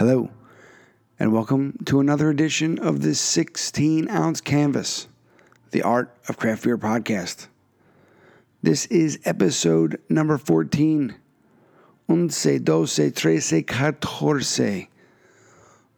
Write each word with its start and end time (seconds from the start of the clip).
Hello, 0.00 0.30
and 1.18 1.30
welcome 1.30 1.76
to 1.84 2.00
another 2.00 2.30
edition 2.30 2.78
of 2.78 3.02
this 3.02 3.20
16 3.20 4.08
ounce 4.08 4.40
canvas, 4.40 5.08
the 5.72 5.82
Art 5.82 6.16
of 6.26 6.38
Craft 6.38 6.64
Beer 6.64 6.78
podcast. 6.78 7.48
This 8.62 8.86
is 8.86 9.20
episode 9.26 10.00
number 10.08 10.38
14. 10.38 11.16
Once, 12.08 12.46
doce, 12.46 13.12
trece, 13.12 13.66
catorce. 13.66 14.88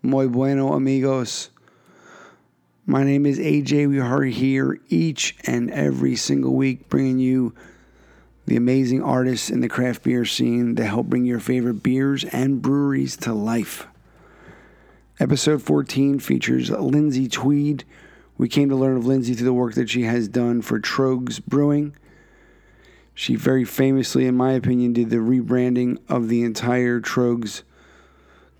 Muy 0.02 0.26
bueno, 0.26 0.72
amigos. 0.72 1.50
My 2.84 3.04
name 3.04 3.24
is 3.24 3.38
AJ. 3.38 3.88
We 3.88 4.00
are 4.00 4.24
here 4.24 4.80
each 4.88 5.36
and 5.44 5.70
every 5.70 6.16
single 6.16 6.54
week 6.56 6.88
bringing 6.88 7.20
you 7.20 7.54
the 8.46 8.56
amazing 8.56 9.00
artists 9.00 9.48
in 9.48 9.60
the 9.60 9.68
craft 9.68 10.02
beer 10.02 10.24
scene 10.24 10.74
that 10.74 10.86
help 10.86 11.06
bring 11.06 11.24
your 11.24 11.38
favorite 11.38 11.84
beers 11.84 12.24
and 12.24 12.60
breweries 12.60 13.16
to 13.18 13.32
life. 13.32 13.86
Episode 15.22 15.62
14 15.62 16.18
features 16.18 16.68
Lindsey 16.68 17.28
Tweed. 17.28 17.84
We 18.38 18.48
came 18.48 18.68
to 18.70 18.74
learn 18.74 18.96
of 18.96 19.06
Lindsey 19.06 19.34
through 19.34 19.44
the 19.44 19.52
work 19.52 19.74
that 19.74 19.88
she 19.88 20.02
has 20.02 20.26
done 20.26 20.62
for 20.62 20.80
Tröegs 20.80 21.40
Brewing. 21.46 21.94
She 23.14 23.36
very 23.36 23.64
famously, 23.64 24.26
in 24.26 24.36
my 24.36 24.50
opinion, 24.54 24.94
did 24.94 25.10
the 25.10 25.18
rebranding 25.18 25.98
of 26.08 26.28
the 26.28 26.42
entire 26.42 27.00
Tröegs 27.00 27.62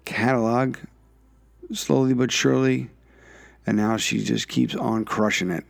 catalog, 0.05 0.77
slowly 1.73 2.15
but 2.15 2.30
surely, 2.30 2.91
and 3.66 3.77
now 3.77 3.97
she 3.97 4.23
just 4.23 4.47
keeps 4.47 4.77
on 4.77 5.05
crushing 5.05 5.51
it. 5.51 5.65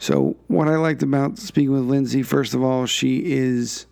So, 0.00 0.34
what 0.48 0.66
I 0.66 0.74
liked 0.74 1.04
about 1.04 1.38
speaking 1.38 1.70
with 1.70 1.82
Lindsey, 1.82 2.24
first 2.24 2.54
of 2.54 2.62
all, 2.64 2.86
she 2.86 3.18
is 3.34 3.86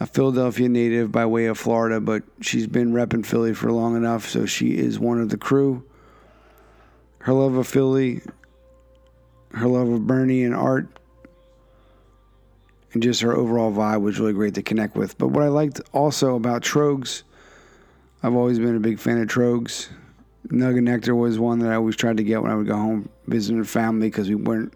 a 0.00 0.06
Philadelphia 0.06 0.68
native 0.68 1.12
by 1.12 1.26
way 1.26 1.44
of 1.44 1.58
Florida, 1.58 2.00
but 2.00 2.22
she's 2.40 2.66
been 2.66 2.92
repping 2.92 3.24
Philly 3.24 3.52
for 3.52 3.70
long 3.70 3.96
enough, 3.96 4.26
so 4.26 4.46
she 4.46 4.78
is 4.78 4.98
one 4.98 5.20
of 5.20 5.28
the 5.28 5.36
crew. 5.36 5.84
Her 7.18 7.34
love 7.34 7.54
of 7.54 7.66
Philly, 7.66 8.22
her 9.52 9.68
love 9.68 9.90
of 9.90 10.06
Bernie 10.06 10.42
and 10.42 10.54
art, 10.54 10.88
and 12.94 13.02
just 13.02 13.20
her 13.20 13.36
overall 13.36 13.70
vibe 13.70 14.00
was 14.00 14.18
really 14.18 14.32
great 14.32 14.54
to 14.54 14.62
connect 14.62 14.96
with. 14.96 15.18
But 15.18 15.28
what 15.28 15.44
I 15.44 15.48
liked 15.48 15.82
also 15.92 16.34
about 16.34 16.62
Tröegs, 16.62 17.22
I've 18.22 18.34
always 18.34 18.58
been 18.58 18.76
a 18.76 18.80
big 18.80 18.98
fan 18.98 19.20
of 19.20 19.28
Tröegs. 19.28 19.88
Nug 20.48 20.78
and 20.78 20.86
Nectar 20.86 21.14
was 21.14 21.38
one 21.38 21.58
that 21.58 21.70
I 21.70 21.74
always 21.74 21.94
tried 21.94 22.16
to 22.16 22.24
get 22.24 22.42
when 22.42 22.50
I 22.50 22.54
would 22.54 22.66
go 22.66 22.74
home 22.74 23.10
visiting 23.26 23.62
family 23.64 24.08
because 24.08 24.30
we 24.30 24.34
weren't 24.34 24.72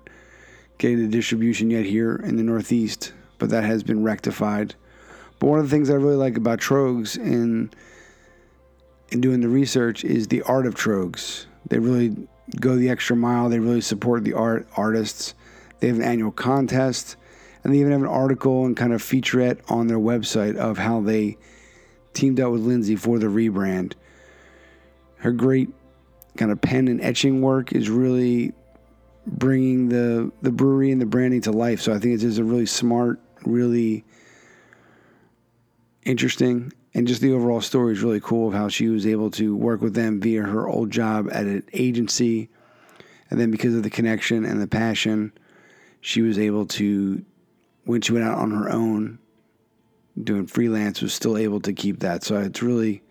getting 0.77 1.01
the 1.01 1.09
distribution 1.09 1.71
yet 1.71 1.87
here 1.87 2.17
in 2.17 2.37
the 2.37 2.43
Northeast, 2.43 3.15
but 3.39 3.49
that 3.49 3.65
has 3.65 3.83
been 3.83 4.05
rectified. 4.05 4.75
But 5.45 5.51
one 5.51 5.59
of 5.59 5.67
the 5.67 5.77
things 5.77 5.91
I 5.91 5.95
really 5.97 6.17
like 6.17 6.39
about 6.39 6.59
Tröegs 6.59 7.19
in 7.19 7.71
in 9.11 9.21
doing 9.21 9.43
the 9.43 9.49
research 9.49 10.03
is 10.03 10.29
the 10.29 10.41
art 10.41 10.67
of 10.67 10.75
Tröegs. 10.75 11.45
They 11.69 11.79
really 11.79 12.17
go 12.59 12.77
the 12.77 12.89
extra 12.89 13.15
mile. 13.15 13.51
They 13.51 13.59
really 13.59 13.83
support 13.83 14.25
the 14.25 14.33
art 14.33 14.67
artists. 14.75 15.35
They 15.81 15.89
have 15.89 15.97
an 15.97 16.03
annual 16.03 16.33
contest 16.33 17.17
and 17.63 17.75
they 17.75 17.79
even 17.81 17.93
have 17.93 18.01
an 18.01 18.07
article 18.07 18.65
and 18.65 18.75
kind 18.75 18.95
of 18.95 19.03
featurette 19.03 19.61
on 19.71 19.87
their 19.87 19.99
website 19.99 20.57
of 20.57 20.79
how 20.79 21.03
they 21.03 21.37
teamed 22.15 22.41
up 22.41 22.51
with 22.51 22.63
Lindsey 22.63 22.97
for 22.97 23.19
the 23.19 23.27
rebrand. 23.27 23.93
Her 25.17 25.33
great 25.33 25.69
kind 26.39 26.53
of 26.53 26.63
pen 26.63 26.89
and 26.89 27.03
etching 27.03 27.43
work 27.43 27.75
is 27.75 27.91
really 27.91 28.55
bringing 29.27 29.91
the 29.91 30.33
the 30.41 30.51
brewery 30.51 30.91
and 30.91 31.03
the 31.03 31.07
branding 31.07 31.43
to 31.43 31.53
life. 31.53 31.83
So 31.83 31.93
I 31.93 31.99
think 31.99 32.15
it's 32.15 32.23
just 32.23 32.39
a 32.39 32.45
really 32.45 32.65
smart, 32.65 33.21
really 33.45 34.07
interesting, 36.05 36.73
and 36.95 37.07
just 37.09 37.21
the 37.21 37.33
overall 37.33 37.61
story 37.61 37.93
is 37.93 38.03
really 38.03 38.21
cool 38.21 38.49
of 38.49 38.55
how 38.55 38.69
she 38.69 38.89
was 38.89 39.07
able 39.07 39.31
to 39.33 39.57
work 39.57 39.81
with 39.81 39.95
them 39.95 40.21
via 40.21 40.43
her 40.43 40.69
old 40.69 40.91
job 40.91 41.29
at 41.33 41.45
an 41.45 41.65
agency, 41.73 42.49
and 43.31 43.41
then 43.41 43.51
because 43.51 43.75
of 43.75 43.83
the 43.83 43.91
connection 43.91 44.45
and 44.45 44.61
the 44.61 44.67
passion, 44.67 45.33
she 46.01 46.23
was 46.23 46.39
able 46.39 46.67
to 46.67 47.25
when 47.85 48.01
she 48.01 48.13
went 48.13 48.25
out 48.25 48.39
on 48.39 48.51
her 48.51 48.71
own 48.71 49.19
doing 50.23 50.47
freelance 50.47 51.03
was 51.03 51.13
still 51.13 51.37
able 51.37 51.61
to 51.61 51.73
keep 51.73 52.01
that. 52.01 52.23
So 52.23 52.39
it's 52.41 52.63
really 52.63 53.03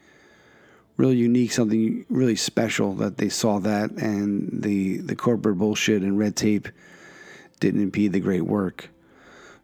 really 0.95 1.15
unique, 1.17 1.51
something 1.51 2.05
really 2.09 2.35
special 2.35 2.93
that 2.95 3.17
they 3.17 3.29
saw 3.29 3.59
that 3.59 3.91
and 3.91 4.49
the 4.63 4.97
the 4.97 5.15
corporate 5.15 5.57
bullshit 5.57 6.01
and 6.03 6.17
red 6.17 6.35
tape 6.35 6.67
didn't 7.59 7.81
impede 7.81 8.13
the 8.13 8.19
great 8.19 8.45
work. 8.45 8.89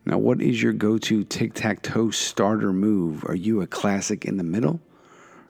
Now, 0.06 0.18
what 0.18 0.42
is 0.42 0.64
your 0.64 0.74
go 0.74 0.98
to 0.98 1.24
tic 1.24 1.54
tac 1.54 1.82
toe 1.82 2.10
starter 2.10 2.72
move? 2.74 3.26
Are 3.26 3.36
you 3.36 3.62
a 3.62 3.68
classic 3.68 4.26
in 4.26 4.38
the 4.38 4.44
middle? 4.44 4.80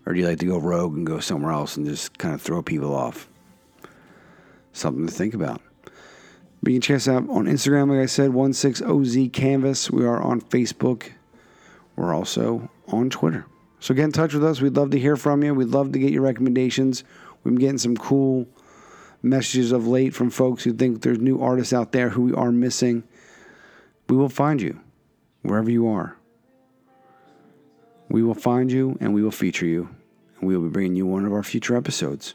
Or 0.06 0.14
do 0.14 0.20
you 0.20 0.28
like 0.28 0.40
to 0.40 0.48
go 0.48 0.58
rogue 0.58 0.96
and 0.96 1.06
go 1.06 1.20
somewhere 1.20 1.52
else 1.52 1.78
and 1.78 1.86
just 1.86 2.18
kind 2.18 2.34
of 2.34 2.42
throw 2.42 2.62
people 2.62 2.96
off? 2.96 3.30
Something 4.74 5.06
to 5.06 5.14
think 5.14 5.34
about. 5.34 5.62
But 6.64 6.74
you 6.74 6.76
can 6.76 6.82
check 6.82 6.96
us 6.98 7.08
out 7.08 7.30
on 7.30 7.46
Instagram, 7.46 7.90
like 7.90 8.00
I 8.00 8.06
said, 8.08 8.32
16OZ 8.32 9.32
Canvas. 9.34 9.90
We 9.92 10.06
are 10.06 10.22
on 10.22 10.42
Facebook. 10.42 11.12
We're 11.96 12.14
also 12.14 12.70
on 12.92 13.10
Twitter. 13.10 13.46
So 13.80 13.94
get 13.94 14.06
in 14.06 14.12
touch 14.12 14.34
with 14.34 14.44
us. 14.44 14.62
We'd 14.62 14.76
love 14.76 14.92
to 14.92 15.00
hear 15.00 15.16
from 15.16 15.44
you. 15.44 15.54
We'd 15.54 15.70
love 15.70 15.92
to 15.94 16.00
get 16.00 16.12
your 16.12 16.22
recommendations. 16.22 17.04
We've 17.44 17.54
been 17.54 17.62
getting 17.62 17.78
some 17.80 17.98
cool 17.98 18.48
messages 19.24 19.72
of 19.72 19.88
late 19.88 20.14
from 20.14 20.30
folks 20.30 20.64
who 20.64 20.74
think 20.74 21.02
there's 21.02 21.20
new 21.20 21.42
artists 21.42 21.74
out 21.74 21.92
there 21.92 22.10
who 22.10 22.24
we 22.24 22.34
are 22.34 22.52
missing. 22.52 23.04
We 24.08 24.18
will 24.18 24.30
find 24.30 24.62
you 24.62 24.80
wherever 25.42 25.70
you 25.70 25.88
are. 25.88 26.16
We 28.10 28.24
will 28.24 28.36
find 28.36 28.72
you 28.72 28.98
and 29.00 29.14
we 29.14 29.24
will 29.24 29.32
feature 29.32 29.66
you, 29.66 29.90
and 30.40 30.48
we 30.48 30.56
will 30.56 30.68
be 30.68 30.74
bringing 30.74 30.96
you 30.96 31.06
one 31.06 31.26
of 31.26 31.34
our 31.34 31.44
future 31.44 31.78
episodes. 31.78 32.34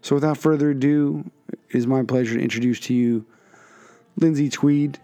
So, 0.00 0.14
without 0.14 0.38
further 0.38 0.70
ado, 0.70 1.30
it 1.52 1.58
is 1.70 1.86
my 1.86 2.02
pleasure 2.02 2.34
to 2.34 2.42
introduce 2.42 2.80
to 2.80 2.94
you 2.94 3.26
Lindsey 4.16 4.48
Tweed 4.48 4.98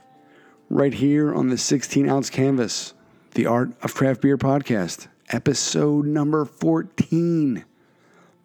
right 0.69 0.95
here 0.95 1.35
on 1.35 1.49
the 1.49 1.59
16 1.59 2.09
ounce 2.09 2.31
canvas, 2.31 2.95
the 3.33 3.47
Art 3.47 3.71
of 3.83 3.95
Craft 3.95 4.23
Beer 4.23 4.37
podcast, 4.37 5.07
episode 5.29 6.05
number 6.05 6.45
14. 6.45 7.65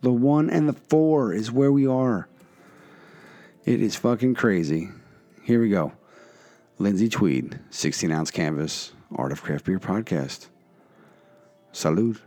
The 0.02 0.12
one 0.12 0.50
and 0.50 0.70
the 0.70 0.74
four 0.74 1.34
is 1.34 1.52
where 1.52 1.72
we 1.72 1.88
are. 1.88 2.28
It 3.64 3.82
is 3.82 3.96
fucking 3.96 4.36
crazy. 4.36 4.90
Here 5.42 5.60
we 5.60 5.70
go. 5.70 5.94
Lindsey 6.78 7.10
Tweed, 7.10 7.60
16 7.72 8.12
ounce 8.12 8.30
canvas, 8.30 8.92
Art 9.16 9.32
of 9.32 9.42
Craft 9.42 9.66
Beer 9.66 9.80
podcast. 9.80 10.50
Salud. 11.74 12.20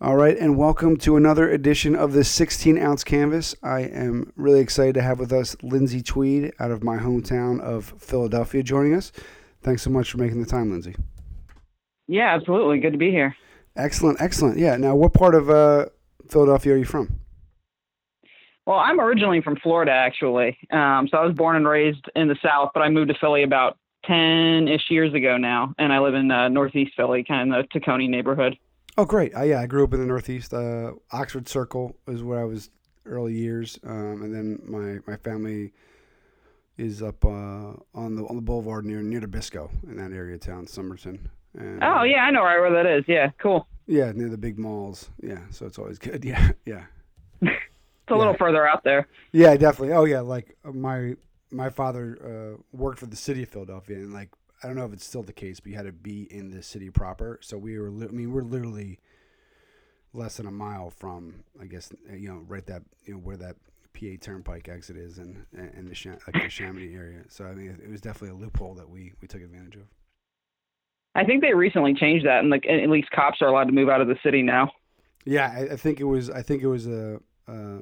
All 0.00 0.14
right, 0.14 0.38
and 0.38 0.56
welcome 0.56 0.96
to 0.98 1.16
another 1.16 1.50
edition 1.50 1.96
of 1.96 2.12
the 2.12 2.22
16 2.22 2.78
ounce 2.78 3.02
canvas. 3.02 3.56
I 3.64 3.80
am 3.80 4.32
really 4.36 4.60
excited 4.60 4.94
to 4.94 5.02
have 5.02 5.18
with 5.18 5.32
us 5.32 5.56
Lindsey 5.60 6.02
Tweed 6.02 6.52
out 6.60 6.70
of 6.70 6.84
my 6.84 6.98
hometown 6.98 7.60
of 7.60 7.94
Philadelphia 7.98 8.62
joining 8.62 8.94
us. 8.94 9.10
Thanks 9.62 9.82
so 9.82 9.90
much 9.90 10.10
for 10.10 10.18
making 10.18 10.40
the 10.40 10.46
time, 10.46 10.70
Lindsey. 10.70 10.94
Yeah, 12.06 12.34
absolutely. 12.34 12.80
Good 12.80 12.92
to 12.92 12.98
be 12.98 13.10
here. 13.10 13.36
Excellent, 13.76 14.20
excellent. 14.20 14.58
Yeah. 14.58 14.76
Now, 14.76 14.94
what 14.94 15.12
part 15.12 15.34
of 15.34 15.50
uh, 15.50 15.86
Philadelphia 16.28 16.74
are 16.74 16.76
you 16.76 16.84
from? 16.84 17.20
Well, 18.66 18.78
I'm 18.78 19.00
originally 19.00 19.40
from 19.40 19.56
Florida, 19.56 19.92
actually. 19.92 20.58
Um, 20.70 21.08
so 21.10 21.16
I 21.16 21.24
was 21.24 21.34
born 21.34 21.56
and 21.56 21.66
raised 21.66 22.04
in 22.14 22.28
the 22.28 22.36
South, 22.42 22.70
but 22.74 22.80
I 22.80 22.90
moved 22.90 23.08
to 23.08 23.14
Philly 23.18 23.42
about 23.42 23.78
10 24.04 24.68
ish 24.68 24.90
years 24.90 25.14
ago 25.14 25.36
now. 25.36 25.74
And 25.78 25.92
I 25.92 26.00
live 26.00 26.14
in 26.14 26.30
uh, 26.30 26.48
Northeast 26.48 26.92
Philly, 26.96 27.24
kind 27.24 27.54
of 27.54 27.66
the 27.72 27.80
Tacony 27.80 28.08
neighborhood. 28.08 28.58
Oh, 28.96 29.04
great. 29.04 29.34
Uh, 29.34 29.42
yeah, 29.42 29.60
I 29.60 29.66
grew 29.66 29.84
up 29.84 29.94
in 29.94 30.00
the 30.00 30.06
Northeast. 30.06 30.52
Uh, 30.52 30.92
Oxford 31.12 31.48
Circle 31.48 31.96
is 32.08 32.22
where 32.22 32.40
I 32.40 32.44
was 32.44 32.70
early 33.06 33.32
years. 33.32 33.78
Um, 33.84 34.22
and 34.22 34.34
then 34.34 34.60
my, 34.66 34.98
my 35.10 35.16
family 35.16 35.72
is 36.78 37.02
up 37.02 37.24
uh, 37.24 37.74
on 37.94 38.14
the 38.14 38.24
on 38.24 38.36
the 38.36 38.42
boulevard 38.42 38.86
near 38.86 39.02
near 39.02 39.20
Nabisco 39.20 39.70
in 39.84 39.96
that 39.96 40.12
area 40.12 40.36
of 40.36 40.40
town, 40.40 40.66
Somerton. 40.66 41.28
And, 41.58 41.82
oh, 41.82 42.02
yeah, 42.04 42.24
I 42.24 42.30
know 42.30 42.42
right 42.42 42.60
where 42.60 42.70
that 42.70 42.86
is. 42.86 43.04
Yeah, 43.08 43.30
cool. 43.38 43.66
Yeah, 43.86 44.12
near 44.12 44.28
the 44.28 44.38
big 44.38 44.58
malls. 44.58 45.10
Yeah, 45.22 45.40
so 45.50 45.66
it's 45.66 45.78
always 45.78 45.98
good. 45.98 46.24
Yeah, 46.28 46.52
yeah. 46.64 46.84
it's 47.42 47.52
a 48.08 48.14
little 48.14 48.34
further 48.34 48.66
out 48.66 48.84
there. 48.84 49.08
Yeah, 49.32 49.56
definitely. 49.56 49.94
Oh 49.94 50.04
yeah, 50.04 50.20
like 50.20 50.56
uh, 50.64 50.72
my 50.72 51.16
my 51.50 51.70
father 51.70 52.18
uh, 52.56 52.62
worked 52.72 52.98
for 52.98 53.06
the 53.06 53.16
city 53.16 53.42
of 53.42 53.48
Philadelphia, 53.48 53.96
and 53.96 54.12
like 54.12 54.30
I 54.62 54.66
don't 54.66 54.76
know 54.76 54.84
if 54.84 54.92
it's 54.92 55.06
still 55.06 55.22
the 55.22 55.32
case, 55.32 55.60
but 55.60 55.70
you 55.70 55.76
had 55.76 55.86
to 55.86 55.92
be 55.92 56.22
in 56.32 56.50
the 56.50 56.62
city 56.62 56.90
proper. 56.90 57.38
So 57.42 57.56
we 57.56 57.78
were, 57.78 57.90
li- 57.90 58.08
I 58.08 58.12
mean, 58.12 58.32
we're 58.32 58.42
literally 58.42 58.98
less 60.12 60.38
than 60.38 60.46
a 60.46 60.50
mile 60.50 60.90
from, 60.90 61.44
I 61.60 61.66
guess, 61.66 61.92
uh, 62.10 62.14
you 62.14 62.28
know, 62.28 62.42
right 62.48 62.66
that, 62.66 62.82
you 63.04 63.14
know, 63.14 63.20
where 63.20 63.36
that 63.36 63.56
PA 63.94 64.16
Turnpike 64.20 64.68
exit 64.68 64.96
is, 64.96 65.18
and 65.18 65.44
and 65.52 65.88
the 65.88 65.94
Sham- 65.94 66.18
like 66.26 66.42
the 66.42 66.48
Chamonix 66.48 66.94
area. 66.94 67.22
So 67.28 67.44
I 67.44 67.54
mean, 67.54 67.78
it 67.82 67.90
was 67.90 68.00
definitely 68.00 68.38
a 68.38 68.40
loophole 68.40 68.74
that 68.74 68.88
we 68.88 69.12
we 69.20 69.28
took 69.28 69.42
advantage 69.42 69.76
of. 69.76 69.86
I 71.14 71.24
think 71.24 71.42
they 71.42 71.54
recently 71.54 71.94
changed 71.94 72.26
that, 72.26 72.40
and 72.40 72.50
like 72.50 72.66
at 72.66 72.88
least 72.88 73.10
cops 73.10 73.42
are 73.42 73.48
allowed 73.48 73.64
to 73.64 73.72
move 73.72 73.88
out 73.88 74.00
of 74.00 74.08
the 74.08 74.16
city 74.22 74.42
now. 74.42 74.70
Yeah, 75.24 75.52
I, 75.54 75.74
I 75.74 75.76
think 75.76 76.00
it 76.00 76.04
was. 76.04 76.30
I 76.30 76.42
think 76.42 76.62
it 76.62 76.68
was 76.68 76.86
a. 76.86 77.20
Uh, 77.46 77.80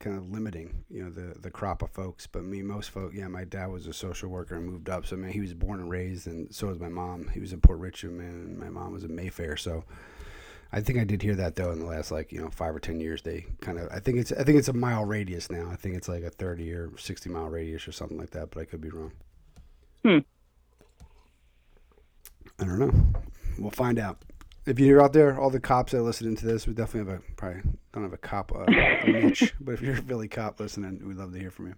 kind 0.00 0.16
of 0.16 0.30
limiting, 0.30 0.82
you 0.88 1.04
know, 1.04 1.10
the 1.10 1.38
the 1.38 1.50
crop 1.50 1.82
of 1.82 1.90
folks. 1.90 2.26
But 2.26 2.44
me, 2.44 2.62
most 2.62 2.90
folk, 2.90 3.12
yeah, 3.14 3.28
my 3.28 3.44
dad 3.44 3.66
was 3.66 3.86
a 3.86 3.92
social 3.92 4.30
worker 4.30 4.56
and 4.56 4.66
moved 4.66 4.88
up. 4.88 5.06
So 5.06 5.14
I 5.14 5.18
mean, 5.18 5.30
he 5.30 5.40
was 5.40 5.54
born 5.54 5.78
and 5.78 5.90
raised, 5.90 6.26
and 6.26 6.52
so 6.52 6.66
was 6.66 6.80
my 6.80 6.88
mom. 6.88 7.28
He 7.28 7.38
was 7.38 7.52
in 7.52 7.60
Port 7.60 7.78
Richmond, 7.78 8.20
and 8.20 8.58
my 8.58 8.70
mom 8.70 8.92
was 8.92 9.04
in 9.04 9.14
Mayfair. 9.14 9.56
So 9.56 9.84
I 10.72 10.80
think 10.80 10.98
I 10.98 11.04
did 11.04 11.22
hear 11.22 11.34
that 11.34 11.56
though 11.56 11.72
in 11.72 11.80
the 11.80 11.86
last 11.86 12.10
like 12.10 12.32
you 12.32 12.40
know 12.40 12.50
five 12.50 12.74
or 12.74 12.80
ten 12.80 13.00
years. 13.00 13.22
They 13.22 13.46
kind 13.60 13.78
of, 13.78 13.88
I 13.90 13.98
think 13.98 14.18
it's, 14.18 14.32
I 14.32 14.44
think 14.44 14.58
it's 14.58 14.68
a 14.68 14.72
mile 14.72 15.04
radius 15.04 15.50
now. 15.50 15.68
I 15.70 15.76
think 15.76 15.96
it's 15.96 16.08
like 16.08 16.22
a 16.22 16.30
thirty 16.30 16.72
or 16.72 16.90
sixty 16.96 17.28
mile 17.28 17.48
radius 17.48 17.88
or 17.88 17.92
something 17.92 18.18
like 18.18 18.30
that. 18.30 18.50
But 18.50 18.60
I 18.60 18.64
could 18.64 18.80
be 18.80 18.90
wrong. 18.90 19.12
Hmm. 20.04 20.18
I 22.58 22.64
don't 22.64 22.78
know. 22.78 22.92
We'll 23.58 23.70
find 23.70 23.98
out 23.98 24.22
if 24.66 24.78
you're 24.78 25.02
out 25.02 25.12
there, 25.12 25.38
all 25.38 25.50
the 25.50 25.60
cops 25.60 25.92
that 25.92 25.98
are 25.98 26.02
listening 26.02 26.36
to 26.36 26.46
this, 26.46 26.66
we 26.66 26.74
definitely 26.74 27.12
have 27.12 27.20
a 27.20 27.32
probably 27.34 27.62
don't 27.92 28.02
have 28.04 28.12
a 28.12 28.18
cop 28.18 28.52
uh, 28.54 28.64
a 28.68 29.06
niche, 29.06 29.54
but 29.60 29.72
if 29.72 29.80
you're 29.80 29.94
a 29.94 30.02
Philly 30.02 30.28
cop 30.28 30.60
listening, 30.60 31.00
we'd 31.06 31.16
love 31.16 31.32
to 31.32 31.38
hear 31.38 31.50
from 31.50 31.68
you. 31.68 31.74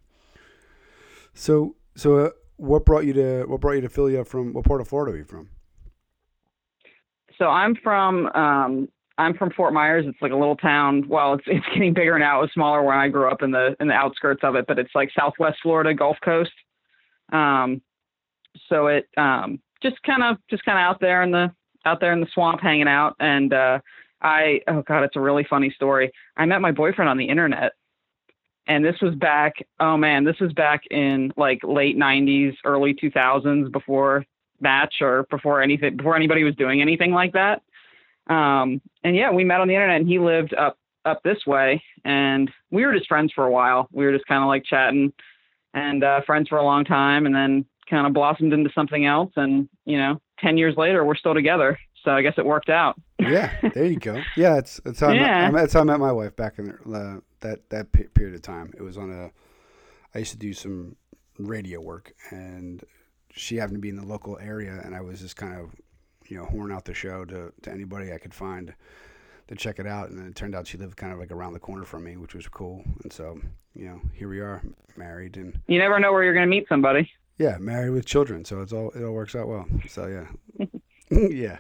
So, 1.35 1.77
so 1.95 2.19
uh, 2.19 2.31
what 2.57 2.85
brought 2.85 3.07
you 3.07 3.13
to 3.15 3.45
what 3.45 3.61
brought 3.61 3.73
you 3.73 3.81
to 3.83 3.89
Philly? 3.89 4.23
From 4.25 4.53
what 4.53 4.65
part 4.65 4.81
of 4.81 4.89
Florida 4.89 5.13
are 5.13 5.17
you 5.17 5.25
from? 5.25 5.49
So 7.39 7.47
I'm 7.47 7.75
from 7.77 8.27
um, 8.29 8.89
I'm 9.19 9.35
from 9.35 9.51
Fort 9.51 9.73
Myers. 9.73 10.05
It's 10.07 10.21
like 10.21 10.33
a 10.33 10.37
little 10.37 10.57
town. 10.57 11.09
Well, 11.09 11.35
it's 11.35 11.45
it's 11.47 11.67
getting 11.73 11.95
bigger 11.95 12.19
now. 12.19 12.39
It 12.39 12.43
was 12.43 12.53
smaller 12.53 12.83
when 12.83 12.97
I 12.97 13.09
grew 13.09 13.31
up 13.31 13.43
in 13.43 13.51
the 13.51 13.77
in 13.81 13.89
the 13.89 13.95
outskirts 13.95 14.43
of 14.43 14.55
it, 14.57 14.67
but 14.67 14.79
it's 14.79 14.95
like 14.95 15.11
Southwest 15.19 15.59
Florida, 15.63 15.95
Gulf 15.95 16.17
Coast. 16.25 16.53
Um, 17.33 17.83
so 18.69 18.87
it 18.87 19.09
um, 19.17 19.61
just 19.83 20.03
kind 20.03 20.23
of 20.23 20.37
just 20.49 20.65
kind 20.65 20.79
of 20.79 20.83
out 20.83 21.01
there 21.01 21.23
in 21.23 21.31
the 21.31 21.53
out 21.85 22.01
there 22.01 22.13
in 22.13 22.21
the 22.21 22.29
swamp 22.33 22.61
hanging 22.61 22.89
out 22.89 23.17
and 23.19 23.53
uh 23.53 23.79
I 24.21 24.61
oh 24.69 24.83
god, 24.83 25.03
it's 25.03 25.17
a 25.17 25.21
really 25.21 25.45
funny 25.49 25.73
story. 25.75 26.13
I 26.37 26.47
met 26.47 26.61
my 26.61 26.71
boyfriend 26.71 27.09
on 27.09 27.19
the 27.19 27.29
internet. 27.29 27.73
And 28.69 28.85
this 28.85 28.95
was 29.03 29.15
back 29.17 29.55
oh 29.81 29.97
man, 29.97 30.25
this 30.25 30.39
was 30.41 30.53
back 30.53 30.83
in 30.91 31.33
like 31.37 31.59
late 31.65 31.99
90s, 31.99 32.55
early 32.65 32.95
2000s 32.95 33.73
before 33.73 34.25
Match 34.63 34.95
or 35.01 35.25
before 35.31 35.61
anything 35.61 35.97
before 35.97 36.17
anybody 36.17 36.45
was 36.45 36.55
doing 36.57 36.81
anything 36.81 37.13
like 37.13 37.33
that. 37.33 37.63
Um 38.29 38.81
and 39.05 39.17
yeah, 39.17 39.31
we 39.31 39.45
met 39.45 39.61
on 39.61 39.69
the 39.69 39.75
internet 39.75 40.01
and 40.01 40.09
he 40.09 40.19
lived 40.19 40.55
up 40.55 40.79
up 41.05 41.23
this 41.23 41.45
way 41.47 41.83
and 42.05 42.51
we 42.71 42.87
were 42.87 42.95
just 42.95 43.09
friends 43.09 43.33
for 43.35 43.45
a 43.45 43.51
while. 43.51 43.89
We 43.93 44.05
were 44.05 44.13
just 44.13 44.27
kind 44.27 44.43
of 44.43 44.49
like 44.49 44.65
chatting 44.65 45.13
and 45.75 46.05
uh 46.05 46.21
friends 46.25 46.49
for 46.49 46.59
a 46.59 46.65
long 46.65 46.85
time 46.85 47.27
and 47.27 47.35
then 47.35 47.65
kind 47.91 48.07
of 48.07 48.13
blossomed 48.13 48.53
into 48.53 48.71
something 48.75 49.05
else 49.05 49.33
and, 49.37 49.69
you 49.85 49.99
know, 49.99 50.21
10 50.41 50.57
years 50.57 50.77
later, 50.77 51.05
we're 51.05 51.15
still 51.15 51.35
together. 51.35 51.79
So 52.05 52.11
I 52.11 52.23
guess 52.23 52.35
it 52.37 52.45
worked 52.45 52.69
out. 52.69 53.01
yeah, 53.19 53.53
there 53.75 53.85
you 53.85 53.99
go. 53.99 54.21
Yeah, 54.37 54.59
it's 54.59 54.81
that's 54.85 55.01
how, 55.01 55.13
yeah. 55.13 55.47
I 55.47 55.51
met, 55.51 55.61
that's 55.61 55.73
how 55.75 55.81
I 55.81 55.85
met 55.85 56.01
my 56.01 56.11
wife 56.11 56.35
back 56.35 56.59
in 56.59 56.77
the, 56.85 56.99
uh, 56.99 57.21
that 57.41 57.71
that 57.71 57.93
period 57.93 58.35
of 58.35 58.43
time. 58.43 58.73
It 58.77 58.83
was 58.83 58.99
on 58.99 59.13
a. 59.13 59.31
I 60.15 60.19
used 60.19 60.33
to 60.33 60.39
do 60.39 60.53
some 60.53 60.97
radio 61.39 61.81
work, 61.81 62.13
and 62.31 62.83
she 63.33 63.57
happened 63.57 63.77
to 63.77 63.81
be 63.81 63.89
in 63.89 63.97
the 63.97 64.07
local 64.07 64.39
area, 64.39 64.81
and 64.85 64.95
I 64.95 65.01
was 65.01 65.21
just 65.21 65.37
kind 65.37 65.59
of, 65.59 65.71
you 66.27 66.37
know, 66.37 66.45
horn 66.45 66.73
out 66.73 66.85
the 66.85 66.95
show 66.95 67.25
to 67.25 67.53
to 67.63 67.71
anybody 67.71 68.13
I 68.13 68.19
could 68.19 68.35
find 68.35 68.75
to 69.49 69.55
check 69.55 69.79
it 69.79 69.87
out. 69.87 70.11
And 70.11 70.19
then 70.19 70.27
it 70.27 70.37
turned 70.37 70.55
out 70.55 70.67
she 70.67 70.79
lived 70.79 70.97
kind 70.97 71.13
of 71.13 71.19
like 71.19 71.31
around 71.31 71.53
the 71.53 71.59
corner 71.59 71.85
from 71.85 72.05
me, 72.05 72.17
which 72.17 72.35
was 72.35 72.47
cool. 72.49 72.85
And 73.03 73.13
so, 73.13 73.41
you 73.75 73.87
know, 73.87 74.01
here 74.13 74.29
we 74.29 74.41
are, 74.41 74.63
married, 74.97 75.37
and 75.37 75.59
you 75.67 75.79
never 75.79 75.99
know 75.99 76.13
where 76.13 76.25
you're 76.25 76.35
going 76.35 76.49
to 76.49 76.51
meet 76.51 76.69
somebody. 76.69 77.11
Yeah, 77.39 77.57
married 77.59 77.91
with 77.91 78.07
children, 78.07 78.45
so 78.45 78.61
it's 78.61 78.73
all 78.73 78.91
it 78.91 79.03
all 79.03 79.13
works 79.13 79.35
out 79.35 79.49
well. 79.49 79.67
So 79.89 80.07
yeah, 80.07 80.67
yeah, 81.11 81.59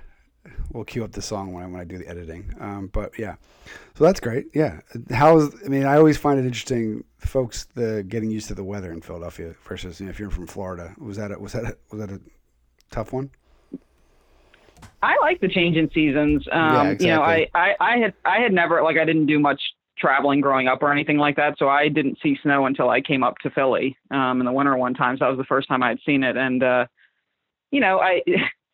we'll 0.72 0.84
cue 0.84 1.04
up 1.04 1.12
the 1.12 1.22
song 1.22 1.52
when 1.52 1.64
I 1.64 1.66
when 1.66 1.80
I 1.80 1.84
do 1.84 1.98
the 1.98 2.08
editing. 2.08 2.54
Um, 2.60 2.88
but 2.92 3.18
yeah, 3.18 3.36
so 3.94 4.04
that's 4.04 4.20
great. 4.20 4.46
Yeah, 4.54 4.80
how's 5.10 5.54
I 5.64 5.68
mean, 5.68 5.84
I 5.84 5.96
always 5.96 6.16
find 6.16 6.38
it 6.38 6.44
interesting, 6.44 7.04
folks, 7.18 7.64
the 7.74 8.04
getting 8.06 8.30
used 8.30 8.48
to 8.48 8.54
the 8.54 8.64
weather 8.64 8.92
in 8.92 9.00
Philadelphia 9.00 9.54
versus 9.64 10.00
you 10.00 10.06
know, 10.06 10.10
if 10.10 10.18
you're 10.18 10.30
from 10.30 10.46
Florida. 10.46 10.94
Was 10.98 11.16
that 11.16 11.32
a, 11.32 11.38
was 11.38 11.52
that 11.52 11.64
a, 11.64 11.76
was 11.90 12.00
that 12.00 12.10
a 12.10 12.20
tough 12.90 13.12
one? 13.12 13.30
I 15.02 15.16
like 15.20 15.40
the 15.40 15.48
change 15.48 15.76
in 15.76 15.90
seasons. 15.92 16.46
Um, 16.50 16.60
yeah, 16.60 16.82
exactly. 16.90 17.06
You 17.06 17.14
know, 17.14 17.22
I, 17.22 17.48
I 17.54 17.74
I 17.80 17.98
had 17.98 18.14
I 18.24 18.40
had 18.40 18.52
never 18.52 18.82
like 18.82 18.98
I 18.98 19.04
didn't 19.04 19.26
do 19.26 19.38
much 19.38 19.60
traveling 19.98 20.40
growing 20.40 20.68
up 20.68 20.82
or 20.82 20.92
anything 20.92 21.18
like 21.18 21.36
that. 21.36 21.54
So 21.58 21.68
I 21.68 21.88
didn't 21.88 22.18
see 22.22 22.36
snow 22.42 22.66
until 22.66 22.90
I 22.90 23.00
came 23.00 23.22
up 23.22 23.38
to 23.42 23.50
Philly 23.50 23.96
um, 24.10 24.40
in 24.40 24.46
the 24.46 24.52
winter 24.52 24.76
one 24.76 24.94
time. 24.94 25.16
So 25.16 25.24
that 25.24 25.30
was 25.30 25.38
the 25.38 25.44
first 25.44 25.68
time 25.68 25.82
I 25.82 25.90
had 25.90 25.98
seen 26.04 26.24
it. 26.24 26.36
And, 26.36 26.62
uh, 26.62 26.86
you 27.70 27.80
know, 27.80 28.00
I, 28.00 28.22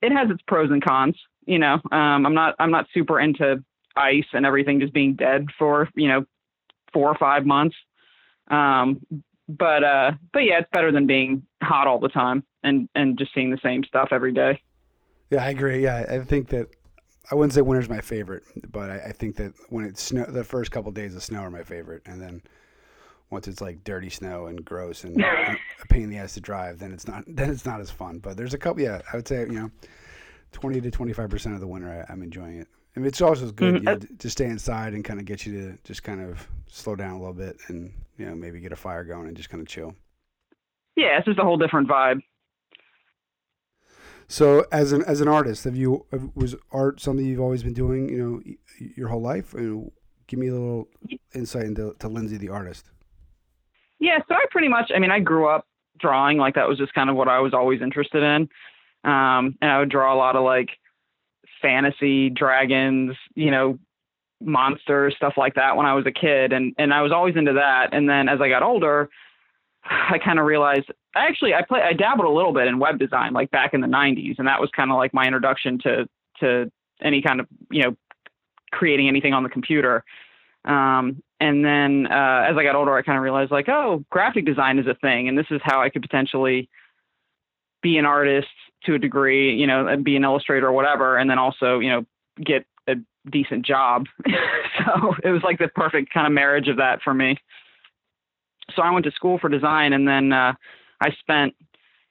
it 0.02 0.12
has 0.12 0.30
its 0.30 0.42
pros 0.46 0.70
and 0.70 0.82
cons, 0.82 1.16
you 1.48 1.58
know, 1.58 1.74
um, 1.90 2.26
I'm 2.26 2.34
not, 2.34 2.54
I'm 2.58 2.70
not 2.70 2.86
super 2.92 3.18
into 3.18 3.64
ice 3.96 4.26
and 4.32 4.44
everything 4.44 4.80
just 4.80 4.92
being 4.92 5.14
dead 5.14 5.46
for, 5.58 5.88
you 5.94 6.08
know, 6.08 6.24
four 6.92 7.08
or 7.08 7.16
five 7.16 7.46
months. 7.46 7.74
Um, 8.48 9.00
but, 9.48 9.82
uh, 9.82 10.12
but 10.32 10.40
yeah, 10.40 10.58
it's 10.58 10.70
better 10.72 10.92
than 10.92 11.06
being 11.06 11.42
hot 11.62 11.86
all 11.86 11.98
the 11.98 12.08
time 12.08 12.44
and, 12.62 12.88
and 12.94 13.18
just 13.18 13.32
seeing 13.34 13.50
the 13.50 13.58
same 13.62 13.82
stuff 13.84 14.08
every 14.12 14.32
day. 14.32 14.62
Yeah, 15.30 15.44
I 15.44 15.48
agree. 15.48 15.82
Yeah. 15.82 16.04
I 16.08 16.18
think 16.20 16.48
that 16.48 16.68
I 17.30 17.34
wouldn't 17.34 17.52
say 17.54 17.60
winter's 17.60 17.88
my 17.88 18.00
favorite, 18.00 18.42
but 18.70 18.90
I, 18.90 18.96
I 19.08 19.12
think 19.12 19.36
that 19.36 19.52
when 19.68 19.84
it's 19.84 20.02
snow, 20.02 20.24
the 20.24 20.44
first 20.44 20.70
couple 20.70 20.90
of 20.90 20.94
days 20.94 21.14
of 21.14 21.22
snow 21.22 21.40
are 21.40 21.50
my 21.50 21.62
favorite, 21.62 22.02
and 22.06 22.20
then 22.20 22.42
once 23.30 23.46
it's 23.46 23.60
like 23.60 23.84
dirty 23.84 24.08
snow 24.08 24.46
and 24.46 24.64
gross 24.64 25.04
and 25.04 25.20
a 25.22 25.56
pain 25.90 26.04
in 26.04 26.10
the 26.10 26.16
ass 26.16 26.34
to 26.34 26.40
drive, 26.40 26.78
then 26.78 26.90
it's 26.90 27.06
not 27.06 27.24
then 27.26 27.50
it's 27.50 27.66
not 27.66 27.80
as 27.80 27.90
fun. 27.90 28.18
But 28.18 28.38
there's 28.38 28.54
a 28.54 28.58
couple, 28.58 28.82
yeah, 28.82 29.02
I 29.12 29.16
would 29.16 29.28
say 29.28 29.40
you 29.40 29.48
know, 29.48 29.70
twenty 30.52 30.80
to 30.80 30.90
twenty 30.90 31.12
five 31.12 31.30
percent 31.30 31.54
of 31.54 31.60
the 31.60 31.66
winter 31.66 32.06
I, 32.08 32.12
am 32.12 32.22
enjoying 32.22 32.58
it. 32.58 32.68
I 32.96 33.00
mean, 33.00 33.06
it's 33.06 33.20
also 33.20 33.50
good 33.50 33.76
mm-hmm. 33.76 33.88
you 33.88 33.94
know, 33.94 34.16
to 34.18 34.30
stay 34.30 34.46
inside 34.46 34.94
and 34.94 35.04
kind 35.04 35.20
of 35.20 35.26
get 35.26 35.46
you 35.46 35.52
to 35.52 35.78
just 35.84 36.02
kind 36.02 36.20
of 36.20 36.46
slow 36.66 36.96
down 36.96 37.12
a 37.12 37.18
little 37.18 37.34
bit 37.34 37.56
and 37.68 37.92
you 38.16 38.26
know 38.26 38.34
maybe 38.34 38.60
get 38.60 38.72
a 38.72 38.76
fire 38.76 39.04
going 39.04 39.28
and 39.28 39.36
just 39.36 39.50
kind 39.50 39.60
of 39.60 39.68
chill. 39.68 39.94
Yeah, 40.96 41.18
it's 41.18 41.26
just 41.26 41.38
a 41.38 41.44
whole 41.44 41.56
different 41.56 41.88
vibe. 41.88 42.20
So, 44.26 44.66
as 44.70 44.92
an 44.92 45.02
as 45.04 45.20
an 45.20 45.28
artist, 45.28 45.64
have 45.64 45.76
you 45.76 46.06
was 46.34 46.54
art 46.70 47.00
something 47.00 47.24
you've 47.24 47.40
always 47.40 47.62
been 47.62 47.72
doing? 47.72 48.08
You 48.10 48.18
know, 48.18 48.88
your 48.96 49.08
whole 49.08 49.22
life. 49.22 49.54
And 49.54 49.90
give 50.26 50.38
me 50.38 50.48
a 50.48 50.52
little 50.52 50.88
insight 51.34 51.64
into 51.64 51.94
to 51.98 52.08
Lindsey, 52.08 52.36
the 52.36 52.50
artist. 52.50 52.90
Yeah, 53.98 54.18
so 54.28 54.34
I 54.34 54.44
pretty 54.50 54.68
much. 54.68 54.92
I 54.94 54.98
mean, 54.98 55.10
I 55.10 55.20
grew 55.20 55.48
up 55.48 55.66
drawing. 55.98 56.36
Like 56.36 56.54
that 56.56 56.68
was 56.68 56.78
just 56.78 56.92
kind 56.94 57.08
of 57.08 57.16
what 57.16 57.28
I 57.28 57.40
was 57.40 57.54
always 57.54 57.80
interested 57.80 58.22
in. 58.22 58.48
Um, 59.04 59.56
and 59.60 59.70
I 59.70 59.78
would 59.78 59.90
draw 59.90 60.14
a 60.14 60.16
lot 60.16 60.36
of 60.36 60.44
like 60.44 60.70
fantasy 61.62 62.30
dragons, 62.30 63.16
you 63.34 63.50
know, 63.50 63.78
monsters, 64.40 65.14
stuff 65.16 65.34
like 65.36 65.54
that 65.54 65.76
when 65.76 65.86
I 65.86 65.94
was 65.94 66.06
a 66.06 66.12
kid, 66.12 66.52
and 66.52 66.74
and 66.78 66.92
I 66.92 67.02
was 67.02 67.12
always 67.12 67.36
into 67.36 67.54
that. 67.54 67.88
And 67.92 68.08
then 68.08 68.28
as 68.28 68.40
I 68.40 68.48
got 68.48 68.62
older, 68.62 69.08
I 69.84 70.18
kind 70.18 70.38
of 70.38 70.46
realized 70.46 70.90
actually 71.16 71.54
I 71.54 71.62
play 71.62 71.80
I 71.82 71.92
dabbled 71.92 72.26
a 72.26 72.30
little 72.30 72.52
bit 72.52 72.66
in 72.66 72.78
web 72.78 72.98
design 72.98 73.32
like 73.32 73.50
back 73.50 73.74
in 73.74 73.80
the 73.80 73.86
90s 73.86 74.36
and 74.38 74.46
that 74.46 74.60
was 74.60 74.70
kind 74.74 74.90
of 74.90 74.96
like 74.96 75.14
my 75.14 75.24
introduction 75.24 75.78
to 75.80 76.08
to 76.40 76.70
any 77.02 77.22
kind 77.22 77.40
of 77.40 77.46
you 77.70 77.82
know 77.82 77.96
creating 78.70 79.08
anything 79.08 79.32
on 79.32 79.42
the 79.42 79.48
computer 79.48 80.04
um, 80.64 81.22
and 81.40 81.64
then 81.64 82.06
uh, 82.10 82.46
as 82.48 82.56
I 82.56 82.62
got 82.62 82.76
older 82.76 82.94
I 82.94 83.02
kind 83.02 83.16
of 83.16 83.22
realized 83.22 83.50
like 83.50 83.68
oh 83.68 84.04
graphic 84.10 84.44
design 84.44 84.78
is 84.78 84.86
a 84.86 84.94
thing 84.94 85.28
and 85.28 85.38
this 85.38 85.46
is 85.50 85.60
how 85.64 85.80
I 85.80 85.88
could 85.88 86.02
potentially 86.02 86.68
be 87.82 87.96
an 87.96 88.04
artist 88.04 88.48
to 88.84 88.94
a 88.94 88.98
degree 88.98 89.54
you 89.54 89.66
know 89.66 89.86
and 89.86 90.04
be 90.04 90.16
an 90.16 90.24
illustrator 90.24 90.68
or 90.68 90.72
whatever 90.72 91.16
and 91.16 91.28
then 91.28 91.38
also 91.38 91.78
you 91.78 91.90
know 91.90 92.04
get 92.44 92.64
a 92.88 92.94
decent 93.30 93.64
job. 93.64 94.06
So 94.86 95.12
it 95.24 95.30
was 95.30 95.42
like 95.42 95.58
the 95.58 95.66
perfect 95.66 96.14
kind 96.14 96.24
of 96.24 96.32
marriage 96.32 96.68
of 96.68 96.76
that 96.76 97.02
for 97.02 97.12
me. 97.12 97.36
So 98.76 98.80
I 98.80 98.92
went 98.92 99.04
to 99.06 99.10
school 99.10 99.38
for 99.38 99.48
design 99.48 99.92
and 99.92 100.06
then 100.06 100.32
uh, 100.32 100.52
I 101.00 101.10
spent, 101.18 101.54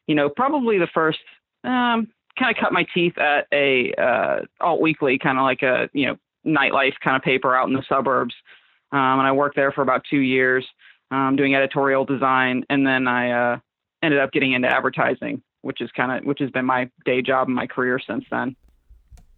you 0.05 0.15
know, 0.15 0.27
probably 0.27 0.77
the 0.77 0.87
first 0.93 1.19
um, 1.63 2.09
kind 2.37 2.55
of 2.55 2.61
cut 2.61 2.73
my 2.73 2.85
teeth 2.93 3.17
at 3.17 3.47
a 3.53 3.93
uh, 3.97 4.39
alt 4.61 4.81
weekly, 4.81 5.17
kind 5.17 5.37
of 5.37 5.43
like 5.43 5.61
a 5.61 5.89
you 5.93 6.07
know 6.07 6.17
nightlife 6.45 6.93
kind 7.03 7.15
of 7.15 7.21
paper 7.21 7.55
out 7.55 7.67
in 7.67 7.73
the 7.73 7.83
suburbs, 7.89 8.35
um, 8.91 9.19
and 9.19 9.27
I 9.27 9.31
worked 9.31 9.55
there 9.55 9.71
for 9.71 9.81
about 9.81 10.03
two 10.09 10.19
years 10.19 10.65
um, 11.11 11.35
doing 11.35 11.55
editorial 11.55 12.05
design, 12.05 12.63
and 12.69 12.85
then 12.85 13.07
I 13.07 13.31
uh, 13.31 13.59
ended 14.03 14.19
up 14.19 14.31
getting 14.31 14.53
into 14.53 14.67
advertising, 14.67 15.41
which 15.61 15.81
is 15.81 15.89
kind 15.91 16.11
of 16.11 16.25
which 16.25 16.39
has 16.39 16.49
been 16.51 16.65
my 16.65 16.89
day 17.05 17.21
job 17.21 17.47
and 17.47 17.55
my 17.55 17.67
career 17.67 17.99
since 17.99 18.25
then. 18.29 18.55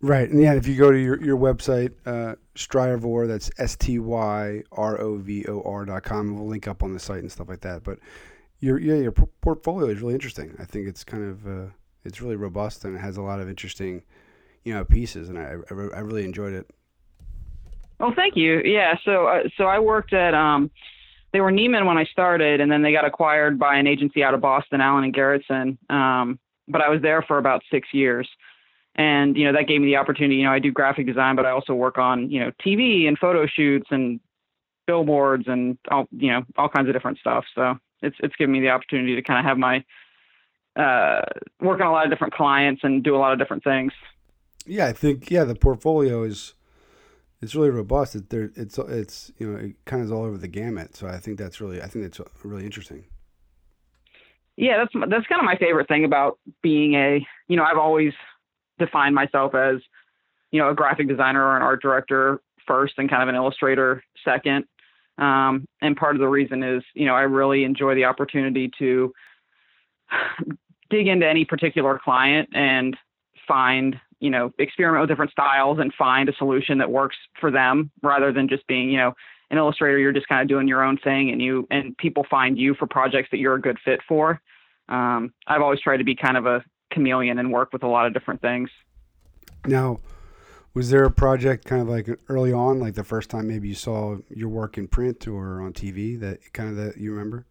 Right, 0.02 0.30
and 0.30 0.42
yeah, 0.42 0.54
if 0.54 0.66
you 0.66 0.78
go 0.78 0.92
to 0.92 0.98
your 0.98 1.22
your 1.22 1.38
website, 1.38 1.92
uh, 2.06 2.36
Styrovor, 2.56 3.28
that's 3.28 3.52
S 3.58 3.76
T 3.76 4.00
Y 4.00 4.64
R 4.72 5.00
O 5.02 5.18
V 5.18 5.46
O 5.48 5.62
R 5.62 5.86
dot 5.86 6.04
com. 6.04 6.36
We'll 6.36 6.48
link 6.48 6.68
up 6.68 6.84
on 6.84 6.94
the 6.94 7.00
site 7.00 7.20
and 7.20 7.32
stuff 7.32 7.50
like 7.50 7.62
that. 7.62 7.84
But 7.84 8.00
your 8.60 8.80
yeah 8.80 8.96
your 8.96 9.12
portfolio 9.12 9.88
is 9.88 10.02
really 10.02 10.14
interesting. 10.14 10.56
I 10.60 10.66
think 10.66 10.88
it's 10.88 11.04
kind 11.04 11.24
of 11.24 11.48
uh, 11.48 11.72
it's 12.06 12.22
really 12.22 12.38
robust 12.38 12.86
and 12.86 12.96
it 12.96 13.00
has 13.00 13.18
a 13.18 13.22
lot 13.22 13.40
of 13.40 13.50
interesting 13.50 14.04
you 14.64 14.74
know 14.74 14.86
pieces, 14.86 15.30
and 15.30 15.38
I 15.38 15.56
I, 15.70 15.98
I 15.98 16.00
really 16.00 16.24
enjoyed 16.24 16.54
it. 16.54 16.70
Well, 18.00 18.14
thank 18.16 18.38
you. 18.38 18.62
Yeah, 18.64 18.96
so 19.04 19.28
uh, 19.28 19.44
so 19.58 19.66
I 19.66 19.80
worked 19.80 20.14
at 20.14 20.34
um, 20.34 20.72
they 21.32 21.42
were 21.42 21.52
Neiman 21.52 21.86
when 21.86 21.98
I 21.98 22.06
started, 22.06 22.62
and 22.62 22.72
then 22.72 22.82
they 22.82 22.92
got 22.92 23.06
acquired 23.06 23.60
by 23.60 23.76
an 23.76 23.88
agency 23.88 24.24
out 24.24 24.34
of 24.34 24.42
Boston, 24.42 24.82
Allen 24.82 25.04
and 25.04 25.14
Gerritsen. 25.14 25.78
Um, 25.92 26.40
but 26.68 26.82
I 26.82 26.90
was 26.90 27.02
there 27.02 27.22
for 27.22 27.38
about 27.38 27.62
six 27.72 27.88
years 27.94 28.28
and 29.00 29.38
you 29.38 29.46
know 29.46 29.54
that 29.54 29.68
gave 29.68 29.80
me 29.82 29.88
the 29.88 29.96
opportunity 29.96 30.36
you 30.36 30.44
know 30.44 30.52
i 30.52 30.60
do 30.60 30.72
graphic 30.72 31.06
design 31.06 31.36
but 31.36 31.46
i 31.46 31.52
also 31.52 31.74
work 31.74 31.98
on 31.98 32.30
you 32.30 32.40
know 32.40 32.52
tv 32.64 33.08
and 33.08 33.18
photo 33.18 33.48
shoots 33.48 33.88
and 33.92 34.20
billboards 34.86 35.46
and 35.48 35.78
all 35.90 36.08
you 36.12 36.32
know 36.32 36.44
all 36.58 36.70
kinds 36.70 36.88
of 36.88 36.94
different 36.94 37.18
stuff 37.18 37.46
so 37.56 37.76
it's 38.02 38.18
it's 38.20 38.36
given 38.36 38.52
me 38.52 38.60
the 38.60 38.70
opportunity 38.70 39.16
to 39.16 39.22
kind 39.22 39.40
of 39.40 39.46
have 39.46 39.58
my 39.58 39.84
uh, 40.76 41.22
work 41.60 41.82
on 41.82 41.88
a 41.88 41.92
lot 41.92 42.06
of 42.06 42.12
different 42.12 42.34
clients 42.34 42.82
and 42.84 43.04
do 43.04 43.16
a 43.16 43.18
lot 43.18 43.34
of 43.34 43.40
different 43.40 43.64
things 43.64 43.94
yeah 44.66 44.86
i 44.86 44.94
think 44.94 45.32
yeah 45.32 45.44
the 45.44 45.56
portfolio 45.56 46.24
is 46.24 46.56
it's 47.42 47.56
really 47.56 47.70
robust. 47.70 48.16
It, 48.16 48.30
there 48.30 48.52
it's 48.56 48.78
it's 48.78 49.32
you 49.38 49.52
know 49.52 49.58
it 49.58 49.76
kind 49.86 50.04
of 50.04 50.12
all 50.12 50.24
over 50.24 50.38
the 50.38 50.48
gamut. 50.48 50.96
So 50.96 51.08
i 51.08 51.18
think 51.18 51.38
that's 51.38 51.62
really 51.62 51.82
i 51.82 51.88
think 51.88 52.06
that's 52.06 52.22
really 52.44 52.66
interesting. 52.66 53.06
Yeah 54.58 54.78
that's 54.78 54.94
that's 55.10 55.28
kind 55.28 55.40
of 55.40 55.46
my 55.46 55.58
favorite 55.58 55.88
thing 55.88 56.06
about 56.06 56.40
being 56.62 56.96
a 56.96 57.26
you 57.48 57.56
know 57.56 57.64
i've 57.64 57.78
always 57.78 58.14
defined 58.80 59.14
myself 59.14 59.54
as, 59.54 59.76
you 60.52 60.60
know, 60.60 60.70
a 60.70 60.74
graphic 60.74 61.08
designer 61.08 61.46
or 61.46 61.56
an 61.56 61.62
art 61.62 61.82
director 61.82 62.42
first 62.66 62.96
and 62.98 63.10
kind 63.10 63.22
of 63.22 63.30
an 63.30 63.36
illustrator 63.36 64.04
second. 64.26 64.66
Um, 65.20 65.68
and 65.82 65.96
part 65.96 66.16
of 66.16 66.22
the 66.22 66.28
reason 66.28 66.64
is, 66.64 66.82
you 66.96 67.06
know, 67.06 67.14
I 67.14 67.22
really 67.22 67.66
enjoy 67.66 67.94
the 67.94 68.06
opportunity 68.06 68.72
to 68.80 69.14
dig 70.90 71.08
into 71.08 71.28
any 71.28 71.46
particular 71.46 72.00
client 72.04 72.50
and 72.54 72.98
find, 73.48 74.00
you 74.20 74.30
know, 74.30 74.52
experiment 74.60 75.02
with 75.02 75.10
different 75.10 75.32
styles 75.32 75.80
and 75.80 75.94
find 75.94 76.30
a 76.30 76.34
solution 76.36 76.78
that 76.80 76.92
works 76.92 77.16
for 77.40 77.52
them 77.52 77.92
rather 78.02 78.32
than 78.34 78.48
just 78.50 78.66
being, 78.68 78.90
you 78.90 78.98
know, 78.98 79.14
an 79.52 79.58
illustrator, 79.58 79.98
you're 79.98 80.12
just 80.12 80.28
kind 80.28 80.42
of 80.42 80.48
doing 80.48 80.68
your 80.68 80.84
own 80.84 80.98
thing 80.98 81.32
and 81.32 81.42
you 81.42 81.68
and 81.72 81.98
people 81.98 82.26
find 82.30 82.58
you 82.58 82.76
for 82.76 82.86
projects 82.86 83.30
that 83.32 83.38
you're 83.38 83.56
a 83.56 83.62
good 83.62 83.78
fit 83.84 84.00
for. 84.08 84.42
Um, 84.90 85.34
I've 85.48 85.62
always 85.62 85.82
tried 85.82 85.98
to 85.98 86.04
be 86.04 86.16
kind 86.16 86.38
of 86.38 86.46
a 86.46 86.64
chameleon 86.92 87.40
and 87.40 87.52
work 87.52 87.74
with 87.74 87.84
a 87.84 87.88
lot 87.88 88.06
of 88.06 88.14
different 88.14 88.42
things. 88.42 88.70
Now, 89.66 90.00
was 90.74 90.92
there 90.92 91.04
a 91.04 91.12
project 91.12 91.66
kind 91.66 91.82
of 91.82 91.90
like 91.90 92.08
early 92.28 92.54
on, 92.54 92.80
like 92.80 92.94
the 92.96 93.04
first 93.04 93.30
time 93.30 93.48
maybe 93.48 93.68
you 93.68 93.76
saw 93.76 94.18
your 94.30 94.50
work 94.50 94.78
in 94.78 94.88
print 94.88 95.28
or 95.28 95.62
on 95.62 95.74
TV 95.74 96.20
that 96.20 96.54
kind 96.54 96.70
of 96.70 96.76
that 96.76 96.98
you 96.98 97.12
remember? 97.12 97.46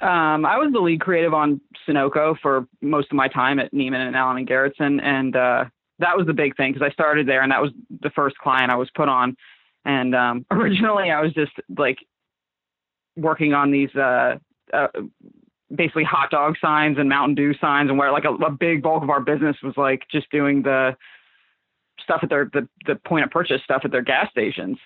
Um, 0.00 0.44
I 0.44 0.58
was 0.58 0.72
the 0.72 0.80
lead 0.80 1.00
creative 1.00 1.32
on 1.32 1.60
Sunoco 1.86 2.36
for 2.40 2.66
most 2.82 3.08
of 3.10 3.16
my 3.16 3.28
time 3.28 3.58
at 3.58 3.72
Neiman 3.72 4.06
and 4.06 4.16
Allen 4.16 4.38
and 4.38 4.48
Gerritsen, 4.48 5.00
and 5.02 5.36
uh, 5.36 5.64
that 5.98 6.16
was 6.16 6.26
the 6.26 6.32
big 6.32 6.56
thing 6.56 6.72
because 6.72 6.86
I 6.86 6.92
started 6.92 7.28
there, 7.28 7.42
and 7.42 7.52
that 7.52 7.62
was 7.62 7.70
the 8.02 8.10
first 8.10 8.36
client 8.38 8.70
I 8.70 8.76
was 8.76 8.90
put 8.94 9.08
on. 9.08 9.36
And 9.84 10.14
um, 10.14 10.46
originally, 10.50 11.10
I 11.10 11.20
was 11.20 11.32
just 11.32 11.52
like 11.76 11.98
working 13.16 13.54
on 13.54 13.70
these 13.70 13.94
uh, 13.94 14.38
uh, 14.72 14.88
basically 15.74 16.04
hot 16.04 16.30
dog 16.30 16.56
signs 16.60 16.98
and 16.98 17.08
Mountain 17.08 17.36
Dew 17.36 17.54
signs, 17.60 17.88
and 17.88 17.98
where 17.98 18.12
like 18.12 18.24
a, 18.24 18.34
a 18.34 18.50
big 18.50 18.82
bulk 18.82 19.02
of 19.02 19.10
our 19.10 19.20
business 19.20 19.56
was 19.62 19.74
like 19.76 20.02
just 20.10 20.30
doing 20.30 20.62
the 20.62 20.96
stuff 22.02 22.20
at 22.22 22.28
their 22.28 22.50
the, 22.52 22.68
the 22.86 22.96
point 22.96 23.24
of 23.24 23.30
purchase 23.30 23.62
stuff 23.62 23.82
at 23.84 23.92
their 23.92 24.02
gas 24.02 24.28
stations. 24.30 24.78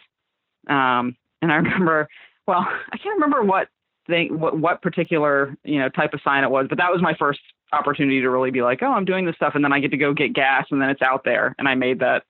Um, 0.68 1.16
and 1.40 1.50
I 1.50 1.56
remember, 1.56 2.08
well, 2.46 2.66
I 2.92 2.98
can't 2.98 3.14
remember 3.14 3.42
what 3.42 3.68
thing, 4.08 4.38
what 4.38 4.58
what 4.58 4.82
particular 4.82 5.56
you 5.64 5.78
know 5.78 5.88
type 5.88 6.14
of 6.14 6.20
sign 6.22 6.44
it 6.44 6.50
was, 6.50 6.66
but 6.68 6.78
that 6.78 6.90
was 6.90 7.02
my 7.02 7.14
first 7.18 7.40
opportunity 7.72 8.20
to 8.20 8.30
really 8.30 8.50
be 8.50 8.62
like, 8.62 8.82
oh, 8.82 8.92
I'm 8.92 9.04
doing 9.04 9.26
this 9.26 9.36
stuff, 9.36 9.52
and 9.54 9.64
then 9.64 9.72
I 9.72 9.80
get 9.80 9.90
to 9.90 9.96
go 9.96 10.12
get 10.12 10.32
gas, 10.32 10.66
and 10.70 10.80
then 10.80 10.90
it's 10.90 11.02
out 11.02 11.22
there, 11.24 11.54
and 11.58 11.68
I 11.68 11.74
made 11.74 12.00
that 12.00 12.24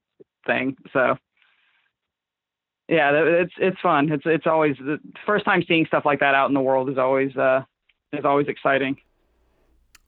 thing. 0.46 0.76
So 0.92 1.16
yeah, 2.88 3.12
it's 3.12 3.52
it's 3.58 3.80
fun. 3.80 4.10
It's 4.10 4.24
it's 4.26 4.46
always 4.46 4.76
the 4.78 4.98
first 5.26 5.44
time 5.44 5.62
seeing 5.66 5.86
stuff 5.86 6.04
like 6.04 6.20
that 6.20 6.34
out 6.34 6.48
in 6.48 6.54
the 6.54 6.60
world 6.60 6.88
is 6.88 6.98
always 6.98 7.36
uh, 7.36 7.62
is 8.12 8.24
always 8.24 8.48
exciting. 8.48 8.96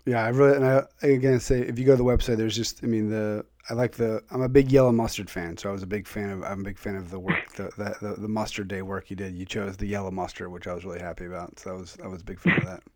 Yeah, 0.06 0.24
I 0.24 0.28
really 0.28 0.56
and 0.56 0.64
I 0.64 0.86
again 1.06 1.40
say 1.40 1.60
if 1.60 1.78
you 1.78 1.84
go 1.84 1.92
to 1.92 1.98
the 1.98 2.04
website, 2.04 2.36
there's 2.36 2.56
just 2.56 2.82
I 2.82 2.86
mean 2.86 3.10
the 3.10 3.44
I 3.68 3.74
like 3.74 3.92
the 3.92 4.22
I'm 4.30 4.42
a 4.42 4.48
big 4.48 4.72
yellow 4.72 4.92
mustard 4.92 5.28
fan, 5.28 5.56
so 5.56 5.68
I 5.68 5.72
was 5.72 5.82
a 5.82 5.86
big 5.86 6.06
fan 6.06 6.30
of 6.30 6.42
I'm 6.42 6.60
a 6.60 6.64
big 6.64 6.78
fan 6.78 6.96
of 6.96 7.10
the 7.10 7.18
work 7.18 7.52
the 7.56 7.70
the, 7.76 7.96
the, 8.00 8.20
the 8.20 8.28
mustard 8.28 8.68
day 8.68 8.82
work 8.82 9.10
you 9.10 9.16
did. 9.16 9.34
You 9.34 9.44
chose 9.44 9.76
the 9.76 9.86
yellow 9.86 10.10
mustard, 10.10 10.50
which 10.50 10.66
I 10.66 10.74
was 10.74 10.84
really 10.84 11.00
happy 11.00 11.26
about. 11.26 11.58
So 11.58 11.70
I 11.70 11.74
was 11.74 11.98
I 12.02 12.06
was 12.06 12.22
a 12.22 12.24
big 12.24 12.40
fan 12.40 12.58
of 12.58 12.64
that. 12.64 12.82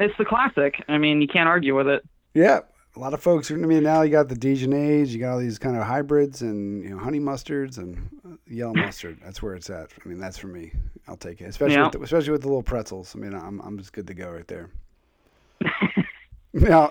It's 0.00 0.16
the 0.16 0.24
classic. 0.24 0.76
I 0.88 0.96
mean, 0.96 1.20
you 1.20 1.26
can't 1.26 1.48
argue 1.48 1.74
with 1.74 1.88
it. 1.88 2.06
Yeah, 2.32 2.60
a 2.94 3.00
lot 3.00 3.14
of 3.14 3.22
folks. 3.22 3.50
I 3.50 3.54
mean, 3.54 3.82
now 3.82 4.02
you 4.02 4.10
got 4.10 4.28
the 4.28 4.34
Dijonnaise, 4.34 5.08
you 5.08 5.18
got 5.18 5.32
all 5.32 5.38
these 5.38 5.58
kind 5.58 5.76
of 5.76 5.82
hybrids, 5.82 6.42
and 6.42 6.82
you 6.82 6.90
know, 6.90 6.98
honey 6.98 7.20
mustards 7.20 7.78
and 7.78 8.08
yellow 8.46 8.74
mustard. 8.74 9.18
That's 9.24 9.42
where 9.42 9.54
it's 9.54 9.70
at. 9.70 9.90
I 10.04 10.08
mean, 10.08 10.18
that's 10.18 10.38
for 10.38 10.48
me. 10.48 10.72
I'll 11.06 11.16
take 11.16 11.40
it, 11.40 11.44
especially 11.44 11.74
yeah. 11.74 11.84
with 11.84 11.92
the, 11.92 12.02
especially 12.02 12.32
with 12.32 12.42
the 12.42 12.48
little 12.48 12.62
pretzels. 12.62 13.14
I 13.16 13.18
mean, 13.18 13.34
I'm 13.34 13.60
I'm 13.60 13.78
just 13.78 13.92
good 13.92 14.06
to 14.06 14.14
go 14.14 14.30
right 14.30 14.46
there. 14.46 14.70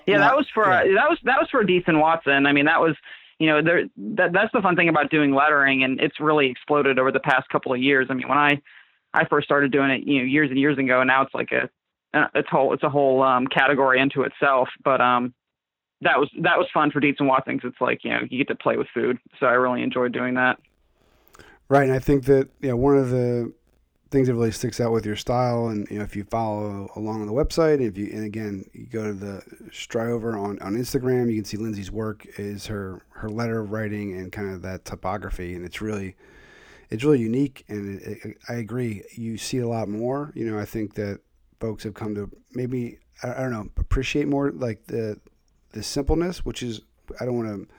yeah, 0.06 0.18
that 0.20 0.36
was 0.36 0.48
for 0.54 0.66
yeah. 0.66 0.84
that 0.96 1.10
was 1.10 1.18
that 1.24 1.38
was 1.40 1.50
for 1.50 1.62
and 1.62 2.00
Watson. 2.00 2.46
I 2.46 2.54
mean, 2.54 2.66
that 2.66 2.80
was 2.80 2.96
you 3.40 3.48
know 3.48 3.62
there 3.62 3.84
that 4.16 4.34
that's 4.34 4.52
the 4.54 4.62
fun 4.62 4.76
thing 4.76 4.90
about 4.90 5.10
doing 5.10 5.34
lettering, 5.34 5.84
and 5.84 6.00
it's 6.00 6.20
really 6.20 6.50
exploded 6.50 7.00
over 7.00 7.12
the 7.12 7.20
past 7.20 7.50
couple 7.50 7.74
of 7.74 7.82
years. 7.82 8.08
I 8.10 8.14
mean, 8.14 8.28
when 8.28 8.38
I 8.38 8.62
I 9.14 9.26
first 9.26 9.46
started 9.46 9.72
doing 9.72 9.90
it, 9.90 10.08
you 10.08 10.20
know, 10.20 10.26
years 10.26 10.50
and 10.50 10.60
years 10.60 10.78
ago, 10.78 11.02
and 11.02 11.08
now 11.08 11.24
it's 11.24 11.34
like 11.34 11.52
a 11.52 11.70
it's 12.36 12.50
whole 12.50 12.74
it's 12.74 12.84
a 12.84 12.90
whole 12.90 13.22
um, 13.22 13.48
category 13.48 14.00
into 14.00 14.24
itself. 14.24 14.70
But 14.84 15.02
um, 15.02 15.34
that 16.02 16.20
was 16.20 16.30
that 16.42 16.58
was 16.58 16.68
fun 16.74 16.92
for 16.92 17.00
Dietz 17.00 17.20
and 17.20 17.28
Watson 17.28 17.58
because 17.58 17.72
it's 17.72 17.82
like 17.82 18.04
you 18.04 18.12
know 18.12 18.20
you 18.30 18.38
get 18.38 18.48
to 18.50 18.56
play 18.56 18.78
with 18.78 18.88
food. 18.94 19.18
So 19.40 19.46
I 19.46 19.54
really 19.54 19.82
enjoyed 19.82 20.14
doing 20.14 20.36
that. 20.36 20.60
Right, 21.70 21.84
and 21.84 21.94
I 21.94 22.00
think 22.00 22.26
that 22.26 22.50
you 22.62 22.70
know 22.70 22.78
one 22.78 22.98
of 22.98 23.10
the 23.10 23.54
things 24.10 24.28
that 24.28 24.34
really 24.34 24.52
sticks 24.52 24.80
out 24.80 24.92
with 24.92 25.06
your 25.06 25.16
style, 25.16 25.68
and 25.68 25.90
you 25.90 25.98
know 25.98 26.04
if 26.04 26.16
you 26.16 26.24
follow 26.24 26.90
along 26.96 27.22
on 27.22 27.28
the 27.28 27.34
website, 27.34 27.82
if 27.82 27.98
you 27.98 28.10
and 28.14 28.26
again 28.26 28.66
you 28.74 28.86
go 28.86 29.04
to 29.06 29.14
the 29.14 29.42
Styrovor 29.70 30.42
on 30.42 30.60
on 30.60 30.76
Instagram, 30.76 31.30
you 31.30 31.36
can 31.36 31.46
see 31.46 31.58
Lindsey's 31.58 31.92
work 31.92 32.26
is 32.38 32.68
her 32.68 33.02
her 33.10 33.30
letter 33.30 33.64
writing 33.64 34.18
and 34.18 34.32
kind 34.32 34.52
of 34.54 34.62
that 34.62 34.86
typography, 34.86 35.56
and 35.56 35.66
it's 35.66 35.82
really 35.82 36.16
it's 36.90 37.04
really 37.04 37.20
unique. 37.20 37.66
And 37.68 38.00
it, 38.02 38.20
it, 38.26 38.38
I 38.48 38.56
agree, 38.56 39.04
you 39.16 39.38
see 39.38 39.60
a 39.60 39.68
lot 39.68 39.90
more. 39.90 40.32
You 40.36 40.50
know, 40.50 40.60
I 40.60 40.66
think 40.66 40.94
that 40.96 41.20
folks 41.60 41.84
have 41.84 41.94
come 41.94 42.16
to 42.16 42.30
maybe 42.54 43.00
I, 43.24 43.34
I 43.34 43.38
don't 43.40 43.52
know 43.52 43.70
appreciate 43.78 44.28
more 44.28 44.52
like 44.52 44.86
the 44.88 45.20
the 45.72 45.84
simpleness, 45.84 46.46
which 46.46 46.64
is 46.64 46.82
I 47.20 47.26
don't 47.26 47.36
want 47.36 47.50
to 47.50 47.74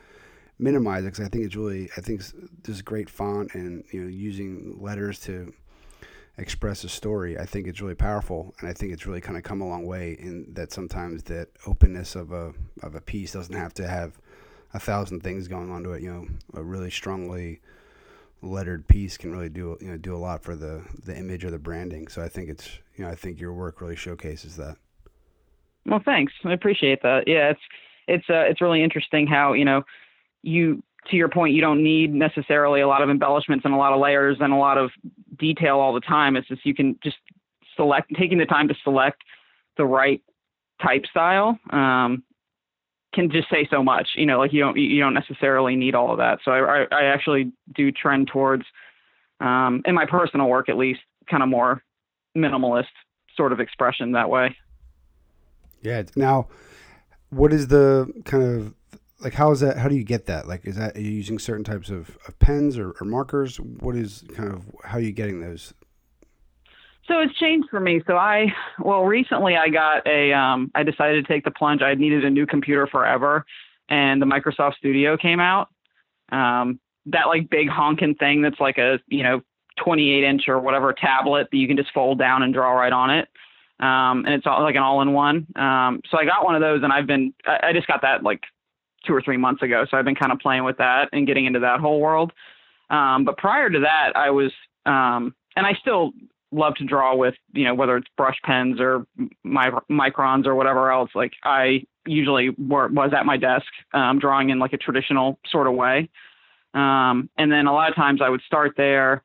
minimize 0.59 1.05
it 1.05 1.13
because 1.13 1.25
I 1.25 1.29
think 1.29 1.45
it's 1.45 1.57
really 1.57 1.89
I 1.97 2.01
think 2.01 2.23
this 2.65 2.83
great 2.83 3.09
font 3.09 3.55
and 3.55 3.85
you 3.93 4.03
know 4.03 4.09
using 4.09 4.77
letters 4.81 5.21
to 5.21 5.53
express 6.39 6.85
a 6.85 6.89
story. 6.89 7.39
I 7.39 7.45
think 7.45 7.67
it's 7.67 7.81
really 7.81 7.95
powerful, 7.95 8.55
and 8.61 8.69
I 8.69 8.73
think 8.73 8.93
it's 8.93 9.07
really 9.07 9.21
kind 9.21 9.37
of 9.37 9.43
come 9.43 9.61
a 9.61 9.69
long 9.69 9.87
way 9.87 10.17
in 10.19 10.47
that 10.55 10.73
sometimes 10.73 11.25
that 11.25 11.49
openness 11.67 12.15
of 12.15 12.33
a 12.33 12.55
of 12.83 12.95
a 12.95 13.01
piece 13.01 13.33
doesn't 13.33 13.55
have 13.55 13.75
to 13.75 13.87
have 13.87 14.19
a 14.73 14.79
thousand 14.79 15.23
things 15.23 15.49
going 15.49 15.71
on 15.71 15.83
to 15.83 15.93
it. 15.93 16.03
You 16.03 16.13
know, 16.13 16.27
a 16.55 16.63
really 16.63 16.91
strongly 16.91 17.61
lettered 18.41 18.87
piece 18.87 19.17
can 19.17 19.33
really 19.33 19.49
do 19.49 19.77
you 19.81 19.89
know 19.89 19.97
do 19.97 20.15
a 20.15 20.17
lot 20.17 20.43
for 20.43 20.55
the 20.55 20.83
the 21.05 21.17
image 21.17 21.45
or 21.45 21.51
the 21.51 21.59
branding. 21.59 22.09
So 22.09 22.23
I 22.23 22.29
think 22.29 22.49
it's 22.49 22.79
you 22.97 23.05
know 23.05 23.11
I 23.11 23.15
think 23.15 23.41
your 23.41 23.53
work 23.53 23.81
really 23.81 23.97
showcases 23.97 24.57
that. 24.57 24.77
Well, 25.85 26.03
thanks. 26.05 26.33
I 26.45 26.53
appreciate 26.53 27.03
that. 27.03 27.25
Yeah, 27.27 27.51
it's 27.51 27.61
it's 28.07 28.31
uh, 28.31 28.45
it's 28.49 28.61
really 28.61 28.83
interesting 28.83 29.27
how 29.27 29.55
you 29.55 29.65
know 29.65 29.83
you 30.43 30.83
to 31.11 31.17
your 31.17 31.29
point 31.29 31.55
you 31.55 31.61
don't 31.61 31.83
need 31.83 32.13
necessarily 32.13 32.81
a 32.81 32.89
lot 32.89 33.03
of 33.03 33.11
embellishments 33.11 33.65
and 33.65 33.75
a 33.75 33.77
lot 33.77 33.93
of 33.93 34.01
layers 34.01 34.37
and 34.41 34.53
a 34.53 34.57
lot 34.57 34.79
of 34.79 34.91
detail 35.39 35.79
all 35.79 35.93
the 35.93 36.01
time. 36.01 36.37
It's 36.37 36.49
just 36.49 36.65
you 36.65 36.75
can 36.75 36.99
just 37.03 37.17
select 37.77 38.11
taking 38.19 38.39
the 38.39 38.47
time 38.47 38.69
to 38.69 38.75
select 38.83 39.23
the 39.77 39.85
right 39.85 40.23
type 40.83 41.05
style 41.11 41.59
um, 41.71 42.23
can 43.15 43.31
just 43.31 43.49
say 43.51 43.67
so 43.71 43.83
much. 43.83 44.09
You 44.17 44.27
know, 44.27 44.39
like 44.39 44.53
you 44.53 44.61
don't 44.61 44.77
you 44.77 45.01
don't 45.01 45.15
necessarily 45.15 45.77
need 45.77 45.95
all 45.95 46.13
of 46.13 46.19
that. 46.19 46.41
So 46.45 46.51
I 46.51 46.83
I, 46.83 46.87
I 46.93 47.05
actually 47.05 47.53
do 47.75 47.91
trend 47.91 48.29
towards 48.29 48.65
um, 49.41 49.83
in 49.87 49.95
my 49.95 50.07
personal 50.07 50.49
work 50.49 50.69
at 50.69 50.77
least 50.77 51.01
kind 51.31 51.43
of 51.43 51.49
more 51.49 51.83
minimalist 52.37 52.87
sort 53.37 53.53
of 53.53 53.61
expression 53.61 54.13
that 54.13 54.29
way. 54.29 54.57
Yeah. 55.83 56.03
Now, 56.17 56.49
what 57.31 57.53
is 57.53 57.69
the 57.69 58.13
kind 58.25 58.43
of 58.43 58.75
like 59.21 59.35
how 59.35 59.51
is 59.51 59.61
that 59.61 59.77
how 59.77 59.89
do 59.89 59.97
you 59.97 60.05
get 60.05 60.27
that 60.27 60.47
like 60.47 60.65
is 60.67 60.77
that 60.77 60.97
are 60.97 61.01
you 61.01 61.11
using 61.11 61.39
certain 61.39 61.65
types 61.65 61.91
of, 61.91 62.17
of 62.27 62.39
pens 62.39 62.79
or, 62.79 62.95
or, 63.01 63.05
markers 63.05 63.59
what 63.59 63.97
is 63.97 64.25
kind 64.35 64.53
of 64.53 64.65
how 64.85 64.99
are 64.99 65.01
you 65.01 65.13
getting 65.13 65.41
those 65.41 65.75
so 67.07 67.21
it's 67.21 67.35
changed 67.39 67.69
for 67.71 67.81
me 67.81 68.01
so 68.07 68.17
i 68.17 68.47
well 68.81 69.05
recently 69.05 69.57
i 69.57 69.69
got 69.69 70.07
a 70.07 70.33
um 70.33 70.71
i 70.75 70.83
decided 70.83 71.25
to 71.25 71.33
take 71.33 71.45
the 71.45 71.51
plunge 71.51 71.83
i 71.83 71.95
needed 71.95 72.25
a 72.25 72.31
new 72.31 72.47
computer 72.47 72.87
forever 72.87 73.45
and 73.89 74.21
the 74.21 74.27
Microsoft 74.27 74.75
Studio 74.77 75.17
came 75.17 75.41
out. 75.41 75.69
Um, 76.31 76.79
that 77.07 77.27
like 77.27 77.49
big 77.49 77.69
honking 77.69 78.15
thing 78.17 78.43
that's 78.43 78.61
like 78.61 78.77
a 78.79 78.99
you 79.09 79.23
know 79.23 79.41
28 79.83 80.25
inch 80.25 80.43
or 80.49 80.59
whatever 80.61 80.93
tablet 80.93 81.49
that 81.51 81.57
you 81.57 81.67
can 81.67 81.77
just 81.77 81.93
fold 81.93 82.19
down 82.19 82.43
and 82.43 82.53
draw 82.53 82.73
right 82.73 82.93
on 82.93 83.11
it. 83.11 83.29
Um, 83.81 84.25
and 84.27 84.31
it's 84.31 84.47
all 84.47 84.63
like 84.63 84.75
an 84.75 84.83
all-in-one. 84.83 85.47
Um, 85.55 86.01
so 86.11 86.19
I 86.19 86.25
got 86.25 86.45
one 86.45 86.57
of 86.57 86.61
those, 86.61 86.83
and 86.83 86.93
I've 86.93 87.07
been 87.07 87.33
I, 87.47 87.69
I 87.69 87.73
just 87.73 87.87
got 87.87 88.03
that 88.03 88.23
like 88.23 88.43
two 89.07 89.15
or 89.15 89.23
three 89.23 89.37
months 89.37 89.63
ago. 89.63 89.85
So 89.91 89.97
I've 89.97 90.05
been 90.05 90.15
kind 90.15 90.33
of 90.33 90.39
playing 90.39 90.65
with 90.65 90.79
that 90.79 91.09
and 91.13 91.27
getting 91.27 91.47
into 91.47 91.61
that 91.61 91.81
whole 91.81 92.01
world. 92.01 92.33
Um, 92.91 93.25
but 93.25 93.37
prior 93.37 93.71
to 93.71 93.81
that, 93.81 94.13
I 94.17 94.31
was, 94.31 94.53
um, 94.87 95.35
and 95.57 95.67
I 95.67 95.75
still 95.81 96.13
love 96.51 96.75
to 96.77 96.85
draw 96.85 97.15
with, 97.15 97.35
you 97.53 97.65
know, 97.65 97.75
whether 97.75 97.97
it's 97.97 98.09
brush 98.17 98.37
pens 98.43 98.81
or 98.81 99.07
my 99.45 99.71
microns 99.91 100.47
or 100.47 100.55
whatever 100.55 100.91
else. 100.91 101.11
Like 101.15 101.33
I 101.45 101.85
usually 102.07 102.51
were, 102.51 102.89
was 102.89 103.13
at 103.17 103.27
my 103.27 103.37
desk 103.37 103.67
um, 103.93 104.19
drawing 104.19 104.51
in 104.51 104.59
like 104.59 104.73
a 104.73 104.79
traditional 104.79 105.39
sort 105.51 105.67
of 105.67 105.75
way. 105.75 106.09
Um, 106.75 107.29
and 107.37 107.53
then 107.53 107.67
a 107.67 107.73
lot 107.73 107.91
of 107.91 107.97
times 107.97 108.21
I 108.23 108.29
would 108.31 108.43
start 108.43 108.75
there, 108.77 109.23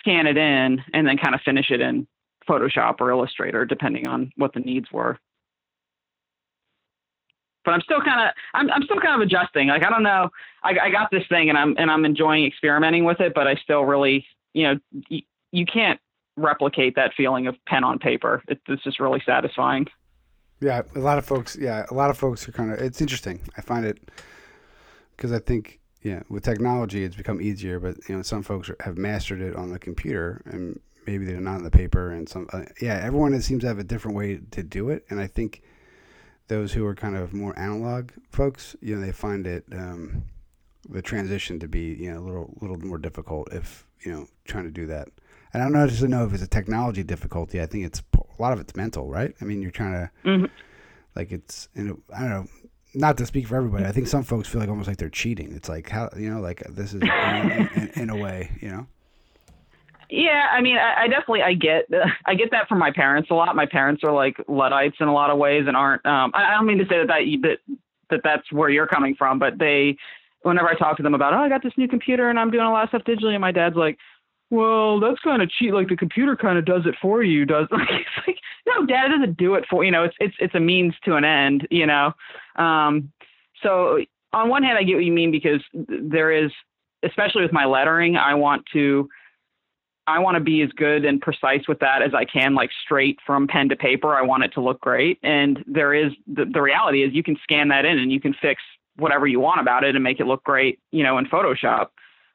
scan 0.00 0.26
it 0.26 0.36
in, 0.36 0.82
and 0.92 1.06
then 1.06 1.16
kind 1.16 1.34
of 1.34 1.40
finish 1.42 1.70
it 1.70 1.80
in 1.80 2.06
Photoshop 2.48 2.96
or 3.00 3.10
Illustrator, 3.10 3.64
depending 3.64 4.06
on 4.08 4.32
what 4.36 4.52
the 4.52 4.60
needs 4.60 4.90
were 4.92 5.18
but 7.68 7.74
I'm 7.74 7.82
still 7.82 8.00
kind 8.00 8.26
of 8.26 8.34
I'm 8.54 8.70
I'm 8.70 8.82
still 8.84 8.98
kind 8.98 9.20
of 9.20 9.26
adjusting. 9.26 9.68
Like 9.68 9.84
I 9.84 9.90
don't 9.90 10.02
know, 10.02 10.30
I, 10.64 10.70
I 10.84 10.90
got 10.90 11.10
this 11.10 11.24
thing 11.28 11.50
and 11.50 11.58
I'm 11.58 11.74
and 11.76 11.90
I'm 11.90 12.06
enjoying 12.06 12.46
experimenting 12.46 13.04
with 13.04 13.20
it, 13.20 13.34
but 13.34 13.46
I 13.46 13.56
still 13.56 13.82
really 13.82 14.24
you 14.54 14.62
know 14.62 14.78
y- 15.10 15.22
you 15.52 15.66
can't 15.66 16.00
replicate 16.38 16.94
that 16.96 17.12
feeling 17.14 17.46
of 17.46 17.56
pen 17.66 17.84
on 17.84 17.98
paper. 17.98 18.42
It, 18.48 18.58
it's 18.68 18.82
just 18.82 18.98
really 18.98 19.22
satisfying. 19.26 19.86
Yeah, 20.60 20.80
a 20.96 20.98
lot 20.98 21.18
of 21.18 21.26
folks. 21.26 21.58
Yeah, 21.60 21.84
a 21.90 21.94
lot 21.94 22.08
of 22.08 22.16
folks 22.16 22.48
are 22.48 22.52
kind 22.52 22.72
of. 22.72 22.78
It's 22.78 23.02
interesting. 23.02 23.40
I 23.58 23.60
find 23.60 23.84
it 23.84 23.98
because 25.14 25.30
I 25.30 25.38
think 25.38 25.78
yeah, 26.00 26.22
with 26.30 26.44
technology, 26.44 27.04
it's 27.04 27.16
become 27.16 27.42
easier. 27.42 27.78
But 27.78 27.96
you 28.08 28.16
know, 28.16 28.22
some 28.22 28.42
folks 28.42 28.70
have 28.80 28.96
mastered 28.96 29.42
it 29.42 29.56
on 29.56 29.72
the 29.72 29.78
computer, 29.78 30.40
and 30.46 30.80
maybe 31.06 31.26
they're 31.26 31.38
not 31.38 31.56
on 31.56 31.64
the 31.64 31.70
paper. 31.70 32.12
And 32.12 32.30
some, 32.30 32.48
uh, 32.50 32.62
yeah, 32.80 32.98
everyone 33.04 33.38
seems 33.42 33.60
to 33.60 33.66
have 33.66 33.78
a 33.78 33.84
different 33.84 34.16
way 34.16 34.40
to 34.52 34.62
do 34.62 34.88
it. 34.88 35.04
And 35.10 35.20
I 35.20 35.26
think 35.26 35.60
those 36.48 36.72
who 36.72 36.84
are 36.86 36.94
kind 36.94 37.16
of 37.16 37.32
more 37.32 37.56
analog 37.58 38.10
folks, 38.30 38.74
you 38.80 38.94
know, 38.94 39.04
they 39.04 39.12
find 39.12 39.46
it 39.46 39.64
um, 39.72 40.24
the 40.88 41.02
transition 41.02 41.58
to 41.60 41.68
be 41.68 41.94
you 41.94 42.12
know 42.12 42.18
a 42.18 42.24
little 42.24 42.54
little 42.60 42.78
more 42.78 42.98
difficult 42.98 43.52
if 43.52 43.86
you 44.00 44.12
know 44.12 44.26
trying 44.46 44.64
to 44.64 44.70
do 44.70 44.86
that. 44.86 45.08
And 45.52 45.62
I 45.62 45.66
don't 45.66 45.74
necessarily 45.74 46.14
know 46.14 46.26
if 46.26 46.34
it's 46.34 46.42
a 46.42 46.48
technology 46.48 47.02
difficulty. 47.02 47.60
I 47.60 47.66
think 47.66 47.86
it's 47.86 48.02
a 48.16 48.42
lot 48.42 48.52
of 48.52 48.60
it's 48.60 48.76
mental, 48.76 49.08
right? 49.08 49.34
I 49.40 49.44
mean, 49.44 49.62
you're 49.62 49.70
trying 49.70 49.92
to 49.92 50.10
mm-hmm. 50.24 50.44
like 51.14 51.32
it's 51.32 51.68
I 51.76 51.80
don't 51.80 52.30
know. 52.30 52.46
Not 52.94 53.18
to 53.18 53.26
speak 53.26 53.46
for 53.46 53.56
everybody, 53.56 53.84
I 53.84 53.92
think 53.92 54.06
some 54.06 54.22
folks 54.22 54.48
feel 54.48 54.60
like 54.60 54.70
almost 54.70 54.88
like 54.88 54.96
they're 54.96 55.10
cheating. 55.10 55.52
It's 55.54 55.68
like 55.68 55.90
how 55.90 56.08
you 56.16 56.30
know, 56.30 56.40
like 56.40 56.62
this 56.70 56.94
is 56.94 57.02
in, 57.02 57.68
in, 57.74 57.90
in 57.94 58.10
a 58.10 58.16
way, 58.16 58.50
you 58.62 58.70
know. 58.70 58.86
Yeah, 60.10 60.46
I 60.50 60.62
mean, 60.62 60.76
I, 60.78 61.02
I 61.02 61.08
definitely 61.08 61.42
I 61.42 61.54
get 61.54 61.84
I 62.26 62.34
get 62.34 62.50
that 62.50 62.68
from 62.68 62.78
my 62.78 62.90
parents 62.90 63.30
a 63.30 63.34
lot. 63.34 63.54
My 63.56 63.66
parents 63.66 64.02
are 64.04 64.12
like 64.12 64.36
luddites 64.48 64.96
in 65.00 65.08
a 65.08 65.12
lot 65.12 65.30
of 65.30 65.38
ways 65.38 65.64
and 65.66 65.76
aren't. 65.76 66.04
Um, 66.06 66.30
I, 66.34 66.52
I 66.52 66.54
don't 66.54 66.66
mean 66.66 66.78
to 66.78 66.84
say 66.84 66.98
that 66.98 67.08
that 67.08 67.24
that 67.42 67.58
that 68.10 68.20
that's 68.24 68.52
where 68.52 68.70
you're 68.70 68.86
coming 68.86 69.14
from, 69.14 69.38
but 69.38 69.58
they, 69.58 69.96
whenever 70.42 70.68
I 70.68 70.74
talk 70.74 70.96
to 70.96 71.02
them 71.02 71.14
about, 71.14 71.34
oh, 71.34 71.40
I 71.40 71.48
got 71.50 71.62
this 71.62 71.74
new 71.76 71.88
computer 71.88 72.30
and 72.30 72.38
I'm 72.38 72.50
doing 72.50 72.64
a 72.64 72.70
lot 72.70 72.84
of 72.84 72.88
stuff 72.88 73.02
digitally, 73.04 73.32
and 73.32 73.40
my 73.42 73.52
dad's 73.52 73.76
like, 73.76 73.98
well, 74.50 74.98
that's 74.98 75.20
kind 75.20 75.42
of 75.42 75.50
cheat. 75.50 75.74
Like 75.74 75.88
the 75.88 75.96
computer 75.96 76.34
kind 76.34 76.58
of 76.58 76.64
does 76.64 76.86
it 76.86 76.94
for 77.02 77.22
you. 77.22 77.44
Does 77.44 77.66
like 77.70 77.88
it's 77.90 78.26
like 78.26 78.38
no, 78.66 78.86
dad 78.86 79.08
doesn't 79.08 79.36
do 79.36 79.54
it 79.54 79.64
for 79.68 79.84
you 79.84 79.90
know. 79.90 80.04
It's 80.04 80.16
it's 80.20 80.36
it's 80.38 80.54
a 80.54 80.60
means 80.60 80.94
to 81.04 81.16
an 81.16 81.24
end. 81.24 81.68
You 81.70 81.86
know. 81.86 82.12
Um, 82.56 83.12
so 83.62 83.98
on 84.32 84.48
one 84.48 84.62
hand, 84.62 84.78
I 84.78 84.84
get 84.84 84.94
what 84.94 85.04
you 85.04 85.12
mean 85.12 85.30
because 85.30 85.62
there 85.74 86.32
is, 86.32 86.50
especially 87.02 87.42
with 87.42 87.52
my 87.52 87.64
lettering, 87.64 88.16
I 88.16 88.34
want 88.34 88.64
to 88.72 89.08
I 90.08 90.18
want 90.18 90.36
to 90.36 90.40
be 90.40 90.62
as 90.62 90.70
good 90.70 91.04
and 91.04 91.20
precise 91.20 91.68
with 91.68 91.78
that 91.80 92.00
as 92.00 92.14
I 92.14 92.24
can, 92.24 92.54
like 92.54 92.70
straight 92.82 93.18
from 93.26 93.46
pen 93.46 93.68
to 93.68 93.76
paper. 93.76 94.14
I 94.14 94.22
want 94.22 94.42
it 94.42 94.52
to 94.54 94.60
look 94.62 94.80
great. 94.80 95.18
And 95.22 95.62
there 95.66 95.92
is 95.92 96.12
the, 96.26 96.46
the 96.46 96.62
reality 96.62 97.02
is 97.04 97.12
you 97.12 97.22
can 97.22 97.36
scan 97.42 97.68
that 97.68 97.84
in 97.84 97.98
and 97.98 98.10
you 98.10 98.18
can 98.18 98.34
fix 98.40 98.62
whatever 98.96 99.26
you 99.26 99.38
want 99.38 99.60
about 99.60 99.84
it 99.84 99.94
and 99.94 100.02
make 100.02 100.18
it 100.18 100.26
look 100.26 100.42
great, 100.44 100.80
you 100.92 101.04
know, 101.04 101.18
in 101.18 101.26
Photoshop. 101.26 101.88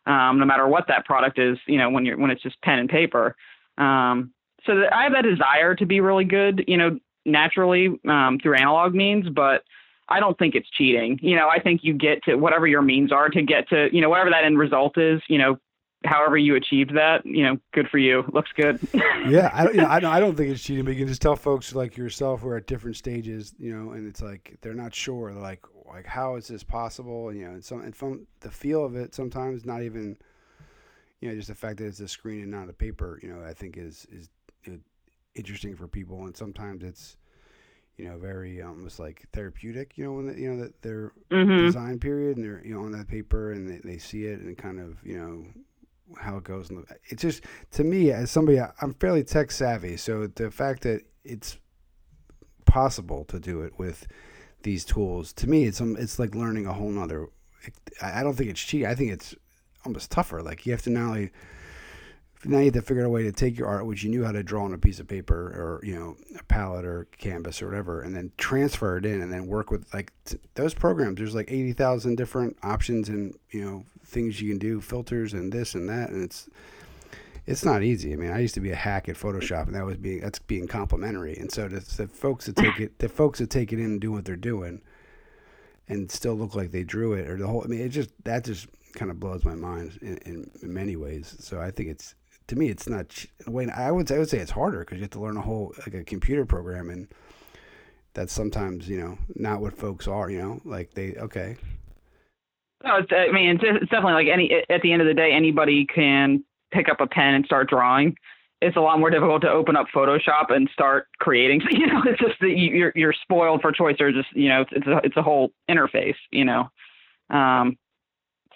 Um, 0.05 0.37
no 0.37 0.45
matter 0.45 0.67
what 0.67 0.87
that 0.89 1.05
product 1.05 1.39
is, 1.39 1.57
you 1.65 1.77
know, 1.77 1.89
when 1.89 2.05
you're 2.05 2.17
when 2.17 2.29
it's 2.29 2.43
just 2.43 2.61
pen 2.61 2.77
and 2.77 2.89
paper. 2.89 3.35
Um, 3.77 4.31
so 4.65 4.75
that 4.77 4.93
I 4.93 5.03
have 5.03 5.13
that 5.13 5.23
desire 5.23 5.75
to 5.75 5.85
be 5.85 5.99
really 5.99 6.25
good, 6.25 6.63
you 6.67 6.77
know, 6.77 6.99
naturally 7.25 7.87
um, 8.07 8.37
through 8.41 8.55
analog 8.55 8.93
means, 8.93 9.29
but 9.29 9.63
I 10.09 10.19
don't 10.19 10.37
think 10.37 10.55
it's 10.55 10.69
cheating. 10.69 11.19
You 11.21 11.37
know, 11.37 11.49
I 11.49 11.59
think 11.59 11.81
you 11.83 11.93
get 11.93 12.23
to 12.23 12.35
whatever 12.35 12.67
your 12.67 12.81
means 12.81 13.11
are 13.11 13.29
to 13.29 13.41
get 13.41 13.67
to, 13.69 13.89
you 13.91 14.01
know, 14.01 14.09
whatever 14.09 14.29
that 14.29 14.43
end 14.43 14.59
result 14.59 14.97
is, 14.97 15.21
you 15.27 15.37
know, 15.37 15.57
however 16.05 16.37
you 16.37 16.55
achieved 16.55 16.95
that, 16.95 17.25
you 17.25 17.43
know, 17.43 17.57
good 17.71 17.87
for 17.89 17.97
you. 17.97 18.23
Looks 18.33 18.51
good. 18.55 18.79
yeah, 19.27 19.49
I 19.53 19.63
don't, 19.63 19.75
you 19.75 19.81
know, 19.81 19.87
I 19.87 19.99
don't, 19.99 20.11
I 20.11 20.19
don't 20.19 20.35
think 20.35 20.49
it's 20.49 20.61
cheating, 20.61 20.85
but 20.85 20.91
you 20.91 20.99
can 20.99 21.07
just 21.07 21.21
tell 21.21 21.35
folks 21.35 21.73
like 21.73 21.97
yourself 21.97 22.41
who 22.41 22.49
are 22.49 22.57
at 22.57 22.67
different 22.67 22.97
stages, 22.97 23.53
you 23.57 23.75
know, 23.75 23.91
and 23.91 24.07
it's 24.07 24.21
like 24.21 24.57
they're 24.61 24.73
not 24.73 24.93
sure. 24.93 25.33
They're 25.33 25.41
like, 25.41 25.63
like 25.87 26.05
how 26.05 26.35
is 26.35 26.47
this 26.47 26.63
possible? 26.63 27.29
And, 27.29 27.39
you 27.39 27.45
know, 27.45 27.53
and 27.53 27.63
some 27.63 27.81
and 27.81 27.95
from 27.95 28.27
the 28.41 28.51
feel 28.51 28.83
of 28.85 28.95
it, 28.95 29.15
sometimes 29.15 29.65
not 29.65 29.83
even, 29.83 30.17
you 31.21 31.29
know, 31.29 31.35
just 31.35 31.47
the 31.47 31.55
fact 31.55 31.77
that 31.77 31.85
it's 31.85 31.99
a 31.99 32.07
screen 32.07 32.41
and 32.41 32.51
not 32.51 32.69
a 32.69 32.73
paper, 32.73 33.19
you 33.21 33.29
know, 33.29 33.43
I 33.43 33.53
think 33.53 33.77
is 33.77 34.05
is 34.11 34.29
you 34.65 34.73
know, 34.73 34.79
interesting 35.35 35.75
for 35.75 35.87
people, 35.87 36.25
and 36.25 36.35
sometimes 36.35 36.83
it's 36.83 37.17
you 37.97 38.05
know, 38.05 38.17
very 38.17 38.61
almost 38.61 38.99
like 38.99 39.27
therapeutic, 39.33 39.97
you 39.97 40.03
know, 40.03 40.13
when 40.13 40.25
the, 40.25 40.39
you 40.39 40.51
know 40.51 40.63
that 40.63 40.81
their 40.81 41.13
mm-hmm. 41.31 41.65
design 41.65 41.99
period 41.99 42.37
and 42.37 42.45
they're 42.45 42.65
you 42.65 42.73
know 42.73 42.81
on 42.81 42.91
that 42.91 43.07
paper 43.07 43.51
and 43.51 43.69
they, 43.69 43.77
they 43.77 43.97
see 43.97 44.25
it 44.25 44.39
and 44.39 44.57
kind 44.57 44.79
of 44.79 44.97
you 45.03 45.17
know 45.17 45.45
how 46.19 46.37
it 46.37 46.43
goes. 46.43 46.71
It's 47.05 47.21
just 47.21 47.43
to 47.71 47.83
me 47.83 48.11
as 48.11 48.31
somebody, 48.31 48.59
I'm 48.59 48.93
fairly 48.95 49.23
tech 49.23 49.51
savvy, 49.51 49.97
so 49.97 50.27
the 50.27 50.51
fact 50.51 50.83
that 50.83 51.01
it's 51.23 51.57
possible 52.65 53.25
to 53.25 53.39
do 53.39 53.61
it 53.61 53.77
with 53.77 54.07
these 54.63 54.85
tools, 54.85 55.33
to 55.33 55.47
me, 55.47 55.65
it's 55.65 55.81
um, 55.81 55.95
it's 55.99 56.19
like 56.19 56.35
learning 56.35 56.65
a 56.65 56.73
whole 56.73 56.89
nother. 56.89 57.27
I 58.01 58.23
don't 58.23 58.35
think 58.35 58.49
it's 58.49 58.61
cheap. 58.61 58.85
I 58.85 58.95
think 58.95 59.11
it's 59.11 59.35
almost 59.85 60.11
tougher. 60.11 60.41
Like 60.41 60.65
you 60.65 60.71
have 60.71 60.81
to 60.83 60.89
not 60.89 61.07
only 61.09 61.31
now 62.45 62.59
you 62.59 62.65
have 62.65 62.73
to 62.73 62.81
figure 62.81 63.03
out 63.03 63.07
a 63.07 63.09
way 63.09 63.23
to 63.23 63.31
take 63.31 63.57
your 63.57 63.67
art, 63.67 63.85
which 63.85 64.03
you 64.03 64.09
knew 64.09 64.23
how 64.23 64.31
to 64.31 64.43
draw 64.43 64.65
on 64.65 64.73
a 64.73 64.77
piece 64.77 64.99
of 64.99 65.07
paper 65.07 65.35
or 65.35 65.81
you 65.83 65.95
know 65.95 66.15
a 66.37 66.43
palette 66.43 66.85
or 66.85 67.07
canvas 67.17 67.61
or 67.61 67.67
whatever, 67.67 68.01
and 68.01 68.15
then 68.15 68.31
transfer 68.37 68.97
it 68.97 69.05
in, 69.05 69.21
and 69.21 69.31
then 69.31 69.47
work 69.47 69.71
with 69.71 69.93
like 69.93 70.11
t- 70.25 70.37
those 70.55 70.73
programs. 70.73 71.17
There's 71.17 71.35
like 71.35 71.51
eighty 71.51 71.73
thousand 71.73 72.15
different 72.15 72.57
options 72.63 73.09
and 73.09 73.33
you 73.51 73.63
know 73.63 73.85
things 74.13 74.41
you 74.41 74.49
can 74.49 74.59
do, 74.59 74.79
filters 74.79 75.33
and 75.33 75.51
this 75.51 75.75
and 75.75 75.89
that, 75.89 76.09
and 76.09 76.23
it's 76.23 76.49
it's 77.45 77.65
not 77.65 77.83
easy. 77.83 78.13
I 78.13 78.15
mean, 78.15 78.31
I 78.31 78.39
used 78.39 78.53
to 78.53 78.61
be 78.61 78.71
a 78.71 78.75
hack 78.75 79.09
at 79.09 79.17
Photoshop, 79.17 79.65
and 79.65 79.75
that 79.75 79.85
was 79.85 79.97
being 79.97 80.21
that's 80.21 80.39
being 80.39 80.67
complimentary. 80.67 81.35
And 81.37 81.51
so 81.51 81.67
the, 81.67 81.79
the 81.79 82.07
folks 82.07 82.45
that 82.45 82.55
take 82.55 82.79
it, 82.79 82.99
the 82.99 83.09
folks 83.09 83.39
that 83.39 83.49
take 83.49 83.73
it 83.73 83.79
in 83.79 83.85
and 83.85 84.01
do 84.01 84.11
what 84.11 84.23
they're 84.23 84.35
doing, 84.35 84.81
and 85.89 86.09
still 86.09 86.35
look 86.35 86.55
like 86.55 86.71
they 86.71 86.83
drew 86.83 87.13
it, 87.13 87.29
or 87.29 87.37
the 87.37 87.47
whole. 87.47 87.63
I 87.63 87.67
mean, 87.67 87.81
it 87.81 87.89
just 87.89 88.11
that 88.23 88.45
just 88.45 88.67
kind 88.93 89.11
of 89.11 89.19
blows 89.19 89.43
my 89.43 89.55
mind 89.55 89.97
in, 90.01 90.17
in, 90.19 90.51
in 90.61 90.73
many 90.73 90.95
ways. 90.95 91.35
So 91.39 91.59
I 91.59 91.71
think 91.71 91.89
it's 91.89 92.15
to 92.47 92.55
me, 92.55 92.69
it's 92.69 92.87
not. 92.87 93.25
Wait, 93.47 93.69
I 93.69 93.91
would 93.91 94.11
I 94.11 94.19
would 94.19 94.29
say 94.29 94.39
it's 94.39 94.51
harder 94.51 94.79
because 94.79 94.97
you 94.97 95.03
have 95.03 95.11
to 95.11 95.19
learn 95.19 95.37
a 95.37 95.41
whole 95.41 95.73
like 95.79 95.93
a 95.93 96.03
computer 96.03 96.45
program, 96.45 96.89
and 96.89 97.07
that's 98.13 98.31
sometimes 98.31 98.87
you 98.87 98.99
know 98.99 99.17
not 99.35 99.59
what 99.59 99.77
folks 99.77 100.07
are. 100.07 100.29
You 100.29 100.41
know, 100.41 100.61
like 100.63 100.93
they 100.93 101.15
okay. 101.15 101.57
No, 102.83 102.99
I 103.11 103.31
mean, 103.31 103.59
it's, 103.61 103.89
definitely 103.89 104.13
like 104.13 104.27
any. 104.27 104.51
At 104.69 104.81
the 104.81 104.91
end 104.91 105.01
of 105.01 105.07
the 105.07 105.13
day, 105.13 105.31
anybody 105.31 105.85
can 105.85 106.43
pick 106.71 106.89
up 106.89 106.99
a 106.99 107.07
pen 107.07 107.33
and 107.33 107.45
start 107.45 107.69
drawing. 107.69 108.15
It's 108.61 108.75
a 108.77 108.81
lot 108.81 108.99
more 108.99 109.09
difficult 109.09 109.41
to 109.43 109.49
open 109.49 109.75
up 109.75 109.87
Photoshop 109.93 110.49
and 110.49 110.69
start 110.73 111.07
creating. 111.19 111.61
You 111.71 111.87
know, 111.87 112.01
it's 112.05 112.19
just 112.19 112.39
that 112.41 112.49
you're 112.49 112.91
you're 112.95 113.13
spoiled 113.13 113.61
for 113.61 113.71
choice, 113.71 113.97
or 113.99 114.11
just 114.11 114.27
you 114.33 114.49
know, 114.49 114.65
it's 114.71 114.87
a, 114.87 114.97
it's 115.03 115.17
a 115.17 115.21
whole 115.21 115.51
interface. 115.69 116.15
You 116.31 116.45
know, 116.45 116.69
um, 117.29 117.77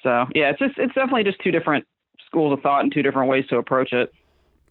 so 0.04 0.26
yeah, 0.36 0.50
it's 0.50 0.60
just 0.60 0.78
it's 0.78 0.94
definitely 0.94 1.24
just 1.24 1.40
two 1.42 1.52
different 1.52 1.86
schools 2.26 2.54
of 2.54 2.62
thought 2.62 2.84
and 2.84 2.94
two 2.94 3.02
different 3.02 3.30
ways 3.30 3.46
to 3.50 3.58
approach 3.58 3.94
it. 3.94 4.12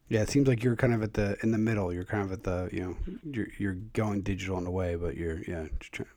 Yeah, 0.08 0.20
it 0.20 0.30
seems 0.30 0.46
like 0.46 0.62
you're 0.62 0.76
kind 0.76 0.94
of 0.94 1.02
at 1.02 1.14
the 1.14 1.36
in 1.42 1.50
the 1.50 1.58
middle. 1.58 1.92
You're 1.92 2.04
kind 2.04 2.22
of 2.22 2.30
at 2.30 2.44
the 2.44 2.68
you 2.72 2.80
know 2.80 2.96
you're 3.24 3.48
you're 3.58 3.74
going 3.74 4.20
digital 4.20 4.58
in 4.58 4.66
a 4.66 4.70
way, 4.70 4.96
but 4.96 5.16
you're 5.16 5.38
yeah. 5.48 5.66
Trying... 5.80 6.08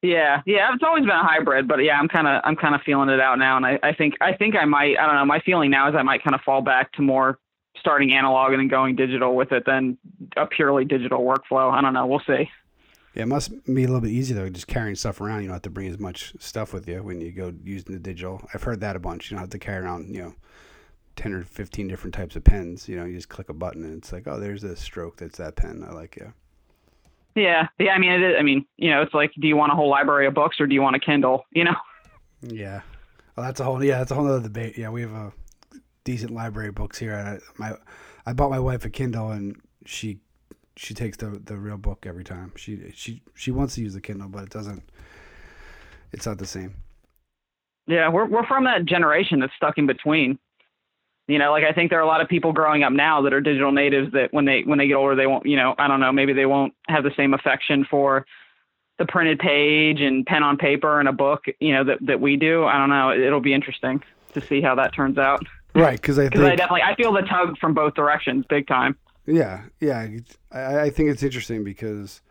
Yeah, 0.00 0.42
yeah, 0.46 0.72
it's 0.72 0.84
always 0.84 1.02
been 1.02 1.10
a 1.10 1.26
hybrid, 1.26 1.66
but 1.66 1.82
yeah, 1.82 1.98
I'm 1.98 2.06
kind 2.06 2.28
of 2.28 2.40
I'm 2.44 2.54
kind 2.54 2.74
of 2.74 2.82
feeling 2.82 3.08
it 3.08 3.18
out 3.18 3.38
now, 3.38 3.56
and 3.56 3.66
I, 3.66 3.80
I 3.82 3.92
think 3.92 4.14
I 4.20 4.32
think 4.32 4.54
I 4.54 4.64
might 4.64 4.96
I 4.96 5.06
don't 5.06 5.16
know. 5.16 5.24
My 5.24 5.40
feeling 5.40 5.70
now 5.70 5.88
is 5.88 5.94
I 5.96 6.02
might 6.02 6.22
kind 6.22 6.34
of 6.34 6.40
fall 6.42 6.62
back 6.62 6.92
to 6.92 7.02
more 7.02 7.38
starting 7.80 8.12
analog 8.12 8.52
and 8.52 8.60
then 8.60 8.68
going 8.68 8.94
digital 8.94 9.34
with 9.34 9.50
it 9.52 9.64
than 9.66 9.98
a 10.36 10.46
purely 10.46 10.84
digital 10.84 11.20
workflow. 11.20 11.72
I 11.72 11.80
don't 11.80 11.94
know. 11.94 12.06
We'll 12.06 12.22
see. 12.26 12.48
Yeah, 13.14 13.22
it 13.22 13.26
must 13.26 13.64
be 13.64 13.84
a 13.84 13.86
little 13.86 14.00
bit 14.00 14.10
easier 14.10 14.36
though, 14.36 14.48
just 14.48 14.68
carrying 14.68 14.94
stuff 14.94 15.20
around. 15.20 15.42
You 15.42 15.48
don't 15.48 15.54
have 15.54 15.62
to 15.62 15.70
bring 15.70 15.88
as 15.88 15.98
much 15.98 16.32
stuff 16.38 16.72
with 16.72 16.86
you 16.86 17.02
when 17.02 17.20
you 17.20 17.32
go 17.32 17.52
using 17.64 17.92
the 17.92 17.98
digital. 17.98 18.46
I've 18.54 18.62
heard 18.62 18.80
that 18.80 18.94
a 18.94 19.00
bunch. 19.00 19.30
You 19.30 19.36
don't 19.36 19.42
have 19.42 19.50
to 19.50 19.58
carry 19.58 19.84
around, 19.84 20.14
you 20.14 20.22
know, 20.22 20.34
ten 21.16 21.32
or 21.32 21.42
fifteen 21.42 21.88
different 21.88 22.14
types 22.14 22.36
of 22.36 22.44
pens. 22.44 22.88
You 22.88 22.96
know, 22.96 23.04
you 23.04 23.16
just 23.16 23.28
click 23.28 23.48
a 23.48 23.54
button 23.54 23.82
and 23.82 23.98
it's 23.98 24.12
like, 24.12 24.28
oh, 24.28 24.38
there's 24.38 24.62
a 24.62 24.76
stroke 24.76 25.16
that's 25.16 25.38
that 25.38 25.56
pen. 25.56 25.84
I 25.88 25.92
like 25.92 26.16
yeah. 26.16 26.30
Yeah, 27.38 27.68
yeah. 27.78 27.92
I 27.92 27.98
mean, 27.98 28.10
it 28.10 28.22
is, 28.22 28.36
I 28.38 28.42
mean, 28.42 28.66
you 28.76 28.90
know, 28.90 29.02
it's 29.02 29.14
like, 29.14 29.32
do 29.38 29.46
you 29.46 29.56
want 29.56 29.70
a 29.72 29.76
whole 29.76 29.88
library 29.88 30.26
of 30.26 30.34
books 30.34 30.60
or 30.60 30.66
do 30.66 30.74
you 30.74 30.82
want 30.82 30.96
a 30.96 31.00
Kindle? 31.00 31.44
You 31.52 31.64
know. 31.64 31.76
Yeah. 32.42 32.82
Well, 33.36 33.46
that's 33.46 33.60
a 33.60 33.64
whole 33.64 33.82
yeah, 33.82 33.98
that's 33.98 34.10
a 34.10 34.14
whole 34.14 34.26
other 34.26 34.42
debate. 34.42 34.76
Yeah, 34.76 34.90
we 34.90 35.02
have 35.02 35.12
a 35.12 35.32
decent 36.04 36.32
library 36.32 36.70
of 36.70 36.74
books 36.74 36.98
here. 36.98 37.14
I, 37.14 37.38
my 37.58 37.76
I 38.26 38.32
bought 38.32 38.50
my 38.50 38.58
wife 38.58 38.84
a 38.84 38.90
Kindle 38.90 39.30
and 39.30 39.60
she 39.86 40.18
she 40.76 40.94
takes 40.94 41.16
the 41.18 41.40
the 41.44 41.56
real 41.56 41.76
book 41.76 42.06
every 42.06 42.24
time. 42.24 42.52
She 42.56 42.92
she 42.94 43.22
she 43.34 43.50
wants 43.52 43.76
to 43.76 43.82
use 43.82 43.94
the 43.94 44.00
Kindle, 44.00 44.28
but 44.28 44.42
it 44.44 44.50
doesn't. 44.50 44.82
It's 46.12 46.26
not 46.26 46.38
the 46.38 46.46
same. 46.46 46.74
Yeah, 47.86 48.08
we're 48.08 48.26
we're 48.26 48.46
from 48.46 48.64
that 48.64 48.84
generation 48.84 49.38
that's 49.38 49.54
stuck 49.54 49.78
in 49.78 49.86
between. 49.86 50.38
You 51.28 51.38
know, 51.38 51.52
like 51.52 51.64
I 51.64 51.72
think 51.72 51.90
there 51.90 51.98
are 51.98 52.02
a 52.02 52.06
lot 52.06 52.20
of 52.20 52.28
people 52.28 52.52
growing 52.52 52.82
up 52.82 52.92
now 52.92 53.22
that 53.22 53.32
are 53.32 53.40
digital 53.40 53.70
natives 53.70 54.12
that 54.12 54.32
when 54.32 54.44
they 54.46 54.62
when 54.62 54.78
they 54.78 54.88
get 54.88 54.94
older 54.94 55.14
they 55.14 55.26
won't, 55.26 55.46
you 55.46 55.56
know, 55.56 55.74
I 55.78 55.86
don't 55.86 56.00
know, 56.00 56.10
maybe 56.10 56.32
they 56.32 56.46
won't 56.46 56.74
have 56.88 57.04
the 57.04 57.12
same 57.16 57.34
affection 57.34 57.86
for 57.88 58.26
the 58.98 59.06
printed 59.06 59.38
page 59.38 60.00
and 60.00 60.26
pen 60.26 60.42
on 60.42 60.56
paper 60.56 60.98
and 60.98 61.08
a 61.08 61.12
book, 61.12 61.44
you 61.60 61.72
know, 61.72 61.84
that 61.84 61.98
that 62.06 62.20
we 62.20 62.36
do. 62.36 62.64
I 62.64 62.78
don't 62.78 62.88
know. 62.88 63.12
It'll 63.12 63.40
be 63.40 63.54
interesting 63.54 64.02
to 64.32 64.40
see 64.40 64.60
how 64.60 64.74
that 64.76 64.94
turns 64.94 65.18
out. 65.18 65.44
Right, 65.74 66.00
because 66.00 66.18
I 66.18 66.28
think 66.28 66.42
I 66.44 66.56
definitely 66.56 66.82
I 66.82 66.94
feel 66.96 67.12
the 67.12 67.22
tug 67.22 67.58
from 67.58 67.74
both 67.74 67.94
directions, 67.94 68.44
big 68.48 68.66
time. 68.66 68.96
Yeah, 69.26 69.64
yeah. 69.80 70.08
I, 70.50 70.80
I 70.80 70.90
think 70.90 71.10
it's 71.10 71.22
interesting 71.22 71.62
because 71.62 72.22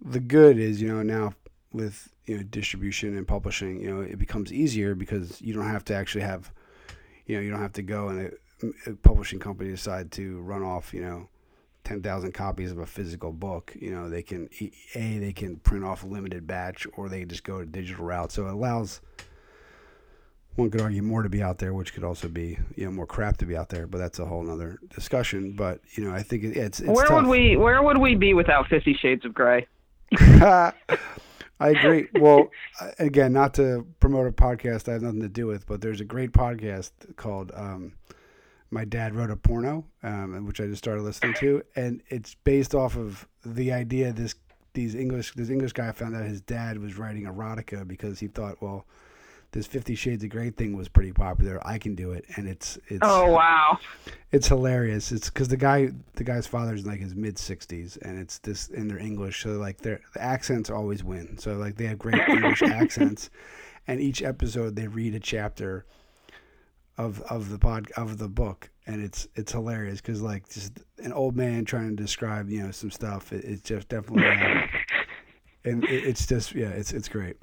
the 0.00 0.20
good 0.20 0.58
is, 0.58 0.82
you 0.82 0.88
know, 0.88 1.02
now 1.02 1.32
with 1.72 2.12
you 2.26 2.36
know 2.36 2.42
distribution 2.42 3.16
and 3.16 3.26
publishing, 3.26 3.80
you 3.80 3.90
know, 3.90 4.00
it 4.00 4.18
becomes 4.18 4.52
easier 4.52 4.94
because 4.94 5.40
you 5.40 5.54
don't 5.54 5.68
have 5.68 5.84
to 5.86 5.94
actually 5.94 6.20
have, 6.22 6.52
you 7.28 7.36
know, 7.36 7.42
you 7.42 7.50
don't 7.50 7.60
have 7.60 7.74
to 7.74 7.82
go 7.82 8.08
and 8.08 8.32
a, 8.62 8.90
a 8.90 8.94
publishing 8.94 9.38
company 9.38 9.70
decide 9.70 10.10
to 10.12 10.40
run 10.40 10.62
off, 10.64 10.92
you 10.92 11.02
know, 11.02 11.28
ten 11.84 12.02
thousand 12.02 12.32
copies 12.32 12.72
of 12.72 12.78
a 12.78 12.86
physical 12.86 13.32
book. 13.32 13.76
You 13.78 13.92
know, 13.92 14.08
they 14.08 14.22
can 14.22 14.48
a 14.94 15.18
they 15.18 15.32
can 15.32 15.56
print 15.56 15.84
off 15.84 16.02
a 16.02 16.06
limited 16.06 16.46
batch, 16.46 16.86
or 16.96 17.08
they 17.08 17.24
just 17.24 17.44
go 17.44 17.58
a 17.58 17.66
digital 17.66 18.04
route. 18.04 18.32
So 18.32 18.46
it 18.46 18.52
allows. 18.52 19.00
One 20.56 20.70
could 20.70 20.80
argue 20.80 21.02
more 21.02 21.22
to 21.22 21.28
be 21.28 21.40
out 21.40 21.58
there, 21.58 21.72
which 21.72 21.94
could 21.94 22.02
also 22.02 22.26
be 22.26 22.58
you 22.74 22.86
know 22.86 22.90
more 22.90 23.06
crap 23.06 23.36
to 23.36 23.46
be 23.46 23.56
out 23.56 23.68
there, 23.68 23.86
but 23.86 23.98
that's 23.98 24.18
a 24.18 24.24
whole 24.24 24.42
nother 24.42 24.80
discussion. 24.92 25.52
But 25.52 25.80
you 25.92 26.04
know, 26.04 26.12
I 26.12 26.22
think 26.22 26.42
it, 26.42 26.56
it's, 26.56 26.80
it's 26.80 26.88
where 26.88 27.06
tough. 27.06 27.22
would 27.22 27.26
we 27.26 27.56
where 27.56 27.80
would 27.82 27.98
we 27.98 28.16
be 28.16 28.34
without 28.34 28.66
Fifty 28.66 28.94
Shades 28.94 29.24
of 29.24 29.34
Grey? 29.34 29.68
I 31.60 31.70
agree. 31.70 32.08
Well, 32.20 32.50
again, 32.98 33.32
not 33.32 33.54
to 33.54 33.86
promote 34.00 34.26
a 34.26 34.32
podcast 34.32 34.88
I 34.88 34.92
have 34.92 35.02
nothing 35.02 35.22
to 35.22 35.28
do 35.28 35.46
with, 35.46 35.66
but 35.66 35.80
there's 35.80 36.00
a 36.00 36.04
great 36.04 36.32
podcast 36.32 36.92
called 37.16 37.50
um, 37.54 37.94
"My 38.70 38.84
Dad 38.84 39.14
Wrote 39.14 39.30
a 39.30 39.36
Porno," 39.36 39.84
um, 40.02 40.46
which 40.46 40.60
I 40.60 40.66
just 40.66 40.78
started 40.78 41.02
listening 41.02 41.34
to, 41.34 41.62
and 41.74 42.02
it's 42.08 42.36
based 42.44 42.74
off 42.74 42.96
of 42.96 43.26
the 43.44 43.72
idea 43.72 44.12
this 44.12 44.34
these 44.74 44.94
English 44.94 45.34
this 45.34 45.50
English 45.50 45.72
guy 45.72 45.90
found 45.92 46.14
out 46.14 46.24
his 46.24 46.40
dad 46.40 46.78
was 46.78 46.96
writing 46.96 47.24
erotica 47.24 47.86
because 47.86 48.20
he 48.20 48.28
thought, 48.28 48.62
well, 48.62 48.86
this 49.52 49.66
Fifty 49.66 49.94
Shades 49.94 50.22
of 50.24 50.30
Grey 50.30 50.50
thing 50.50 50.76
was 50.76 50.88
pretty 50.88 51.12
popular. 51.12 51.58
I 51.66 51.78
can 51.78 51.94
do 51.94 52.12
it, 52.12 52.24
and 52.36 52.46
it's 52.48 52.78
it's 52.88 53.00
Oh 53.02 53.30
wow. 53.32 53.78
it's 54.30 54.46
hilarious. 54.48 55.10
It's 55.10 55.30
because 55.30 55.48
the 55.48 55.56
guy, 55.56 55.90
the 56.14 56.24
guy's 56.24 56.46
father's 56.46 56.84
in 56.84 56.90
like 56.90 57.00
his 57.00 57.14
mid 57.14 57.38
sixties, 57.38 57.96
and 57.98 58.18
it's 58.18 58.38
this 58.38 58.68
in 58.68 58.88
their 58.88 58.98
English. 58.98 59.42
So 59.42 59.50
like 59.52 59.78
their 59.78 60.00
the 60.14 60.22
accents 60.22 60.68
always 60.70 61.02
win. 61.02 61.38
So 61.38 61.54
like 61.54 61.76
they 61.76 61.86
have 61.86 61.98
great 61.98 62.20
English 62.28 62.62
accents, 62.62 63.30
and 63.86 64.00
each 64.00 64.22
episode 64.22 64.76
they 64.76 64.86
read 64.86 65.14
a 65.14 65.20
chapter 65.20 65.86
of 66.98 67.22
of 67.22 67.48
the 67.48 67.58
pod 67.58 67.90
of 67.96 68.18
the 68.18 68.28
book, 68.28 68.68
and 68.86 69.02
it's 69.02 69.28
it's 69.34 69.52
hilarious 69.52 70.00
because 70.00 70.20
like 70.20 70.48
just 70.50 70.72
an 70.98 71.12
old 71.12 71.36
man 71.36 71.64
trying 71.64 71.96
to 71.96 72.02
describe 72.02 72.50
you 72.50 72.62
know 72.62 72.70
some 72.70 72.90
stuff. 72.90 73.32
It, 73.32 73.44
it's 73.44 73.62
just 73.62 73.88
definitely, 73.88 74.26
uh, 74.26 74.66
and 75.64 75.84
it, 75.84 76.04
it's 76.04 76.26
just 76.26 76.54
yeah, 76.54 76.68
it's 76.68 76.92
it's 76.92 77.08
great. 77.08 77.36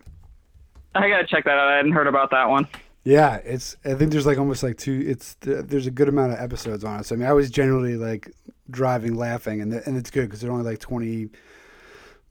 I 0.96 1.10
gotta 1.10 1.28
check 1.28 1.44
that 1.44 1.58
out. 1.58 1.68
I 1.68 1.78
hadn't 1.78 1.92
heard 1.92 2.08
about 2.08 2.32
that 2.32 2.50
one. 2.50 2.68
Yeah, 3.04 3.36
it's. 3.36 3.78
I 3.86 3.94
think 3.94 4.12
there's 4.12 4.26
like 4.26 4.40
almost 4.40 4.64
like 4.64 4.78
two. 4.78 5.04
It's 5.06 5.36
there's 5.42 5.86
a 5.86 5.92
good 5.92 6.10
amount 6.10 6.34
of 6.34 6.40
episodes 6.40 6.84
on 6.84 7.02
it. 7.02 7.06
So 7.06 7.16
I 7.16 7.20
mean, 7.20 7.28
I 7.28 7.34
was 7.34 7.52
generally 7.52 7.98
like 7.98 8.32
driving, 8.72 9.16
laughing, 9.16 9.62
and 9.62 9.72
the, 9.72 9.86
and 9.86 9.96
it's 9.96 10.10
good 10.10 10.26
because 10.26 10.42
they're 10.42 10.52
only 10.52 10.64
like 10.64 10.80
twenty, 10.80 11.30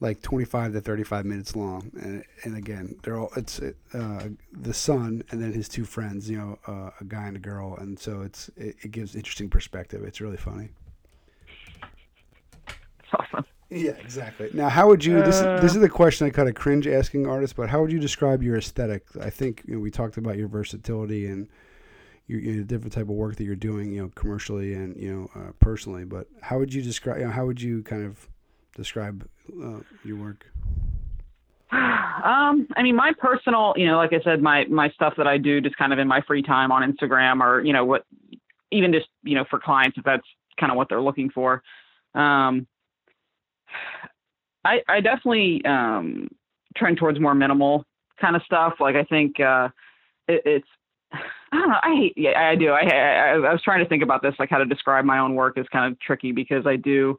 like 0.00 0.20
twenty 0.22 0.44
five 0.44 0.72
to 0.72 0.80
thirty 0.80 1.04
five 1.04 1.26
minutes 1.26 1.54
long. 1.54 1.92
And 2.00 2.24
and 2.42 2.56
again, 2.56 2.96
they're 3.04 3.18
all 3.18 3.30
it's 3.36 3.60
uh, 3.60 4.28
the 4.52 4.74
son 4.74 5.22
and 5.30 5.40
then 5.40 5.52
his 5.52 5.68
two 5.68 5.84
friends. 5.84 6.28
You 6.28 6.38
know, 6.38 6.58
uh, 6.66 6.90
a 7.00 7.04
guy 7.04 7.28
and 7.28 7.36
a 7.36 7.40
girl, 7.40 7.76
and 7.76 7.96
so 7.96 8.22
it's 8.22 8.48
it, 8.56 8.74
it 8.82 8.90
gives 8.90 9.14
interesting 9.14 9.48
perspective. 9.48 10.02
It's 10.02 10.20
really 10.20 10.38
funny. 10.38 10.70
It's 12.66 13.12
awesome. 13.12 13.44
Yeah, 13.74 13.92
exactly. 13.92 14.50
Now, 14.54 14.68
how 14.68 14.86
would 14.86 15.04
you? 15.04 15.20
This, 15.20 15.40
this 15.40 15.74
is 15.74 15.80
the 15.80 15.88
question 15.88 16.28
I 16.28 16.30
kind 16.30 16.48
of 16.48 16.54
cringe 16.54 16.86
asking 16.86 17.26
artists, 17.26 17.52
but 17.52 17.68
how 17.68 17.80
would 17.80 17.90
you 17.90 17.98
describe 17.98 18.40
your 18.40 18.56
aesthetic? 18.56 19.04
I 19.20 19.30
think 19.30 19.64
you 19.66 19.74
know, 19.74 19.80
we 19.80 19.90
talked 19.90 20.16
about 20.16 20.36
your 20.36 20.46
versatility 20.46 21.26
and 21.26 21.48
your, 22.28 22.38
your 22.38 22.62
different 22.62 22.92
type 22.92 23.02
of 23.02 23.08
work 23.16 23.34
that 23.34 23.42
you're 23.42 23.56
doing, 23.56 23.92
you 23.92 24.02
know, 24.02 24.12
commercially 24.14 24.74
and 24.74 24.96
you 24.96 25.12
know, 25.12 25.30
uh, 25.34 25.50
personally. 25.58 26.04
But 26.04 26.28
how 26.40 26.60
would 26.60 26.72
you 26.72 26.82
describe? 26.82 27.18
You 27.18 27.24
know, 27.24 27.32
how 27.32 27.46
would 27.46 27.60
you 27.60 27.82
kind 27.82 28.06
of 28.06 28.28
describe 28.76 29.28
uh, 29.62 29.80
your 30.04 30.18
work? 30.18 30.46
Um, 32.24 32.68
I 32.74 32.82
mean, 32.82 32.96
my 32.96 33.12
personal, 33.18 33.74
you 33.76 33.86
know, 33.86 33.98
like 33.98 34.14
I 34.14 34.20
said, 34.22 34.40
my 34.40 34.64
my 34.66 34.88
stuff 34.90 35.12
that 35.18 35.26
I 35.26 35.36
do 35.36 35.60
just 35.60 35.76
kind 35.76 35.92
of 35.92 35.98
in 35.98 36.08
my 36.08 36.22
free 36.22 36.42
time 36.42 36.72
on 36.72 36.80
Instagram, 36.90 37.42
or 37.42 37.60
you 37.60 37.74
know, 37.74 37.84
what, 37.84 38.06
even 38.70 38.92
just 38.92 39.08
you 39.24 39.34
know, 39.34 39.44
for 39.50 39.58
clients 39.58 39.98
if 39.98 40.04
that's 40.04 40.26
kind 40.58 40.72
of 40.72 40.76
what 40.76 40.88
they're 40.88 41.02
looking 41.02 41.28
for. 41.28 41.62
Um, 42.14 42.66
I 44.64 44.80
I 44.88 45.00
definitely 45.00 45.64
um 45.64 46.28
trend 46.76 46.98
towards 46.98 47.20
more 47.20 47.34
minimal 47.34 47.84
kind 48.20 48.36
of 48.36 48.42
stuff. 48.42 48.74
Like 48.80 48.96
I 48.96 49.04
think 49.04 49.40
uh, 49.40 49.68
it, 50.28 50.42
it's 50.44 50.68
I 51.52 51.56
don't 51.56 51.68
know. 51.68 51.78
I 51.82 51.94
hate. 51.94 52.14
Yeah, 52.16 52.40
I 52.40 52.56
do. 52.56 52.70
I, 52.70 52.80
I 52.80 53.30
I 53.34 53.52
was 53.52 53.62
trying 53.62 53.82
to 53.82 53.88
think 53.88 54.02
about 54.02 54.22
this, 54.22 54.34
like 54.38 54.50
how 54.50 54.58
to 54.58 54.64
describe 54.64 55.04
my 55.04 55.18
own 55.18 55.34
work 55.34 55.58
is 55.58 55.66
kind 55.72 55.92
of 55.92 55.98
tricky 56.00 56.32
because 56.32 56.66
I 56.66 56.76
do. 56.76 57.16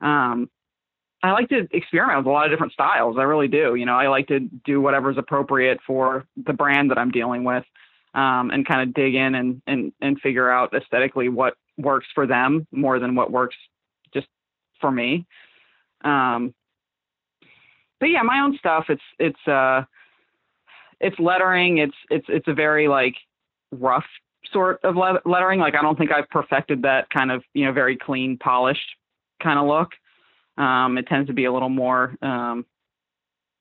Um, 0.00 0.50
I 1.22 1.32
like 1.32 1.48
to 1.48 1.66
experiment 1.72 2.18
with 2.18 2.26
a 2.26 2.30
lot 2.30 2.44
of 2.46 2.52
different 2.52 2.72
styles. 2.72 3.16
I 3.18 3.22
really 3.22 3.48
do. 3.48 3.74
You 3.74 3.86
know, 3.86 3.94
I 3.94 4.08
like 4.08 4.28
to 4.28 4.40
do 4.40 4.80
whatever's 4.80 5.18
appropriate 5.18 5.78
for 5.86 6.26
the 6.36 6.52
brand 6.52 6.90
that 6.90 6.98
I'm 6.98 7.10
dealing 7.10 7.42
with, 7.44 7.64
um, 8.14 8.50
and 8.50 8.66
kind 8.66 8.82
of 8.82 8.94
dig 8.94 9.14
in 9.14 9.34
and, 9.34 9.62
and 9.66 9.92
and 10.00 10.20
figure 10.20 10.50
out 10.50 10.74
aesthetically 10.74 11.28
what 11.28 11.54
works 11.78 12.06
for 12.14 12.26
them 12.26 12.66
more 12.70 12.98
than 12.98 13.14
what 13.14 13.30
works 13.30 13.56
just 14.12 14.26
for 14.80 14.90
me. 14.90 15.26
Um, 16.06 16.54
but 17.98 18.06
yeah, 18.06 18.22
my 18.22 18.40
own 18.40 18.56
stuff. 18.58 18.86
It's 18.88 19.02
it's 19.18 19.48
uh, 19.48 19.82
it's 21.00 21.18
lettering. 21.18 21.78
It's 21.78 21.96
it's 22.10 22.26
it's 22.28 22.48
a 22.48 22.54
very 22.54 22.88
like 22.88 23.14
rough 23.72 24.04
sort 24.52 24.80
of 24.84 24.96
le- 24.96 25.20
lettering. 25.24 25.60
Like 25.60 25.74
I 25.74 25.82
don't 25.82 25.98
think 25.98 26.12
I've 26.12 26.28
perfected 26.30 26.82
that 26.82 27.10
kind 27.10 27.30
of 27.30 27.42
you 27.54 27.64
know 27.64 27.72
very 27.72 27.96
clean, 27.96 28.38
polished 28.38 28.88
kind 29.42 29.58
of 29.58 29.66
look. 29.66 29.90
Um, 30.62 30.96
it 30.98 31.06
tends 31.06 31.26
to 31.28 31.34
be 31.34 31.44
a 31.44 31.52
little 31.52 31.68
more 31.68 32.16
um, 32.22 32.64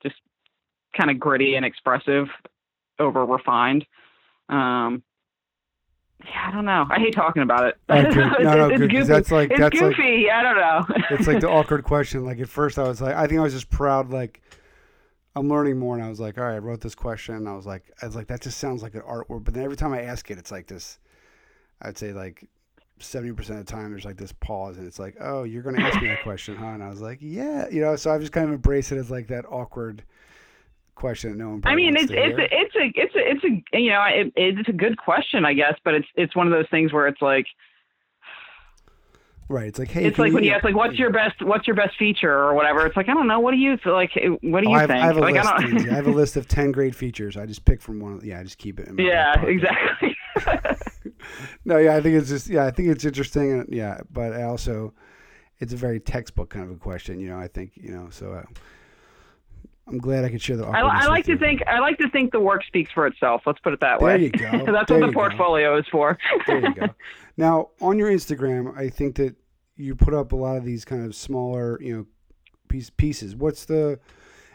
just 0.04 0.16
kind 0.98 1.10
of 1.10 1.20
gritty 1.20 1.56
and 1.56 1.66
expressive 1.66 2.28
over 3.00 3.26
refined. 3.26 3.86
Um, 4.50 5.04
yeah, 6.24 6.48
I 6.48 6.52
don't 6.52 6.66
know. 6.66 6.86
I 6.90 7.00
hate 7.00 7.14
talking 7.14 7.42
about 7.44 7.66
it. 7.66 7.78
Okay. 7.90 8.04
No, 8.16 8.32
it's, 8.34 8.44
no, 8.44 8.70
it's 8.70 8.80
good, 8.80 8.90
'cause 8.92 9.00
goofy. 9.00 9.08
that's 9.08 9.32
like- 9.32 9.52
it's 9.52 9.60
that's 9.60 9.82
like- 9.82 9.96
goofy. 9.96 10.30
I 10.32 10.42
don't 10.44 10.56
know. 10.58 11.06
It's 11.12 11.28
like 11.28 11.40
the 11.42 11.50
awkward 11.50 11.84
question. 11.84 12.26
Like 12.26 12.40
at 12.40 12.50
first, 12.50 12.80
I 12.80 12.84
was 12.84 13.02
like, 13.02 13.16
I 13.16 13.28
think 13.28 13.40
I 13.40 13.44
was 13.44 13.54
just 13.54 13.70
proud. 13.70 14.10
Like 14.12 14.42
I'm 15.36 15.50
learning 15.50 15.78
more, 15.78 15.96
and 15.96 16.04
I 16.04 16.10
was 16.10 16.20
like, 16.20 16.38
all 16.38 16.46
right, 16.46 16.56
I 16.56 16.60
wrote 16.60 16.80
this 16.82 16.96
question. 16.96 17.36
And 17.36 17.50
I 17.50 17.56
was 17.56 17.66
like, 17.66 17.92
I 18.02 18.06
was 18.06 18.16
like, 18.16 18.28
that 18.28 18.42
just 18.42 18.58
sounds 18.58 18.82
like 18.82 18.96
an 18.96 19.02
artwork. 19.02 19.44
But 19.44 19.54
then 19.54 19.64
every 19.64 19.76
time 19.78 19.94
I 19.94 20.02
ask 20.04 20.30
it, 20.32 20.38
it's 20.38 20.52
like 20.52 20.68
this. 20.68 20.98
I'd 21.82 21.98
say 21.98 22.14
like 22.14 22.48
seventy 23.00 23.34
percent 23.34 23.60
of 23.60 23.66
the 23.66 23.72
time, 23.72 23.92
there's 23.92 24.06
like 24.06 24.16
this 24.18 24.32
pause, 24.32 24.78
and 24.78 24.88
it's 24.88 24.98
like, 25.00 25.18
oh, 25.20 25.44
you're 25.44 25.62
going 25.64 25.76
to 25.76 25.82
ask 25.82 26.02
me 26.02 26.08
that 26.08 26.24
question, 26.24 26.56
huh? 26.56 26.68
And 26.68 26.82
I 26.82 26.88
was 26.90 27.02
like, 27.02 27.18
yeah, 27.22 27.68
you 27.70 27.82
know. 27.82 27.96
So 27.98 28.12
I've 28.12 28.22
just 28.22 28.32
kind 28.32 28.48
of 28.48 28.54
embraced 28.54 28.92
it 28.94 28.98
as 28.98 29.12
like 29.12 29.28
that 29.28 29.46
awkward 29.50 30.04
question 30.96 31.32
that 31.32 31.38
no 31.38 31.50
one. 31.50 31.62
I 31.66 31.76
mean, 31.76 31.96
it's 31.96 32.12
it's 32.12 32.38
a, 32.38 32.44
it's 32.52 32.76
a 32.76 32.92
it's 33.02 33.16
a 33.16 33.32
it's 33.32 33.44
a 33.74 33.80
you 33.80 33.92
know 33.92 34.04
it, 34.08 34.34
it's 34.36 34.70
a 34.70 34.74
good 34.74 34.98
question, 34.98 35.46
I 35.46 35.54
guess, 35.54 35.76
but 35.84 35.94
it's 35.94 36.08
it's 36.16 36.36
one 36.36 36.48
of 36.48 36.54
those 36.54 36.68
things 36.72 36.92
where 36.94 37.08
it's 37.08 37.22
like 37.22 37.46
right. 39.48 39.68
It's 39.68 39.80
like, 39.80 39.90
hey, 39.90 40.06
it's 40.06 40.18
like 40.18 40.34
when 40.34 40.44
you 40.44 40.52
ask 40.52 40.64
like 40.64 40.76
what's 40.76 40.98
your 40.98 41.12
best 41.12 41.42
what's 41.42 41.68
your 41.68 41.76
best 41.76 41.96
feature 41.98 42.34
or 42.34 42.54
whatever. 42.54 42.86
It's 42.86 42.96
like 42.98 43.10
I 43.10 43.14
don't 43.14 43.28
know. 43.28 43.40
What 43.40 43.52
do 43.52 43.58
you 43.58 43.78
like? 43.86 44.12
What 44.42 44.62
do 44.62 44.68
Oh, 44.68 44.72
you 44.72 44.76
I 44.76 44.80
have, 44.82 44.90
think? 44.90 45.04
I 45.04 45.06
have 45.06 45.18
a 45.18 45.20
like 45.22 45.36
list. 45.36 45.48
I 45.48 45.62
don't. 45.62 45.90
I 45.90 45.94
have 45.96 46.08
a 46.08 46.12
list 46.12 46.36
of 46.38 46.48
ten 46.48 46.72
great 46.72 46.96
features. 46.96 47.38
I 47.38 47.46
just 47.46 47.66
pick 47.66 47.82
from 47.82 48.00
one. 48.00 48.14
of- 48.14 48.26
Yeah, 48.26 48.40
I 48.40 48.44
just 48.44 48.58
keep 48.58 48.80
it. 48.80 48.88
In 48.88 48.96
my 48.96 49.04
back 49.04 49.44
yeah, 49.44 49.46
exactly. 49.46 50.18
No, 51.66 51.78
yeah, 51.78 51.96
I 51.96 52.02
think 52.02 52.16
it's 52.16 52.30
just 52.30 52.48
yeah, 52.48 52.66
I 52.66 52.72
think 52.72 52.90
it's 52.90 53.04
interesting, 53.06 53.66
yeah, 53.70 54.02
but 54.12 54.34
I 54.34 54.44
also, 54.44 54.94
it's 55.60 55.74
a 55.74 55.78
very 55.78 56.00
textbook 56.00 56.50
kind 56.52 56.66
of 56.70 56.76
a 56.76 56.80
question, 56.80 57.20
you 57.20 57.28
know. 57.30 57.40
I 57.40 57.48
think 57.48 57.72
you 57.76 57.90
know, 57.92 58.08
so 58.12 58.34
uh, 58.34 58.44
I'm 59.88 60.00
glad 60.00 60.26
I 60.26 60.30
could 60.30 60.42
share 60.42 60.58
the. 60.58 60.66
I, 60.66 60.80
I 60.82 61.06
like 61.08 61.26
to 61.26 61.34
you. 61.34 61.38
think 61.38 61.62
I 61.68 61.80
like 61.80 61.98
to 62.00 62.10
think 62.10 62.32
the 62.32 62.40
work 62.40 62.64
speaks 62.66 62.92
for 62.92 63.06
itself. 63.06 63.44
Let's 63.46 63.60
put 63.60 63.72
it 63.74 63.80
that 63.82 64.02
way. 64.02 64.12
There 64.12 64.18
way. 64.18 64.24
you 64.24 64.66
go. 64.66 64.66
That's 64.72 64.88
There 64.90 64.98
what 65.00 65.02
the 65.02 65.06
you 65.08 65.12
go. 65.12 65.12
portfolio 65.14 65.78
is 65.78 65.86
for. 65.92 66.18
There 66.48 66.60
you 66.60 66.74
go. 66.74 66.88
Now 67.38 67.70
on 67.82 68.00
your 68.00 68.10
Instagram, 68.10 68.78
I 68.78 68.90
think 68.90 69.18
that 69.18 69.36
you 69.76 69.94
put 69.94 70.14
up 70.14 70.32
a 70.32 70.36
lot 70.38 70.56
of 70.56 70.64
these 70.64 70.86
kind 70.86 71.06
of 71.06 71.14
smaller, 71.14 71.78
you 71.82 71.94
know, 71.94 72.06
piece, 72.70 72.90
pieces. 72.90 73.36
What's 73.36 73.66
the? 73.66 74.00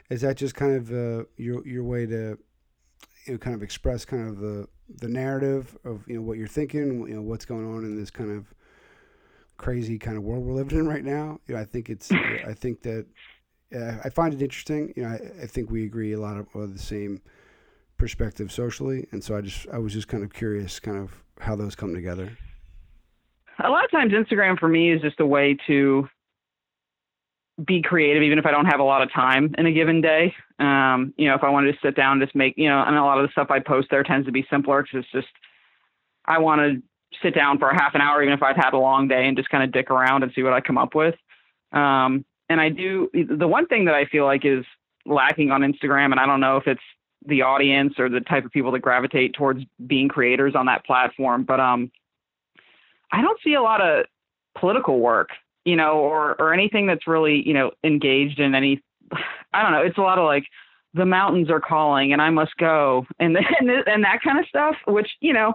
Is 0.09 0.23
that 0.23 0.37
just 0.39 0.55
kind 0.55 0.75
of 0.75 0.91
uh, 0.91 1.25
your 1.37 1.67
your 1.67 1.85
way 1.85 2.07
to 2.07 2.39
you 3.27 3.33
know, 3.35 3.39
kind 3.39 3.55
of 3.55 3.63
express 3.63 4.05
kind 4.07 4.29
of 4.29 4.39
the 4.39 4.67
the 4.99 5.09
narrative 5.09 5.77
of 5.85 6.03
you 6.09 6.17
know 6.17 6.23
what 6.23 6.39
you're 6.39 6.49
thinking, 6.49 7.07
you 7.07 7.15
know 7.15 7.23
what's 7.23 7.45
going 7.45 7.67
on 7.67 7.85
in 7.85 7.97
this 7.97 8.11
kind 8.11 8.31
of 8.31 8.53
crazy 9.59 9.99
kind 9.99 10.17
of 10.17 10.23
world 10.23 10.43
we're 10.45 10.55
living 10.55 10.79
in 10.79 10.89
right 10.89 11.05
now. 11.05 11.39
You 11.47 11.55
know, 11.55 11.61
I 11.61 11.65
think 11.65 11.91
it's 11.91 12.11
I 12.11 12.55
think 12.55 12.83
that 12.83 13.07
uh, 13.75 13.99
I 14.05 14.11
find 14.11 14.35
it 14.35 14.43
interesting. 14.43 14.93
You 14.97 15.05
know, 15.05 15.09
I, 15.11 15.43
I 15.43 15.47
think 15.47 15.71
we 15.71 15.85
agree 15.85 16.13
a 16.13 16.21
lot 16.21 16.37
of, 16.37 16.47
of 16.55 16.73
the 16.73 16.79
same 16.79 17.21
perspective 17.97 18.51
socially, 18.51 19.07
and 19.13 19.23
so 19.23 19.37
I 19.37 19.41
just 19.41 19.69
I 19.73 19.79
was 19.79 19.93
just 19.93 20.09
kind 20.09 20.25
of 20.25 20.33
curious, 20.33 20.81
kind 20.81 20.99
of 20.99 21.23
how 21.39 21.57
those 21.57 21.75
come 21.75 21.95
together. 21.95 22.37
A 23.63 23.69
lot 23.69 23.85
of 23.85 23.91
times, 23.91 24.13
Instagram 24.13 24.59
for 24.59 24.69
me 24.69 24.93
is 24.93 25.03
just 25.03 25.21
a 25.21 25.27
way 25.27 25.57
to 25.67 26.09
be 27.67 27.83
creative, 27.83 28.23
even 28.23 28.39
if 28.39 28.47
I 28.47 28.51
don't 28.51 28.67
have 28.67 28.81
a 28.81 28.85
lot 28.85 29.03
of 29.03 29.13
time 29.13 29.55
in 29.59 29.67
a 29.67 29.73
given 29.73 30.01
day. 30.01 30.35
Um, 30.59 31.13
you 31.17 31.29
know, 31.29 31.35
if 31.35 31.45
I 31.45 31.51
wanted 31.51 31.73
to 31.73 31.79
sit 31.83 31.95
down 31.95 32.13
and 32.13 32.23
just 32.23 32.35
make, 32.35 32.55
you 32.57 32.69
know, 32.69 32.83
and 32.83 32.97
a 32.97 33.03
lot 33.03 33.19
of 33.19 33.29
the 33.29 33.33
stuff 33.33 33.49
I 33.51 33.59
post 33.61 33.89
there 33.91 34.03
tends 34.03 34.27
to 34.27 34.33
be 34.33 34.47
simpler 34.51 34.83
because 34.83 35.01
it's 35.01 35.13
just 35.13 35.33
I 36.25 36.39
want 36.39 36.61
to 36.61 36.83
sit 37.23 37.35
down 37.35 37.59
for 37.59 37.69
a 37.69 37.75
half 37.75 37.95
an 37.95 38.01
hour, 38.01 38.23
even 38.23 38.33
if 38.33 38.43
I've 38.43 38.57
had 38.57 38.73
a 38.73 38.79
long 38.79 39.09
day, 39.09 39.27
and 39.27 39.37
just 39.37 39.51
kind 39.51 39.65
of 39.65 39.73
dick 39.73 39.91
around 39.91 40.23
and 40.23 40.33
see 40.35 40.43
what 40.43 40.53
I 40.53 40.61
come 40.61 40.79
up 40.79 40.95
with. 40.95 41.15
Um, 41.73 42.25
and 42.51 42.61
I 42.61 42.69
do 42.69 43.09
the 43.15 43.49
one 43.49 43.67
thing 43.67 43.87
that 43.87 43.95
I 43.95 44.05
feel 44.07 44.25
like 44.27 44.45
is 44.45 44.65
lacking 45.07 45.53
on 45.53 45.63
Instagram, 45.63 46.11
and 46.11 46.19
I 46.19 46.27
don't 46.27 46.41
know 46.41 46.57
if 46.57 46.67
it's 46.67 46.83
the 47.25 47.43
audience 47.43 47.95
or 47.99 48.09
the 48.09 48.21
type 48.21 48.45
of 48.45 48.51
people 48.51 48.73
that 48.73 48.81
gravitate 48.81 49.35
towards 49.35 49.63
being 49.87 50.09
creators 50.09 50.55
on 50.57 50.67
that 50.67 50.85
platform. 50.85 51.45
But 51.45 51.61
um, 51.61 51.93
I 53.13 53.23
don't 53.23 53.39
see 53.45 53.55
a 53.55 53.63
lot 53.63 53.81
of 53.81 54.05
political 54.59 54.99
work, 54.99 55.31
you 55.65 55.77
know, 55.77 55.99
or 55.99 56.35
or 56.41 56.53
anything 56.53 56.87
that's 56.87 57.07
really 57.07 57.41
you 57.47 57.55
know 57.55 57.71
engaged 57.85 58.41
in 58.41 58.55
any. 58.55 58.83
I 59.53 59.63
don't 59.63 59.73
know. 59.73 59.83
It's 59.83 59.99
a 59.99 60.03
lot 60.03 60.19
of 60.19 60.25
like 60.25 60.45
the 60.93 61.07
mountains 61.07 61.51
are 61.51 61.61
calling 61.61 62.13
and 62.13 62.21
I 62.21 62.31
must 62.31 62.57
go 62.57 63.07
and 63.21 63.37
and 63.37 63.71
and 63.71 64.05
that 64.05 64.21
kind 64.25 64.41
of 64.41 64.47
stuff, 64.47 64.75
which 64.89 65.09
you 65.21 65.33
know 65.33 65.55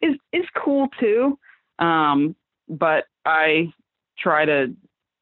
is 0.00 0.14
is 0.32 0.44
cool 0.56 0.88
too. 1.00 1.36
Um, 1.80 2.36
but 2.68 3.04
I 3.24 3.72
try 4.18 4.44
to 4.44 4.74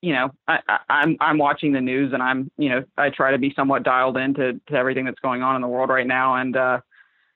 you 0.02 0.12
know, 0.12 0.30
I, 0.46 0.58
I'm 0.88 1.16
I'm 1.20 1.38
watching 1.38 1.72
the 1.72 1.80
news 1.80 2.12
and 2.12 2.22
I'm 2.22 2.50
you 2.58 2.68
know 2.68 2.84
I 2.96 3.10
try 3.10 3.30
to 3.30 3.38
be 3.38 3.52
somewhat 3.56 3.82
dialed 3.82 4.16
into 4.16 4.60
to 4.68 4.74
everything 4.74 5.04
that's 5.04 5.20
going 5.20 5.42
on 5.42 5.56
in 5.56 5.62
the 5.62 5.68
world 5.68 5.90
right 5.90 6.06
now. 6.06 6.36
And 6.36 6.56
uh, 6.56 6.80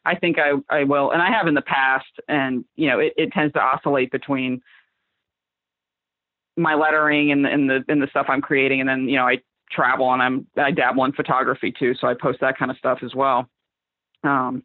I 0.05 0.15
think 0.17 0.37
I 0.39 0.53
I 0.69 0.85
will 0.85 1.11
and 1.11 1.23
I 1.23 1.31
have 1.31 1.47
in 1.47 1.55
the 1.55 1.63
past 1.63 2.11
and 2.29 2.65
you 2.77 2.89
know 2.89 2.99
it, 2.99 3.15
it 3.17 3.33
tends 3.33 3.53
to 3.55 3.61
oscillate 3.61 4.11
between 4.13 4.61
my 6.57 6.75
lettering 6.75 7.33
and, 7.33 7.47
and 7.47 7.69
the 7.69 7.85
and 7.89 8.03
the 8.03 8.09
stuff 8.09 8.27
I'm 8.29 8.43
creating. 8.43 8.81
And 8.81 8.89
then 8.89 9.09
you 9.09 9.17
know 9.17 9.27
I 9.27 9.39
travel 9.71 10.13
and 10.13 10.23
I'm 10.23 10.47
I 10.57 10.71
dabble 10.71 11.05
in 11.05 11.13
photography 11.13 11.73
too. 11.77 11.95
So 12.01 12.07
I 12.07 12.15
post 12.15 12.41
that 12.41 12.59
kind 12.59 12.71
of 12.71 12.77
stuff 12.77 12.99
as 13.03 13.15
well. 13.15 13.49
Um, 14.23 14.63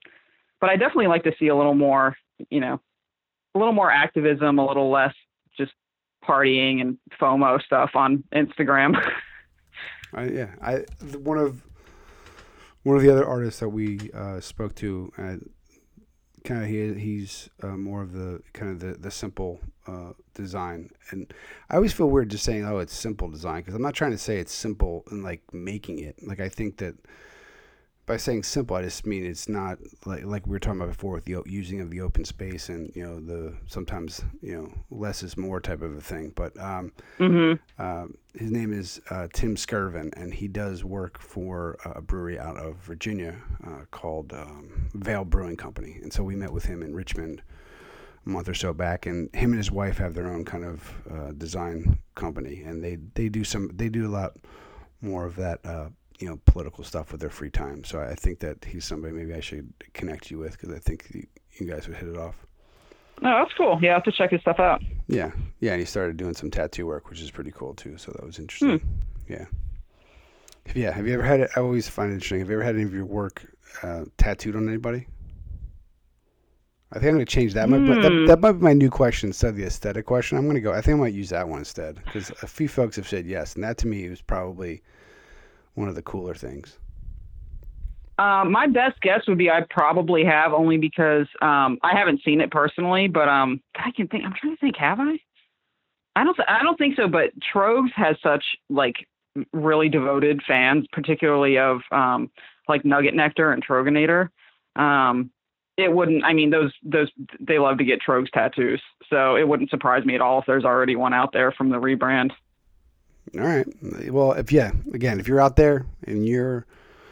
but 0.59 0.69
I 0.69 0.75
definitely 0.75 1.07
like 1.07 1.23
to 1.23 1.33
see 1.39 1.47
a 1.47 1.55
little 1.55 1.75
more 1.75 2.17
you 2.49 2.59
know 2.59 2.81
a 3.55 3.57
little 3.57 3.73
more 3.73 3.89
activism, 3.89 4.59
a 4.59 4.65
little 4.65 4.91
less 4.91 5.13
partying 6.27 6.81
and 6.81 6.97
FOMO 7.19 7.61
stuff 7.61 7.91
on 7.95 8.23
Instagram. 8.33 8.95
I, 10.13 10.25
yeah, 10.25 10.55
I 10.61 10.85
one 11.17 11.37
of 11.37 11.61
one 12.83 12.95
of 12.95 13.01
the 13.01 13.11
other 13.11 13.25
artists 13.25 13.59
that 13.59 13.69
we 13.69 14.11
uh, 14.13 14.39
spoke 14.39 14.75
to, 14.75 15.11
kind 16.45 16.63
of 16.63 16.69
he 16.69 16.93
he's 16.93 17.49
uh, 17.61 17.75
more 17.75 18.01
of 18.01 18.13
the 18.13 18.41
kind 18.53 18.71
of 18.71 18.79
the 18.79 18.99
the 18.99 19.11
simple 19.11 19.59
uh, 19.87 20.13
design, 20.33 20.89
and 21.11 21.33
I 21.69 21.75
always 21.75 21.91
feel 21.91 22.09
weird 22.09 22.29
just 22.29 22.45
saying, 22.45 22.65
"Oh, 22.65 22.79
it's 22.79 22.93
simple 22.93 23.29
design," 23.29 23.61
because 23.61 23.73
I'm 23.75 23.81
not 23.81 23.95
trying 23.95 24.11
to 24.11 24.17
say 24.17 24.37
it's 24.37 24.53
simple 24.53 25.03
and 25.11 25.23
like 25.23 25.41
making 25.53 25.99
it. 25.99 26.15
Like 26.25 26.39
I 26.39 26.47
think 26.47 26.77
that 26.77 26.95
by 28.05 28.17
saying 28.17 28.43
simple, 28.43 28.75
I 28.75 28.83
just 28.83 29.05
mean 29.05 29.25
it's 29.25 29.49
not 29.49 29.79
like 30.05 30.23
like 30.25 30.45
we 30.45 30.51
were 30.51 30.59
talking 30.59 30.79
about 30.79 30.91
before 30.91 31.13
with 31.13 31.25
the 31.25 31.41
using 31.45 31.81
of 31.81 31.89
the 31.89 32.01
open 32.01 32.23
space 32.23 32.69
and 32.69 32.91
you 32.95 33.03
know 33.03 33.19
the 33.19 33.55
sometimes 33.65 34.23
you 34.41 34.55
know 34.55 34.71
less 34.91 35.23
is 35.23 35.37
more 35.37 35.59
type 35.59 35.81
of 35.81 35.97
a 35.97 36.01
thing. 36.01 36.31
But 36.35 36.57
um, 36.59 36.91
mm-hmm. 37.17 37.53
uh, 37.79 38.05
his 38.35 38.51
name 38.51 38.73
is 38.73 39.01
uh, 39.09 39.27
Tim 39.33 39.55
Skirvin, 39.55 40.13
and 40.15 40.33
he 40.33 40.47
does 40.47 40.83
work 40.83 41.19
for 41.19 41.77
a 41.83 42.01
brewery 42.01 42.39
out 42.39 42.57
of 42.57 42.75
Virginia 42.77 43.35
uh, 43.65 43.85
called 43.89 44.33
um, 44.33 44.89
Veil 44.93 45.25
Brewing 45.25 45.57
Company. 45.57 45.99
And 46.03 46.13
so 46.13 46.23
we 46.23 46.35
met 46.35 46.53
with 46.53 46.65
him 46.65 46.83
in 46.83 46.93
Richmond 46.93 47.41
a 48.25 48.29
month 48.29 48.47
or 48.47 48.53
so 48.53 48.71
back, 48.71 49.07
and 49.07 49.33
him 49.33 49.49
and 49.51 49.57
his 49.57 49.71
wife 49.71 49.97
have 49.97 50.13
their 50.13 50.31
own 50.31 50.45
kind 50.45 50.63
of 50.63 50.93
uh, 51.11 51.31
design 51.31 51.97
company, 52.13 52.61
and 52.61 52.83
they 52.83 52.97
they 53.15 53.29
do 53.29 53.43
some 53.43 53.71
they 53.73 53.89
do 53.89 54.07
a 54.07 54.13
lot 54.13 54.33
more 55.01 55.25
of 55.25 55.35
that 55.37 55.59
uh, 55.65 55.89
you 56.19 56.27
know 56.27 56.39
political 56.45 56.83
stuff 56.83 57.11
with 57.11 57.21
their 57.21 57.29
free 57.29 57.49
time. 57.49 57.83
So 57.83 57.99
I 57.99 58.15
think 58.15 58.39
that 58.39 58.63
he's 58.65 58.85
somebody 58.85 59.13
maybe 59.13 59.33
I 59.33 59.39
should 59.39 59.71
connect 59.93 60.31
you 60.31 60.39
with 60.39 60.53
because 60.53 60.73
I 60.73 60.79
think 60.79 61.27
you 61.59 61.67
guys 61.67 61.87
would 61.87 61.97
hit 61.97 62.09
it 62.09 62.17
off. 62.17 62.45
Oh, 63.19 63.39
that's 63.39 63.53
cool. 63.53 63.79
Yeah, 63.81 63.91
I 63.91 63.93
have 63.95 64.03
to 64.03 64.11
check 64.11 64.31
his 64.31 64.41
stuff 64.41 64.59
out. 64.59 64.81
Yeah, 65.07 65.31
yeah, 65.59 65.71
and 65.71 65.79
he 65.79 65.85
started 65.85 66.17
doing 66.17 66.33
some 66.33 66.51
tattoo 66.51 66.85
work, 66.85 67.09
which 67.09 67.21
is 67.21 67.31
pretty 67.31 67.51
cool 67.51 67.73
too. 67.73 67.97
So 67.97 68.11
that 68.11 68.25
was 68.25 68.39
interesting. 68.39 68.79
Hmm. 68.79 68.87
Yeah. 69.29 69.45
Yeah. 70.73 70.91
Have 70.91 71.07
you 71.07 71.13
ever 71.13 71.23
had 71.23 71.39
it? 71.39 71.51
I 71.55 71.59
always 71.59 71.87
find 71.87 72.11
it 72.11 72.15
interesting. 72.15 72.39
Have 72.39 72.49
you 72.49 72.55
ever 72.55 72.63
had 72.63 72.75
any 72.75 72.83
of 72.83 72.93
your 72.93 73.05
work 73.05 73.45
uh, 73.83 74.05
tattooed 74.17 74.55
on 74.55 74.67
anybody? 74.67 75.07
I 76.91 76.99
think 76.99 77.09
I'm 77.09 77.15
going 77.15 77.25
to 77.25 77.31
change 77.31 77.53
that. 77.55 77.67
Mm. 77.67 78.01
That, 78.01 78.27
that 78.27 78.39
might 78.41 78.53
be 78.53 78.59
my 78.59 78.73
new 78.73 78.89
question 78.89 79.29
instead 79.29 79.49
of 79.49 79.55
the 79.57 79.65
aesthetic 79.65 80.05
question. 80.05 80.37
I'm 80.37 80.45
going 80.45 80.55
to 80.55 80.61
go. 80.61 80.71
I 80.71 80.81
think 80.81 80.97
I 80.97 80.99
might 81.01 81.13
use 81.13 81.29
that 81.29 81.47
one 81.47 81.59
instead 81.59 81.95
because 82.05 82.29
a 82.41 82.47
few 82.47 82.69
folks 82.69 82.95
have 82.95 83.07
said 83.07 83.25
yes, 83.25 83.55
and 83.55 83.63
that 83.63 83.77
to 83.79 83.87
me 83.87 84.07
was 84.07 84.21
probably 84.21 84.81
one 85.75 85.87
of 85.87 85.95
the 85.95 86.01
cooler 86.01 86.33
things? 86.33 86.77
Uh, 88.17 88.45
my 88.45 88.67
best 88.67 88.99
guess 89.01 89.21
would 89.27 89.37
be 89.37 89.49
I 89.49 89.61
probably 89.69 90.23
have 90.23 90.53
only 90.53 90.77
because 90.77 91.27
um, 91.41 91.77
I 91.83 91.97
haven't 91.97 92.21
seen 92.23 92.39
it 92.39 92.49
personally, 92.49 93.07
but 93.07 93.27
um, 93.27 93.61
I 93.75 93.91
can 93.91 94.07
think. 94.07 94.23
I'm 94.23 94.33
trying 94.39 94.55
to 94.55 94.59
think. 94.59 94.77
Have 94.77 94.99
I? 94.99 95.19
I 96.15 96.23
don't. 96.23 96.37
I 96.47 96.63
don't 96.63 96.77
think 96.77 96.95
so. 96.95 97.09
But 97.09 97.31
Tröegs 97.53 97.91
has 97.95 98.15
such 98.23 98.43
like 98.69 98.95
really 99.51 99.89
devoted 99.89 100.41
fans, 100.47 100.85
particularly 100.93 101.57
of 101.57 101.81
um, 101.91 102.31
like 102.69 102.85
Nugget 102.85 103.15
Nectar 103.15 103.51
and 103.51 103.65
Troegenator. 103.65 104.29
Um, 104.77 105.29
it 105.77 105.91
wouldn't. 105.91 106.23
I 106.23 106.31
mean, 106.31 106.51
those 106.51 106.71
those 106.83 107.09
they 107.41 107.59
love 107.59 107.79
to 107.79 107.83
get 107.83 107.99
Tröegs 108.01 108.31
tattoos, 108.31 108.81
so 109.09 109.35
it 109.35 109.45
wouldn't 109.45 109.69
surprise 109.69 110.05
me 110.05 110.15
at 110.15 110.21
all 110.21 110.39
if 110.39 110.45
there's 110.45 110.63
already 110.63 110.95
one 110.95 111.13
out 111.13 111.33
there 111.33 111.51
from 111.51 111.69
the 111.69 111.81
rebrand. 111.81 112.31
All 113.33 113.41
right. 113.41 113.67
Well, 114.11 114.33
if 114.33 114.51
yeah, 114.51 114.71
again, 114.93 115.19
if 115.19 115.27
you're 115.27 115.41
out 115.41 115.55
there 115.55 115.85
and 116.07 116.27
you're 116.27 116.65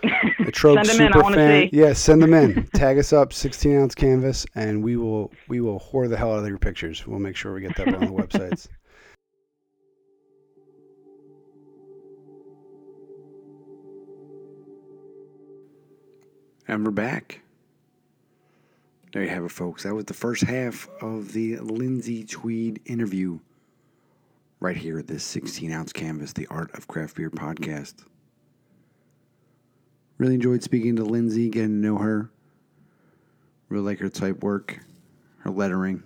a 0.04 0.52
Trope 0.52 0.86
super 0.86 1.23
fan, 1.34 1.69
yeah, 1.73 1.93
send 1.93 2.21
them 2.21 2.34
in. 2.34 2.67
Tag 2.76 2.97
us 2.97 3.12
up, 3.12 3.34
16 3.34 3.78
ounce 3.78 3.95
canvas, 3.95 4.45
and 4.56 4.84
we 4.84 4.95
will 4.95 5.32
we 5.47 5.60
will 5.60 5.80
whore 5.80 6.08
the 6.08 6.17
hell 6.17 6.34
out 6.34 6.39
of 6.39 6.47
your 6.47 6.58
pictures. 6.58 7.06
We'll 7.08 7.19
make 7.19 7.36
sure 7.36 7.54
we 7.54 7.62
get 7.62 7.76
that 7.78 7.93
on 7.93 8.02
the 8.02 8.08
websites. 8.08 8.67
And 16.65 16.86
we're 16.86 16.91
back. 16.91 17.41
There 19.12 19.21
you 19.21 19.30
have 19.30 19.43
it, 19.43 19.52
folks. 19.52 19.84
That 19.84 19.93
was 19.93 20.06
the 20.06 20.13
first 20.13 20.43
half 20.43 20.88
of 21.02 21.34
the 21.34 21.58
Lindsey 21.58 22.23
Tweed 22.23 22.80
interview 22.86 23.39
right 24.63 24.78
here 24.78 24.97
at 24.97 25.08
this 25.08 25.26
16 25.26 25.71
ounce 25.73 25.91
canvas, 25.91 26.32
the 26.32 26.47
Art 26.47 26.73
of 26.73 26.88
Craft 26.88 27.17
Beer 27.17 27.30
podcast. 27.30 28.06
Really 30.17 30.36
enjoyed 30.36 30.63
speaking 30.63 30.95
to 30.95 31.04
Lindsey, 31.04 31.49
getting 31.49 31.82
to 31.82 31.88
know 31.88 31.97
her. 31.97 32.32
Really 33.67 33.84
like 33.84 33.99
her 33.99 34.08
type 34.08 34.41
work, 34.41 34.80
her 35.39 35.49
lettering. 35.52 36.04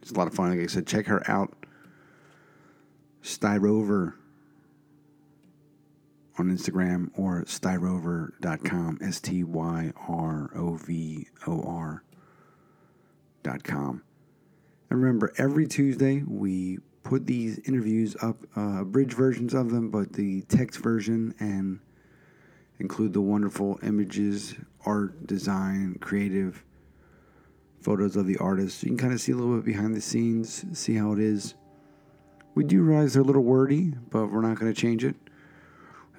It's 0.00 0.10
a 0.10 0.14
lot 0.14 0.26
of 0.26 0.34
fun. 0.34 0.50
Like 0.50 0.58
I 0.58 0.66
said, 0.66 0.88
check 0.88 1.06
her 1.06 1.22
out. 1.30 1.54
Styrovor 3.22 4.14
on 6.36 6.50
Instagram 6.50 7.10
or 7.16 7.44
styrovor.com, 7.44 8.98
S 9.00 9.20
T 9.20 9.44
Y 9.44 9.92
R 10.08 10.50
O 10.56 10.74
V 10.74 11.28
O 11.46 11.62
R.com. 13.44 14.02
And 14.92 15.00
remember, 15.00 15.32
every 15.38 15.66
Tuesday 15.66 16.22
we 16.22 16.76
put 17.02 17.26
these 17.26 17.58
interviews 17.60 18.14
up, 18.20 18.36
uh, 18.54 18.84
bridge 18.84 19.14
versions 19.14 19.54
of 19.54 19.70
them, 19.70 19.88
but 19.88 20.12
the 20.12 20.42
text 20.42 20.80
version 20.80 21.34
and 21.40 21.80
include 22.78 23.14
the 23.14 23.22
wonderful 23.22 23.78
images, 23.82 24.54
art, 24.84 25.26
design, 25.26 25.96
creative 26.02 26.62
photos 27.80 28.16
of 28.16 28.26
the 28.26 28.36
artists. 28.36 28.82
You 28.82 28.90
can 28.90 28.98
kind 28.98 29.14
of 29.14 29.20
see 29.22 29.32
a 29.32 29.34
little 29.34 29.56
bit 29.56 29.64
behind 29.64 29.94
the 29.94 30.00
scenes, 30.02 30.66
see 30.78 30.94
how 30.94 31.12
it 31.12 31.20
is. 31.20 31.54
We 32.54 32.62
do 32.62 32.82
realize 32.82 33.14
they're 33.14 33.22
a 33.22 33.24
little 33.24 33.44
wordy, 33.44 33.94
but 34.10 34.26
we're 34.26 34.42
not 34.42 34.58
going 34.60 34.74
to 34.74 34.78
change 34.78 35.06
it. 35.06 35.16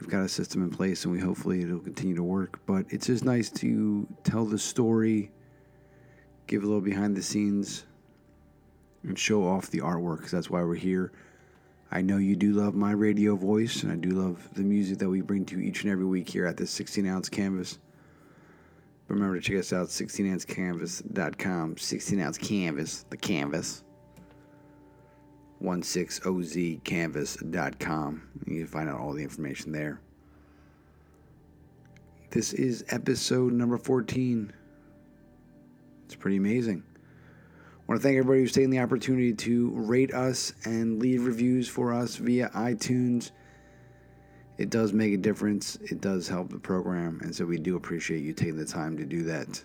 We've 0.02 0.10
got 0.10 0.24
a 0.24 0.28
system 0.28 0.64
in 0.64 0.72
place 0.72 1.04
and 1.04 1.14
we 1.14 1.20
hopefully 1.20 1.62
it'll 1.62 1.78
continue 1.78 2.16
to 2.16 2.24
work. 2.24 2.60
But 2.66 2.88
it's 2.90 3.06
just 3.06 3.24
nice 3.24 3.52
to 3.52 4.08
tell 4.24 4.46
the 4.46 4.58
story, 4.58 5.30
give 6.48 6.64
a 6.64 6.66
little 6.66 6.82
behind 6.82 7.16
the 7.16 7.22
scenes 7.22 7.84
and 9.04 9.20
show 9.20 9.46
off 9.46 9.70
the 9.70 9.80
artwork 9.80 10.18
because 10.18 10.32
that's 10.32 10.50
why 10.50 10.64
we're 10.64 10.76
here. 10.76 11.12
I 11.92 12.02
know 12.02 12.18
you 12.18 12.36
do 12.36 12.54
love 12.54 12.74
my 12.74 12.92
radio 12.92 13.36
voice, 13.36 13.84
and 13.84 13.92
I 13.92 13.96
do 13.96 14.10
love 14.10 14.50
the 14.54 14.64
music 14.64 14.98
that 15.00 15.10
we 15.10 15.22
bring 15.22 15.46
to 15.46 15.60
you 15.60 15.62
each 15.62 15.84
and 15.84 15.92
every 15.92 16.06
week 16.06 16.28
here 16.28 16.46
at 16.46 16.58
the 16.58 16.66
16 16.66 17.06
ounce 17.06 17.30
canvas. 17.30 17.78
Remember 19.08 19.40
to 19.40 19.42
check 19.42 19.60
us 19.60 19.74
out, 19.74 19.90
16ouncecanvas.com. 19.90 21.78
16 21.78 22.20
ounce 22.20 22.38
canvas, 22.38 23.06
the 23.10 23.18
canvas. 23.18 23.84
16ozcanvas.com. 25.62 28.30
You 28.48 28.60
can 28.60 28.68
find 28.68 28.90
out 28.90 29.00
all 29.00 29.14
the 29.14 29.24
information 29.24 29.72
there. 29.72 30.02
This 32.32 32.52
is 32.54 32.84
episode 32.90 33.54
number 33.54 33.78
14. 33.78 34.52
It's 36.06 36.16
pretty 36.16 36.38
amazing. 36.38 36.84
Want 37.94 38.02
to 38.02 38.08
thank 38.08 38.18
everybody 38.18 38.40
who's 38.40 38.52
taken 38.52 38.72
the 38.72 38.80
opportunity 38.80 39.34
to 39.34 39.70
rate 39.76 40.16
us 40.16 40.52
and 40.66 40.98
leave 40.98 41.28
reviews 41.28 41.70
for 41.70 41.94
us 41.94 42.16
via 42.16 42.50
iTunes. 42.56 43.30
It 44.58 44.72
does 44.72 44.94
make 44.94 45.14
a 45.14 45.18
difference. 45.18 45.76
It 45.76 46.02
does 46.02 46.28
help 46.28 46.50
the 46.50 46.58
program, 46.58 47.20
and 47.22 47.36
so 47.36 47.46
we 47.46 47.60
do 47.60 47.76
appreciate 47.76 48.24
you 48.24 48.34
taking 48.34 48.58
the 48.58 48.66
time 48.66 48.98
to 48.98 49.06
do 49.06 49.22
that. 49.26 49.64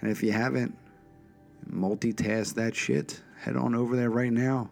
And 0.00 0.10
if 0.10 0.22
you 0.22 0.32
haven't, 0.32 0.74
multitask 1.70 2.54
that 2.54 2.74
shit. 2.74 3.20
Head 3.38 3.56
on 3.58 3.74
over 3.74 3.94
there 3.94 4.08
right 4.08 4.32
now. 4.32 4.70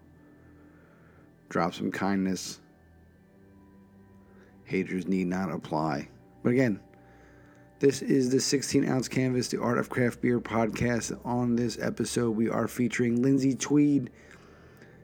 Drop 1.51 1.75
some 1.75 1.91
kindness. 1.91 2.61
Haters 4.65 5.07
need 5.07 5.27
not 5.27 5.53
apply. 5.53 6.09
But 6.43 6.55
again, 6.55 6.81
this 7.79 8.01
is 8.01 8.31
the 8.31 8.41
16 8.41 8.89
ounce 8.89 9.07
canvas, 9.07 9.49
the 9.49 9.61
Art 9.61 9.77
of 9.77 9.91
Craft 9.91 10.23
Beer 10.23 10.41
podcast. 10.41 11.19
On 11.27 11.57
this 11.57 11.79
episode, 11.79 12.31
we 12.31 12.49
are 12.49 12.67
featuring 12.67 13.21
Lindsey 13.21 13.55
Tweed. 13.55 14.11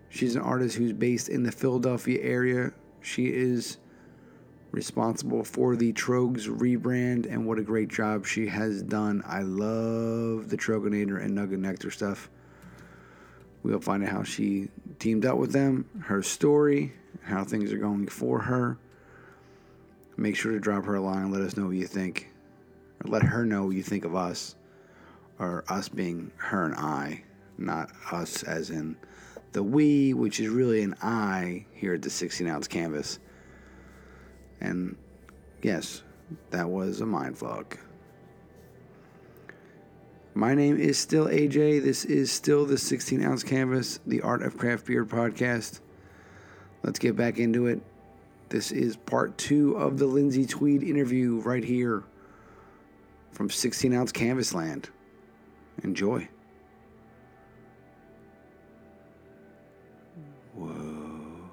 She's 0.09 0.37
an 0.37 0.43
artist 0.43 0.77
who's 0.77 0.95
based 0.95 1.29
in 1.29 1.43
the 1.43 1.53
Philadelphia 1.53 2.21
area. 2.23 2.73
She 3.03 3.27
is 3.27 3.77
responsible 4.71 5.45
for 5.45 5.77
the 5.77 5.93
Tröegs 5.93 6.49
rebrand, 6.49 7.31
and 7.31 7.47
what 7.47 7.59
a 7.59 7.63
great 7.63 7.89
job 7.89 8.25
she 8.25 8.47
has 8.47 8.83
done. 8.83 9.23
I 9.27 9.43
love 9.43 10.49
the 10.49 10.57
Troegenator 10.57 11.23
and 11.23 11.35
Nugget 11.35 11.59
Nectar 11.59 11.91
stuff. 11.91 12.31
We'll 13.63 13.81
find 13.81 14.03
out 14.03 14.09
how 14.09 14.23
she 14.23 14.71
teamed 14.99 15.27
up 15.27 15.37
with 15.37 15.53
them, 15.53 15.85
her 16.05 16.23
story, 16.23 16.95
how 17.23 17.45
things 17.45 17.71
are 17.71 17.79
going 17.79 18.09
for 18.09 18.41
her. 18.41 18.79
Make 20.17 20.37
sure 20.37 20.53
to 20.53 20.59
drop 20.59 20.87
her 20.87 20.95
a 20.95 21.01
line 21.03 21.25
and 21.25 21.33
let 21.33 21.43
us 21.43 21.57
know 21.57 21.67
what 21.67 21.77
you 21.77 21.87
think 21.87 22.32
let 23.09 23.23
her 23.23 23.45
know 23.45 23.71
you 23.71 23.83
think 23.83 24.05
of 24.05 24.15
us, 24.15 24.57
or 25.39 25.65
us 25.69 25.89
being 25.89 26.31
her 26.37 26.65
and 26.65 26.75
I, 26.75 27.25
not 27.59 27.91
us 28.11 28.43
as 28.43 28.71
in 28.71 28.97
the 29.53 29.63
we, 29.63 30.15
which 30.15 30.41
is 30.41 30.49
really 30.49 30.83
an 30.83 30.95
I 31.03 31.67
here 31.75 31.95
at 31.95 32.03
the 32.03 32.11
16 32.11 32.47
ounce 32.47 32.69
canvas. 32.69 33.19
And 34.61 34.97
yes, 35.63 36.03
that 36.51 36.69
was 36.69 37.01
a 37.01 37.07
mind 37.07 37.37
fuck. 37.37 37.79
My 40.35 40.55
name 40.55 40.79
is 40.79 40.99
still 40.99 41.27
AJ. 41.27 41.83
This 41.83 42.07
is 42.07 42.33
still 42.33 42.65
the 42.65 42.79
16 42.79 43.23
ounce 43.23 43.43
canvas, 43.43 44.01
the 44.07 44.23
Art 44.23 44.43
of 44.43 44.57
Craft 44.57 44.87
Beer 44.87 45.05
podcast. 45.05 45.81
Let's 46.83 46.99
get 46.99 47.17
back 47.17 47.39
into 47.39 47.67
it. 47.67 47.81
This 48.49 48.73
is 48.73 48.97
part 48.97 49.37
two 49.37 49.77
of 49.77 49.99
the 49.99 50.07
Lindsey 50.07 50.47
Tweed 50.47 50.83
interview 50.83 51.41
right 51.41 51.65
here 51.65 52.05
from 53.33 53.51
16 53.51 53.93
ounce 53.93 54.13
canvas 54.13 54.55
land. 54.55 54.91
Enjoy. 55.83 56.29
Whoa. 60.55 61.51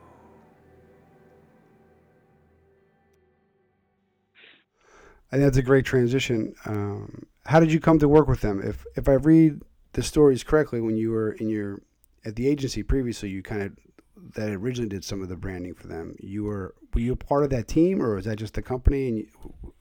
That's 5.32 5.58
a 5.58 5.62
great 5.62 5.86
transition. 5.86 6.54
Um, 6.66 7.26
how 7.46 7.60
did 7.60 7.72
you 7.72 7.80
come 7.80 8.00
to 8.00 8.08
work 8.08 8.28
with 8.28 8.42
them? 8.42 8.62
If 8.62 8.86
if 8.96 9.08
I 9.08 9.14
read 9.14 9.62
the 9.94 10.04
stories 10.04 10.44
correctly, 10.44 10.82
when 10.82 10.98
you 10.98 11.12
were 11.12 11.32
in 11.34 11.50
your 11.50 11.82
at 12.26 12.36
the 12.36 12.48
agency 12.48 12.84
previously, 12.84 13.30
you 13.30 13.42
kind 13.42 13.62
of 13.62 13.72
that 14.36 14.50
originally 14.50 14.90
did 14.90 15.04
some 15.04 15.22
of 15.22 15.30
the 15.30 15.36
branding 15.36 15.74
for 15.74 15.88
them. 15.88 16.16
You 16.20 16.44
were 16.44 16.76
were 16.94 17.02
you 17.02 17.14
a 17.14 17.16
part 17.16 17.44
of 17.44 17.50
that 17.52 17.68
team, 17.68 18.02
or 18.02 18.16
was 18.16 18.26
that 18.26 18.38
just 18.38 18.54
the 18.54 18.62
company? 18.62 19.08
And 19.08 19.18
you, 19.18 19.28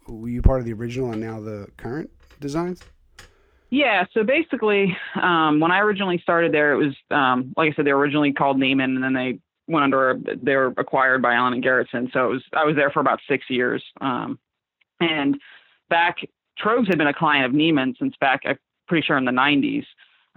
were 0.09 0.29
you 0.29 0.43
part 0.43 0.61
of 0.61 0.67
the 0.67 0.73
original 0.73 1.13
and 1.13 1.21
now 1.21 1.41
the 1.41 1.69
current 1.77 2.11
designs? 2.41 2.83
Yeah, 3.71 4.07
so 4.15 4.25
basically, 4.25 4.97
um, 5.21 5.61
when 5.61 5.71
I 5.71 5.81
originally 5.81 6.19
started 6.23 6.53
there, 6.53 6.73
it 6.73 6.79
was 6.79 6.95
um, 7.11 7.53
like 7.57 7.73
I 7.73 7.77
said, 7.77 7.85
they 7.85 7.93
were 7.93 8.01
originally 8.01 8.33
called 8.33 8.57
Neiman, 8.57 8.97
and 8.97 9.05
then 9.05 9.13
they 9.13 9.41
went 9.67 9.85
under. 9.85 10.19
They 10.43 10.57
were 10.57 10.73
acquired 10.79 11.21
by 11.21 11.35
Allen 11.35 11.53
and 11.53 11.63
Gerritsen. 11.63 12.11
So 12.13 12.25
it 12.25 12.29
was 12.31 12.43
I 12.55 12.65
was 12.65 12.77
there 12.77 12.91
for 12.91 13.01
about 13.01 13.21
six 13.29 13.45
years. 13.51 13.85
Um, 14.01 14.39
and 15.01 15.39
back, 15.91 16.17
Tröegs 16.63 16.89
had 16.89 16.99
been 16.99 17.07
a 17.07 17.15
client 17.15 17.47
of 17.47 17.53
Neiman 17.53 17.97
since 17.99 18.15
back, 18.21 18.41
I'm 18.45 18.59
pretty 18.87 19.05
sure 19.07 19.17
in 19.17 19.25
the 19.25 19.33
90s. 19.33 19.85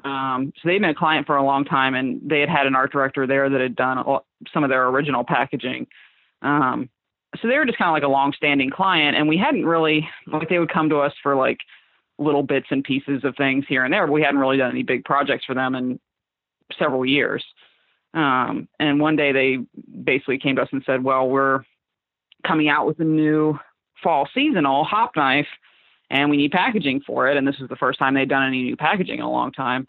Um, 0.04 0.52
so 0.56 0.68
they'd 0.68 0.80
been 0.80 0.90
a 0.90 0.96
client 0.96 1.28
for 1.28 1.38
a 1.38 1.44
long 1.44 1.64
time, 1.64 1.96
and 1.96 2.22
they 2.24 2.40
had 2.40 2.50
had 2.50 2.68
an 2.68 2.76
art 2.76 2.92
director 2.92 3.28
there 3.28 3.50
that 3.50 3.62
had 3.62 3.76
done 3.76 4.04
some 4.54 4.64
of 4.64 4.70
their 4.70 4.88
original 4.88 5.24
packaging. 5.24 5.88
Um, 6.42 6.90
so 7.40 7.48
they 7.48 7.58
were 7.58 7.66
just 7.66 7.78
kind 7.78 7.90
of 7.90 7.94
like 7.94 8.04
a 8.04 8.12
long-standing 8.12 8.70
client, 8.70 9.16
and 9.16 9.28
we 9.28 9.38
hadn't 9.38 9.66
really 9.66 10.08
like 10.28 10.50
they 10.50 10.60
would 10.60 10.72
come 10.72 10.90
to 10.90 10.98
us 10.98 11.14
for 11.24 11.36
like 11.36 11.60
little 12.18 12.44
bits 12.44 12.68
and 12.70 12.84
pieces 12.84 13.24
of 13.24 13.36
things 13.36 13.66
here 13.68 13.84
and 13.84 13.94
there. 13.94 14.06
But 14.06 14.14
we 14.14 14.22
hadn't 14.22 14.40
really 14.40 14.58
done 14.58 14.72
any 14.72 14.84
big 14.84 15.06
projects 15.06 15.46
for 15.46 15.54
them 15.54 15.76
in 15.76 16.00
several 16.78 17.06
years. 17.06 17.44
Um, 18.14 18.68
and 18.80 19.00
one 19.00 19.16
day 19.16 19.32
they 19.32 19.60
basically 20.04 20.38
came 20.38 20.58
to 20.58 20.62
us 20.62 20.70
and 20.72 20.84
said, 20.86 21.04
"Well, 21.04 21.30
we're 21.30 21.64
coming 22.46 22.68
out 22.68 22.86
with 22.86 23.00
a 23.00 23.06
new 23.06 23.58
fall 24.04 24.28
seasonal 24.34 24.84
hop 24.84 25.16
knife, 25.16 25.48
and 26.10 26.30
we 26.30 26.38
need 26.38 26.52
packaging 26.52 27.02
for 27.02 27.30
it." 27.30 27.38
And 27.38 27.48
this 27.48 27.60
is 27.62 27.70
the 27.70 27.78
first 27.78 27.98
time 27.98 28.14
they'd 28.14 28.28
done 28.28 28.46
any 28.46 28.64
new 28.64 28.76
packaging 28.76 29.20
in 29.20 29.26
a 29.26 29.32
long 29.32 29.54
time. 29.54 29.88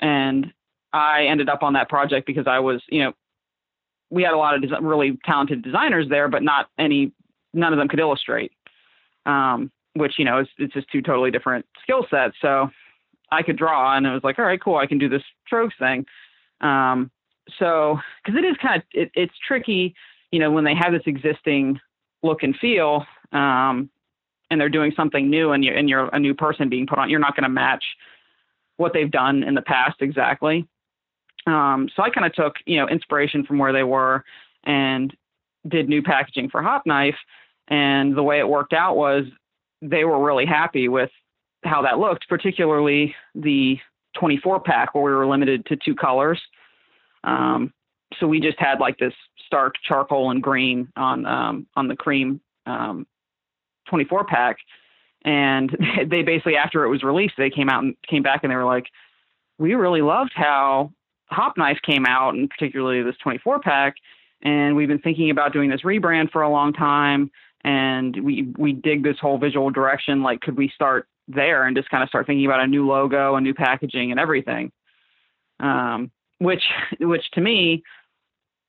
And 0.00 0.52
I 0.92 1.26
ended 1.26 1.48
up 1.48 1.62
on 1.62 1.74
that 1.74 1.88
project 1.88 2.26
because 2.26 2.48
I 2.48 2.58
was, 2.58 2.82
you 2.88 3.04
know, 3.04 3.12
we 4.10 4.22
had 4.22 4.34
a 4.34 4.36
lot 4.36 4.54
of 4.54 4.62
des- 4.62 4.80
really 4.80 5.18
talented 5.24 5.62
designers 5.62 6.08
there, 6.08 6.28
but 6.28 6.42
not 6.42 6.68
any, 6.78 7.12
none 7.54 7.72
of 7.72 7.78
them 7.78 7.88
could 7.88 8.00
illustrate. 8.00 8.52
Um, 9.26 9.70
which 9.94 10.14
you 10.18 10.24
know 10.24 10.40
is 10.40 10.48
it's 10.58 10.72
just 10.72 10.90
two 10.90 11.02
totally 11.02 11.30
different 11.30 11.66
skill 11.82 12.06
sets. 12.10 12.36
So 12.40 12.70
I 13.32 13.42
could 13.42 13.56
draw, 13.56 13.96
and 13.96 14.06
it 14.06 14.10
was 14.10 14.24
like, 14.24 14.38
all 14.38 14.44
right, 14.44 14.60
cool, 14.60 14.76
I 14.76 14.86
can 14.86 14.98
do 14.98 15.08
this 15.08 15.22
strokes 15.46 15.74
thing. 15.78 16.06
Um, 16.60 17.10
so 17.58 17.98
because 18.24 18.38
it 18.38 18.44
is 18.44 18.56
kind 18.60 18.76
of 18.76 18.82
it, 18.92 19.10
it's 19.14 19.34
tricky, 19.46 19.94
you 20.30 20.38
know, 20.38 20.50
when 20.50 20.64
they 20.64 20.74
have 20.74 20.92
this 20.92 21.02
existing 21.06 21.80
look 22.22 22.42
and 22.42 22.56
feel, 22.56 23.04
um, 23.32 23.90
and 24.50 24.60
they're 24.60 24.68
doing 24.68 24.92
something 24.96 25.28
new, 25.28 25.52
and 25.52 25.64
you're 25.64 25.76
and 25.76 25.88
you're 25.88 26.08
a 26.14 26.18
new 26.18 26.34
person 26.34 26.68
being 26.68 26.86
put 26.86 26.98
on, 26.98 27.10
you're 27.10 27.20
not 27.20 27.34
going 27.34 27.44
to 27.44 27.48
match 27.48 27.84
what 28.76 28.92
they've 28.92 29.10
done 29.10 29.42
in 29.42 29.54
the 29.54 29.62
past 29.62 29.96
exactly. 30.00 30.66
Um, 31.46 31.88
so 31.94 32.02
I 32.02 32.10
kind 32.10 32.26
of 32.26 32.34
took, 32.34 32.56
you 32.66 32.76
know, 32.76 32.88
inspiration 32.88 33.44
from 33.44 33.58
where 33.58 33.72
they 33.72 33.82
were 33.82 34.24
and 34.64 35.14
did 35.68 35.88
new 35.88 36.02
packaging 36.02 36.50
for 36.50 36.62
Hop 36.62 36.86
Knife. 36.86 37.16
And 37.68 38.16
the 38.16 38.22
way 38.22 38.38
it 38.38 38.48
worked 38.48 38.72
out 38.72 38.96
was 38.96 39.24
they 39.80 40.04
were 40.04 40.22
really 40.22 40.46
happy 40.46 40.88
with 40.88 41.10
how 41.64 41.82
that 41.82 41.98
looked, 41.98 42.28
particularly 42.28 43.14
the 43.34 43.78
24 44.18 44.60
pack 44.60 44.94
where 44.94 45.04
we 45.04 45.12
were 45.12 45.26
limited 45.26 45.64
to 45.66 45.76
two 45.76 45.94
colors. 45.94 46.40
Um, 47.24 47.72
so 48.18 48.26
we 48.26 48.40
just 48.40 48.58
had 48.58 48.80
like 48.80 48.98
this 48.98 49.14
stark 49.46 49.74
charcoal 49.86 50.30
and 50.30 50.42
green 50.42 50.88
on 50.96 51.26
um, 51.26 51.66
on 51.76 51.88
the 51.88 51.96
cream 51.96 52.40
um, 52.66 53.06
24 53.88 54.24
pack, 54.24 54.58
and 55.24 55.76
they 56.06 56.22
basically 56.22 56.56
after 56.56 56.84
it 56.84 56.88
was 56.88 57.02
released, 57.02 57.34
they 57.36 57.50
came 57.50 57.68
out 57.68 57.84
and 57.84 57.94
came 58.08 58.22
back 58.22 58.40
and 58.42 58.50
they 58.50 58.56
were 58.56 58.64
like, 58.64 58.86
we 59.58 59.74
really 59.74 60.02
loved 60.02 60.32
how 60.34 60.92
Hop 61.30 61.56
Knife 61.56 61.78
came 61.86 62.06
out, 62.06 62.34
and 62.34 62.48
particularly 62.48 63.02
this 63.02 63.16
24 63.22 63.60
pack. 63.60 63.94
And 64.42 64.74
we've 64.74 64.88
been 64.88 64.98
thinking 65.00 65.30
about 65.30 65.52
doing 65.52 65.70
this 65.70 65.82
rebrand 65.82 66.30
for 66.30 66.42
a 66.42 66.50
long 66.50 66.72
time, 66.72 67.30
and 67.62 68.16
we 68.24 68.52
we 68.56 68.72
dig 68.72 69.02
this 69.02 69.18
whole 69.20 69.38
visual 69.38 69.70
direction. 69.70 70.22
Like, 70.22 70.40
could 70.40 70.56
we 70.56 70.70
start 70.74 71.06
there 71.28 71.64
and 71.66 71.76
just 71.76 71.90
kind 71.90 72.02
of 72.02 72.08
start 72.08 72.26
thinking 72.26 72.46
about 72.46 72.60
a 72.60 72.66
new 72.66 72.86
logo, 72.86 73.36
a 73.36 73.40
new 73.40 73.54
packaging, 73.54 74.10
and 74.10 74.18
everything? 74.18 74.72
Um, 75.60 76.10
which 76.38 76.62
which 77.00 77.30
to 77.32 77.40
me, 77.40 77.82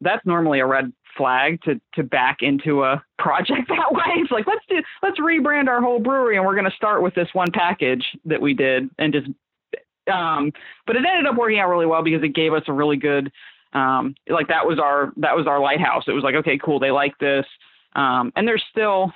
that's 0.02 0.26
normally 0.26 0.60
a 0.60 0.66
red 0.66 0.92
flag 1.18 1.62
to 1.64 1.80
to 1.94 2.04
back 2.04 2.38
into 2.42 2.84
a 2.84 3.02
project 3.18 3.68
that 3.70 3.92
way. 3.92 4.16
It's 4.18 4.32
like 4.32 4.48
let's 4.48 4.66
do 4.70 4.82
let's 5.02 5.20
rebrand 5.20 5.68
our 5.68 5.82
whole 5.82 6.00
brewery, 6.00 6.36
and 6.36 6.46
we're 6.46 6.56
going 6.56 6.70
to 6.70 6.76
start 6.76 7.02
with 7.02 7.16
this 7.16 7.30
one 7.34 7.52
package 7.52 8.06
that 8.26 8.42
we 8.42 8.54
did, 8.54 8.90
and 9.00 9.14
just 9.14 9.28
um, 10.12 10.52
but 10.88 10.96
it 10.96 11.06
ended 11.06 11.28
up 11.28 11.38
working 11.38 11.60
out 11.60 11.70
really 11.70 11.86
well 11.86 12.04
because 12.04 12.24
it 12.24 12.36
gave 12.36 12.54
us 12.54 12.64
a 12.68 12.74
really 12.74 12.98
good, 12.98 13.32
um, 13.74 14.16
like 14.30 14.48
that 14.48 14.66
was 14.66 14.80
our 14.80 15.12
that 15.18 15.36
was 15.36 15.48
our 15.48 15.60
lighthouse. 15.60 16.04
It 16.08 16.14
was 16.14 16.24
like, 16.24 16.36
okay, 16.36 16.58
cool, 16.58 16.80
they 16.80 16.92
like 16.92 17.18
this, 17.20 17.46
um, 17.96 18.32
and 18.36 18.48
there's 18.48 18.64
still. 18.72 19.12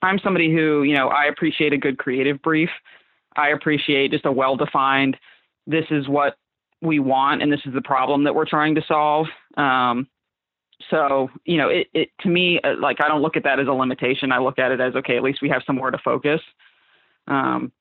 I'm 0.00 0.20
somebody 0.20 0.52
who, 0.52 0.84
you 0.84 0.94
know, 0.94 1.08
I 1.08 1.24
appreciate 1.24 1.72
a 1.72 1.76
good 1.76 1.98
creative 1.98 2.40
brief. 2.40 2.70
I 3.36 3.48
appreciate 3.48 4.12
just 4.12 4.26
a 4.26 4.30
well-defined. 4.30 5.16
This 5.66 5.86
is 5.90 6.06
what 6.06 6.36
we 6.80 7.00
want, 7.00 7.42
and 7.42 7.50
this 7.52 7.62
is 7.66 7.74
the 7.74 7.82
problem 7.82 8.22
that 8.22 8.34
we're 8.34 8.46
trying 8.46 8.76
to 8.76 8.82
solve. 8.86 9.26
Um, 9.56 10.06
so 10.90 11.28
you 11.44 11.56
know, 11.56 11.68
it, 11.68 11.88
it 11.92 12.10
to 12.20 12.28
me 12.28 12.60
uh, 12.62 12.74
like 12.80 12.98
I 13.00 13.08
don't 13.08 13.22
look 13.22 13.36
at 13.36 13.44
that 13.44 13.60
as 13.60 13.66
a 13.66 13.72
limitation. 13.72 14.32
I 14.32 14.38
look 14.38 14.58
at 14.58 14.70
it 14.70 14.80
as 14.80 14.94
okay, 14.94 15.16
at 15.16 15.22
least 15.22 15.42
we 15.42 15.48
have 15.48 15.62
somewhere 15.66 15.90
to 15.90 15.98
focus. 15.98 16.40
Um, 17.26 17.72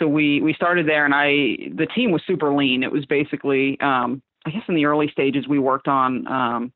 so 0.00 0.08
we 0.08 0.40
we 0.40 0.52
started 0.54 0.88
there, 0.88 1.04
and 1.04 1.14
I 1.14 1.70
the 1.76 1.86
team 1.94 2.10
was 2.10 2.22
super 2.26 2.52
lean. 2.52 2.82
It 2.82 2.90
was 2.90 3.04
basically 3.06 3.78
um, 3.80 4.22
I 4.44 4.50
guess 4.50 4.62
in 4.66 4.74
the 4.74 4.86
early 4.86 5.08
stages 5.12 5.46
we 5.46 5.60
worked 5.60 5.86
on 5.86 6.26
um, 6.26 6.72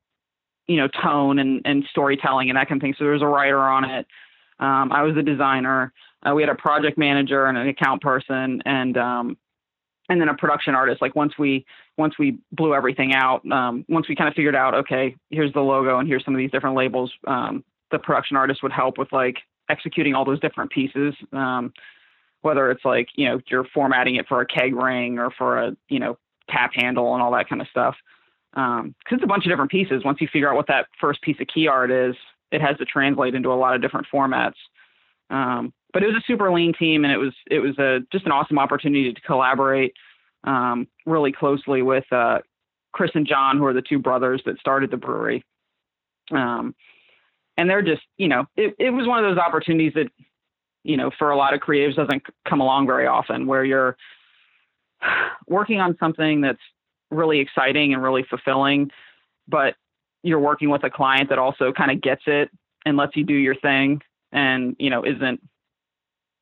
you 0.67 0.77
know 0.77 0.87
tone 0.87 1.39
and 1.39 1.61
and 1.65 1.83
storytelling 1.89 2.49
and 2.49 2.55
that 2.57 2.69
kind 2.69 2.79
of 2.79 2.83
thing. 2.83 2.95
So 2.97 3.03
there 3.03 3.13
was 3.13 3.21
a 3.21 3.27
writer 3.27 3.59
on 3.59 3.83
it. 3.83 4.07
Um, 4.59 4.91
I 4.93 5.01
was 5.01 5.15
the 5.15 5.23
designer. 5.23 5.91
Uh, 6.25 6.33
we 6.33 6.41
had 6.41 6.49
a 6.49 6.55
project 6.55 6.97
manager 6.97 7.47
and 7.47 7.57
an 7.57 7.67
account 7.67 8.01
person, 8.01 8.61
and 8.65 8.97
um, 8.97 9.37
and 10.07 10.21
then 10.21 10.29
a 10.29 10.35
production 10.35 10.75
artist. 10.75 11.01
Like 11.01 11.15
once 11.15 11.33
we 11.37 11.65
once 11.97 12.13
we 12.19 12.37
blew 12.51 12.75
everything 12.75 13.13
out, 13.13 13.41
um, 13.51 13.85
once 13.89 14.07
we 14.07 14.15
kind 14.15 14.27
of 14.27 14.35
figured 14.35 14.55
out, 14.55 14.75
okay, 14.75 15.15
here's 15.31 15.51
the 15.53 15.61
logo 15.61 15.99
and 15.99 16.07
here's 16.07 16.23
some 16.23 16.35
of 16.35 16.39
these 16.39 16.51
different 16.51 16.75
labels. 16.75 17.11
Um, 17.25 17.63
the 17.91 17.99
production 17.99 18.37
artist 18.37 18.61
would 18.63 18.71
help 18.71 18.97
with 18.97 19.11
like 19.11 19.37
executing 19.69 20.13
all 20.13 20.25
those 20.25 20.39
different 20.39 20.71
pieces. 20.71 21.15
Um, 21.31 21.73
whether 22.45 22.69
it's 22.69 22.85
like 22.85 23.09
you 23.15 23.27
know 23.27 23.39
you're 23.49 23.65
formatting 23.73 24.15
it 24.15 24.27
for 24.27 24.39
a 24.39 24.45
keg 24.45 24.75
ring 24.75 25.17
or 25.17 25.31
for 25.31 25.57
a 25.57 25.75
you 25.89 25.99
know 25.99 26.17
tap 26.49 26.71
handle 26.75 27.13
and 27.13 27.21
all 27.23 27.31
that 27.31 27.49
kind 27.49 27.61
of 27.61 27.67
stuff 27.67 27.95
because 28.53 28.79
um, 28.79 28.95
it's 29.11 29.23
a 29.23 29.27
bunch 29.27 29.45
of 29.45 29.51
different 29.51 29.71
pieces. 29.71 30.03
Once 30.05 30.21
you 30.21 30.29
figure 30.31 30.49
out 30.49 30.55
what 30.55 30.67
that 30.67 30.85
first 31.01 31.21
piece 31.21 31.35
of 31.41 31.47
key 31.47 31.67
art 31.67 31.91
is 31.91 32.15
it 32.51 32.61
has 32.61 32.77
to 32.77 32.85
translate 32.85 33.35
into 33.35 33.51
a 33.51 33.55
lot 33.55 33.75
of 33.75 33.81
different 33.81 34.07
formats. 34.13 34.53
Um, 35.29 35.73
but 35.91 36.03
it 36.03 36.07
was 36.07 36.15
a 36.15 36.23
super 36.27 36.51
lean 36.53 36.73
team 36.77 37.03
and 37.03 37.11
it 37.11 37.17
was 37.17 37.33
it 37.49 37.59
was 37.59 37.77
a 37.79 37.99
just 38.11 38.25
an 38.25 38.31
awesome 38.31 38.59
opportunity 38.59 39.11
to 39.11 39.21
collaborate 39.21 39.93
um, 40.43 40.87
really 41.05 41.31
closely 41.31 41.81
with 41.81 42.05
uh, 42.11 42.39
chris 42.93 43.11
and 43.15 43.27
john 43.27 43.57
who 43.57 43.65
are 43.65 43.73
the 43.73 43.81
two 43.81 43.99
brothers 43.99 44.41
that 44.45 44.59
started 44.59 44.91
the 44.91 44.97
brewery. 44.97 45.43
Um, 46.31 46.75
and 47.57 47.69
they're 47.69 47.81
just 47.81 48.03
you 48.17 48.27
know 48.27 48.45
it, 48.55 48.75
it 48.77 48.91
was 48.91 49.07
one 49.07 49.23
of 49.23 49.29
those 49.29 49.41
opportunities 49.41 49.93
that 49.95 50.07
you 50.85 50.97
know, 50.97 51.09
for 51.17 51.31
a 51.31 51.35
lot 51.35 51.53
of 51.53 51.59
creatives 51.59 51.95
doesn't 51.95 52.23
come 52.47 52.61
along 52.61 52.85
very 52.85 53.07
often 53.07 53.47
where 53.47 53.65
you're 53.65 53.97
working 55.47 55.79
on 55.79 55.97
something 55.99 56.41
that's 56.41 56.61
really 57.09 57.39
exciting 57.39 57.93
and 57.93 58.03
really 58.03 58.23
fulfilling, 58.29 58.91
but 59.47 59.75
you're 60.21 60.39
working 60.39 60.69
with 60.69 60.83
a 60.83 60.89
client 60.89 61.29
that 61.29 61.39
also 61.39 61.73
kind 61.73 61.91
of 61.91 62.01
gets 62.01 62.21
it 62.27 62.49
and 62.85 62.97
lets 62.97 63.15
you 63.15 63.23
do 63.23 63.33
your 63.33 63.55
thing 63.55 63.99
and, 64.31 64.75
you 64.77 64.91
know, 64.91 65.03
isn't, 65.03 65.41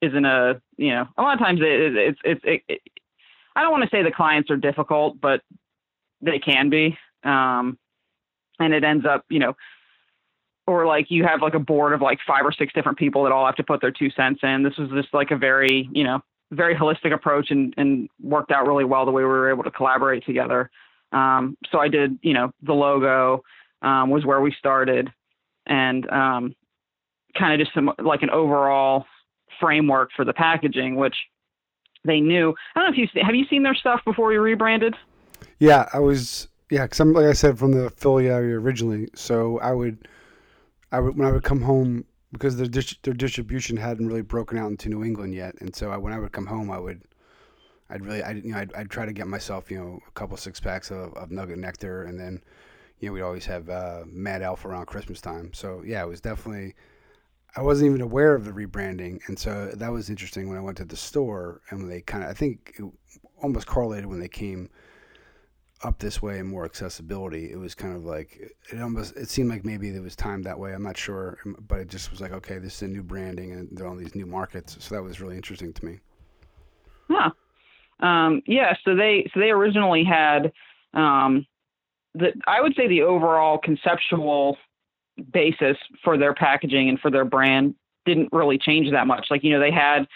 isn't 0.02 0.26
a, 0.26 0.62
you 0.78 0.90
know, 0.90 1.08
a 1.18 1.22
lot 1.22 1.34
of 1.34 1.40
times 1.40 1.62
it, 1.62 1.96
it's, 1.96 2.20
it's, 2.26 2.42
it, 2.44 2.62
it, 2.68 2.82
I 3.56 3.62
don't 3.62 3.72
want 3.72 3.84
to 3.84 3.90
say 3.90 4.04
the 4.04 4.12
clients 4.12 4.52
are 4.52 4.58
difficult, 4.58 5.22
but 5.22 5.42
they 6.22 6.40
can 6.40 6.70
be. 6.70 6.98
Um, 7.24 7.78
and 8.60 8.74
it 8.74 8.84
ends 8.84 9.06
up, 9.06 9.24
you 9.30 9.40
know, 9.40 9.54
or 10.68 10.86
like 10.86 11.08
you 11.10 11.24
have 11.24 11.42
like 11.42 11.54
a 11.54 11.60
board 11.60 11.94
of 11.94 12.02
like 12.02 12.20
five 12.26 12.46
or 12.46 12.52
six 12.52 12.74
different 12.74 12.98
people 12.98 13.24
that 13.24 13.32
all 13.32 13.46
have 13.46 13.56
to 13.56 13.64
put 13.64 13.82
their 13.82 13.92
two 13.92 14.10
cents 14.12 14.40
in. 14.44 14.64
This 14.64 14.78
was 14.78 14.90
just 14.92 15.14
like 15.14 15.32
a 15.32 15.38
very, 15.38 15.90
you 15.92 16.04
know, 16.04 16.22
very 16.52 16.76
holistic 16.76 17.14
approach 17.14 17.52
and, 17.52 17.74
and 17.78 18.10
worked 18.22 18.52
out 18.52 18.68
really 18.68 18.86
well 18.86 19.06
the 19.06 19.12
way 19.12 19.24
we 19.24 19.28
were 19.28 19.50
able 19.50 19.64
to 19.64 19.72
collaborate 19.72 20.26
together. 20.26 20.70
Um, 21.12 21.58
so 21.72 21.80
I 21.80 21.88
did, 21.90 22.18
you 22.22 22.34
know, 22.34 22.52
the 22.62 22.74
logo 22.74 23.44
um, 23.82 24.10
was 24.10 24.26
where 24.26 24.42
we 24.42 24.54
started 24.58 25.12
and 25.66 26.10
um, 26.10 26.56
kind 27.38 27.54
of 27.54 27.66
just 27.66 27.74
some 27.74 27.92
like 28.04 28.24
an 28.24 28.30
overall 28.30 29.06
framework 29.60 30.10
for 30.16 30.26
the 30.26 30.34
packaging, 30.34 30.96
which 30.96 31.16
they 32.06 32.20
knew. 32.20 32.54
I 32.76 32.80
don't 32.80 32.90
know 32.90 33.04
if 33.04 33.12
you 33.16 33.22
have 33.22 33.36
you 33.36 33.46
seen 33.50 33.64
their 33.64 33.76
stuff 33.76 34.02
before 34.06 34.34
you 34.34 34.42
rebranded. 34.42 34.96
Yeah, 35.60 35.90
I 35.94 36.00
was. 36.00 36.48
Yeah, 36.70 36.84
because 36.84 37.00
I'm 37.00 37.14
like 37.14 37.26
I 37.26 37.34
said 37.34 37.60
from 37.60 37.72
the 37.72 37.90
Philly 37.92 38.30
area 38.30 38.58
originally, 38.58 39.10
so 39.14 39.60
I 39.60 39.74
would 39.74 40.08
I 40.94 41.00
would, 41.00 41.18
when 41.18 41.28
I 41.28 41.32
would 41.32 41.44
come 41.44 41.62
home 41.62 42.06
because 42.32 42.56
their 42.56 42.68
their 43.02 43.14
distribution 43.14 43.78
hadn't 43.78 44.08
really 44.08 44.22
broken 44.22 44.58
out 44.58 44.70
into 44.70 44.90
New 44.90 45.04
England 45.04 45.34
yet, 45.34 45.56
and 45.60 45.76
so 45.76 45.92
I, 45.92 45.98
when 45.98 46.14
I 46.14 46.20
would 46.20 46.32
come 46.32 46.46
home, 46.46 46.70
I 46.70 46.80
would 46.80 47.02
I'd 47.90 48.06
really 48.06 48.22
I 48.22 48.32
you 48.32 48.52
know 48.52 48.60
I'd, 48.60 48.74
I'd 48.74 48.90
try 48.92 49.06
to 49.06 49.12
get 49.12 49.28
myself 49.28 49.72
you 49.72 49.80
know 49.80 50.00
a 50.08 50.12
couple 50.12 50.38
six 50.38 50.60
packs 50.60 50.92
of, 50.92 51.14
of 51.16 51.32
Nugget 51.32 51.58
Nectar, 51.58 52.04
and 52.04 52.20
then 52.20 52.42
you 53.00 53.10
know 53.10 53.14
we'd 53.14 53.24
always 53.24 53.46
have 53.46 53.70
uh, 53.70 54.04
Mad 54.06 54.44
Elf 54.44 54.66
around 54.66 54.86
Christmas 54.86 55.20
time. 55.20 55.52
So 55.54 55.82
yeah, 55.84 56.04
it 56.04 56.08
was 56.08 56.22
definitely 56.22 56.76
I 57.56 57.62
wasn't 57.62 57.90
even 57.90 58.02
aware 58.02 58.36
of 58.36 58.46
the 58.46 58.52
rebranding, 58.52 59.20
and 59.28 59.38
so 59.38 59.72
that 59.74 59.92
was 59.92 60.12
interesting 60.12 60.48
when 60.48 60.60
I 60.60 60.62
went 60.62 60.78
to 60.78 60.86
the 60.86 60.96
store 60.96 61.62
and 61.70 61.80
when 61.80 61.90
they 61.90 62.02
kind 62.02 62.24
of 62.24 62.30
I 62.30 62.34
think 62.34 62.76
it 62.78 62.86
almost 63.42 63.66
correlated 63.66 64.06
when 64.06 64.20
they 64.20 64.28
came 64.28 64.70
up 65.84 66.00
this 66.00 66.22
way 66.22 66.40
and 66.40 66.50
more 66.50 66.66
accessibility, 66.66 67.52
it 67.52 67.58
was 67.58 67.76
kind 67.76 67.96
of 67.96 68.06
like 68.06 68.40
it 68.72 68.82
almost 68.82 69.16
it 69.16 69.30
seemed 69.30 69.50
like 69.50 69.66
maybe 69.66 69.90
it 69.90 70.02
was 70.02 70.16
timed 70.16 70.46
that 70.46 70.58
way. 70.58 70.74
I'm 70.74 70.84
not 70.84 70.98
sure, 70.98 71.38
but 71.68 71.80
it 71.80 71.90
just 71.90 72.12
was 72.12 72.22
like 72.22 72.32
okay, 72.32 72.58
this 72.58 72.76
is 72.76 72.82
a 72.84 72.88
new 72.88 73.04
branding 73.04 73.52
and 73.52 73.80
are 73.80 73.88
all 73.88 73.96
these 73.96 74.16
new 74.16 74.26
markets. 74.26 74.78
So 74.80 74.96
that 74.96 75.04
was 75.04 75.20
really 75.22 75.36
interesting 75.36 75.74
to 75.74 75.86
me. 75.86 76.00
Huh. 77.10 77.32
Um, 78.00 78.42
yeah. 78.46 78.76
So 78.84 78.96
they 78.96 79.30
so 79.34 79.40
they 79.40 79.52
originally 79.52 80.04
had 80.04 80.52
um, 80.94 81.46
the 82.16 82.34
I 82.48 82.62
would 82.62 82.76
say 82.76 82.88
the 82.88 83.02
overall 83.02 83.58
conceptual 83.58 84.58
basis 85.32 85.78
for 86.04 86.18
their 86.18 86.34
packaging 86.34 86.90
and 86.90 87.00
for 87.00 87.12
their 87.12 87.26
brand 87.26 87.76
didn't 88.06 88.30
really 88.32 88.58
change 88.58 88.92
that 88.92 89.08
much. 89.08 89.28
Like 89.30 89.44
you 89.44 89.52
know 89.52 89.60
they 89.60 89.72
had 89.72 90.08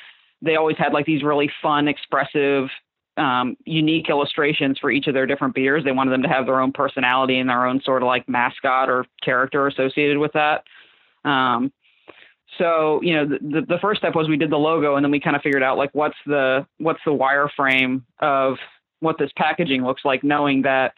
they 0.41 0.55
always 0.55 0.77
had 0.77 0.93
like 0.93 1.05
these 1.05 1.23
really 1.23 1.49
fun, 1.61 1.87
expressive 1.87 2.69
um, 3.17 3.57
unique 3.65 4.09
illustrations 4.09 4.77
for 4.79 4.91
each 4.91 5.07
of 5.07 5.13
their 5.13 5.25
different 5.25 5.55
beers. 5.55 5.83
They 5.83 5.91
wanted 5.91 6.11
them 6.11 6.23
to 6.23 6.29
have 6.29 6.45
their 6.45 6.61
own 6.61 6.71
personality 6.71 7.39
and 7.39 7.49
their 7.49 7.65
own 7.65 7.81
sort 7.83 8.03
of 8.03 8.07
like 8.07 8.27
mascot 8.29 8.89
or 8.89 9.05
character 9.23 9.67
associated 9.67 10.17
with 10.17 10.33
that. 10.33 10.63
Um, 11.25 11.71
so 12.57 13.01
you 13.03 13.13
know 13.13 13.25
the, 13.25 13.65
the 13.67 13.77
first 13.81 13.99
step 13.99 14.15
was 14.15 14.29
we 14.29 14.37
did 14.37 14.49
the 14.49 14.57
logo 14.57 14.95
and 14.95 15.03
then 15.03 15.11
we 15.11 15.19
kind 15.19 15.35
of 15.35 15.41
figured 15.41 15.63
out 15.63 15.77
like 15.77 15.89
what's 15.93 16.15
the 16.25 16.65
what's 16.77 16.99
the 17.05 17.11
wireframe 17.11 18.03
of 18.19 18.55
what 18.99 19.17
this 19.19 19.31
packaging 19.35 19.83
looks 19.83 20.03
like 20.05 20.23
knowing 20.23 20.61
that 20.61 20.93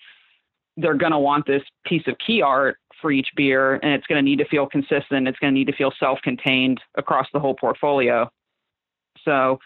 they're 0.78 0.94
going 0.94 1.12
to 1.12 1.20
want 1.20 1.46
this 1.46 1.64
piece 1.86 2.04
of 2.08 2.16
key 2.26 2.42
art 2.42 2.78
for 3.02 3.12
each 3.12 3.30
beer 3.36 3.76
and 3.76 3.94
it's 3.94 4.06
going 4.08 4.24
to 4.24 4.30
need 4.30 4.38
to 4.38 4.46
feel 4.46 4.68
consistent 4.68 5.28
it's 5.28 5.40
going 5.40 5.54
to 5.54 5.58
need 5.58 5.68
to 5.68 5.76
feel 5.76 5.92
self-contained 6.00 6.80
across 6.96 7.28
the 7.34 7.40
whole 7.40 7.56
portfolio 7.56 8.30
so 9.26 9.60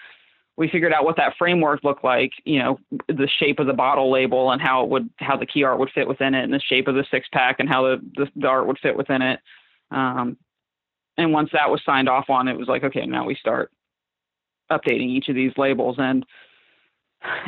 we 0.55 0.69
figured 0.69 0.93
out 0.93 1.03
what 1.03 1.17
that 1.17 1.35
framework 1.37 1.83
looked 1.83 2.03
like, 2.03 2.31
you 2.45 2.59
know, 2.59 2.79
the 3.07 3.27
shape 3.39 3.59
of 3.59 3.67
the 3.67 3.73
bottle 3.73 4.11
label 4.11 4.51
and 4.51 4.61
how 4.61 4.83
it 4.83 4.89
would, 4.89 5.09
how 5.17 5.35
the 5.35 5.45
key 5.45 5.63
art 5.63 5.79
would 5.79 5.89
fit 5.91 6.07
within 6.07 6.35
it 6.35 6.43
and 6.43 6.53
the 6.53 6.59
shape 6.59 6.87
of 6.87 6.95
the 6.95 7.05
six 7.09 7.27
pack 7.31 7.59
and 7.59 7.67
how 7.67 7.83
the, 7.83 8.01
the, 8.15 8.27
the 8.35 8.47
art 8.47 8.67
would 8.67 8.79
fit 8.79 8.95
within 8.95 9.21
it. 9.21 9.39
Um, 9.89 10.37
and 11.17 11.33
once 11.33 11.49
that 11.53 11.69
was 11.69 11.81
signed 11.85 12.09
off 12.09 12.29
on, 12.29 12.47
it 12.47 12.57
was 12.57 12.67
like, 12.67 12.83
okay, 12.83 13.05
now 13.05 13.25
we 13.25 13.35
start 13.35 13.71
updating 14.71 15.09
each 15.09 15.27
of 15.27 15.35
these 15.35 15.51
labels. 15.57 15.95
And 15.99 16.25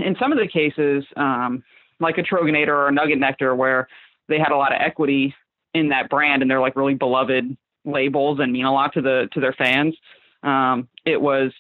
in 0.04 0.16
some 0.20 0.32
of 0.32 0.40
the 0.40 0.48
cases, 0.48 1.04
um, 1.16 1.64
like 2.00 2.18
a 2.18 2.24
Troegenator 2.24 2.70
or 2.70 2.88
a 2.88 2.92
Nugget 2.92 3.20
Nectar, 3.20 3.56
where 3.56 3.88
they 4.28 4.40
had 4.40 4.52
a 4.52 4.58
lot 4.58 4.74
of 4.74 4.82
equity 4.82 5.34
in 5.74 5.90
that 5.90 6.10
brand 6.10 6.42
and 6.42 6.50
they're 6.50 6.62
like 6.62 6.76
really 6.76 6.94
beloved 6.96 7.56
labels 7.86 8.40
and 8.40 8.52
mean 8.52 8.66
a 8.66 8.74
lot 8.74 8.94
to 8.94 9.02
the 9.02 9.30
to 9.34 9.40
their 9.40 9.54
fans. 9.54 9.96
Um, 10.44 10.88
it 11.06 11.20
was 11.20 11.52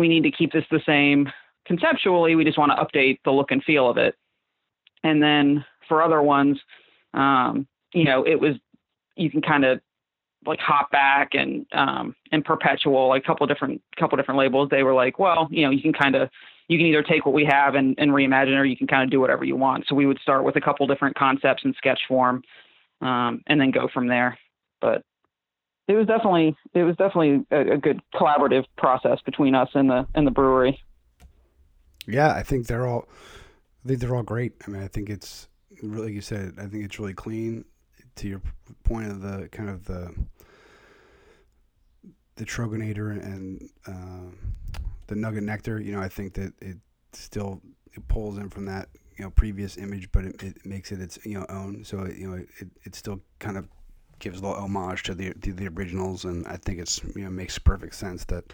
we 0.00 0.08
need 0.08 0.22
to 0.24 0.30
keep 0.30 0.52
this 0.52 0.64
the 0.70 0.80
same 0.84 1.30
conceptually. 1.66 2.34
We 2.34 2.44
just 2.44 2.58
want 2.58 2.72
to 2.72 2.82
update 2.82 3.18
the 3.24 3.30
look 3.30 3.50
and 3.50 3.62
feel 3.62 3.88
of 3.88 3.96
it. 3.96 4.16
And 5.04 5.22
then 5.22 5.64
for 5.88 6.02
other 6.02 6.22
ones, 6.22 6.58
um, 7.14 7.66
you 7.92 8.04
know, 8.04 8.24
it 8.26 8.40
was 8.40 8.56
you 9.16 9.30
can 9.30 9.42
kind 9.42 9.64
of 9.64 9.80
like 10.46 10.58
hop 10.58 10.90
back 10.90 11.30
and 11.34 11.66
um, 11.72 12.14
and 12.32 12.44
perpetual 12.44 13.08
like 13.08 13.22
a 13.22 13.26
couple 13.26 13.46
different 13.46 13.82
couple 13.98 14.16
different 14.16 14.38
labels. 14.38 14.68
They 14.70 14.82
were 14.82 14.94
like, 14.94 15.18
well, 15.18 15.48
you 15.50 15.64
know, 15.64 15.70
you 15.70 15.82
can 15.82 15.92
kind 15.92 16.14
of 16.14 16.30
you 16.68 16.78
can 16.78 16.86
either 16.86 17.02
take 17.02 17.26
what 17.26 17.34
we 17.34 17.44
have 17.44 17.74
and, 17.74 17.96
and 17.98 18.12
reimagine, 18.12 18.56
or 18.56 18.64
you 18.64 18.76
can 18.76 18.86
kind 18.86 19.02
of 19.02 19.10
do 19.10 19.20
whatever 19.20 19.44
you 19.44 19.56
want. 19.56 19.84
So 19.88 19.94
we 19.94 20.06
would 20.06 20.20
start 20.20 20.44
with 20.44 20.56
a 20.56 20.60
couple 20.60 20.86
different 20.86 21.16
concepts 21.16 21.64
in 21.64 21.74
sketch 21.74 22.00
form, 22.06 22.42
um, 23.00 23.42
and 23.48 23.60
then 23.60 23.70
go 23.70 23.88
from 23.92 24.06
there. 24.06 24.38
But 24.80 25.02
it 25.88 25.94
was 25.94 26.06
definitely 26.06 26.56
it 26.74 26.82
was 26.82 26.96
definitely 26.96 27.44
a, 27.50 27.72
a, 27.72 27.76
good 27.76 28.00
collaborative 28.14 28.64
process 28.76 29.18
between 29.24 29.54
us 29.54 29.68
and 29.74 29.90
the 29.90 30.06
and 30.14 30.26
the 30.26 30.30
brewery. 30.30 30.82
Yeah, 32.06 32.32
I 32.32 32.42
think 32.42 32.66
they're 32.66 32.86
all 32.86 33.08
I 33.84 33.88
think 33.88 34.00
they're 34.00 34.14
all 34.14 34.22
great. 34.22 34.52
I 34.66 34.70
mean, 34.70 34.82
I 34.82 34.88
think 34.88 35.10
it's 35.10 35.48
really 35.82 36.06
like 36.06 36.14
you 36.14 36.20
said. 36.20 36.54
I 36.58 36.66
think 36.66 36.84
it's 36.84 36.98
really 36.98 37.14
clean. 37.14 37.64
To 38.16 38.28
your 38.28 38.42
point 38.84 39.10
of 39.10 39.22
the 39.22 39.48
kind 39.50 39.70
of 39.70 39.84
the 39.86 40.12
the 42.36 42.44
Troegenator 42.44 43.12
and 43.12 43.70
uh, 43.86 44.34
the 45.06 45.14
Nugget 45.14 45.44
Nectar, 45.44 45.80
you 45.80 45.92
know, 45.92 46.00
I 46.00 46.08
think 46.08 46.34
that 46.34 46.52
it 46.60 46.76
still 47.12 47.62
it 47.92 48.06
pulls 48.08 48.38
in 48.38 48.48
from 48.50 48.66
that 48.66 48.88
you 49.16 49.24
know 49.24 49.30
previous 49.30 49.76
image, 49.76 50.10
but 50.12 50.24
it, 50.24 50.42
it 50.42 50.66
makes 50.66 50.92
it 50.92 51.00
its 51.00 51.18
you 51.24 51.38
know 51.38 51.46
own. 51.48 51.84
So 51.84 52.00
it, 52.00 52.16
you 52.16 52.28
know 52.28 52.36
it, 52.36 52.68
it 52.84 52.94
still 52.94 53.20
kind 53.38 53.56
of 53.56 53.68
gives 54.20 54.40
a 54.40 54.42
little 54.42 54.62
homage 54.62 55.02
to 55.04 55.14
the 55.14 55.34
to 55.34 55.52
the 55.52 55.68
originals, 55.68 56.24
and 56.24 56.46
I 56.46 56.56
think 56.56 56.78
it's 56.78 57.02
you 57.16 57.24
know 57.24 57.30
makes 57.30 57.58
perfect 57.58 57.94
sense 57.94 58.24
that 58.26 58.52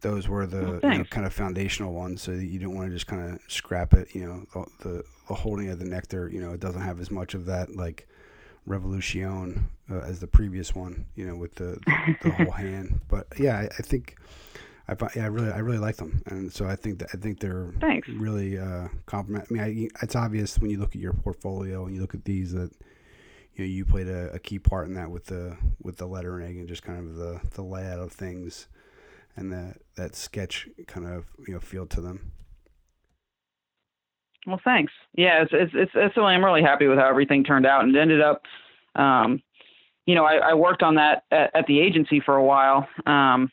those 0.00 0.28
were 0.28 0.46
the 0.46 0.80
Oh, 0.82 0.90
you 0.90 0.98
know, 0.98 1.04
kind 1.04 1.26
of 1.26 1.32
foundational 1.32 1.94
ones, 1.94 2.20
so 2.20 2.32
you 2.32 2.58
don't 2.58 2.74
want 2.74 2.88
to 2.88 2.94
just 2.94 3.06
kind 3.06 3.32
of 3.32 3.40
scrap 3.48 3.94
it. 3.94 4.14
You 4.14 4.26
know, 4.26 4.46
the, 4.52 4.88
the 4.88 5.04
the 5.28 5.34
holding 5.34 5.70
of 5.70 5.78
the 5.78 5.86
nectar. 5.86 6.28
You 6.28 6.40
know, 6.40 6.52
it 6.52 6.60
doesn't 6.60 6.82
have 6.82 7.00
as 7.00 7.10
much 7.10 7.34
of 7.34 7.46
that 7.46 7.74
like 7.74 8.06
revolution 8.66 9.70
uh, 9.90 10.00
as 10.00 10.20
the 10.20 10.26
previous 10.26 10.74
one. 10.74 11.06
You 11.16 11.26
know, 11.26 11.36
with 11.36 11.54
the 11.54 11.78
the 12.22 12.30
whole 12.30 12.50
hand. 12.64 13.00
But 13.08 13.26
yeah, 13.38 13.58
I, 13.58 13.64
I 13.64 13.82
think 13.82 14.16
I 14.88 14.96
yeah, 15.16 15.24
I 15.24 15.28
really 15.28 15.50
I 15.50 15.58
really 15.58 15.78
like 15.78 15.96
them, 15.96 16.22
and 16.26 16.52
so 16.52 16.66
I 16.66 16.76
think 16.76 16.98
that 16.98 17.08
I 17.14 17.16
think 17.16 17.40
they're 17.40 17.72
Thanks. 17.80 18.08
really 18.08 18.58
uh, 18.58 18.88
compliment. 19.06 19.46
I 19.50 19.52
mean, 19.54 19.62
I, 19.62 20.04
it's 20.04 20.14
obvious 20.14 20.58
when 20.58 20.70
you 20.70 20.78
look 20.78 20.94
at 20.94 21.00
your 21.00 21.14
portfolio 21.14 21.86
and 21.86 21.94
you 21.94 22.02
look 22.02 22.14
at 22.14 22.24
these 22.24 22.52
that 22.52 22.70
you 23.54 23.64
know 23.64 23.68
you 23.68 23.84
played 23.84 24.08
a, 24.08 24.32
a 24.32 24.38
key 24.38 24.58
part 24.58 24.88
in 24.88 24.94
that 24.94 25.10
with 25.10 25.26
the 25.26 25.56
with 25.82 25.96
the 25.98 26.06
lettering 26.06 26.58
and 26.58 26.68
just 26.68 26.82
kind 26.82 26.98
of 26.98 27.16
the 27.16 27.40
the 27.54 27.62
layout 27.62 28.00
of 28.00 28.12
things 28.12 28.68
and 29.36 29.52
that 29.52 29.78
that 29.96 30.14
sketch 30.14 30.68
kind 30.86 31.06
of 31.06 31.26
you 31.46 31.54
know 31.54 31.60
feel 31.60 31.86
to 31.86 32.00
them. 32.00 32.32
Well, 34.46 34.60
thanks. 34.62 34.92
Yeah, 35.14 35.42
it's 35.42 35.52
it's 35.52 35.72
it's, 35.74 35.92
it's 35.94 36.18
I'm 36.18 36.44
really 36.44 36.62
happy 36.62 36.86
with 36.86 36.98
how 36.98 37.08
everything 37.08 37.44
turned 37.44 37.66
out, 37.66 37.84
and 37.84 37.96
ended 37.96 38.20
up, 38.20 38.42
um, 38.94 39.42
you 40.06 40.14
know, 40.14 40.24
I, 40.24 40.50
I 40.50 40.54
worked 40.54 40.82
on 40.82 40.96
that 40.96 41.24
at, 41.30 41.50
at 41.54 41.66
the 41.66 41.80
agency 41.80 42.20
for 42.20 42.36
a 42.36 42.44
while, 42.44 42.86
um, 43.06 43.50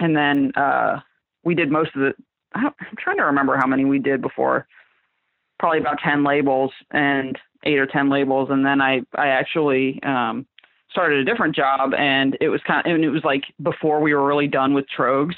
and 0.00 0.16
then 0.16 0.52
uh, 0.56 1.00
we 1.44 1.54
did 1.54 1.70
most 1.70 1.94
of 1.94 2.00
the. 2.00 2.12
I'm 2.54 2.72
trying 2.98 3.18
to 3.18 3.24
remember 3.24 3.56
how 3.56 3.66
many 3.66 3.84
we 3.84 4.00
did 4.00 4.20
before. 4.20 4.66
Probably 5.60 5.78
about 5.78 5.98
ten 6.02 6.24
labels 6.24 6.72
and 6.90 7.38
eight 7.64 7.78
or 7.78 7.86
ten 7.86 8.08
labels, 8.08 8.48
and 8.50 8.64
then 8.64 8.80
I 8.80 9.02
I 9.16 9.28
actually 9.28 10.02
um, 10.02 10.46
started 10.90 11.20
a 11.20 11.24
different 11.24 11.54
job, 11.54 11.94
and 11.94 12.36
it 12.40 12.48
was 12.48 12.60
kind 12.66 12.86
of, 12.86 12.92
and 12.92 13.04
it 13.04 13.10
was 13.10 13.24
like 13.24 13.44
before 13.62 14.00
we 14.00 14.14
were 14.14 14.26
really 14.26 14.48
done 14.48 14.74
with 14.74 14.86
Tröegs, 14.96 15.34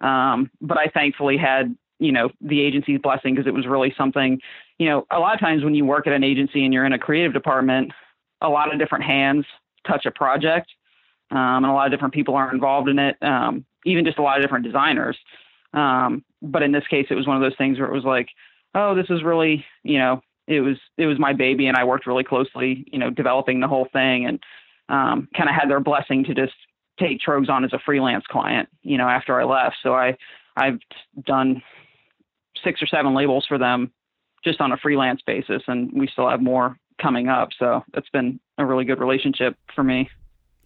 um, 0.00 0.50
but 0.60 0.78
I 0.78 0.88
thankfully 0.88 1.36
had 1.36 1.74
you 1.98 2.12
know 2.12 2.30
the 2.40 2.60
agency's 2.60 3.00
blessing 3.00 3.34
because 3.34 3.46
it 3.46 3.54
was 3.54 3.66
really 3.66 3.94
something 3.96 4.40
you 4.78 4.88
know 4.88 5.06
a 5.10 5.18
lot 5.18 5.34
of 5.34 5.40
times 5.40 5.64
when 5.64 5.74
you 5.74 5.84
work 5.84 6.06
at 6.06 6.12
an 6.12 6.24
agency 6.24 6.64
and 6.64 6.72
you're 6.72 6.86
in 6.86 6.92
a 6.92 6.98
creative 6.98 7.32
department 7.32 7.92
a 8.40 8.48
lot 8.48 8.72
of 8.72 8.78
different 8.78 9.04
hands 9.04 9.44
touch 9.86 10.06
a 10.06 10.10
project 10.10 10.70
um, 11.30 11.38
and 11.38 11.66
a 11.66 11.72
lot 11.72 11.86
of 11.86 11.92
different 11.92 12.14
people 12.14 12.34
are 12.34 12.52
involved 12.52 12.88
in 12.88 12.98
it 12.98 13.16
um, 13.22 13.64
even 13.84 14.04
just 14.04 14.18
a 14.18 14.22
lot 14.22 14.38
of 14.38 14.42
different 14.42 14.64
designers. 14.64 15.16
Um, 15.74 16.24
but 16.40 16.62
in 16.62 16.72
this 16.72 16.86
case 16.88 17.06
it 17.10 17.14
was 17.14 17.26
one 17.26 17.36
of 17.36 17.42
those 17.42 17.56
things 17.58 17.78
where 17.78 17.88
it 17.88 17.94
was 17.94 18.04
like 18.04 18.28
oh 18.74 18.94
this 18.94 19.10
is 19.10 19.22
really 19.22 19.64
you 19.82 19.98
know 19.98 20.22
it 20.48 20.60
was 20.60 20.76
it 20.96 21.06
was 21.06 21.18
my 21.18 21.32
baby 21.32 21.66
and 21.66 21.76
i 21.76 21.84
worked 21.84 22.06
really 22.06 22.24
closely 22.24 22.84
you 22.90 22.98
know 22.98 23.10
developing 23.10 23.60
the 23.60 23.68
whole 23.68 23.88
thing 23.92 24.26
and 24.26 24.42
um, 24.90 25.28
kind 25.36 25.50
of 25.50 25.54
had 25.54 25.68
their 25.68 25.80
blessing 25.80 26.24
to 26.24 26.34
just 26.34 26.54
take 26.98 27.20
Tröegs 27.20 27.50
on 27.50 27.64
as 27.64 27.72
a 27.72 27.78
freelance 27.84 28.24
client 28.28 28.68
you 28.82 28.98
know 28.98 29.08
after 29.08 29.40
i 29.40 29.44
left. 29.44 29.76
So 29.82 29.94
i 29.94 30.16
i've 30.56 30.78
done 31.24 31.62
six 32.64 32.82
or 32.82 32.86
seven 32.86 33.14
labels 33.14 33.46
for 33.46 33.58
them 33.58 33.92
just 34.44 34.60
on 34.60 34.72
a 34.72 34.76
freelance 34.78 35.20
basis 35.26 35.62
and 35.68 35.92
we 35.92 36.08
still 36.08 36.28
have 36.28 36.40
more 36.40 36.76
coming 37.00 37.28
up. 37.28 37.50
So 37.58 37.84
that's 37.92 38.08
been 38.10 38.40
a 38.58 38.66
really 38.66 38.84
good 38.84 39.00
relationship 39.00 39.56
for 39.74 39.82
me. 39.82 40.08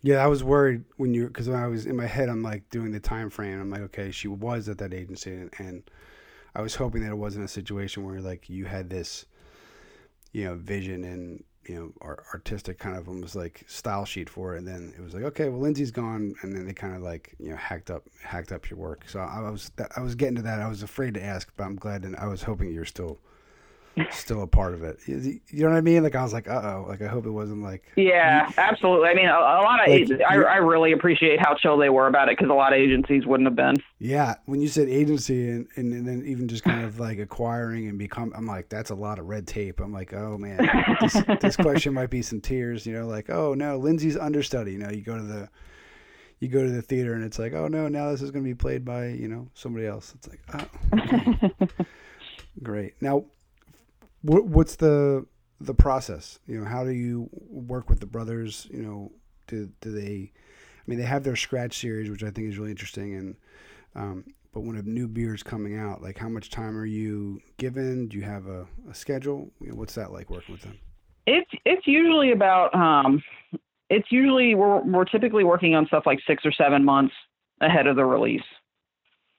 Yeah, 0.02 0.24
I 0.24 0.26
was 0.26 0.42
worried 0.42 0.84
when 0.96 1.14
you 1.14 1.28
because 1.28 1.48
when 1.48 1.58
I 1.58 1.68
was 1.68 1.86
in 1.86 1.96
my 1.96 2.06
head, 2.06 2.28
I'm 2.28 2.42
like 2.42 2.68
doing 2.70 2.90
the 2.90 2.98
time 2.98 3.30
frame. 3.30 3.60
I'm 3.60 3.70
like, 3.70 3.82
okay, 3.82 4.10
she 4.10 4.26
was 4.26 4.68
at 4.68 4.78
that 4.78 4.92
agency, 4.92 5.32
and, 5.32 5.50
and 5.58 5.82
I 6.56 6.60
was 6.60 6.74
hoping 6.74 7.02
that 7.02 7.12
it 7.12 7.18
wasn't 7.18 7.44
a 7.44 7.48
situation 7.48 8.04
where 8.04 8.20
like 8.20 8.50
you 8.50 8.64
had 8.64 8.90
this, 8.90 9.26
you 10.32 10.44
know, 10.44 10.54
vision 10.54 11.04
and 11.04 11.44
you 11.68 11.76
know, 11.76 11.92
ar- 12.00 12.24
artistic 12.32 12.78
kind 12.78 12.96
of 12.96 13.08
almost 13.08 13.36
like 13.36 13.64
style 13.68 14.04
sheet 14.04 14.28
for 14.28 14.54
it, 14.54 14.58
and 14.58 14.66
then 14.66 14.92
it 14.98 15.02
was 15.02 15.14
like, 15.14 15.22
okay, 15.22 15.48
well, 15.48 15.60
Lindsey's 15.60 15.92
gone, 15.92 16.34
and 16.42 16.54
then 16.54 16.66
they 16.66 16.72
kind 16.72 16.94
of 16.94 17.02
like 17.02 17.34
you 17.38 17.50
know 17.50 17.56
hacked 17.56 17.90
up 17.90 18.04
hacked 18.22 18.52
up 18.52 18.68
your 18.68 18.78
work. 18.78 19.08
So 19.08 19.20
I 19.20 19.48
was 19.48 19.70
I 19.96 20.00
was 20.00 20.14
getting 20.14 20.36
to 20.36 20.42
that. 20.42 20.60
I 20.60 20.68
was 20.68 20.82
afraid 20.82 21.14
to 21.14 21.22
ask, 21.22 21.52
but 21.56 21.64
I'm 21.64 21.76
glad, 21.76 22.04
and 22.04 22.16
I 22.16 22.26
was 22.26 22.42
hoping 22.42 22.72
you're 22.72 22.84
still 22.84 23.20
still 24.10 24.42
a 24.42 24.46
part 24.46 24.74
of 24.74 24.82
it. 24.82 24.98
You 25.06 25.40
you 25.48 25.64
know 25.64 25.70
what 25.70 25.76
I 25.76 25.80
mean? 25.82 26.02
Like 26.02 26.14
I 26.14 26.22
was 26.22 26.32
like, 26.32 26.48
uh 26.48 26.60
oh, 26.62 26.86
like 26.88 27.02
I 27.02 27.06
hope 27.08 27.26
it 27.26 27.30
wasn't 27.30 27.62
like 27.62 27.84
yeah 27.96 28.50
absolutely 28.56 29.08
i 29.08 29.14
mean 29.14 29.26
a, 29.26 29.32
a 29.32 29.62
lot 29.62 29.82
of 29.82 29.88
Like, 29.92 30.10
ag- 30.10 30.22
I, 30.22 30.34
I 30.34 30.56
really 30.56 30.92
appreciate 30.92 31.40
how 31.40 31.54
chill 31.54 31.76
they 31.76 31.88
were 31.88 32.06
about 32.06 32.28
it 32.28 32.38
because 32.38 32.50
a 32.50 32.54
lot 32.54 32.72
of 32.72 32.78
agencies 32.78 33.26
wouldn't 33.26 33.46
have 33.46 33.56
been 33.56 33.76
Yeah, 33.98 34.34
when 34.46 34.60
you 34.60 34.68
said 34.68 34.88
agency 34.88 35.48
and, 35.48 35.66
and, 35.76 35.92
and 35.92 36.06
then 36.06 36.22
even 36.26 36.48
just 36.48 36.64
kind 36.64 36.84
of 36.84 36.98
like 36.98 37.18
acquiring 37.18 37.88
and 37.88 37.98
become, 37.98 38.32
I'm 38.34 38.46
like, 38.46 38.68
that's 38.68 38.90
a 38.90 38.94
lot 38.94 39.18
of 39.18 39.26
red 39.26 39.46
tape. 39.46 39.80
I'm 39.80 39.92
like, 39.92 40.12
oh 40.12 40.38
man, 40.38 40.58
this, 41.00 41.16
this 41.40 41.56
question 41.66 41.94
might 41.94 42.10
be 42.10 42.22
some 42.22 42.40
tears. 42.40 42.86
You 42.86 42.94
know, 42.94 43.06
like, 43.06 43.30
oh 43.30 43.54
no, 43.54 43.76
Lindsey's 43.76 44.16
understudy. 44.16 44.72
You 44.72 44.78
know, 44.78 44.90
you 44.90 45.02
go 45.02 45.16
to 45.16 45.22
the, 45.22 45.48
you 46.40 46.48
go 46.48 46.64
to 46.64 46.70
the 46.70 46.82
theater 46.82 47.14
and 47.14 47.24
it's 47.24 47.38
like, 47.38 47.52
oh 47.52 47.68
no, 47.68 47.88
now 47.88 48.10
this 48.10 48.22
is 48.22 48.30
going 48.30 48.44
to 48.44 48.48
be 48.48 48.54
played 48.54 48.84
by 48.84 49.08
you 49.08 49.28
know 49.28 49.48
somebody 49.54 49.86
else. 49.86 50.14
It's 50.16 50.28
like, 50.28 50.40
oh, 50.54 50.98
okay. 50.98 51.84
great. 52.62 52.94
Now, 53.00 53.24
what, 54.22 54.46
what's 54.46 54.76
the 54.76 55.26
the 55.60 55.74
process? 55.74 56.38
You 56.46 56.60
know, 56.60 56.64
how 56.64 56.84
do 56.84 56.90
you 56.90 57.28
work 57.32 57.88
with 57.88 58.00
the 58.00 58.06
brothers? 58.06 58.66
You 58.70 58.82
know, 58.82 59.12
do 59.46 59.70
do 59.80 59.92
they? 59.92 60.32
I 60.32 60.84
mean, 60.86 60.98
they 60.98 61.04
have 61.04 61.22
their 61.22 61.36
scratch 61.36 61.78
series, 61.78 62.10
which 62.10 62.24
I 62.24 62.30
think 62.30 62.48
is 62.48 62.58
really 62.58 62.70
interesting, 62.70 63.14
and 63.14 63.36
um, 63.94 64.24
but 64.52 64.60
when 64.60 64.76
a 64.76 64.82
new 64.82 65.06
beer 65.06 65.34
is 65.34 65.42
coming 65.42 65.76
out, 65.76 66.02
like 66.02 66.18
how 66.18 66.28
much 66.28 66.50
time 66.50 66.76
are 66.76 66.86
you 66.86 67.40
given? 67.58 68.08
Do 68.08 68.16
you 68.16 68.24
have 68.24 68.46
a, 68.46 68.66
a 68.90 68.94
schedule? 68.94 69.50
You 69.60 69.68
know, 69.68 69.74
what's 69.76 69.94
that 69.94 70.12
like 70.12 70.30
working 70.30 70.54
with 70.54 70.62
them? 70.62 70.78
it's 71.26 71.50
it's 71.64 71.86
usually 71.86 72.32
about 72.32 72.74
um 72.74 73.22
it's 73.90 74.10
usually 74.10 74.54
we're 74.54 74.80
we're 74.82 75.04
typically 75.04 75.44
working 75.44 75.74
on 75.74 75.86
stuff 75.86 76.04
like 76.06 76.18
six 76.26 76.44
or 76.44 76.52
seven 76.52 76.84
months 76.84 77.14
ahead 77.60 77.86
of 77.86 77.96
the 77.96 78.04
release 78.04 78.42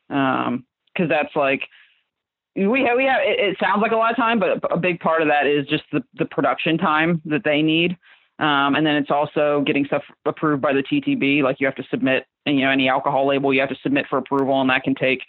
um 0.09 0.65
because 0.93 1.09
that's 1.09 1.35
like 1.35 1.61
we 2.55 2.81
have 2.81 2.97
we 2.97 3.05
have 3.05 3.21
it, 3.21 3.39
it 3.39 3.57
sounds 3.59 3.81
like 3.81 3.91
a 3.91 3.95
lot 3.95 4.11
of 4.11 4.17
time 4.17 4.39
but 4.39 4.59
a 4.71 4.77
big 4.77 4.99
part 4.99 5.21
of 5.21 5.27
that 5.27 5.45
is 5.45 5.65
just 5.67 5.83
the 5.91 6.03
the 6.15 6.25
production 6.25 6.77
time 6.77 7.21
that 7.25 7.43
they 7.43 7.61
need 7.61 7.97
um 8.39 8.75
and 8.75 8.85
then 8.85 8.95
it's 8.95 9.11
also 9.11 9.63
getting 9.65 9.85
stuff 9.85 10.03
approved 10.25 10.61
by 10.61 10.73
the 10.73 10.83
ttb 10.83 11.41
like 11.41 11.59
you 11.59 11.65
have 11.65 11.75
to 11.75 11.83
submit 11.89 12.25
you 12.45 12.61
know 12.61 12.69
any 12.69 12.87
alcohol 12.87 13.27
label 13.27 13.53
you 13.53 13.59
have 13.59 13.69
to 13.69 13.77
submit 13.81 14.05
for 14.09 14.17
approval 14.17 14.61
and 14.61 14.69
that 14.69 14.83
can 14.83 14.95
take 14.95 15.21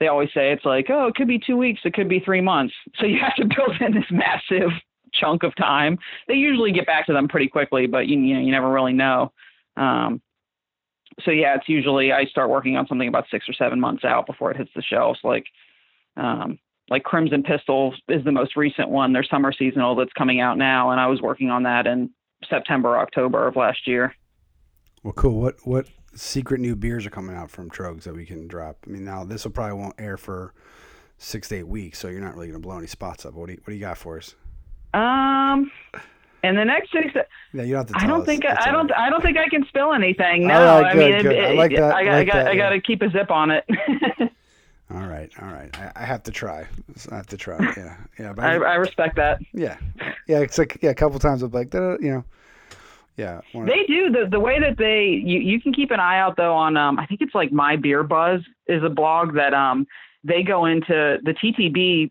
they 0.00 0.08
always 0.08 0.28
say 0.34 0.52
it's 0.52 0.64
like 0.64 0.86
oh 0.90 1.06
it 1.06 1.14
could 1.14 1.28
be 1.28 1.38
two 1.38 1.56
weeks 1.56 1.80
it 1.84 1.94
could 1.94 2.08
be 2.08 2.20
three 2.20 2.40
months 2.40 2.74
so 2.98 3.06
you 3.06 3.18
have 3.18 3.34
to 3.34 3.44
build 3.56 3.80
in 3.80 3.92
this 3.92 4.10
massive 4.10 4.70
chunk 5.12 5.42
of 5.42 5.54
time. 5.56 5.98
They 6.26 6.34
usually 6.34 6.72
get 6.72 6.86
back 6.86 7.06
to 7.06 7.12
them 7.12 7.28
pretty 7.28 7.48
quickly, 7.48 7.86
but 7.86 8.06
you, 8.06 8.18
you 8.18 8.34
know 8.34 8.40
you 8.40 8.52
never 8.52 8.70
really 8.70 8.92
know. 8.92 9.32
Um, 9.76 10.20
so 11.24 11.30
yeah, 11.30 11.56
it's 11.56 11.68
usually 11.68 12.12
I 12.12 12.24
start 12.26 12.50
working 12.50 12.76
on 12.76 12.86
something 12.86 13.08
about 13.08 13.26
six 13.30 13.48
or 13.48 13.52
seven 13.52 13.80
months 13.80 14.04
out 14.04 14.26
before 14.26 14.50
it 14.50 14.56
hits 14.56 14.70
the 14.74 14.82
shelves. 14.82 15.20
Like 15.24 15.46
um, 16.18 16.58
like 16.90 17.02
Crimson 17.04 17.42
Pistol 17.42 17.94
is 18.08 18.24
the 18.24 18.32
most 18.32 18.56
recent 18.56 18.88
one. 18.88 19.12
Their 19.12 19.24
summer 19.24 19.52
seasonal 19.52 19.94
that's 19.94 20.12
coming 20.14 20.40
out 20.40 20.58
now, 20.58 20.90
and 20.90 21.00
I 21.00 21.06
was 21.06 21.20
working 21.20 21.50
on 21.50 21.62
that 21.64 21.86
in 21.86 22.10
September 22.48 22.98
October 22.98 23.46
of 23.46 23.56
last 23.56 23.86
year. 23.86 24.14
Well, 25.02 25.12
cool. 25.12 25.40
What 25.40 25.56
what 25.64 25.86
secret 26.14 26.60
new 26.60 26.74
beers 26.74 27.06
are 27.06 27.10
coming 27.10 27.36
out 27.36 27.50
from 27.50 27.70
Tröegs 27.70 28.02
that 28.04 28.14
we 28.14 28.26
can 28.26 28.48
drop? 28.48 28.78
I 28.86 28.90
mean, 28.90 29.04
now 29.04 29.24
this 29.24 29.44
will 29.44 29.52
probably 29.52 29.78
won't 29.78 29.94
air 29.98 30.16
for 30.16 30.54
six 31.18 31.48
to 31.48 31.56
eight 31.56 31.68
weeks, 31.68 31.98
so 31.98 32.08
you're 32.08 32.20
not 32.20 32.34
really 32.34 32.48
going 32.48 32.60
to 32.60 32.66
blow 32.66 32.78
any 32.78 32.86
spots 32.86 33.26
up. 33.26 33.34
What 33.34 33.46
do 33.46 33.52
you, 33.52 33.58
what 33.58 33.68
do 33.68 33.74
you 33.74 33.80
got 33.80 33.98
for 33.98 34.18
us? 34.18 34.34
Um, 34.94 35.70
and 36.42 36.56
the 36.56 36.64
next 36.64 36.92
six. 36.92 37.06
Yeah, 37.52 37.62
you 37.62 37.74
don't 37.74 37.88
have 37.88 37.98
to. 37.98 38.04
I 38.04 38.06
don't 38.06 38.20
us. 38.20 38.26
think 38.26 38.44
I 38.46 38.54
all 38.66 38.72
don't 38.72 38.90
right. 38.90 39.00
I 39.00 39.10
don't 39.10 39.22
think 39.22 39.36
I 39.36 39.48
can 39.48 39.66
spill 39.68 39.92
anything. 39.92 40.46
No, 40.46 40.54
right, 40.54 40.86
I 40.86 40.92
good, 40.94 40.98
mean, 40.98 41.14
it- 41.14 41.22
good. 41.22 41.44
I 41.44 41.52
like 41.52 41.72
that. 41.72 41.94
I, 41.94 42.00
I 42.00 42.04
got- 42.04 42.08
like 42.08 42.08
I 42.08 42.24
got 42.24 42.32
that, 42.32 42.46
I 42.48 42.56
got 42.56 42.68
yeah. 42.70 42.70
to 42.70 42.80
keep 42.80 43.02
a 43.02 43.10
zip 43.10 43.30
on 43.30 43.50
it. 43.50 43.64
All 44.90 45.06
right, 45.06 45.30
all 45.40 45.48
right. 45.48 45.68
I, 45.78 45.92
I 45.96 46.04
have 46.04 46.22
to 46.24 46.30
try. 46.30 46.66
I 47.10 47.16
have 47.16 47.26
to 47.28 47.36
try. 47.36 47.58
Yeah, 47.76 47.96
yeah. 48.18 48.32
But 48.32 48.44
I, 48.44 48.54
I 48.54 48.74
respect 48.76 49.16
that. 49.16 49.40
yeah, 49.52 49.76
yeah. 50.26 50.38
It's 50.38 50.58
like 50.58 50.78
yeah, 50.82 50.90
a 50.90 50.94
couple 50.94 51.18
times 51.18 51.42
I'm 51.42 51.50
like, 51.50 51.74
you 51.74 51.98
know, 52.00 52.24
yeah. 53.18 53.40
They 53.52 53.84
do 53.86 54.10
the 54.10 54.28
the 54.30 54.40
way 54.40 54.60
that 54.60 54.78
they 54.78 55.06
you, 55.06 55.40
you 55.40 55.60
can 55.60 55.74
keep 55.74 55.90
an 55.90 55.98
eye 55.98 56.18
out 56.18 56.36
though 56.36 56.54
on 56.54 56.76
um 56.76 56.98
I 56.98 57.04
think 57.04 57.20
it's 57.20 57.34
like 57.34 57.50
My 57.50 57.74
Beer 57.76 58.04
Buzz 58.04 58.40
is 58.68 58.82
a 58.84 58.88
blog 58.88 59.34
that 59.34 59.52
um 59.52 59.86
they 60.22 60.42
go 60.44 60.66
into 60.66 61.18
the 61.22 61.34
TTB 61.34 62.10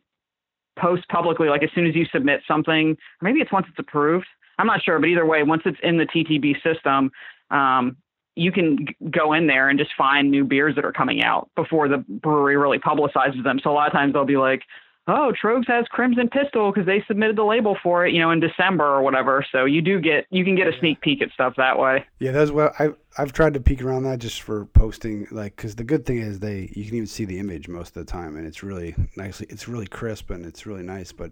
post 0.77 1.07
publicly 1.07 1.47
like 1.47 1.63
as 1.63 1.69
soon 1.73 1.87
as 1.87 1.95
you 1.95 2.05
submit 2.11 2.41
something 2.47 2.95
maybe 3.21 3.39
it's 3.39 3.51
once 3.53 3.65
it's 3.69 3.79
approved 3.79 4.27
I'm 4.59 4.67
not 4.67 4.83
sure 4.83 4.99
but 4.99 5.07
either 5.07 5.25
way 5.25 5.41
once 5.43 5.63
it's 5.65 5.79
in 5.81 5.97
the 5.97 6.05
TTB 6.05 6.61
system 6.61 7.09
um 7.49 7.95
you 8.37 8.51
can 8.51 8.87
go 9.11 9.33
in 9.33 9.47
there 9.47 9.69
and 9.69 9.79
just 9.79 9.91
find 9.97 10.31
new 10.31 10.43
beers 10.43 10.75
that 10.75 10.85
are 10.85 10.91
coming 10.91 11.23
out 11.23 11.49
before 11.55 11.87
the 11.87 11.97
brewery 11.97 12.57
really 12.57 12.79
publicizes 12.79 13.43
them 13.43 13.59
so 13.63 13.71
a 13.71 13.73
lot 13.73 13.87
of 13.87 13.93
times 13.93 14.13
they'll 14.13 14.25
be 14.25 14.37
like 14.37 14.61
oh, 15.07 15.31
Tröegs 15.41 15.67
has 15.67 15.85
Crimson 15.89 16.29
Pistol 16.29 16.71
because 16.71 16.85
they 16.85 17.03
submitted 17.07 17.37
the 17.37 17.43
label 17.43 17.77
for 17.81 18.05
it, 18.05 18.13
you 18.13 18.19
know, 18.19 18.31
in 18.31 18.39
December 18.39 18.85
or 18.85 19.01
whatever. 19.01 19.45
So 19.51 19.65
you 19.65 19.81
do 19.81 19.99
get 19.99 20.25
you 20.29 20.43
can 20.43 20.55
get 20.55 20.67
a 20.67 20.77
sneak 20.79 21.01
peek 21.01 21.21
at 21.21 21.31
stuff 21.31 21.53
that 21.57 21.79
way. 21.79 22.05
Yeah, 22.19 22.31
that's 22.31 22.51
what 22.51 22.73
I 22.79 22.89
I've 23.17 23.33
tried 23.33 23.53
to 23.53 23.59
peek 23.59 23.81
around 23.81 24.03
that 24.03 24.19
just 24.19 24.41
for 24.41 24.65
posting, 24.65 25.27
like, 25.31 25.55
because 25.55 25.75
the 25.75 25.83
good 25.83 26.05
thing 26.05 26.17
is 26.17 26.39
they 26.39 26.71
you 26.75 26.85
can 26.85 26.95
even 26.95 27.07
see 27.07 27.25
the 27.25 27.39
image 27.39 27.67
most 27.67 27.95
of 27.95 28.05
the 28.05 28.11
time, 28.11 28.35
and 28.35 28.45
it's 28.45 28.63
really 28.63 28.95
nicely, 29.15 29.47
it's 29.49 29.67
really 29.67 29.87
crisp 29.87 30.29
and 30.29 30.45
it's 30.45 30.65
really 30.65 30.83
nice. 30.83 31.11
But 31.11 31.31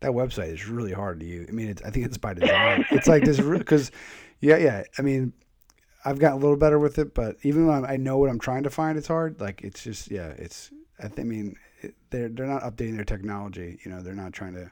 that 0.00 0.12
website 0.12 0.52
is 0.52 0.68
really 0.68 0.92
hard 0.92 1.20
to 1.20 1.26
use. 1.26 1.46
I 1.48 1.52
mean, 1.52 1.68
it's, 1.68 1.82
I 1.82 1.90
think 1.90 2.06
it's 2.06 2.16
by 2.16 2.34
design. 2.34 2.86
it's 2.90 3.06
like 3.06 3.24
this 3.24 3.38
because, 3.40 3.90
yeah, 4.40 4.56
yeah. 4.56 4.84
I 4.98 5.02
mean, 5.02 5.34
I've 6.04 6.18
gotten 6.18 6.38
a 6.38 6.40
little 6.40 6.56
better 6.56 6.78
with 6.78 6.98
it, 6.98 7.14
but 7.14 7.36
even 7.42 7.66
though 7.66 7.72
I 7.72 7.96
know 7.96 8.18
what 8.18 8.30
I'm 8.30 8.38
trying 8.38 8.62
to 8.62 8.70
find, 8.70 8.96
it's 8.96 9.08
hard. 9.08 9.40
Like 9.40 9.62
it's 9.62 9.82
just 9.82 10.10
yeah, 10.10 10.28
it's. 10.28 10.70
I, 10.98 11.08
th- 11.08 11.20
I 11.20 11.24
mean, 11.24 11.56
it, 11.82 11.94
they're 12.10 12.28
they're 12.28 12.46
not 12.46 12.62
updating 12.62 12.96
their 12.96 13.04
technology. 13.04 13.78
You 13.84 13.90
know, 13.90 14.00
they're 14.00 14.14
not 14.14 14.32
trying 14.32 14.54
to 14.54 14.70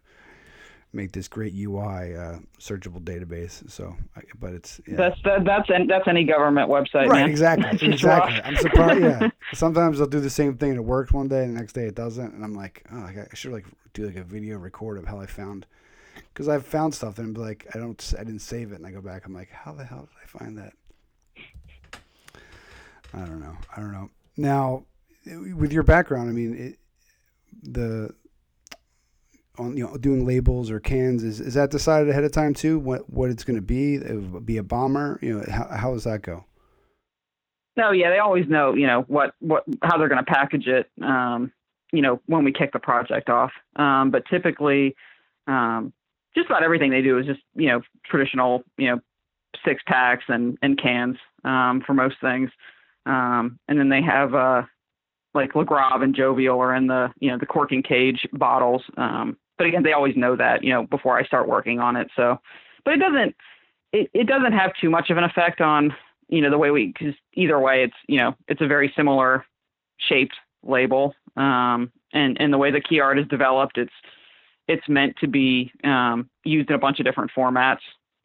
make 0.92 1.12
this 1.12 1.28
great 1.28 1.54
UI 1.54 2.16
uh, 2.16 2.38
searchable 2.58 3.00
database. 3.00 3.68
So, 3.70 3.96
but 4.38 4.54
it's 4.54 4.80
yeah. 4.86 4.96
that's 4.96 5.22
that, 5.24 5.44
that's 5.44 5.68
that's 5.88 6.08
any 6.08 6.24
government 6.24 6.70
website, 6.70 7.08
right? 7.08 7.20
Man. 7.20 7.30
Exactly, 7.30 7.88
exactly. 7.92 8.40
I'm 8.42 8.56
surprised. 8.56 9.02
Yeah, 9.02 9.30
sometimes 9.54 9.98
they'll 9.98 10.06
do 10.06 10.20
the 10.20 10.30
same 10.30 10.56
thing 10.56 10.70
and 10.70 10.78
it 10.78 10.84
works 10.84 11.12
one 11.12 11.28
day, 11.28 11.44
and 11.44 11.54
the 11.54 11.60
next 11.60 11.74
day 11.74 11.86
it 11.86 11.94
doesn't, 11.94 12.34
and 12.34 12.44
I'm 12.44 12.54
like, 12.54 12.84
oh, 12.92 13.04
I 13.04 13.26
should 13.34 13.52
like 13.52 13.66
do 13.92 14.06
like 14.06 14.16
a 14.16 14.24
video 14.24 14.58
record 14.58 14.98
of 14.98 15.06
how 15.06 15.20
I 15.20 15.26
found. 15.26 15.66
Because 16.32 16.48
I've 16.48 16.66
found 16.66 16.94
stuff 16.94 17.18
and 17.18 17.36
like, 17.36 17.66
I 17.74 17.78
don't, 17.78 18.14
I 18.18 18.22
didn't 18.24 18.40
save 18.40 18.72
it, 18.72 18.76
and 18.76 18.86
I 18.86 18.90
go 18.90 19.00
back, 19.00 19.26
I'm 19.26 19.34
like, 19.34 19.50
how 19.50 19.72
the 19.72 19.84
hell 19.84 20.08
did 20.08 20.22
I 20.22 20.38
find 20.38 20.58
that? 20.58 20.72
I 23.14 23.20
don't 23.20 23.40
know. 23.40 23.56
I 23.76 23.80
don't 23.80 23.92
know. 23.92 24.10
Now, 24.36 24.84
with 25.54 25.72
your 25.72 25.82
background, 25.82 26.28
I 26.28 26.32
mean, 26.32 26.54
it, 26.56 26.78
the 27.62 28.14
on 29.58 29.76
you 29.76 29.84
know 29.84 29.96
doing 29.96 30.24
labels 30.24 30.70
or 30.70 30.80
cans 30.80 31.24
is 31.24 31.40
is 31.40 31.54
that 31.54 31.70
decided 31.70 32.08
ahead 32.08 32.24
of 32.24 32.32
time 32.32 32.54
too? 32.54 32.78
What 32.78 33.10
what 33.10 33.30
it's 33.30 33.44
going 33.44 33.56
to 33.56 33.62
be? 33.62 33.96
It 33.96 34.46
be 34.46 34.56
a 34.56 34.62
bomber? 34.62 35.18
You 35.22 35.38
know, 35.38 35.44
how 35.50 35.68
how 35.76 35.92
does 35.92 36.04
that 36.04 36.22
go? 36.22 36.44
No, 37.76 37.92
yeah, 37.92 38.10
they 38.10 38.18
always 38.18 38.48
know, 38.48 38.74
you 38.74 38.86
know, 38.86 39.02
what 39.08 39.34
what 39.40 39.64
how 39.82 39.98
they're 39.98 40.08
going 40.08 40.24
to 40.24 40.30
package 40.30 40.66
it. 40.66 40.90
Um, 41.02 41.52
you 41.92 42.02
know, 42.02 42.20
when 42.26 42.44
we 42.44 42.52
kick 42.52 42.72
the 42.72 42.78
project 42.78 43.30
off. 43.30 43.52
Um, 43.76 44.10
but 44.10 44.24
typically, 44.28 44.94
um, 45.46 45.92
just 46.34 46.46
about 46.46 46.62
everything 46.62 46.90
they 46.90 47.02
do 47.02 47.18
is 47.18 47.26
just 47.26 47.40
you 47.54 47.68
know 47.68 47.80
traditional, 48.04 48.62
you 48.76 48.88
know, 48.88 49.00
six 49.64 49.82
packs 49.86 50.24
and 50.28 50.58
and 50.62 50.80
cans 50.80 51.16
um, 51.44 51.82
for 51.86 51.94
most 51.94 52.16
things. 52.20 52.50
Um, 53.06 53.58
and 53.68 53.78
then 53.78 53.88
they 53.88 54.02
have 54.02 54.34
uh, 54.34 54.62
like 55.34 55.52
LaGrave 55.52 56.02
and 56.02 56.14
Jovial 56.14 56.60
are 56.60 56.74
in 56.74 56.86
the 56.86 57.12
you 57.20 57.30
know 57.30 57.38
the 57.38 57.46
corking 57.46 57.82
cage 57.82 58.26
bottles. 58.32 58.82
Um, 58.96 59.36
but 59.56 59.66
again, 59.66 59.82
they 59.82 59.92
always 59.92 60.16
know 60.16 60.36
that 60.36 60.62
you 60.62 60.72
know 60.72 60.86
before 60.86 61.18
I 61.18 61.24
start 61.24 61.48
working 61.48 61.80
on 61.80 61.96
it. 61.96 62.08
So, 62.14 62.38
but 62.84 62.94
it 62.94 62.98
doesn't 62.98 63.34
it, 63.92 64.10
it 64.12 64.26
doesn't 64.26 64.52
have 64.52 64.72
too 64.80 64.90
much 64.90 65.10
of 65.10 65.16
an 65.16 65.24
effect 65.24 65.60
on 65.60 65.94
you 66.28 66.40
know 66.40 66.50
the 66.50 66.58
way 66.58 66.70
we 66.70 66.86
because 66.86 67.14
either 67.34 67.58
way 67.58 67.82
it's 67.82 67.96
you 68.06 68.18
know 68.18 68.34
it's 68.48 68.60
a 68.60 68.66
very 68.66 68.92
similar 68.96 69.44
shaped 69.98 70.36
label 70.62 71.14
um, 71.36 71.90
and 72.12 72.36
and 72.40 72.52
the 72.52 72.58
way 72.58 72.70
the 72.70 72.80
key 72.80 73.00
art 73.00 73.18
is 73.18 73.26
developed 73.28 73.78
it's 73.78 73.92
it's 74.66 74.86
meant 74.88 75.16
to 75.18 75.26
be 75.26 75.72
um, 75.84 76.28
used 76.44 76.68
in 76.68 76.76
a 76.76 76.78
bunch 76.78 76.98
of 77.00 77.06
different 77.06 77.30
formats 77.36 77.80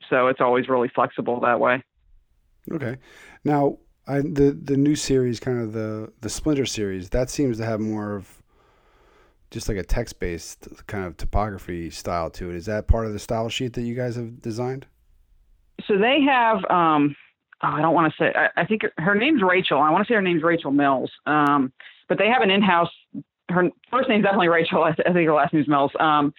so 0.10 0.28
it's 0.28 0.42
always 0.42 0.68
really 0.68 0.90
flexible 0.90 1.40
that 1.40 1.60
way 1.60 1.82
okay 2.72 2.98
now 3.46 3.78
I, 4.08 4.20
the 4.20 4.58
the 4.62 4.78
new 4.78 4.96
series, 4.96 5.40
kind 5.40 5.62
of 5.62 5.74
the 5.74 6.12
the 6.22 6.30
Splinter 6.30 6.66
series, 6.66 7.10
that 7.10 7.30
seems 7.30 7.58
to 7.58 7.66
have 7.66 7.80
more 7.80 8.16
of 8.16 8.44
just 9.50 9.70
like 9.70 9.78
a 9.78 9.84
text 9.84 10.20
based 10.20 10.68
kind 10.88 11.06
of 11.06 11.16
typography 11.16 11.90
style 11.90 12.30
to 12.32 12.50
it. 12.50 12.56
Is 12.56 12.66
that 12.66 12.88
part 12.88 13.06
of 13.06 13.14
the 13.14 13.20
style 13.20 13.50
sheet 13.50 13.74
that 13.74 13.84
you 13.84 13.96
guys 13.96 14.16
have 14.16 14.42
designed? 14.42 14.88
So 15.88 15.98
they 15.98 16.22
have. 16.22 16.58
Um, 16.70 17.16
oh, 17.62 17.68
I 17.68 17.82
don't 17.82 17.94
want 17.94 18.12
to 18.12 18.24
say. 18.24 18.34
I, 18.36 18.62
I, 18.62 18.66
think 18.66 18.82
her 18.98 19.16
name's 19.16 19.42
Rachel. 19.42 19.80
I 19.80 19.90
want 19.92 20.06
to 20.06 20.12
say 20.12 20.16
her 20.16 20.22
name's 20.22 20.44
Rachel 20.44 20.72
Mills. 20.72 21.12
Um, 21.26 21.72
but 22.10 22.18
they 22.18 22.28
have 22.28 22.42
an 22.42 22.52
in-house. 22.52 22.90
Her 23.50 23.70
first 23.90 24.10
name's 24.10 24.24
definitely 24.24 24.50
Rachel. 24.50 24.84
I, 24.84 24.90
I 24.90 25.14
think 25.14 25.28
her 25.28 25.34
last 25.34 25.54
name's 25.54 25.68
Mills. 25.68 25.92
Um, 26.00 26.34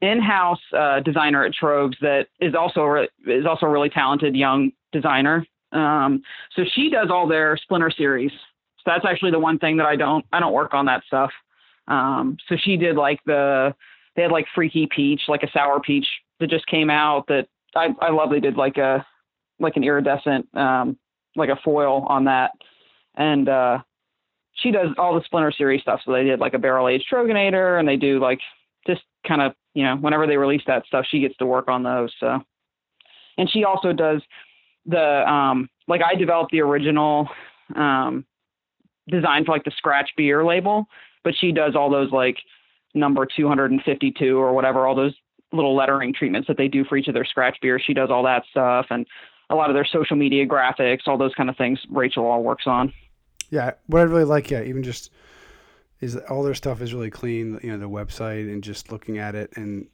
in-house 0.00 0.60
uh, 0.76 1.00
designer 1.00 1.44
at 1.44 1.52
Tröegs 1.52 1.98
that 2.00 2.26
is 2.40 2.54
also 2.54 2.82
re- 2.82 3.08
is 3.26 3.46
also 3.46 3.66
a 3.66 3.70
really 3.70 3.90
talented 3.90 4.34
young 4.34 4.72
designer. 4.92 5.46
Um, 5.72 6.22
so 6.54 6.62
she 6.74 6.90
does 6.90 7.08
all 7.10 7.26
their 7.26 7.56
Splinter 7.56 7.90
series. 7.90 8.30
So 8.30 8.84
that's 8.86 9.04
actually 9.04 9.32
the 9.32 9.38
one 9.38 9.58
thing 9.58 9.76
that 9.78 9.86
I 9.86 9.96
don't 9.96 10.24
I 10.32 10.40
don't 10.40 10.52
work 10.52 10.74
on 10.74 10.86
that 10.86 11.02
stuff. 11.06 11.30
Um, 11.88 12.36
so 12.48 12.56
she 12.56 12.76
did 12.76 12.96
like 12.96 13.20
the 13.26 13.74
they 14.14 14.22
had 14.22 14.32
like 14.32 14.46
Freaky 14.54 14.88
Peach, 14.94 15.22
like 15.28 15.42
a 15.42 15.50
sour 15.50 15.80
peach 15.80 16.06
that 16.40 16.50
just 16.50 16.66
came 16.66 16.90
out 16.90 17.26
that 17.28 17.48
I 17.74 17.88
I 18.00 18.10
love. 18.10 18.30
They 18.30 18.40
did 18.40 18.56
like 18.56 18.76
a 18.76 19.04
like 19.58 19.76
an 19.76 19.84
iridescent 19.84 20.48
um, 20.56 20.98
like 21.36 21.48
a 21.48 21.58
foil 21.64 22.04
on 22.08 22.24
that, 22.24 22.52
and 23.16 23.48
uh, 23.48 23.78
she 24.54 24.70
does 24.70 24.88
all 24.98 25.14
the 25.14 25.24
Splinter 25.24 25.52
series 25.52 25.82
stuff. 25.82 26.00
So 26.04 26.12
they 26.12 26.24
did 26.24 26.40
like 26.40 26.54
a 26.54 26.58
barrel 26.58 26.88
aged 26.88 27.06
Troegenator, 27.12 27.78
and 27.78 27.88
they 27.88 27.96
do 27.96 28.18
like 28.20 28.40
just 28.86 29.02
kind 29.26 29.42
of 29.42 29.52
you 29.74 29.84
know 29.84 29.96
whenever 29.96 30.26
they 30.26 30.36
release 30.36 30.62
that 30.66 30.86
stuff, 30.86 31.06
she 31.08 31.20
gets 31.20 31.36
to 31.38 31.46
work 31.46 31.68
on 31.68 31.82
those. 31.82 32.12
So, 32.20 32.40
and 33.38 33.50
she 33.50 33.64
also 33.64 33.92
does 33.92 34.22
the 34.86 35.30
um 35.30 35.68
like 35.88 36.00
I 36.02 36.14
developed 36.14 36.52
the 36.52 36.60
original 36.60 37.28
um 37.74 38.24
design 39.08 39.44
for 39.44 39.52
like 39.52 39.64
the 39.64 39.72
scratch 39.76 40.10
beer 40.16 40.44
label, 40.44 40.86
but 41.24 41.34
she 41.38 41.52
does 41.52 41.74
all 41.76 41.90
those 41.90 42.10
like 42.10 42.36
number 42.94 43.26
252 43.26 44.38
or 44.38 44.52
whatever, 44.52 44.86
all 44.86 44.94
those 44.94 45.14
little 45.52 45.76
lettering 45.76 46.12
treatments 46.12 46.48
that 46.48 46.56
they 46.56 46.68
do 46.68 46.84
for 46.84 46.96
each 46.96 47.08
of 47.08 47.14
their 47.14 47.24
scratch 47.24 47.56
beers. 47.60 47.82
She 47.86 47.94
does 47.94 48.10
all 48.10 48.24
that 48.24 48.44
stuff 48.50 48.86
and 48.90 49.06
a 49.48 49.54
lot 49.54 49.70
of 49.70 49.74
their 49.74 49.86
social 49.86 50.16
media 50.16 50.46
graphics, 50.46 51.06
all 51.06 51.18
those 51.18 51.34
kind 51.34 51.48
of 51.48 51.56
things. 51.56 51.78
Rachel 51.90 52.26
all 52.26 52.42
works 52.42 52.64
on. 52.66 52.92
Yeah, 53.50 53.72
what 53.86 54.00
I 54.00 54.04
really 54.04 54.24
like, 54.24 54.50
yeah, 54.50 54.62
even 54.62 54.82
just 54.82 55.12
is 56.00 56.16
all 56.16 56.42
their 56.42 56.54
stuff 56.54 56.82
is 56.82 56.92
really 56.92 57.10
clean. 57.10 57.60
You 57.62 57.72
know, 57.72 57.78
the 57.78 57.88
website 57.88 58.52
and 58.52 58.62
just 58.62 58.90
looking 58.90 59.18
at 59.18 59.34
it 59.34 59.52
and 59.56 59.86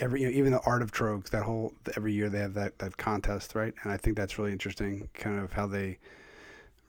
every 0.00 0.22
you 0.22 0.26
know, 0.26 0.36
even 0.36 0.52
the 0.52 0.60
art 0.60 0.82
of 0.82 0.92
Tröegs 0.92 1.30
that 1.30 1.42
whole 1.42 1.72
every 1.96 2.12
year 2.12 2.28
they 2.28 2.38
have 2.38 2.54
that 2.54 2.78
that 2.78 2.96
contest 2.96 3.54
right? 3.54 3.74
And 3.82 3.92
I 3.92 3.96
think 3.96 4.16
that's 4.16 4.38
really 4.38 4.52
interesting 4.52 5.08
kind 5.14 5.38
of 5.38 5.52
how 5.52 5.66
they 5.66 5.98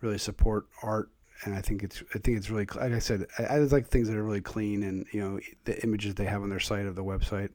really 0.02 0.18
support 0.18 0.66
art. 0.84 1.10
And 1.46 1.56
I 1.56 1.62
think 1.62 1.84
it's 1.84 2.04
I 2.14 2.20
think 2.20 2.38
it's 2.38 2.50
really 2.50 2.68
like 2.76 2.92
I 2.92 3.00
said 3.00 3.26
I, 3.38 3.44
I 3.44 3.58
like 3.60 3.88
things 3.88 4.08
that 4.10 4.18
are 4.18 4.24
really 4.24 4.42
clean 4.42 4.84
and 4.84 5.06
you 5.12 5.22
know 5.22 5.40
the 5.66 5.82
images 5.84 6.16
they 6.16 6.26
have 6.26 6.42
on 6.42 6.50
their 6.50 6.60
site 6.60 6.86
of 6.86 6.96
the 6.96 7.04
website. 7.04 7.50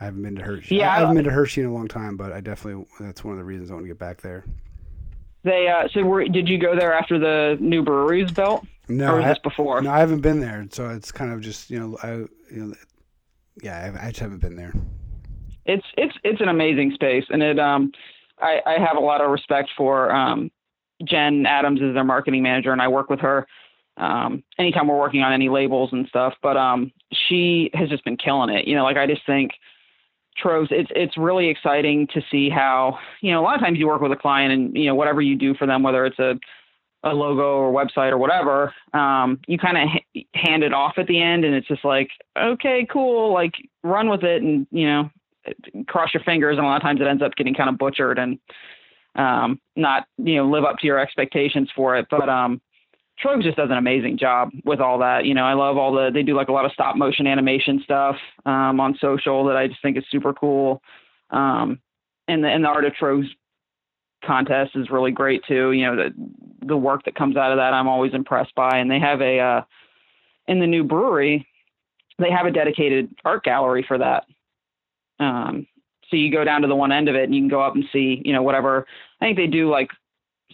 I 0.00 0.04
haven't 0.04 0.22
been 0.22 0.36
to 0.36 0.42
Hershey 0.42 0.76
yeah. 0.76 0.92
I 0.92 0.98
haven't 1.00 1.16
been 1.16 1.24
to 1.24 1.30
Hershey 1.30 1.62
in 1.62 1.66
a 1.66 1.72
long 1.72 1.88
time 1.88 2.16
but 2.16 2.32
I 2.32 2.40
definitely 2.40 2.86
that's 3.00 3.24
one 3.24 3.32
of 3.32 3.38
the 3.38 3.44
reasons 3.44 3.70
I 3.70 3.74
want 3.74 3.84
to 3.84 3.88
get 3.88 3.98
back 3.98 4.20
there. 4.20 4.44
They 5.42 5.68
uh, 5.68 5.88
so 5.92 6.02
were, 6.02 6.26
did 6.26 6.48
you 6.48 6.58
go 6.58 6.74
there 6.76 6.92
after 6.92 7.18
the 7.18 7.56
new 7.60 7.82
breweries 7.82 8.32
built? 8.32 8.66
No, 8.88 9.12
or 9.12 9.16
was 9.16 9.24
I, 9.24 9.28
this 9.28 9.38
before? 9.38 9.80
No, 9.80 9.92
I 9.92 10.00
haven't 10.00 10.20
been 10.20 10.40
there, 10.40 10.66
so 10.70 10.88
it's 10.90 11.12
kind 11.12 11.32
of 11.32 11.40
just 11.40 11.70
you 11.70 11.78
know 11.78 11.96
I 12.02 12.14
you 12.14 12.28
know 12.50 12.74
yeah, 13.62 13.96
I, 14.00 14.08
just 14.08 14.20
haven't 14.20 14.40
been 14.40 14.56
there. 14.56 14.72
It's 15.64 15.86
it's 15.96 16.14
it's 16.22 16.40
an 16.40 16.48
amazing 16.48 16.92
space, 16.94 17.24
and 17.30 17.42
it 17.42 17.58
um, 17.58 17.92
I, 18.38 18.60
I 18.66 18.78
have 18.78 18.96
a 18.96 19.00
lot 19.00 19.20
of 19.20 19.30
respect 19.30 19.70
for 19.76 20.14
um, 20.14 20.50
Jen 21.04 21.44
Adams 21.46 21.80
is 21.80 21.94
their 21.94 22.04
marketing 22.04 22.42
manager, 22.42 22.72
and 22.72 22.80
I 22.80 22.88
work 22.88 23.10
with 23.10 23.20
her 23.20 23.46
um, 23.96 24.44
anytime 24.58 24.88
we're 24.88 24.98
working 24.98 25.22
on 25.22 25.32
any 25.32 25.48
labels 25.48 25.90
and 25.92 26.06
stuff. 26.08 26.34
But 26.42 26.56
um, 26.56 26.92
she 27.28 27.70
has 27.74 27.88
just 27.88 28.04
been 28.04 28.16
killing 28.16 28.54
it. 28.54 28.66
You 28.66 28.76
know, 28.76 28.84
like 28.84 28.96
I 28.96 29.06
just 29.06 29.24
think 29.26 29.52
Tröegs, 30.42 30.70
it's 30.70 30.90
it's 30.94 31.16
really 31.16 31.48
exciting 31.48 32.06
to 32.14 32.20
see 32.30 32.50
how 32.50 32.98
you 33.22 33.32
know 33.32 33.40
a 33.40 33.44
lot 33.44 33.56
of 33.56 33.60
times 33.60 33.78
you 33.78 33.86
work 33.86 34.00
with 34.00 34.12
a 34.12 34.16
client 34.16 34.52
and 34.52 34.76
you 34.76 34.86
know 34.86 34.94
whatever 34.94 35.22
you 35.22 35.36
do 35.36 35.54
for 35.54 35.66
them, 35.66 35.82
whether 35.82 36.04
it's 36.04 36.18
a 36.18 36.34
a 37.02 37.10
logo 37.10 37.56
or 37.58 37.72
website 37.72 38.10
or 38.10 38.18
whatever, 38.18 38.72
um, 38.92 39.38
you 39.46 39.58
kind 39.58 39.76
of 39.76 39.88
h- 40.14 40.26
hand 40.34 40.62
it 40.62 40.72
off 40.72 40.94
at 40.96 41.06
the 41.06 41.20
end, 41.20 41.44
and 41.44 41.54
it's 41.54 41.68
just 41.68 41.84
like, 41.84 42.08
okay, 42.38 42.86
cool, 42.90 43.32
like 43.32 43.54
run 43.82 44.08
with 44.08 44.24
it, 44.24 44.42
and 44.42 44.66
you 44.70 44.86
know, 44.86 45.10
cross 45.86 46.12
your 46.12 46.22
fingers. 46.24 46.56
And 46.56 46.66
a 46.66 46.68
lot 46.68 46.76
of 46.76 46.82
times 46.82 47.00
it 47.00 47.06
ends 47.06 47.22
up 47.22 47.34
getting 47.36 47.54
kind 47.54 47.68
of 47.68 47.78
butchered 47.78 48.18
and 48.18 48.38
um, 49.14 49.60
not 49.76 50.06
you 50.18 50.36
know 50.36 50.48
live 50.48 50.64
up 50.64 50.78
to 50.78 50.86
your 50.86 50.98
expectations 50.98 51.70
for 51.74 51.96
it. 51.96 52.06
But 52.10 52.28
um, 52.28 52.60
Tröegs 53.22 53.44
just 53.44 53.56
does 53.56 53.70
an 53.70 53.78
amazing 53.78 54.18
job 54.18 54.50
with 54.64 54.80
all 54.80 54.98
that. 54.98 55.24
You 55.24 55.34
know, 55.34 55.44
I 55.44 55.54
love 55.54 55.76
all 55.76 55.92
the 55.92 56.10
they 56.12 56.22
do 56.22 56.34
like 56.34 56.48
a 56.48 56.52
lot 56.52 56.64
of 56.64 56.72
stop 56.72 56.96
motion 56.96 57.26
animation 57.26 57.80
stuff 57.84 58.16
um, 58.44 58.80
on 58.80 58.96
social 59.00 59.44
that 59.46 59.56
I 59.56 59.68
just 59.68 59.80
think 59.82 59.96
is 59.96 60.04
super 60.10 60.32
cool. 60.32 60.82
Um, 61.30 61.80
and 62.28 62.42
the 62.42 62.48
and 62.48 62.64
the 62.64 62.68
art 62.68 62.84
of 62.84 62.92
Tröegs 62.94 63.28
contest 64.24 64.72
is 64.74 64.90
really 64.90 65.12
great 65.12 65.42
too. 65.46 65.72
You 65.72 65.86
know, 65.86 65.96
the 65.96 66.14
the 66.66 66.76
work 66.76 67.04
that 67.04 67.14
comes 67.14 67.36
out 67.36 67.52
of 67.52 67.58
that 67.58 67.72
I'm 67.72 67.88
always 67.88 68.14
impressed 68.14 68.54
by. 68.54 68.78
And 68.78 68.90
they 68.90 68.98
have 68.98 69.20
a 69.20 69.38
uh, 69.38 69.62
in 70.48 70.60
the 70.60 70.66
new 70.66 70.84
brewery, 70.84 71.46
they 72.18 72.30
have 72.30 72.46
a 72.46 72.50
dedicated 72.50 73.14
art 73.24 73.44
gallery 73.44 73.84
for 73.86 73.98
that. 73.98 74.24
Um, 75.18 75.66
so 76.10 76.16
you 76.16 76.30
go 76.30 76.44
down 76.44 76.62
to 76.62 76.68
the 76.68 76.76
one 76.76 76.92
end 76.92 77.08
of 77.08 77.14
it 77.14 77.24
and 77.24 77.34
you 77.34 77.40
can 77.40 77.48
go 77.48 77.62
up 77.62 77.74
and 77.74 77.84
see, 77.92 78.22
you 78.24 78.32
know, 78.32 78.42
whatever. 78.42 78.86
I 79.20 79.24
think 79.24 79.36
they 79.36 79.46
do 79.46 79.70
like 79.70 79.88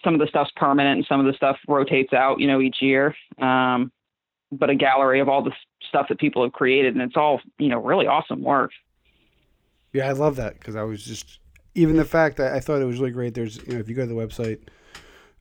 some 0.04 0.14
of 0.14 0.20
the 0.20 0.26
stuff's 0.26 0.52
permanent 0.56 0.96
and 0.98 1.06
some 1.06 1.20
of 1.20 1.26
the 1.26 1.34
stuff 1.34 1.56
rotates 1.68 2.12
out, 2.12 2.40
you 2.40 2.46
know, 2.46 2.60
each 2.60 2.76
year. 2.80 3.14
Um, 3.38 3.92
but 4.50 4.70
a 4.70 4.74
gallery 4.74 5.20
of 5.20 5.28
all 5.28 5.42
the 5.42 5.52
stuff 5.88 6.06
that 6.08 6.18
people 6.18 6.42
have 6.42 6.52
created, 6.52 6.94
and 6.94 7.02
it's 7.02 7.16
all, 7.16 7.40
you 7.58 7.68
know, 7.68 7.78
really 7.78 8.06
awesome 8.06 8.42
work. 8.42 8.70
Yeah, 9.92 10.08
I 10.08 10.12
love 10.12 10.36
that 10.36 10.58
because 10.58 10.76
I 10.76 10.82
was 10.82 11.04
just 11.04 11.38
even 11.74 11.96
the 11.96 12.04
fact 12.04 12.36
that 12.36 12.52
I 12.52 12.60
thought 12.60 12.82
it 12.82 12.86
was 12.86 13.00
really 13.00 13.12
great. 13.12 13.34
There's, 13.34 13.56
you 13.66 13.74
know, 13.74 13.80
if 13.80 13.88
you 13.88 13.94
go 13.94 14.06
to 14.06 14.12
the 14.12 14.14
website, 14.14 14.60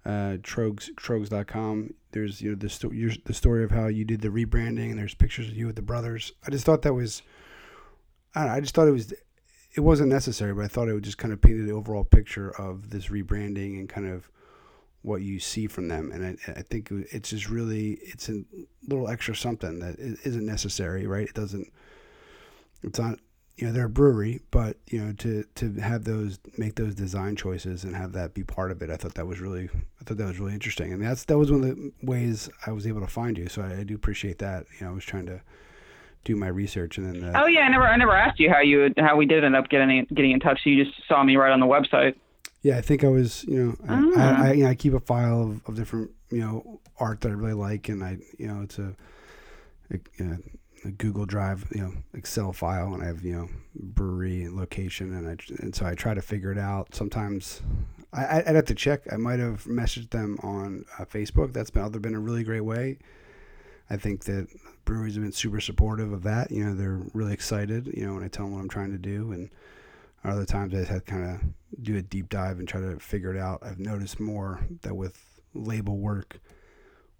uh, 0.05 0.37
Tröegs 0.41 0.93
troegs.com, 0.95 1.93
there's 2.11 2.41
you 2.41 2.51
know 2.51 2.55
the 2.55 2.69
story 2.69 3.21
the 3.25 3.33
story 3.33 3.63
of 3.63 3.71
how 3.71 3.87
you 3.87 4.03
did 4.03 4.21
the 4.21 4.29
rebranding, 4.29 4.89
and 4.89 4.97
there's 4.97 5.13
pictures 5.13 5.47
of 5.47 5.55
you 5.55 5.67
with 5.67 5.75
the 5.75 5.81
brothers. 5.81 6.31
I 6.45 6.49
just 6.49 6.65
thought 6.65 6.81
that 6.83 6.93
was, 6.93 7.21
I 8.33 8.45
know, 8.45 8.51
I 8.51 8.59
just 8.59 8.73
thought 8.73 8.87
it 8.87 8.91
was, 8.91 9.13
it 9.73 9.81
wasn't 9.81 10.09
necessary, 10.09 10.53
but 10.53 10.65
I 10.65 10.67
thought 10.67 10.89
it 10.89 10.93
would 10.93 11.03
just 11.03 11.17
kind 11.17 11.33
of 11.33 11.41
painted 11.41 11.67
the 11.67 11.73
overall 11.73 12.03
picture 12.03 12.49
of 12.59 12.89
this 12.89 13.07
rebranding 13.07 13.79
and 13.79 13.87
kind 13.87 14.07
of 14.07 14.29
what 15.03 15.21
you 15.21 15.39
see 15.39 15.67
from 15.67 15.87
them. 15.87 16.11
And 16.11 16.37
I, 16.47 16.51
I 16.51 16.61
think 16.61 16.89
it's 16.91 17.29
just 17.29 17.49
really 17.49 17.99
it's 18.01 18.29
a 18.29 18.43
little 18.87 19.07
extra 19.07 19.35
something 19.35 19.79
that 19.79 19.97
isn't 19.99 20.45
necessary, 20.45 21.05
right? 21.05 21.27
It 21.27 21.35
doesn't. 21.35 21.71
It's 22.83 22.99
not 22.99 23.19
you 23.57 23.67
know 23.67 23.73
they're 23.73 23.85
a 23.85 23.89
brewery, 23.89 24.41
but 24.49 24.77
you 24.87 25.03
know 25.03 25.13
to 25.13 25.43
to 25.55 25.73
have 25.75 26.03
those 26.03 26.39
make 26.57 26.75
those 26.75 26.95
design 26.95 27.35
choices 27.35 27.83
and 27.83 27.95
have 27.95 28.13
that 28.13 28.33
be 28.33 28.43
part 28.43 28.71
of 28.71 28.81
it, 28.81 28.89
I 28.89 28.95
thought 28.95 29.15
that 29.15 29.27
was 29.27 29.39
really 29.39 29.69
I 29.99 30.03
thought 30.03 30.17
that 30.17 30.27
was 30.27 30.39
really 30.39 30.53
interesting, 30.53 30.93
and 30.93 31.01
that's 31.01 31.25
that 31.25 31.37
was 31.37 31.51
one 31.51 31.63
of 31.63 31.75
the 31.75 31.91
ways 32.01 32.49
I 32.65 32.71
was 32.71 32.87
able 32.87 33.01
to 33.01 33.07
find 33.07 33.37
you. 33.37 33.47
So 33.47 33.61
I, 33.61 33.79
I 33.79 33.83
do 33.83 33.95
appreciate 33.95 34.39
that. 34.39 34.65
You 34.79 34.85
know, 34.85 34.91
I 34.91 34.95
was 34.95 35.05
trying 35.05 35.25
to 35.27 35.41
do 36.23 36.35
my 36.35 36.47
research 36.47 36.97
and 36.97 37.23
then. 37.23 37.35
oh 37.35 37.47
yeah, 37.47 37.61
I 37.61 37.69
never 37.69 37.87
I 37.87 37.97
never 37.97 38.15
asked 38.15 38.39
you 38.39 38.49
how 38.49 38.59
you 38.59 38.93
how 38.97 39.15
we 39.15 39.25
did 39.25 39.43
end 39.43 39.55
up 39.55 39.69
getting 39.69 40.05
getting 40.13 40.31
in 40.31 40.39
touch. 40.39 40.61
So 40.63 40.69
you 40.69 40.83
just 40.83 40.95
saw 41.07 41.23
me 41.23 41.35
right 41.35 41.51
on 41.51 41.59
the 41.59 41.65
website. 41.65 42.15
Yeah, 42.61 42.77
I 42.77 42.81
think 42.81 43.03
I 43.03 43.07
was 43.07 43.43
you 43.45 43.63
know 43.63 43.75
I, 43.87 43.95
I, 43.95 44.11
ah. 44.15 44.43
I, 44.43 44.51
you 44.53 44.63
know, 44.63 44.69
I 44.69 44.75
keep 44.75 44.93
a 44.93 44.99
file 44.99 45.41
of, 45.43 45.67
of 45.67 45.75
different 45.75 46.11
you 46.29 46.39
know 46.39 46.79
art 46.99 47.21
that 47.21 47.29
I 47.29 47.33
really 47.33 47.53
like, 47.53 47.89
and 47.89 48.03
I 48.03 48.17
you 48.37 48.47
know 48.47 48.61
it's 48.61 48.77
a, 48.79 48.95
a 49.91 50.37
Google 50.97 51.25
Drive, 51.25 51.67
you 51.73 51.81
know, 51.81 51.93
Excel 52.13 52.53
file, 52.53 52.93
and 52.93 53.03
I 53.03 53.07
have 53.07 53.23
you 53.23 53.33
know 53.33 53.49
brewery 53.75 54.47
location, 54.49 55.13
and 55.13 55.27
I 55.27 55.61
and 55.61 55.75
so 55.75 55.85
I 55.85 55.95
try 55.95 56.13
to 56.13 56.21
figure 56.21 56.51
it 56.51 56.57
out. 56.57 56.95
Sometimes 56.95 57.61
I, 58.13 58.37
would 58.37 58.55
have 58.55 58.65
to 58.65 58.75
check. 58.75 59.01
I 59.11 59.17
might 59.17 59.39
have 59.39 59.65
messaged 59.65 60.09
them 60.09 60.37
on 60.43 60.85
uh, 60.99 61.05
Facebook. 61.05 61.53
That's 61.53 61.69
been 61.69 61.83
other 61.83 61.99
been 61.99 62.15
a 62.15 62.19
really 62.19 62.43
great 62.43 62.61
way. 62.61 62.97
I 63.89 63.97
think 63.97 64.23
that 64.25 64.47
breweries 64.85 65.15
have 65.15 65.23
been 65.23 65.31
super 65.31 65.59
supportive 65.59 66.11
of 66.11 66.23
that. 66.23 66.51
You 66.51 66.65
know, 66.65 66.75
they're 66.75 67.01
really 67.13 67.33
excited. 67.33 67.87
You 67.87 68.07
know, 68.07 68.13
when 68.15 68.23
I 68.23 68.27
tell 68.27 68.45
them 68.45 68.55
what 68.55 68.61
I'm 68.61 68.69
trying 68.69 68.91
to 68.91 68.97
do, 68.97 69.31
and 69.31 69.49
other 70.23 70.45
times 70.45 70.73
I 70.73 70.83
had 70.83 71.05
kind 71.05 71.25
of 71.25 71.83
do 71.83 71.97
a 71.97 72.01
deep 72.01 72.29
dive 72.29 72.59
and 72.59 72.67
try 72.67 72.81
to 72.81 72.99
figure 72.99 73.33
it 73.33 73.39
out. 73.39 73.59
I've 73.63 73.79
noticed 73.79 74.19
more 74.19 74.65
that 74.81 74.95
with 74.95 75.41
label 75.53 75.97
work, 75.97 76.39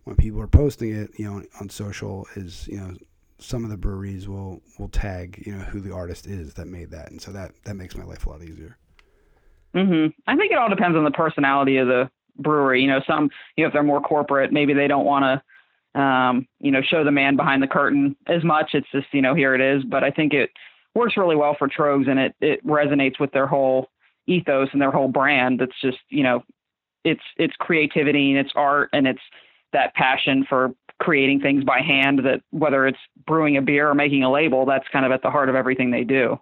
when 0.04 0.16
people 0.16 0.42
are 0.42 0.48
posting 0.48 0.96
it, 0.96 1.12
you 1.18 1.26
know, 1.26 1.44
on 1.60 1.70
social, 1.70 2.28
is 2.36 2.68
you 2.68 2.78
know 2.78 2.96
some 3.42 3.64
of 3.64 3.70
the 3.70 3.78
breweries 3.78 4.28
will 4.28 4.62
will 4.80 4.90
tag 4.90 5.44
you 5.46 5.56
know 5.56 5.64
who 5.64 5.80
the 5.82 5.94
artist 5.94 6.28
is 6.28 6.54
that 6.54 6.68
made 6.68 6.92
that, 6.92 7.12
and 7.12 7.22
so 7.22 7.32
that 7.32 7.52
that 7.66 7.76
makes 7.76 7.96
my 7.96 8.04
life 8.04 8.26
a 8.26 8.30
lot 8.30 8.44
easier. 8.44 8.78
Mhm. 9.76 10.14
I 10.28 10.36
think 10.36 10.52
it 10.52 10.58
all 10.58 10.70
depends 10.70 10.98
on 10.98 11.04
the 11.04 11.12
personality 11.12 11.78
of 11.78 11.88
the 11.88 12.10
brewery. 12.38 12.82
You 12.82 12.88
know, 12.88 13.02
some 13.08 13.30
you 13.56 13.64
know 13.64 13.68
if 13.68 13.74
they're 13.74 13.84
more 13.84 14.02
corporate, 14.02 14.52
maybe 14.52 14.74
they 14.74 14.88
don't 14.88 15.06
want 15.06 15.42
to 15.96 16.00
um, 16.00 16.48
you 16.60 16.72
know 16.72 16.82
show 16.82 17.04
the 17.04 17.12
man 17.12 17.36
behind 17.36 17.62
the 17.64 17.68
curtain 17.68 18.16
as 18.28 18.44
much. 18.44 18.72
It's 18.74 18.90
just 18.92 19.08
you 19.12 19.22
know 19.22 19.34
here 19.34 19.56
it 19.56 19.62
is. 19.62 19.84
But 19.84 20.04
I 20.04 20.12
think 20.12 20.34
it 20.34 20.52
works 20.94 21.18
really 21.18 21.36
well 21.36 21.56
for 21.58 21.68
Tröegs, 21.68 22.10
and 22.10 22.20
it 22.20 22.36
it 22.42 22.66
resonates 22.66 23.20
with 23.20 23.32
their 23.32 23.48
whole 23.48 23.90
ethos 24.28 24.70
and 24.72 24.82
their 24.82 24.92
whole 24.92 25.08
brand. 25.08 25.62
It's 25.62 25.80
just 25.82 26.00
you 26.10 26.24
know 26.24 26.44
it's 27.04 27.24
it's 27.38 27.56
creativity 27.60 28.32
and 28.32 28.40
it's 28.40 28.54
art 28.56 28.90
and 28.94 29.08
it's 29.08 29.22
that 29.74 29.94
passion 29.96 30.46
for 30.48 30.72
creating 31.02 31.42
things 31.42 31.64
by 31.64 31.80
hand 31.82 32.20
that 32.20 32.42
whether 32.52 32.86
it's 32.86 33.00
brewing 33.26 33.58
a 33.58 33.62
beer 33.62 33.90
or 33.90 33.96
making 33.96 34.24
a 34.24 34.32
label 34.32 34.68
that's 34.68 34.88
kind 34.90 35.04
of 35.04 35.12
at 35.12 35.24
the 35.24 35.32
heart 35.32 35.50
of 35.50 35.56
everything 35.56 35.90
they 35.90 36.04
do. 36.04 36.40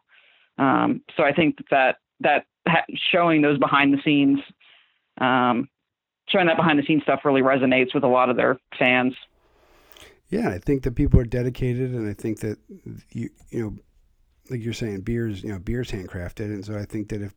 Um, 0.57 1.01
so 1.16 1.24
i 1.24 1.32
think 1.32 1.55
that 1.72 1.97
that 2.20 2.45
showing 3.12 3.41
those 3.41 3.57
behind 3.57 3.93
the 3.93 4.01
scenes 4.03 4.39
um, 5.22 5.70
showing 6.28 6.47
that 6.47 6.57
behind 6.57 6.78
the 6.78 6.84
scenes 6.84 7.03
stuff 7.03 7.22
really 7.24 7.41
resonates 7.41 7.93
with 7.93 8.03
a 8.03 8.07
lot 8.07 8.30
of 8.30 8.36
their 8.36 8.60
fans. 8.78 9.14
Yeah 10.28 10.49
i 10.49 10.60
think 10.60 10.84
that 10.84 10.95
people 10.95 11.20
are 11.22 11.26
dedicated 11.26 11.91
and 11.91 12.10
i 12.10 12.14
think 12.14 12.41
that 12.41 12.57
you 13.12 13.30
you 13.49 13.64
know 13.64 13.76
like 14.49 14.62
you're 14.62 14.74
saying 14.74 15.01
beers 15.01 15.41
you 15.41 15.49
know 15.53 15.60
beers 15.60 15.89
handcrafted. 15.89 16.45
And 16.45 16.66
so 16.66 16.78
i 16.78 16.84
think 16.84 17.07
that 17.10 17.22
if 17.22 17.34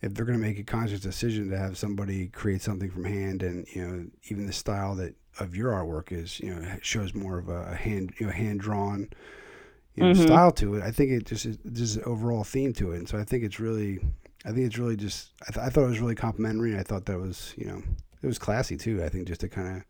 if 0.00 0.14
they're 0.14 0.24
going 0.24 0.38
to 0.38 0.46
make 0.46 0.58
a 0.60 0.62
conscious 0.62 1.00
decision 1.00 1.50
to 1.50 1.58
have 1.58 1.76
somebody 1.76 2.28
create 2.28 2.62
something 2.62 2.90
from 2.90 3.04
hand 3.04 3.42
and 3.42 3.66
you 3.74 3.84
know 3.84 4.06
even 4.30 4.46
the 4.46 4.52
style 4.52 4.94
that 4.94 5.14
of 5.38 5.54
your 5.54 5.72
artwork 5.72 6.12
is 6.12 6.40
you 6.40 6.54
know 6.54 6.76
shows 6.82 7.14
more 7.14 7.38
of 7.38 7.48
a 7.48 7.74
hand 7.74 8.12
you 8.18 8.26
know 8.26 8.32
hand 8.32 8.60
drawn 8.60 9.08
you 9.94 10.04
know, 10.04 10.12
mm-hmm. 10.12 10.22
style 10.22 10.52
to 10.52 10.76
it. 10.76 10.82
I 10.82 10.90
think 10.90 11.10
it 11.10 11.26
just 11.26 11.46
is 11.46 11.58
just 11.72 11.96
an 11.96 12.04
overall 12.04 12.44
theme 12.44 12.72
to 12.74 12.92
it, 12.92 12.98
and 12.98 13.08
so 13.08 13.18
I 13.18 13.24
think 13.24 13.44
it's 13.44 13.60
really 13.60 14.00
I 14.44 14.52
think 14.52 14.66
it's 14.66 14.78
really 14.78 14.96
just 14.96 15.30
I, 15.48 15.52
th- 15.52 15.66
I 15.66 15.68
thought 15.68 15.84
it 15.84 15.88
was 15.88 16.00
really 16.00 16.14
complimentary. 16.14 16.78
I 16.78 16.82
thought 16.82 17.06
that 17.06 17.18
was 17.18 17.54
you 17.56 17.66
know 17.66 17.82
it 18.22 18.26
was 18.26 18.38
classy 18.38 18.76
too. 18.76 19.02
I 19.02 19.08
think 19.08 19.28
just 19.28 19.40
to 19.42 19.48
kind 19.48 19.76
of 19.76 19.82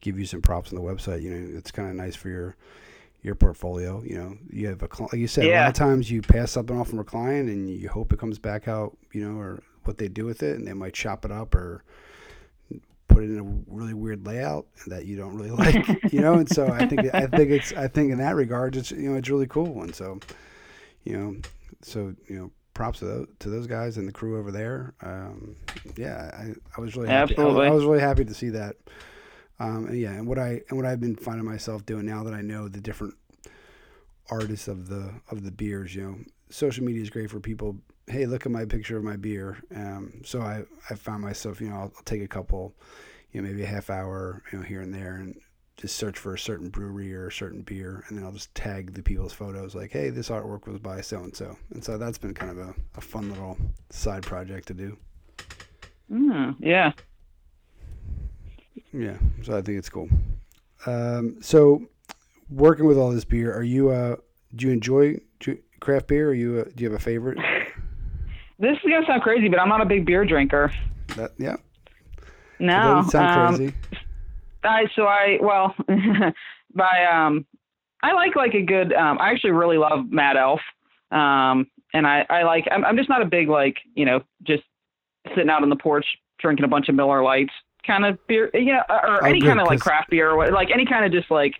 give 0.00 0.18
you 0.18 0.26
some 0.26 0.42
props 0.42 0.72
on 0.72 0.76
the 0.76 0.84
website. 0.84 1.22
You 1.22 1.30
know, 1.30 1.58
it's 1.58 1.70
kind 1.70 1.88
of 1.88 1.94
nice 1.94 2.16
for 2.16 2.28
your 2.28 2.56
your 3.22 3.34
portfolio. 3.34 4.02
You 4.02 4.16
know, 4.16 4.36
you 4.50 4.68
have 4.68 4.82
a 4.82 4.88
like 5.02 5.14
you 5.14 5.28
said. 5.28 5.44
Yeah. 5.44 5.62
A 5.62 5.64
lot 5.64 5.68
of 5.68 5.74
times 5.74 6.10
you 6.10 6.22
pass 6.22 6.50
something 6.50 6.78
off 6.78 6.88
from 6.88 6.98
a 6.98 7.04
client 7.04 7.48
and 7.48 7.70
you 7.70 7.88
hope 7.88 8.12
it 8.12 8.18
comes 8.18 8.38
back 8.38 8.68
out. 8.68 8.96
You 9.12 9.28
know, 9.28 9.38
or 9.38 9.62
what 9.84 9.98
they 9.98 10.08
do 10.08 10.24
with 10.24 10.42
it, 10.42 10.58
and 10.58 10.66
they 10.66 10.72
might 10.72 10.94
chop 10.94 11.24
it 11.24 11.30
up 11.30 11.54
or 11.54 11.84
put 13.12 13.24
it 13.24 13.30
in 13.30 13.38
a 13.38 13.72
really 13.72 13.94
weird 13.94 14.26
layout 14.26 14.66
that 14.86 15.06
you 15.06 15.16
don't 15.16 15.36
really 15.36 15.50
like, 15.50 16.12
you 16.12 16.20
know. 16.20 16.34
And 16.34 16.48
so 16.48 16.68
I 16.68 16.86
think 16.86 17.14
I 17.14 17.26
think 17.26 17.50
it's 17.50 17.72
I 17.72 17.88
think 17.88 18.12
in 18.12 18.18
that 18.18 18.34
regard, 18.34 18.76
it's 18.76 18.90
you 18.90 19.10
know 19.10 19.16
it's 19.16 19.28
really 19.28 19.46
cool. 19.46 19.82
And 19.82 19.94
so, 19.94 20.18
you 21.04 21.16
know, 21.16 21.36
so 21.82 22.14
you 22.28 22.38
know, 22.38 22.50
props 22.74 23.00
to 23.00 23.04
those, 23.04 23.26
to 23.40 23.50
those 23.50 23.66
guys 23.66 23.96
and 23.96 24.08
the 24.08 24.12
crew 24.12 24.38
over 24.38 24.50
there. 24.50 24.94
Um, 25.02 25.56
yeah, 25.96 26.30
I, 26.34 26.52
I 26.76 26.80
was 26.80 26.96
really 26.96 27.08
happy. 27.08 27.34
Absolutely. 27.34 27.66
I, 27.66 27.70
I 27.70 27.72
was 27.72 27.84
really 27.84 28.00
happy 28.00 28.24
to 28.24 28.34
see 28.34 28.50
that. 28.50 28.76
Um, 29.60 29.86
and 29.86 29.98
yeah, 29.98 30.12
and 30.12 30.26
what 30.26 30.38
I 30.38 30.62
and 30.68 30.78
what 30.78 30.86
I've 30.86 31.00
been 31.00 31.16
finding 31.16 31.44
myself 31.44 31.86
doing 31.86 32.06
now 32.06 32.24
that 32.24 32.34
I 32.34 32.40
know 32.40 32.68
the 32.68 32.80
different 32.80 33.14
artists 34.30 34.68
of 34.68 34.88
the 34.88 35.12
of 35.30 35.44
the 35.44 35.50
beers, 35.50 35.94
you 35.94 36.02
know, 36.02 36.16
social 36.50 36.84
media 36.84 37.02
is 37.02 37.10
great 37.10 37.30
for 37.30 37.40
people 37.40 37.76
hey, 38.12 38.26
look 38.26 38.44
at 38.44 38.52
my 38.52 38.64
picture 38.66 38.98
of 38.98 39.04
my 39.04 39.16
beer. 39.16 39.56
Um, 39.74 40.20
so 40.24 40.42
I, 40.42 40.64
I 40.90 40.94
found 40.94 41.22
myself, 41.22 41.60
you 41.60 41.70
know, 41.70 41.76
I'll, 41.76 41.92
I'll, 41.96 42.02
take 42.04 42.22
a 42.22 42.28
couple, 42.28 42.74
you 43.32 43.40
know, 43.40 43.48
maybe 43.48 43.62
a 43.62 43.66
half 43.66 43.88
hour, 43.88 44.42
you 44.52 44.58
know, 44.58 44.64
here 44.64 44.82
and 44.82 44.92
there, 44.92 45.14
and 45.14 45.40
just 45.78 45.96
search 45.96 46.18
for 46.18 46.34
a 46.34 46.38
certain 46.38 46.68
brewery 46.68 47.14
or 47.14 47.28
a 47.28 47.32
certain 47.32 47.62
beer, 47.62 48.04
and 48.06 48.18
then 48.18 48.24
I'll 48.24 48.32
just 48.32 48.54
tag 48.54 48.92
the 48.92 49.02
people's 49.02 49.32
photos, 49.32 49.74
like, 49.74 49.90
hey, 49.90 50.10
this 50.10 50.28
artwork 50.28 50.66
was 50.66 50.78
by 50.78 51.00
so 51.00 51.20
and 51.20 51.34
so, 51.34 51.56
and 51.72 51.82
so 51.82 51.96
that's 51.96 52.18
been 52.18 52.34
kind 52.34 52.52
of 52.52 52.58
a, 52.58 52.74
a 52.96 53.00
fun 53.00 53.30
little 53.30 53.56
side 53.90 54.22
project 54.22 54.68
to 54.68 54.74
do. 54.74 54.96
Mm, 56.12 56.56
yeah. 56.60 56.92
Yeah, 58.92 59.16
so 59.42 59.56
I 59.56 59.62
think 59.62 59.78
it's 59.78 59.88
cool. 59.88 60.08
Um, 60.84 61.38
so 61.40 61.82
working 62.50 62.84
with 62.84 62.98
all 62.98 63.10
this 63.10 63.24
beer, 63.24 63.54
are 63.54 63.62
you 63.62 63.88
uh, 63.88 64.16
do 64.54 64.66
you 64.66 64.72
enjoy 64.72 65.16
craft 65.80 66.08
beer? 66.08 66.28
Are 66.28 66.34
you 66.34 66.60
uh, 66.60 66.64
do 66.76 66.84
you 66.84 66.90
have 66.90 67.00
a 67.00 67.02
favorite? 67.02 67.38
This 68.62 68.76
is 68.76 68.88
gonna 68.88 69.04
sound 69.08 69.22
crazy, 69.22 69.48
but 69.48 69.58
I'm 69.58 69.68
not 69.68 69.80
a 69.80 69.84
big 69.84 70.06
beer 70.06 70.24
drinker. 70.24 70.72
That, 71.16 71.32
yeah. 71.36 71.56
No. 72.60 73.00
It 73.00 73.10
sound 73.10 73.40
um, 73.40 73.56
crazy. 73.56 73.74
I 74.62 74.84
so 74.94 75.02
I 75.02 75.38
well, 75.40 75.74
by 76.74 77.04
um, 77.04 77.44
I 78.04 78.12
like 78.12 78.36
like 78.36 78.54
a 78.54 78.62
good. 78.62 78.92
Um, 78.92 79.18
I 79.18 79.30
actually 79.30 79.50
really 79.50 79.78
love 79.78 80.08
Mad 80.12 80.36
Elf. 80.36 80.60
Um, 81.10 81.66
and 81.92 82.06
I 82.06 82.24
I 82.30 82.44
like. 82.44 82.68
I'm 82.70 82.84
I'm 82.84 82.96
just 82.96 83.08
not 83.08 83.20
a 83.20 83.24
big 83.24 83.48
like 83.48 83.78
you 83.96 84.04
know 84.04 84.20
just 84.44 84.62
sitting 85.34 85.50
out 85.50 85.64
on 85.64 85.68
the 85.68 85.76
porch 85.76 86.06
drinking 86.38 86.64
a 86.64 86.68
bunch 86.68 86.88
of 86.88 86.94
Miller 86.94 87.20
Lights 87.20 87.52
kind 87.84 88.04
of 88.04 88.16
beer, 88.28 88.48
you 88.54 88.72
know, 88.72 88.82
or 88.88 89.24
oh, 89.24 89.26
any 89.26 89.40
kind 89.40 89.60
of 89.60 89.66
like 89.66 89.80
craft 89.80 90.08
beer 90.08 90.30
or 90.30 90.36
what, 90.36 90.52
like 90.52 90.70
any 90.72 90.86
kind 90.86 91.04
of 91.04 91.10
just 91.10 91.32
like 91.32 91.54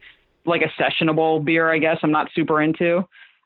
like 0.46 0.62
a 0.62 0.80
sessionable 0.80 1.44
beer. 1.44 1.68
I 1.68 1.78
guess 1.78 1.98
I'm 2.05 2.12
not 2.12 2.30
super 2.32 2.62
into. 2.62 2.98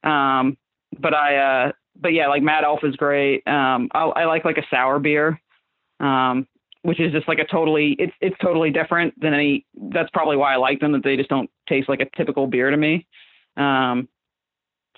Um, 0.05 0.59
but 1.01 1.15
I 1.15 1.37
uh 1.37 1.73
but 2.01 2.13
yeah, 2.13 2.29
like 2.29 2.43
Mad 2.43 2.65
Elf 2.65 2.81
is 2.83 2.97
great. 2.97 3.47
Um, 3.47 3.89
I, 3.93 4.05
I 4.05 4.25
like 4.27 4.45
like 4.45 4.59
a 4.59 4.67
sour 4.71 4.99
beer, 4.99 5.41
um, 6.01 6.47
which 6.83 7.01
is 7.01 7.13
just 7.13 7.29
like 7.29 7.39
a 7.39 7.47
totally 7.47 7.97
it's 7.99 8.13
it's 8.21 8.37
totally 8.43 8.71
different 8.71 9.19
than 9.21 9.35
any. 9.35 9.67
That's 9.75 10.11
probably 10.13 10.37
why 10.37 10.55
I 10.55 10.57
like 10.57 10.81
them. 10.81 10.93
That 10.93 11.05
they 11.05 11.17
just 11.17 11.29
don't 11.31 11.51
taste 11.69 11.89
like 11.89 12.01
a 12.01 12.17
typical 12.17 12.47
beer 12.47 12.71
to 12.71 12.77
me. 12.77 13.07
Um, 13.57 14.09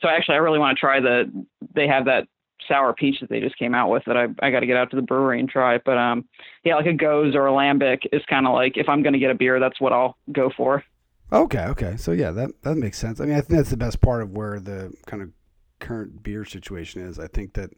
so 0.00 0.08
actually, 0.08 0.36
I 0.36 0.38
really 0.38 0.58
want 0.58 0.76
to 0.76 0.80
try 0.80 1.00
the. 1.00 1.46
They 1.74 1.86
have 1.86 2.04
that 2.06 2.26
sour 2.66 2.92
peach 2.92 3.20
that 3.20 3.30
they 3.30 3.40
just 3.40 3.58
came 3.58 3.74
out 3.74 3.90
with 3.90 4.02
that 4.06 4.16
I 4.16 4.26
I 4.40 4.50
got 4.50 4.60
to 4.60 4.66
get 4.66 4.76
out 4.76 4.90
to 4.90 4.96
the 4.96 5.02
brewery 5.02 5.40
and 5.40 5.48
try. 5.48 5.78
But 5.78 5.98
um, 5.98 6.24
yeah, 6.64 6.76
like 6.76 6.86
a 6.86 6.92
gose 6.92 7.34
or 7.34 7.46
a 7.46 7.52
Lambic 7.52 8.00
is 8.12 8.22
kind 8.28 8.46
of 8.46 8.54
like 8.54 8.76
if 8.76 8.88
I'm 8.88 9.02
gonna 9.02 9.18
get 9.18 9.30
a 9.30 9.34
beer, 9.34 9.60
that's 9.60 9.80
what 9.80 9.92
I'll 9.92 10.16
go 10.32 10.50
for. 10.56 10.84
Okay, 11.32 11.64
okay. 11.64 11.96
So 11.96 12.12
yeah, 12.12 12.30
that 12.32 12.50
that 12.62 12.76
makes 12.76 12.98
sense. 12.98 13.20
I 13.20 13.26
mean, 13.26 13.34
I 13.34 13.40
think 13.40 13.58
that's 13.58 13.70
the 13.70 13.76
best 13.76 14.00
part 14.00 14.22
of 14.22 14.30
where 14.30 14.60
the 14.60 14.92
kind 15.06 15.22
of 15.22 15.30
current 15.78 16.22
beer 16.22 16.44
situation 16.44 17.02
is. 17.02 17.18
I 17.18 17.28
think 17.28 17.54
that 17.54 17.70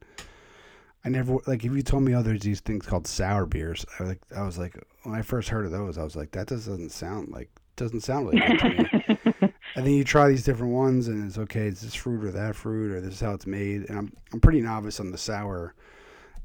I 1.05 1.09
never 1.09 1.39
like 1.47 1.65
if 1.65 1.73
you 1.73 1.83
told 1.83 2.03
me 2.03 2.15
oh 2.15 2.23
there's 2.23 2.43
these 2.43 2.61
things 2.61 2.87
called 2.87 3.07
sour 3.07 3.47
beers. 3.47 3.87
I 3.99 4.05
like 4.05 4.21
I 4.37 4.43
was 4.43 4.59
like 4.59 4.79
when 5.03 5.15
I 5.15 5.23
first 5.23 5.49
heard 5.49 5.65
of 5.65 5.73
those, 5.73 5.99
I 5.99 6.05
was 6.05 6.17
like 6.17 6.33
that 6.33 6.47
doesn't 6.47 6.91
sound 6.91 7.31
like 7.31 7.51
doesn't 7.77 8.01
sound 8.01 8.29
really 8.29 8.41
good 8.47 8.59
to 8.59 8.69
me. 8.69 9.53
and 9.75 9.87
then 9.87 9.95
you 9.95 10.05
try 10.05 10.29
these 10.29 10.45
different 10.45 10.73
ones, 10.73 11.09
and 11.09 11.27
it's 11.27 11.39
okay. 11.39 11.67
It's 11.67 11.81
this 11.81 11.95
fruit 11.95 12.25
or 12.25 12.31
that 12.33 12.55
fruit, 12.55 12.93
or 12.93 13.01
this 13.01 13.15
is 13.15 13.21
how 13.21 13.33
it's 13.33 13.47
made. 13.47 13.89
And 13.89 13.99
I'm 13.99 14.13
I'm 14.33 14.41
pretty 14.41 14.61
novice 14.61 15.01
on 15.01 15.11
the 15.11 15.19
sour 15.19 15.75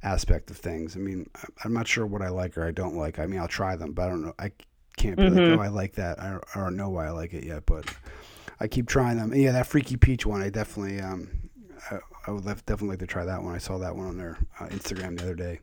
aspect 0.03 0.51
of 0.51 0.58
things. 0.58 0.95
I 0.95 0.99
mean, 0.99 1.30
I'm 1.64 1.74
not 1.74 1.88
sure 1.88 2.06
what 2.06 2.22
I 2.22 2.30
like 2.30 2.58
or 2.58 2.66
I 2.66 2.72
don't 2.72 2.95
like. 2.95 3.20
I 3.20 3.26
mean, 3.26 3.39
I'll 3.39 3.47
try 3.47 3.76
them, 3.76 3.91
but 3.91 4.03
I 4.03 4.10
don't 4.10 4.22
know. 4.22 4.34
I 4.39 4.51
can't 4.97 5.18
be 5.18 5.24
mm-hmm. 5.24 5.51
like, 5.51 5.60
oh, 5.60 5.62
I 5.62 5.68
like 5.68 5.95
that. 5.95 6.22
I 6.22 6.32
don't, 6.32 6.43
I 6.56 6.60
don't 6.60 6.78
know 6.78 6.89
why 6.89 7.08
I 7.08 7.10
like 7.10 7.34
it 7.34 7.43
yet, 7.43 7.66
but 7.66 7.86
I 8.60 8.68
keep 8.68 8.88
trying 8.88 9.18
them. 9.18 9.34
Yeah, 9.34 9.51
that 9.51 9.68
freaky 9.68 9.97
peach 9.97 10.26
one, 10.26 10.41
I 10.41 10.49
definitely 10.49 11.01
um, 11.01 11.44
I 12.27 12.31
would 12.31 12.45
lef- 12.45 12.65
definitely 12.65 12.93
like 12.93 12.99
to 12.99 13.07
try 13.07 13.25
that 13.25 13.43
one. 13.43 13.53
I 13.53 13.59
saw 13.59 13.77
that 13.77 13.95
one 13.95 14.07
on 14.07 14.17
their 14.17 14.38
uh, 14.59 14.67
Instagram 14.67 15.17
the 15.17 15.23
other 15.23 15.36
day. 15.36 15.59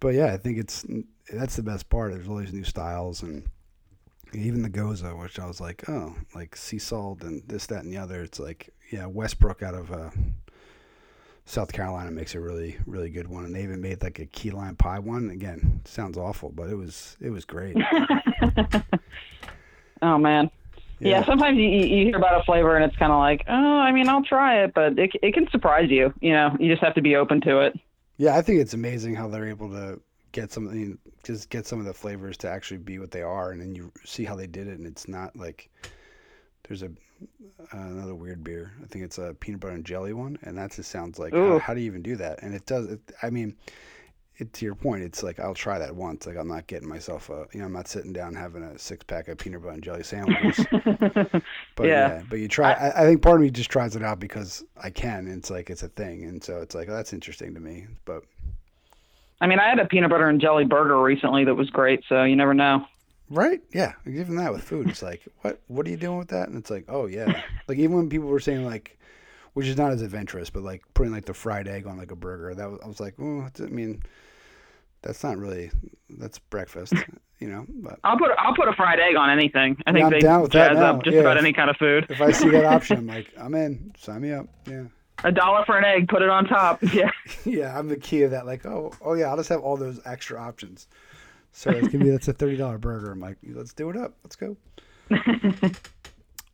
But 0.00 0.14
yeah, 0.14 0.32
I 0.32 0.36
think 0.36 0.58
it's 0.58 0.84
that's 1.32 1.56
the 1.56 1.62
best 1.62 1.88
part. 1.88 2.12
There's 2.12 2.28
all 2.28 2.36
these 2.36 2.52
new 2.52 2.64
styles 2.64 3.22
and 3.22 3.48
even 4.34 4.62
the 4.62 4.70
Gose, 4.70 5.02
which 5.20 5.38
I 5.38 5.46
was 5.46 5.60
like, 5.60 5.88
oh, 5.88 6.14
like 6.34 6.56
sea 6.56 6.78
salt 6.78 7.22
and 7.22 7.42
this, 7.46 7.66
that, 7.66 7.84
and 7.84 7.92
the 7.92 7.96
other. 7.96 8.22
It's 8.22 8.38
like, 8.38 8.70
yeah, 8.90 9.06
Westbrook 9.06 9.62
out 9.62 9.74
of 9.74 9.92
uh, 9.92 10.10
South 11.44 11.72
Carolina 11.72 12.10
makes 12.10 12.34
a 12.34 12.40
really, 12.40 12.76
really 12.86 13.08
good 13.08 13.28
one, 13.28 13.44
and 13.44 13.54
they 13.54 13.62
even 13.62 13.80
made 13.80 14.02
like 14.02 14.18
a 14.18 14.26
key 14.26 14.50
lime 14.50 14.76
pie 14.76 14.98
one. 14.98 15.30
Again, 15.30 15.80
sounds 15.84 16.18
awful, 16.18 16.50
but 16.50 16.68
it 16.68 16.74
was, 16.74 17.16
it 17.20 17.30
was 17.30 17.44
great. 17.44 17.76
oh 20.02 20.18
man. 20.18 20.50
Yeah. 20.98 21.08
yeah. 21.20 21.26
sometimes 21.26 21.58
you, 21.58 21.64
you 21.64 22.06
hear 22.06 22.16
about 22.16 22.40
a 22.40 22.44
flavor 22.44 22.76
and 22.76 22.84
it's 22.84 22.96
kind 22.96 23.12
of 23.12 23.18
like, 23.18 23.44
oh, 23.48 23.52
I 23.54 23.92
mean, 23.92 24.08
I'll 24.08 24.24
try 24.24 24.62
it, 24.64 24.72
but 24.74 24.98
it 24.98 25.10
it 25.22 25.34
can 25.34 25.48
surprise 25.50 25.90
you. 25.90 26.12
You 26.20 26.32
know, 26.32 26.56
you 26.58 26.70
just 26.70 26.82
have 26.82 26.94
to 26.94 27.02
be 27.02 27.16
open 27.16 27.40
to 27.42 27.60
it. 27.60 27.78
Yeah, 28.18 28.36
I 28.36 28.42
think 28.42 28.60
it's 28.60 28.74
amazing 28.74 29.14
how 29.14 29.28
they're 29.28 29.48
able 29.48 29.68
to 29.70 30.00
get 30.32 30.52
something, 30.52 30.98
just 31.22 31.50
get 31.50 31.66
some 31.66 31.80
of 31.80 31.86
the 31.86 31.94
flavors 31.94 32.36
to 32.38 32.48
actually 32.48 32.78
be 32.78 32.98
what 32.98 33.10
they 33.10 33.22
are, 33.22 33.52
and 33.52 33.60
then 33.60 33.74
you 33.74 33.92
see 34.04 34.24
how 34.24 34.36
they 34.36 34.46
did 34.46 34.68
it, 34.68 34.78
and 34.78 34.86
it's 34.86 35.06
not 35.06 35.36
like 35.36 35.70
there's 36.66 36.82
a 36.82 36.90
uh, 37.72 37.78
another 37.78 38.14
weird 38.14 38.44
beer. 38.44 38.72
I 38.82 38.86
think 38.86 39.04
it's 39.04 39.18
a 39.18 39.34
peanut 39.40 39.60
butter 39.60 39.74
and 39.74 39.84
jelly 39.84 40.12
one, 40.12 40.38
and 40.42 40.56
that 40.58 40.72
just 40.72 40.90
sounds 40.90 41.18
like 41.18 41.32
how, 41.32 41.58
how, 41.58 41.74
do 41.74 41.80
you 41.80 41.86
even 41.86 42.02
do 42.02 42.16
that? 42.16 42.42
And 42.42 42.54
it 42.54 42.66
does. 42.66 42.90
It, 42.90 43.00
I 43.22 43.30
mean, 43.30 43.56
it, 44.38 44.52
to 44.54 44.64
your 44.64 44.74
point, 44.74 45.02
it's 45.02 45.22
like 45.22 45.40
I'll 45.40 45.54
try 45.54 45.78
that 45.78 45.94
once. 45.94 46.26
Like 46.26 46.36
I'm 46.36 46.48
not 46.48 46.66
getting 46.66 46.88
myself 46.88 47.30
a, 47.30 47.46
you 47.52 47.60
know, 47.60 47.66
I'm 47.66 47.72
not 47.72 47.88
sitting 47.88 48.12
down 48.12 48.34
having 48.34 48.62
a 48.62 48.78
six 48.78 49.04
pack 49.04 49.28
of 49.28 49.38
peanut 49.38 49.62
butter 49.62 49.74
and 49.74 49.82
jelly 49.82 50.02
sandwiches. 50.02 50.66
but 50.70 51.86
yeah. 51.86 52.08
yeah. 52.08 52.22
but 52.28 52.38
you 52.38 52.48
try. 52.48 52.72
I, 52.72 53.02
I, 53.02 53.06
think 53.06 53.22
part 53.22 53.36
of 53.36 53.42
me 53.42 53.50
just 53.50 53.70
tries 53.70 53.96
it 53.96 54.02
out 54.02 54.20
because 54.20 54.64
I 54.82 54.90
can. 54.90 55.26
And 55.26 55.38
it's 55.38 55.50
like 55.50 55.70
it's 55.70 55.82
a 55.82 55.88
thing, 55.88 56.24
and 56.24 56.42
so 56.42 56.60
it's 56.60 56.74
like 56.74 56.88
oh, 56.88 56.94
that's 56.94 57.12
interesting 57.12 57.54
to 57.54 57.60
me. 57.60 57.86
But 58.04 58.24
I 59.40 59.46
mean, 59.46 59.58
I 59.58 59.68
had 59.68 59.78
a 59.78 59.86
peanut 59.86 60.10
butter 60.10 60.28
and 60.28 60.40
jelly 60.40 60.64
burger 60.64 61.00
recently 61.00 61.44
that 61.44 61.54
was 61.54 61.70
great. 61.70 62.02
So 62.08 62.24
you 62.24 62.36
never 62.36 62.54
know. 62.54 62.86
Right? 63.28 63.60
Yeah. 63.72 63.92
Even 64.06 64.36
that 64.36 64.52
with 64.52 64.62
food, 64.62 64.88
it's 64.88 65.02
like, 65.02 65.22
what? 65.40 65.60
What 65.68 65.86
are 65.86 65.90
you 65.90 65.96
doing 65.96 66.18
with 66.18 66.28
that? 66.28 66.48
And 66.48 66.56
it's 66.56 66.70
like, 66.70 66.84
oh 66.88 67.06
yeah. 67.06 67.42
like 67.68 67.78
even 67.78 67.96
when 67.96 68.08
people 68.08 68.28
were 68.28 68.40
saying 68.40 68.64
like, 68.64 68.98
which 69.54 69.66
is 69.66 69.78
not 69.78 69.90
as 69.90 70.02
adventurous, 70.02 70.50
but 70.50 70.62
like 70.62 70.82
putting 70.92 71.12
like 71.12 71.24
the 71.24 71.32
fried 71.32 71.66
egg 71.66 71.86
on 71.86 71.96
like 71.96 72.10
a 72.10 72.16
burger, 72.16 72.54
that 72.54 72.70
was 72.70 72.78
I 72.84 72.88
was 72.88 73.00
like, 73.00 73.14
oh, 73.18 73.48
I 73.58 73.62
mean, 73.62 74.02
that's 75.06 75.22
not 75.22 75.38
really 75.38 75.70
that's 76.10 76.38
breakfast, 76.38 76.92
you 77.40 77.48
know. 77.48 77.64
But 77.68 78.00
I'll 78.04 78.18
put 78.18 78.30
I'll 78.38 78.54
put 78.54 78.68
a 78.68 78.72
fried 78.72 78.98
egg 78.98 79.16
on 79.16 79.30
anything. 79.30 79.76
I 79.86 79.92
think 79.92 80.04
yeah, 80.04 80.10
they 80.10 80.48
jazz 80.48 80.78
up 80.78 81.04
just 81.04 81.14
yeah, 81.14 81.20
about 81.20 81.36
if, 81.36 81.42
any 81.42 81.52
kind 81.52 81.70
of 81.70 81.76
food. 81.76 82.06
If 82.10 82.20
I 82.20 82.32
see 82.32 82.48
that 82.50 82.64
option, 82.64 82.98
I'm 82.98 83.06
like, 83.16 83.28
I'm 83.38 83.54
in. 83.54 83.92
Sign 83.98 84.22
me 84.22 84.32
up. 84.32 84.46
Yeah. 84.66 84.84
A 85.24 85.32
dollar 85.32 85.64
for 85.64 85.78
an 85.78 85.84
egg, 85.84 86.08
put 86.08 86.20
it 86.22 86.28
on 86.28 86.44
top. 86.44 86.82
Yeah. 86.92 87.10
yeah, 87.44 87.78
I'm 87.78 87.88
the 87.88 87.96
key 87.96 88.22
of 88.22 88.32
that. 88.32 88.44
Like, 88.44 88.66
oh, 88.66 88.92
oh 89.00 89.14
yeah, 89.14 89.26
I'll 89.26 89.36
just 89.36 89.48
have 89.48 89.60
all 89.60 89.76
those 89.76 90.00
extra 90.04 90.38
options. 90.38 90.88
So 91.52 91.70
it's 91.70 91.88
gonna 91.88 92.04
be 92.04 92.10
that's 92.10 92.28
a 92.28 92.32
thirty 92.32 92.56
dollar 92.56 92.78
burger. 92.78 93.12
I'm 93.12 93.20
like, 93.20 93.38
let's 93.54 93.72
do 93.72 93.88
it 93.90 93.96
up. 93.96 94.14
Let's 94.24 94.36
go. 94.36 94.56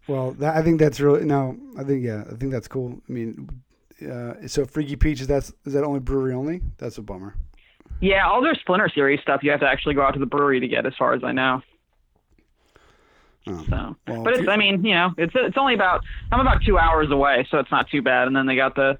well, 0.06 0.32
that, 0.32 0.56
I 0.56 0.62
think 0.62 0.78
that's 0.78 1.00
really 1.00 1.24
no. 1.24 1.56
I 1.78 1.84
think 1.84 2.04
yeah, 2.04 2.24
I 2.30 2.34
think 2.34 2.52
that's 2.52 2.68
cool. 2.68 3.00
I 3.08 3.12
mean, 3.12 3.48
uh, 4.08 4.34
so 4.46 4.64
Freaky 4.64 4.94
Peaches, 4.94 5.26
that's 5.26 5.52
is 5.64 5.72
that 5.72 5.84
only 5.84 6.00
brewery 6.00 6.34
only? 6.34 6.60
That's 6.78 6.98
a 6.98 7.02
bummer. 7.02 7.34
Yeah, 8.02 8.28
all 8.28 8.42
their 8.42 8.56
Splinter 8.56 8.88
Series 8.88 9.20
stuff 9.20 9.44
you 9.44 9.52
have 9.52 9.60
to 9.60 9.66
actually 9.66 9.94
go 9.94 10.02
out 10.02 10.12
to 10.14 10.18
the 10.18 10.26
brewery 10.26 10.58
to 10.58 10.66
get, 10.66 10.84
as 10.86 10.92
far 10.98 11.14
as 11.14 11.22
I 11.22 11.30
know. 11.30 11.62
Oh, 13.46 13.64
so, 13.68 13.96
well, 14.08 14.22
but 14.24 14.34
it's 14.34 14.48
I 14.48 14.56
mean 14.56 14.84
you 14.84 14.94
know 14.94 15.12
it's 15.18 15.32
it's 15.34 15.56
only 15.56 15.74
about 15.74 16.02
I'm 16.30 16.40
about 16.40 16.62
two 16.64 16.78
hours 16.78 17.10
away, 17.10 17.46
so 17.48 17.58
it's 17.58 17.70
not 17.70 17.88
too 17.88 18.02
bad. 18.02 18.26
And 18.26 18.34
then 18.34 18.46
they 18.46 18.56
got 18.56 18.74
the 18.74 18.98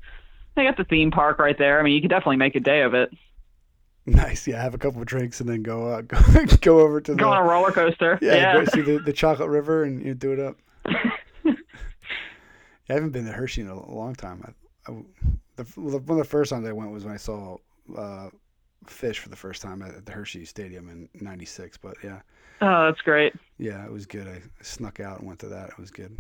they 0.55 0.64
got 0.64 0.76
the 0.76 0.84
theme 0.84 1.11
park 1.11 1.40
right 1.40 1.59
there. 1.59 1.80
I 1.80 1.82
mean, 1.82 1.94
you 1.94 2.00
could 2.00 2.11
definitely 2.11 2.36
make 2.36 2.55
a 2.55 2.61
day 2.61 2.82
of 2.82 2.94
it. 2.94 3.11
Nice, 4.07 4.46
yeah. 4.46 4.62
Have 4.62 4.74
a 4.74 4.78
couple 4.78 5.00
of 5.00 5.07
drinks 5.07 5.40
and 5.40 5.48
then 5.48 5.62
go 5.62 5.88
uh, 5.88 6.00
go, 6.03 6.18
go 6.61 6.80
over 6.80 7.00
to 7.00 7.14
go 7.16 7.24
the, 7.24 7.36
on 7.36 7.38
a 7.38 7.42
roller 7.42 7.72
coaster. 7.72 8.20
Yeah, 8.22 8.34
yeah. 8.34 8.53
go 8.55 8.64
see 8.66 8.82
the, 8.82 8.98
the 8.98 9.12
chocolate 9.12 9.48
river 9.48 9.82
and 9.82 10.05
you 10.05 10.14
do 10.14 10.32
it 10.32 10.38
up. 10.38 10.57
yeah, 11.44 11.53
I 12.88 12.92
haven't 12.92 13.11
been 13.11 13.26
to 13.26 13.32
Hershey 13.32 13.62
in 13.62 13.68
a 13.68 13.90
long 13.90 14.14
time. 14.14 14.44
I, 14.44 14.92
I, 14.92 15.03
the, 15.57 15.64
one 15.74 15.94
of 15.94 16.16
the 16.16 16.24
first 16.24 16.50
times 16.50 16.66
I 16.66 16.72
went 16.72 16.90
was 16.92 17.05
when 17.05 17.14
I 17.14 17.18
saw 17.18 17.57
uh, 17.96 18.28
Phish 18.87 19.16
for 19.16 19.28
the 19.28 19.37
first 19.37 19.62
time 19.62 19.83
at 19.83 20.05
the 20.05 20.12
Hershey 20.12 20.45
Stadium 20.45 20.89
in 20.89 21.09
'96. 21.24 21.76
But 21.78 21.97
yeah. 22.03 22.20
Oh, 22.61 22.87
that's 22.87 23.01
great. 23.01 23.35
Yeah, 23.59 23.85
it 23.85 23.91
was 23.91 24.07
good. 24.07 24.28
I 24.28 24.41
snuck 24.62 25.01
out 25.01 25.18
and 25.18 25.26
went 25.26 25.41
to 25.41 25.49
that. 25.49 25.70
It 25.70 25.78
was 25.78 25.91
good. 25.91 26.16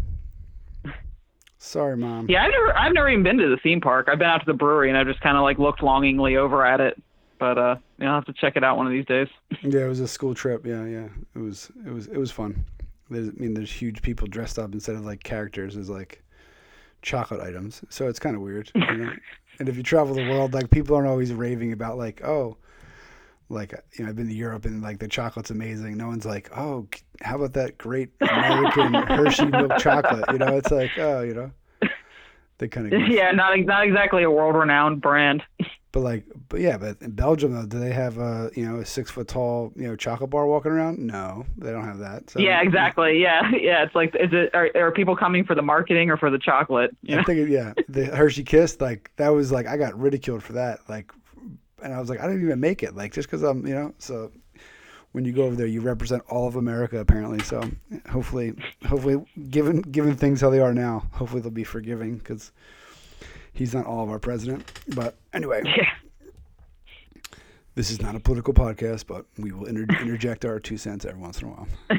Sorry, 1.58 1.96
mom. 1.96 2.26
Yeah, 2.28 2.44
I've 2.44 2.50
never, 2.50 2.76
I've 2.76 2.92
never 2.92 3.08
even 3.08 3.22
been 3.22 3.38
to 3.38 3.48
the 3.48 3.56
theme 3.58 3.80
park. 3.80 4.08
I've 4.10 4.18
been 4.18 4.28
out 4.28 4.38
to 4.38 4.46
the 4.46 4.52
brewery 4.52 4.88
and 4.88 4.98
I've 4.98 5.06
just 5.06 5.20
kind 5.20 5.36
of 5.36 5.44
like 5.44 5.60
looked 5.60 5.80
longingly 5.80 6.36
over 6.36 6.66
at 6.66 6.80
it 6.80 7.00
but 7.42 7.58
uh, 7.58 7.74
you 7.98 8.04
know, 8.04 8.12
I'll 8.12 8.14
have 8.18 8.24
to 8.26 8.32
check 8.32 8.54
it 8.54 8.62
out 8.62 8.76
one 8.76 8.86
of 8.86 8.92
these 8.92 9.04
days. 9.04 9.26
yeah, 9.62 9.84
it 9.84 9.88
was 9.88 9.98
a 9.98 10.06
school 10.06 10.32
trip. 10.32 10.64
Yeah, 10.64 10.84
yeah, 10.84 11.08
it 11.34 11.40
was, 11.40 11.72
it 11.84 11.92
was, 11.92 12.06
it 12.06 12.16
was 12.16 12.30
fun. 12.30 12.64
There's, 13.10 13.30
I 13.30 13.32
mean, 13.32 13.52
there's 13.52 13.72
huge 13.72 14.00
people 14.00 14.28
dressed 14.28 14.60
up 14.60 14.72
instead 14.72 14.94
of 14.94 15.04
like 15.04 15.24
characters 15.24 15.76
as 15.76 15.90
like 15.90 16.22
chocolate 17.02 17.40
items, 17.40 17.82
so 17.88 18.06
it's 18.06 18.20
kind 18.20 18.36
of 18.36 18.42
weird. 18.42 18.70
You 18.76 18.96
know? 18.96 19.12
and 19.58 19.68
if 19.68 19.76
you 19.76 19.82
travel 19.82 20.14
the 20.14 20.28
world, 20.28 20.54
like 20.54 20.70
people 20.70 20.96
aren't 20.96 21.08
always 21.08 21.32
raving 21.32 21.72
about 21.72 21.98
like, 21.98 22.22
oh, 22.24 22.56
like 23.48 23.74
you 23.98 24.04
know, 24.04 24.10
I've 24.10 24.16
been 24.16 24.28
to 24.28 24.34
Europe 24.34 24.64
and 24.64 24.82
like 24.82 24.98
the 24.98 25.08
chocolate's 25.08 25.50
amazing. 25.50 25.96
No 25.96 26.08
one's 26.08 26.24
like, 26.24 26.50
oh, 26.56 26.88
how 27.20 27.36
about 27.36 27.52
that 27.54 27.78
great 27.78 28.10
American 28.20 28.94
Hershey 29.08 29.46
milk 29.46 29.78
chocolate? 29.78 30.24
You 30.32 30.38
know, 30.38 30.56
it's 30.56 30.70
like, 30.70 30.90
oh, 30.98 31.20
you 31.20 31.34
know, 31.34 31.50
they 32.58 32.68
kind 32.68 32.92
of 32.92 33.08
yeah, 33.08 33.30
not 33.32 33.58
not 33.60 33.84
exactly 33.84 34.22
a 34.22 34.30
world 34.30 34.56
renowned 34.56 35.00
brand. 35.00 35.42
But 35.92 36.00
like, 36.00 36.24
but 36.48 36.60
yeah, 36.60 36.78
but 36.78 36.96
in 37.02 37.10
Belgium 37.10 37.52
though, 37.52 37.66
do 37.66 37.78
they 37.78 37.92
have 37.92 38.16
a 38.16 38.50
you 38.54 38.66
know 38.66 38.80
a 38.80 38.86
six 38.86 39.10
foot 39.10 39.28
tall 39.28 39.72
you 39.76 39.86
know 39.86 39.94
chocolate 39.94 40.30
bar 40.30 40.46
walking 40.46 40.72
around? 40.72 40.98
No, 40.98 41.44
they 41.58 41.70
don't 41.70 41.84
have 41.84 41.98
that. 41.98 42.30
So, 42.30 42.40
yeah, 42.40 42.62
exactly. 42.62 43.12
Yeah, 43.22 43.50
yeah. 43.52 43.84
It's 43.84 43.94
like, 43.94 44.16
is 44.18 44.30
it 44.32 44.50
are, 44.54 44.70
are 44.74 44.90
people 44.90 45.14
coming 45.14 45.44
for 45.44 45.54
the 45.54 45.62
marketing 45.62 46.10
or 46.10 46.16
for 46.16 46.30
the 46.30 46.38
chocolate? 46.38 46.96
Know? 47.02 47.18
I 47.18 47.22
think 47.24 47.48
yeah, 47.48 47.74
the 47.88 48.06
Hershey 48.06 48.42
Kiss 48.42 48.80
like 48.80 49.12
that 49.16 49.28
was 49.28 49.52
like 49.52 49.66
I 49.66 49.76
got 49.76 49.98
ridiculed 49.98 50.42
for 50.42 50.54
that 50.54 50.80
like, 50.88 51.12
and 51.82 51.92
I 51.92 52.00
was 52.00 52.08
like 52.08 52.20
I 52.20 52.26
didn't 52.26 52.42
even 52.42 52.58
make 52.58 52.82
it 52.82 52.96
like 52.96 53.12
just 53.12 53.28
because 53.28 53.42
I'm 53.42 53.66
you 53.66 53.74
know 53.74 53.94
so 53.98 54.32
when 55.12 55.26
you 55.26 55.32
go 55.32 55.44
over 55.44 55.54
there, 55.54 55.66
you 55.66 55.82
represent 55.82 56.22
all 56.28 56.48
of 56.48 56.56
America 56.56 56.98
apparently. 56.98 57.40
So 57.40 57.62
hopefully, 58.10 58.54
hopefully, 58.86 59.22
given 59.50 59.82
given 59.82 60.16
things 60.16 60.40
how 60.40 60.50
they 60.50 60.60
are 60.60 60.74
now, 60.74 61.06
hopefully 61.12 61.42
they'll 61.42 61.50
be 61.50 61.64
forgiving 61.64 62.16
because 62.16 62.50
he's 63.52 63.74
not 63.74 63.86
all 63.86 64.02
of 64.02 64.10
our 64.10 64.18
president. 64.18 64.70
But 64.94 65.16
anyway, 65.32 65.62
yeah. 65.64 65.90
this 67.74 67.90
is 67.90 68.00
not 68.00 68.14
a 68.14 68.20
political 68.20 68.54
podcast, 68.54 69.06
but 69.06 69.26
we 69.38 69.52
will 69.52 69.66
inter- 69.66 69.86
interject 70.00 70.44
our 70.44 70.58
two 70.58 70.76
cents 70.76 71.04
every 71.04 71.20
once 71.20 71.40
in 71.40 71.48
a 71.48 71.50
while. 71.50 71.68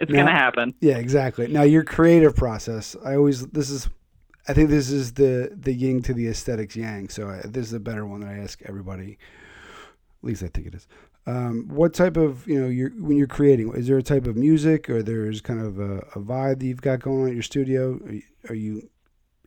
it's 0.00 0.10
now, 0.10 0.24
gonna 0.24 0.30
happen. 0.30 0.74
Yeah, 0.80 0.98
exactly. 0.98 1.48
Now 1.48 1.62
your 1.62 1.84
creative 1.84 2.36
process. 2.36 2.96
I 3.04 3.16
always 3.16 3.46
this 3.48 3.70
is. 3.70 3.88
I 4.48 4.54
think 4.54 4.70
this 4.70 4.90
is 4.90 5.12
the 5.12 5.52
the 5.54 5.72
yin 5.72 6.02
to 6.02 6.14
the 6.14 6.26
aesthetics 6.28 6.74
yang. 6.74 7.08
So 7.08 7.28
I, 7.28 7.42
this 7.44 7.66
is 7.66 7.72
a 7.72 7.80
better 7.80 8.06
one 8.06 8.20
that 8.20 8.30
I 8.30 8.38
ask 8.38 8.60
everybody. 8.64 9.18
At 10.22 10.26
least 10.26 10.42
I 10.42 10.48
think 10.48 10.66
it 10.66 10.74
is. 10.74 10.86
Um, 11.26 11.68
what 11.68 11.94
type 11.94 12.16
of 12.16 12.46
you 12.48 12.60
know 12.60 12.68
you're, 12.68 12.90
when 12.90 13.16
you're 13.16 13.26
creating? 13.26 13.72
Is 13.74 13.86
there 13.86 13.98
a 13.98 14.02
type 14.02 14.26
of 14.26 14.36
music, 14.36 14.88
or 14.88 15.02
there's 15.02 15.40
kind 15.40 15.60
of 15.60 15.78
a, 15.78 15.98
a 16.14 16.18
vibe 16.18 16.60
that 16.60 16.66
you've 16.66 16.80
got 16.80 17.00
going 17.00 17.22
on 17.22 17.28
at 17.28 17.34
your 17.34 17.42
studio? 17.42 18.00
Are 18.04 18.12
you, 18.12 18.22
are 18.48 18.54
you 18.54 18.90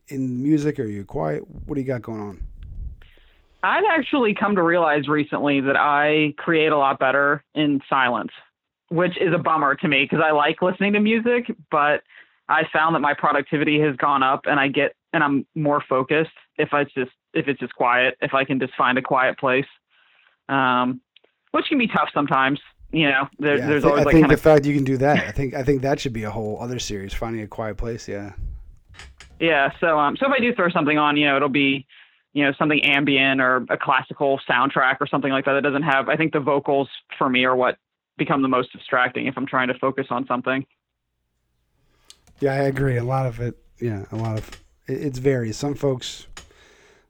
in 0.08 0.42
music? 0.42 0.78
Are 0.78 0.84
you 0.84 1.04
quiet? 1.04 1.42
What 1.48 1.74
do 1.74 1.80
you 1.80 1.86
got 1.86 2.02
going 2.02 2.20
on? 2.20 2.42
I've 3.62 3.84
actually 3.88 4.34
come 4.34 4.56
to 4.56 4.62
realize 4.62 5.08
recently 5.08 5.60
that 5.62 5.76
I 5.76 6.34
create 6.36 6.70
a 6.70 6.76
lot 6.76 6.98
better 6.98 7.42
in 7.54 7.80
silence, 7.88 8.32
which 8.90 9.16
is 9.18 9.32
a 9.34 9.38
bummer 9.38 9.74
to 9.76 9.88
me 9.88 10.04
because 10.04 10.22
I 10.22 10.32
like 10.32 10.60
listening 10.60 10.92
to 10.92 11.00
music, 11.00 11.50
but 11.70 12.02
I 12.48 12.64
found 12.70 12.94
that 12.94 13.00
my 13.00 13.14
productivity 13.14 13.80
has 13.80 13.96
gone 13.96 14.22
up 14.22 14.42
and 14.44 14.60
I 14.60 14.68
get 14.68 14.94
and 15.14 15.24
I'm 15.24 15.46
more 15.54 15.82
focused 15.88 16.32
if 16.58 16.74
I 16.74 16.84
just 16.84 17.12
if 17.32 17.48
it's 17.48 17.58
just 17.58 17.74
quiet, 17.74 18.16
if 18.20 18.34
I 18.34 18.44
can 18.44 18.60
just 18.60 18.74
find 18.76 18.98
a 18.98 19.02
quiet 19.02 19.38
place. 19.38 19.66
Um, 20.48 21.00
which 21.52 21.66
can 21.66 21.78
be 21.78 21.86
tough 21.86 22.10
sometimes. 22.12 22.60
You 22.92 23.08
know, 23.08 23.28
there, 23.38 23.58
yeah, 23.58 23.66
there's 23.66 23.84
I 23.84 23.88
always 23.88 24.02
I 24.02 24.04
like 24.04 24.14
think 24.14 24.28
the 24.28 24.36
fact 24.36 24.66
you 24.66 24.74
can 24.74 24.84
do 24.84 24.98
that, 24.98 25.26
I 25.26 25.32
think 25.32 25.54
I 25.54 25.62
think 25.62 25.82
that 25.82 26.00
should 26.00 26.12
be 26.12 26.24
a 26.24 26.30
whole 26.30 26.58
other 26.60 26.78
series, 26.78 27.14
finding 27.14 27.42
a 27.42 27.46
quiet 27.46 27.76
place. 27.76 28.06
Yeah. 28.06 28.32
Yeah. 29.40 29.70
So 29.80 29.98
um, 29.98 30.16
so 30.16 30.26
if 30.26 30.32
I 30.32 30.38
do 30.38 30.54
throw 30.54 30.68
something 30.70 30.98
on, 30.98 31.16
you 31.16 31.26
know, 31.26 31.36
it'll 31.36 31.48
be, 31.48 31.86
you 32.32 32.44
know, 32.44 32.52
something 32.58 32.82
ambient 32.84 33.40
or 33.40 33.66
a 33.70 33.76
classical 33.76 34.40
soundtrack 34.48 34.96
or 35.00 35.06
something 35.06 35.30
like 35.30 35.44
that 35.44 35.54
that 35.54 35.62
doesn't 35.62 35.82
have. 35.82 36.08
I 36.08 36.16
think 36.16 36.32
the 36.32 36.40
vocals 36.40 36.88
for 37.18 37.28
me 37.28 37.44
are 37.44 37.54
what 37.56 37.76
become 38.16 38.42
the 38.42 38.48
most 38.48 38.72
distracting 38.72 39.26
if 39.26 39.34
I'm 39.36 39.46
trying 39.46 39.68
to 39.68 39.74
focus 39.74 40.06
on 40.10 40.26
something. 40.26 40.64
Yeah, 42.40 42.52
I 42.52 42.64
agree. 42.64 42.96
A 42.96 43.04
lot 43.04 43.26
of 43.26 43.40
it. 43.40 43.56
Yeah, 43.80 44.04
a 44.12 44.16
lot 44.16 44.38
of 44.38 44.48
it, 44.86 44.94
it's 44.94 45.18
varies. 45.18 45.56
Some 45.56 45.74
folks 45.74 46.26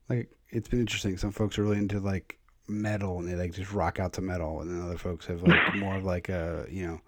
like 0.08 0.30
it's 0.50 0.68
been 0.68 0.80
interesting. 0.80 1.16
Some 1.16 1.32
folks 1.32 1.58
are 1.58 1.62
really 1.62 1.78
into 1.78 2.00
like 2.00 2.38
metal 2.66 3.18
and 3.18 3.28
they 3.28 3.34
like 3.34 3.52
just 3.52 3.72
rock 3.72 3.98
out 3.98 4.14
to 4.14 4.22
metal, 4.22 4.60
and 4.60 4.70
then 4.70 4.82
other 4.82 4.98
folks 4.98 5.26
have 5.26 5.42
like 5.42 5.74
more 5.76 5.96
of 5.96 6.04
like 6.04 6.28
a 6.28 6.66
you 6.70 6.86
know 6.86 7.00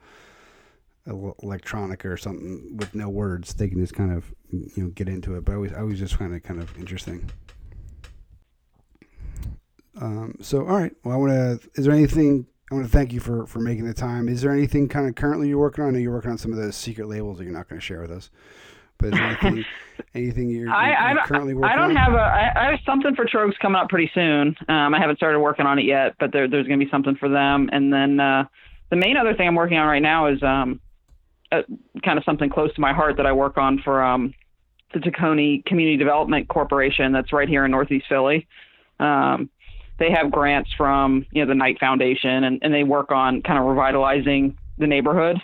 electronic 1.42 2.04
or 2.04 2.16
something 2.16 2.76
with 2.76 2.94
no 2.94 3.08
words, 3.08 3.54
they 3.54 3.68
can 3.68 3.78
just 3.78 3.94
kind 3.94 4.12
of 4.12 4.34
you 4.50 4.70
know 4.76 4.88
get 4.88 5.08
into 5.08 5.36
it. 5.36 5.44
But 5.44 5.52
I 5.52 5.54
always 5.56 5.72
I 5.72 5.80
always 5.80 5.98
just 5.98 6.14
find 6.14 6.32
it 6.34 6.40
kind 6.40 6.60
of 6.60 6.76
interesting. 6.78 7.30
Um, 10.00 10.36
so 10.40 10.60
all 10.60 10.76
right, 10.76 10.92
well 11.04 11.14
I 11.14 11.18
want 11.18 11.32
to. 11.32 11.70
Is 11.74 11.86
there 11.86 11.94
anything 11.94 12.46
I 12.70 12.74
want 12.74 12.86
to 12.86 12.92
thank 12.92 13.12
you 13.12 13.20
for 13.20 13.46
for 13.46 13.60
making 13.60 13.86
the 13.86 13.94
time? 13.94 14.28
Is 14.28 14.42
there 14.42 14.52
anything 14.52 14.88
kind 14.88 15.08
of 15.08 15.14
currently 15.14 15.48
you're 15.48 15.58
working 15.58 15.84
on? 15.84 15.90
I 15.90 15.92
know 15.92 15.98
you're 15.98 16.12
working 16.12 16.30
on 16.30 16.38
some 16.38 16.52
of 16.52 16.58
those 16.58 16.76
secret 16.76 17.08
labels 17.08 17.38
that 17.38 17.44
you're 17.44 17.52
not 17.52 17.68
going 17.68 17.80
to 17.80 17.84
share 17.84 18.00
with 18.00 18.10
us. 18.10 18.30
But 18.98 19.08
is 19.08 19.12
there 19.12 19.24
anything 19.24 19.64
anything 20.14 20.50
you're, 20.50 20.70
I, 20.70 21.12
you're 21.12 21.20
I 21.20 21.26
currently 21.26 21.54
working 21.54 21.70
on? 21.70 21.78
I 21.78 21.80
don't 21.80 21.96
on? 21.96 22.02
have 22.02 22.12
a. 22.14 22.16
I, 22.16 22.66
I 22.66 22.70
have 22.70 22.80
something 22.86 23.14
for 23.14 23.26
Tröegs 23.26 23.58
coming 23.60 23.76
up 23.76 23.88
pretty 23.88 24.10
soon. 24.14 24.56
Um, 24.68 24.94
I 24.94 24.98
haven't 24.98 25.16
started 25.16 25.40
working 25.40 25.66
on 25.66 25.78
it 25.78 25.84
yet, 25.84 26.14
but 26.18 26.32
there, 26.32 26.48
there's 26.48 26.66
going 26.66 26.78
to 26.78 26.84
be 26.84 26.90
something 26.90 27.16
for 27.16 27.28
them. 27.28 27.68
And 27.72 27.92
then 27.92 28.20
uh, 28.20 28.44
the 28.90 28.96
main 28.96 29.16
other 29.16 29.34
thing 29.34 29.48
I'm 29.48 29.54
working 29.54 29.78
on 29.78 29.86
right 29.86 30.02
now 30.02 30.28
is 30.28 30.42
um, 30.42 30.80
uh, 31.52 31.62
kind 32.04 32.18
of 32.18 32.24
something 32.24 32.50
close 32.50 32.74
to 32.74 32.80
my 32.80 32.92
heart 32.92 33.16
that 33.16 33.26
I 33.26 33.32
work 33.32 33.56
on 33.58 33.80
for 33.82 34.02
um, 34.02 34.34
the 34.92 35.00
Tacony 35.00 35.64
Community 35.64 35.96
Development 35.96 36.48
Corporation 36.48 37.12
that's 37.12 37.32
right 37.32 37.48
here 37.48 37.64
in 37.64 37.70
Northeast 37.70 38.06
Philly. 38.08 38.46
Um, 38.98 39.50
they 39.98 40.10
have 40.10 40.30
grants 40.30 40.70
from 40.76 41.26
you 41.30 41.42
know 41.42 41.48
the 41.48 41.54
Knight 41.54 41.78
Foundation, 41.78 42.44
and, 42.44 42.58
and 42.62 42.72
they 42.72 42.84
work 42.84 43.12
on 43.12 43.42
kind 43.42 43.58
of 43.58 43.64
revitalizing 43.66 44.58
the 44.78 44.86
neighborhood. 44.86 45.40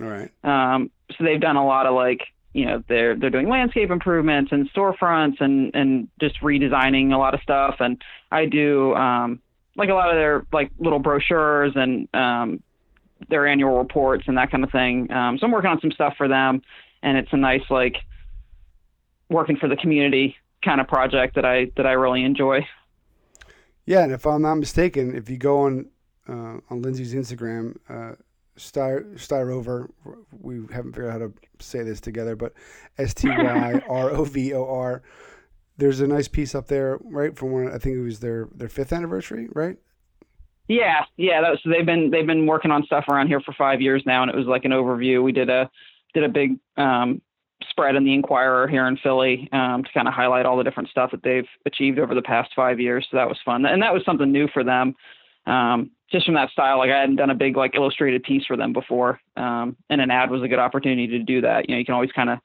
All 0.00 0.08
right. 0.08 0.30
Um, 0.42 0.90
so 1.16 1.24
they've 1.24 1.40
done 1.40 1.56
a 1.56 1.64
lot 1.64 1.86
of 1.86 1.94
like, 1.94 2.20
you 2.52 2.66
know, 2.66 2.82
they're 2.88 3.16
they're 3.16 3.30
doing 3.30 3.48
landscape 3.48 3.90
improvements 3.90 4.52
and 4.52 4.70
storefronts 4.72 5.40
and 5.40 5.74
and 5.74 6.08
just 6.20 6.40
redesigning 6.40 7.12
a 7.12 7.18
lot 7.18 7.34
of 7.34 7.40
stuff. 7.40 7.76
And 7.80 8.02
I 8.30 8.46
do 8.46 8.94
um, 8.94 9.40
like 9.76 9.88
a 9.88 9.94
lot 9.94 10.10
of 10.10 10.16
their 10.16 10.44
like 10.52 10.70
little 10.78 10.98
brochures 10.98 11.72
and 11.76 12.08
um, 12.14 12.62
their 13.28 13.46
annual 13.46 13.78
reports 13.78 14.24
and 14.26 14.36
that 14.36 14.50
kind 14.50 14.64
of 14.64 14.70
thing. 14.70 15.10
Um, 15.12 15.38
so 15.38 15.46
I'm 15.46 15.52
working 15.52 15.70
on 15.70 15.80
some 15.80 15.92
stuff 15.92 16.14
for 16.16 16.28
them, 16.28 16.62
and 17.02 17.16
it's 17.16 17.32
a 17.32 17.36
nice 17.36 17.62
like 17.70 17.96
working 19.28 19.56
for 19.56 19.68
the 19.68 19.76
community 19.76 20.36
kind 20.64 20.80
of 20.80 20.88
project 20.88 21.34
that 21.34 21.44
I 21.44 21.70
that 21.76 21.86
I 21.86 21.92
really 21.92 22.24
enjoy. 22.24 22.66
Yeah, 23.86 24.02
and 24.02 24.12
if 24.12 24.26
I'm 24.26 24.42
not 24.42 24.54
mistaken, 24.56 25.14
if 25.14 25.28
you 25.28 25.36
go 25.36 25.60
on 25.60 25.86
uh, 26.28 26.58
on 26.70 26.82
Lindsey's 26.82 27.14
Instagram, 27.14 27.76
uh, 27.88 28.14
Styr 28.56 29.14
Styrovor, 29.16 29.90
we 30.40 30.62
haven't 30.72 30.92
figured 30.92 31.08
out 31.08 31.12
how 31.12 31.18
to 31.18 31.32
say 31.58 31.82
this 31.82 32.00
together, 32.00 32.36
but 32.36 32.52
S 32.98 33.14
T 33.14 33.28
Y 33.28 33.82
R 33.88 34.10
O 34.10 34.24
V 34.24 34.54
O 34.54 34.64
R. 34.66 35.02
There's 35.76 36.00
a 36.00 36.06
nice 36.06 36.28
piece 36.28 36.54
up 36.54 36.68
there, 36.68 36.98
right? 37.02 37.36
From 37.36 37.50
when 37.50 37.68
I 37.68 37.78
think 37.78 37.96
it 37.96 38.02
was 38.02 38.20
their 38.20 38.48
their 38.54 38.68
fifth 38.68 38.92
anniversary, 38.92 39.48
right? 39.52 39.76
Yeah, 40.68 41.04
yeah. 41.16 41.42
So 41.62 41.70
they've 41.70 41.84
been 41.84 42.10
they've 42.10 42.26
been 42.26 42.46
working 42.46 42.70
on 42.70 42.84
stuff 42.84 43.04
around 43.08 43.28
here 43.28 43.40
for 43.40 43.52
five 43.52 43.80
years 43.80 44.02
now, 44.06 44.22
and 44.22 44.30
it 44.30 44.36
was 44.36 44.46
like 44.46 44.64
an 44.64 44.70
overview. 44.72 45.22
We 45.22 45.32
did 45.32 45.50
a 45.50 45.70
did 46.14 46.24
a 46.24 46.28
big 46.28 46.56
um, 46.76 47.20
spread 47.68 47.96
in 47.96 48.04
the 48.04 48.14
Inquirer 48.14 48.66
here 48.68 48.86
in 48.86 48.96
Philly 48.96 49.48
um, 49.52 49.84
to 49.84 49.92
kind 49.92 50.08
of 50.08 50.14
highlight 50.14 50.46
all 50.46 50.56
the 50.56 50.64
different 50.64 50.88
stuff 50.88 51.10
that 51.10 51.22
they've 51.22 51.48
achieved 51.66 51.98
over 51.98 52.14
the 52.14 52.22
past 52.22 52.50
five 52.56 52.80
years. 52.80 53.06
So 53.10 53.16
that 53.16 53.28
was 53.28 53.38
fun, 53.44 53.66
and 53.66 53.82
that 53.82 53.92
was 53.92 54.04
something 54.04 54.30
new 54.32 54.48
for 54.48 54.64
them. 54.64 54.94
Um, 55.46 55.90
just 56.10 56.24
from 56.24 56.34
that 56.36 56.50
style, 56.50 56.78
like 56.78 56.90
I 56.90 57.00
hadn't 57.00 57.16
done 57.16 57.30
a 57.30 57.34
big 57.34 57.56
like 57.56 57.74
illustrated 57.74 58.22
piece 58.22 58.46
for 58.46 58.56
them 58.56 58.72
before, 58.72 59.20
um, 59.36 59.76
and 59.90 60.00
an 60.00 60.10
ad 60.10 60.30
was 60.30 60.42
a 60.42 60.48
good 60.48 60.58
opportunity 60.58 61.06
to 61.08 61.18
do 61.18 61.42
that. 61.42 61.68
You 61.68 61.74
know, 61.74 61.78
you 61.78 61.84
can 61.84 61.94
always 61.94 62.12
kind 62.12 62.30
of 62.30 62.38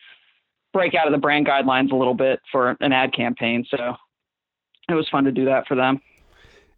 break 0.73 0.93
out 0.93 1.07
of 1.07 1.13
the 1.13 1.19
brand 1.19 1.47
guidelines 1.47 1.91
a 1.91 1.95
little 1.95 2.13
bit 2.13 2.41
for 2.51 2.75
an 2.81 2.91
ad 2.91 3.13
campaign. 3.13 3.65
So 3.69 3.95
it 4.89 4.93
was 4.93 5.07
fun 5.09 5.23
to 5.23 5.31
do 5.31 5.45
that 5.45 5.67
for 5.67 5.75
them. 5.75 6.01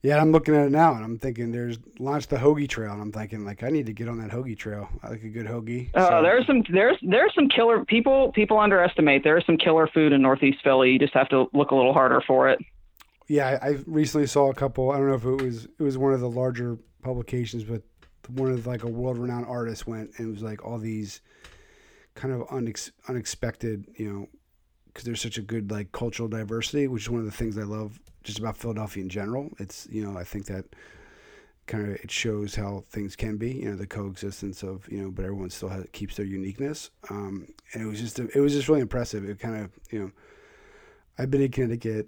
Yeah, 0.04 0.20
I'm 0.20 0.32
looking 0.32 0.56
at 0.56 0.66
it 0.66 0.72
now, 0.72 0.96
and 0.96 1.04
I'm 1.04 1.20
thinking 1.20 1.52
there's 1.52 1.78
launched 2.00 2.32
the 2.32 2.38
hoagie 2.38 2.68
trail, 2.68 2.92
and 2.92 3.02
I'm 3.02 3.12
thinking 3.12 3.46
like 3.46 3.62
I 3.62 3.70
need 3.70 3.86
to 3.86 3.94
get 3.94 4.08
on 4.08 4.20
that 4.20 4.32
hoagie 4.32 4.58
trail. 4.58 4.90
I 5.04 5.10
like 5.10 5.24
a 5.24 5.30
good 5.30 5.46
hoagie. 5.46 5.92
Oh, 5.94 6.10
so- 6.10 6.22
there's 6.24 6.46
some 6.48 6.64
there's 6.72 6.98
there's 7.04 7.34
some 7.36 7.48
killer 7.50 7.86
people 7.86 8.32
people 8.32 8.60
underestimate. 8.60 9.24
There's 9.24 9.46
some 9.46 9.58
killer 9.58 9.88
food 9.88 10.12
in 10.12 10.22
Northeast 10.22 10.58
Philly. 10.64 10.92
You 10.92 11.00
just 11.00 11.14
have 11.14 11.30
to 11.30 11.48
look 11.54 11.70
a 11.72 11.76
little 11.76 11.94
harder 11.94 12.22
for 12.26 12.50
it. 12.50 12.60
Yeah, 13.28 13.60
I, 13.62 13.68
I 13.68 13.78
recently 13.86 14.28
saw 14.28 14.50
a 14.50 14.54
couple. 14.56 14.92
I 14.92 14.98
don't 14.98 15.08
know 15.08 15.16
if 15.16 15.24
it 15.26 15.44
was 15.46 15.66
it 15.66 15.84
was 15.84 15.98
one 15.98 16.14
of 16.14 16.20
the 16.20 16.30
larger 16.30 16.78
publications, 17.04 17.64
but 17.64 17.84
one 18.28 18.52
of 18.52 18.66
like 18.66 18.84
a 18.84 18.88
world 18.88 19.18
renowned 19.18 19.46
artist 19.46 19.86
went 19.88 20.12
and 20.18 20.30
it 20.30 20.32
was 20.32 20.42
like 20.44 20.66
all 20.66 20.78
these 20.80 21.22
kind 22.16 22.34
of 22.34 22.42
unex, 22.48 22.92
unexpected, 23.08 23.86
you 23.98 24.12
know, 24.12 24.28
because 24.94 25.06
there's 25.06 25.22
such 25.22 25.38
a 25.38 25.42
good 25.42 25.72
like 25.72 25.92
cultural 25.92 26.28
diversity, 26.28 26.88
which 26.88 27.04
is 27.04 27.10
one 27.10 27.20
of 27.20 27.26
the 27.26 27.32
things 27.32 27.58
I 27.58 27.64
love 27.64 28.00
just 28.24 28.40
about 28.40 28.58
Philadelphia 28.58 29.04
in 29.04 29.10
general. 29.10 29.50
It's 29.60 29.88
you 29.90 30.06
know 30.06 30.18
I 30.18 30.24
think 30.24 30.46
that 30.48 30.66
kind 31.68 31.88
of 31.88 31.96
it 31.96 32.12
shows 32.12 32.56
how 32.56 32.84
things 32.90 33.16
can 33.16 33.38
be, 33.38 33.54
you 33.54 33.70
know, 33.70 33.76
the 33.76 33.88
coexistence 33.88 34.64
of 34.64 34.88
you 34.92 35.02
know, 35.02 35.10
but 35.10 35.24
everyone 35.24 35.50
still 35.50 35.70
has, 35.70 35.86
keeps 35.94 36.16
their 36.18 36.26
uniqueness. 36.26 36.90
Um, 37.10 37.48
and 37.74 37.84
it 37.84 37.86
was 37.86 38.00
just 38.00 38.20
it 38.20 38.40
was 38.42 38.54
just 38.54 38.68
really 38.68 38.82
impressive. 38.82 39.28
It 39.28 39.40
kind 39.40 39.56
of 39.64 39.72
you 39.90 40.00
know, 40.00 40.12
I've 41.18 41.32
been 41.32 41.42
in 41.42 41.52
Connecticut 41.52 42.08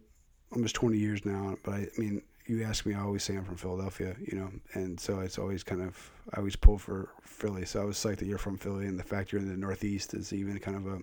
almost 0.52 0.76
20 0.76 0.98
years 0.98 1.26
now, 1.26 1.56
but 1.64 1.74
I, 1.74 1.78
I 1.78 2.00
mean, 2.00 2.22
you 2.46 2.64
ask 2.64 2.86
me, 2.86 2.94
I 2.94 3.02
always 3.02 3.24
say 3.24 3.36
I'm 3.36 3.46
from 3.46 3.56
Philadelphia, 3.56 4.16
you 4.20 4.38
know, 4.38 4.52
and 4.74 5.00
so 5.00 5.22
it's 5.22 5.40
always 5.40 5.64
kind 5.64 5.82
of 5.82 6.12
I 6.34 6.40
always 6.40 6.56
pull 6.56 6.78
for 6.78 7.10
Philly. 7.22 7.66
So 7.66 7.82
I 7.82 7.86
was 7.86 7.98
psyched 7.98 8.18
that 8.18 8.26
you're 8.26 8.38
from 8.38 8.58
Philly, 8.58 8.86
and 8.86 9.00
the 9.00 9.04
fact 9.04 9.32
you're 9.32 9.42
in 9.42 9.48
the 9.48 9.58
Northeast 9.58 10.14
is 10.14 10.34
even 10.34 10.60
kind 10.60 10.78
of 10.78 10.88
a 10.88 11.00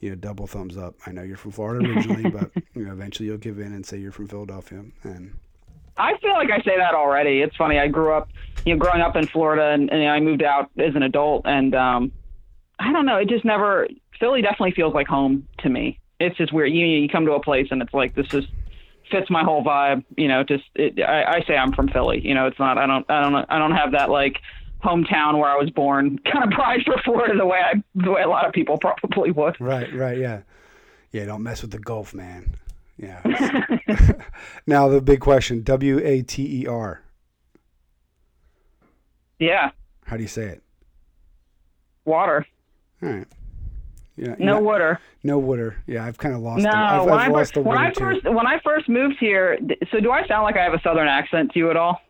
you 0.00 0.10
know 0.10 0.16
double 0.16 0.46
thumbs 0.46 0.76
up. 0.76 0.94
I 1.06 1.12
know 1.12 1.22
you're 1.22 1.36
from 1.36 1.52
Florida 1.52 1.88
originally, 1.88 2.30
but 2.30 2.50
you 2.74 2.84
know 2.84 2.92
eventually 2.92 3.28
you'll 3.28 3.38
give 3.38 3.58
in 3.58 3.72
and 3.72 3.84
say 3.84 3.98
you're 3.98 4.12
from 4.12 4.28
Philadelphia, 4.28 4.84
and 5.02 5.38
I 5.96 6.16
feel 6.18 6.32
like 6.32 6.50
I 6.50 6.58
say 6.58 6.76
that 6.76 6.94
already. 6.94 7.40
It's 7.40 7.56
funny. 7.56 7.78
I 7.78 7.88
grew 7.88 8.12
up, 8.12 8.28
you 8.64 8.74
know, 8.74 8.78
growing 8.78 9.00
up 9.00 9.16
in 9.16 9.26
Florida, 9.26 9.70
and, 9.74 9.90
and 9.90 10.08
I 10.08 10.20
moved 10.20 10.42
out 10.42 10.70
as 10.78 10.94
an 10.94 11.02
adult, 11.02 11.42
and 11.44 11.74
um, 11.74 12.12
I 12.78 12.92
don't 12.92 13.06
know. 13.06 13.16
It 13.16 13.28
just 13.28 13.44
never. 13.44 13.88
Philly 14.20 14.42
definitely 14.42 14.72
feels 14.72 14.94
like 14.94 15.06
home 15.06 15.46
to 15.58 15.68
me. 15.68 15.98
It's 16.20 16.36
just 16.36 16.52
weird. 16.52 16.72
You 16.72 16.86
you 16.86 17.08
come 17.08 17.26
to 17.26 17.32
a 17.32 17.42
place 17.42 17.68
and 17.70 17.80
it's 17.82 17.94
like 17.94 18.14
this 18.14 18.26
just 18.26 18.48
fits 19.10 19.30
my 19.30 19.44
whole 19.44 19.62
vibe. 19.62 20.04
You 20.16 20.28
know, 20.28 20.42
just 20.42 20.64
it, 20.74 21.00
I, 21.00 21.36
I 21.36 21.42
say 21.46 21.56
I'm 21.56 21.72
from 21.72 21.88
Philly. 21.88 22.20
You 22.24 22.34
know, 22.34 22.46
it's 22.46 22.58
not. 22.58 22.78
I 22.78 22.86
don't. 22.86 23.08
I 23.08 23.22
don't. 23.22 23.46
I 23.48 23.58
don't 23.58 23.72
have 23.72 23.92
that 23.92 24.10
like 24.10 24.40
hometown 24.82 25.38
where 25.38 25.48
I 25.48 25.56
was 25.56 25.70
born 25.70 26.18
kind 26.30 26.44
of 26.44 26.50
pride 26.56 26.80
for 26.84 26.96
Florida 27.04 27.36
the 27.36 27.46
way 27.46 27.58
I 27.58 27.82
the 27.94 28.10
way 28.10 28.22
a 28.22 28.28
lot 28.28 28.46
of 28.46 28.52
people 28.52 28.78
probably 28.78 29.30
would. 29.30 29.60
right, 29.60 29.92
right, 29.94 30.18
yeah, 30.18 30.42
yeah. 31.12 31.24
Don't 31.24 31.42
mess 31.42 31.62
with 31.62 31.70
the 31.70 31.78
Gulf, 31.78 32.14
man. 32.14 32.56
Yeah. 32.96 33.22
now 34.66 34.88
the 34.88 35.00
big 35.00 35.20
question: 35.20 35.62
W 35.62 35.98
A 36.04 36.22
T 36.22 36.62
E 36.62 36.66
R. 36.66 37.02
Yeah, 39.38 39.70
How 40.06 40.16
do 40.16 40.22
you 40.22 40.28
say 40.28 40.46
it? 40.46 40.62
water. 42.04 42.44
All 43.02 43.08
right. 43.08 43.26
Yeah. 44.16 44.34
No 44.38 44.54
yeah, 44.54 44.58
water. 44.60 45.00
No 45.22 45.38
water. 45.38 45.76
Yeah, 45.86 46.04
I've 46.04 46.18
kind 46.18 46.34
of 46.34 46.40
lost. 46.40 46.64
No, 46.64 46.70
the, 46.70 46.76
I've, 46.76 47.04
when, 47.04 47.14
I've 47.14 47.20
I, 47.20 47.28
lost 47.28 47.38
first, 47.38 47.54
the 47.54 47.60
when 47.62 47.78
I 47.78 47.82
water 47.84 47.94
too. 47.94 48.00
first 48.00 48.24
when 48.34 48.46
I 48.46 48.60
first 48.64 48.88
moved 48.88 49.16
here, 49.20 49.58
so 49.92 50.00
do 50.00 50.10
I 50.10 50.26
sound 50.26 50.42
like 50.42 50.56
I 50.56 50.64
have 50.64 50.74
a 50.74 50.80
southern 50.82 51.06
accent 51.06 51.52
to 51.52 51.58
you 51.60 51.70
at 51.70 51.76
all? 51.76 52.00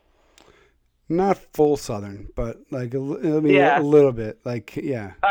Not 1.09 1.39
full 1.55 1.77
Southern, 1.77 2.29
but 2.37 2.59
like 2.71 2.93
a, 2.95 2.99
I 2.99 3.01
mean, 3.41 3.55
Yeah. 3.55 3.81
a 3.81 3.83
little 3.83 4.13
bit. 4.13 4.39
Like 4.45 4.77
yeah. 4.77 5.13
Uh, 5.23 5.27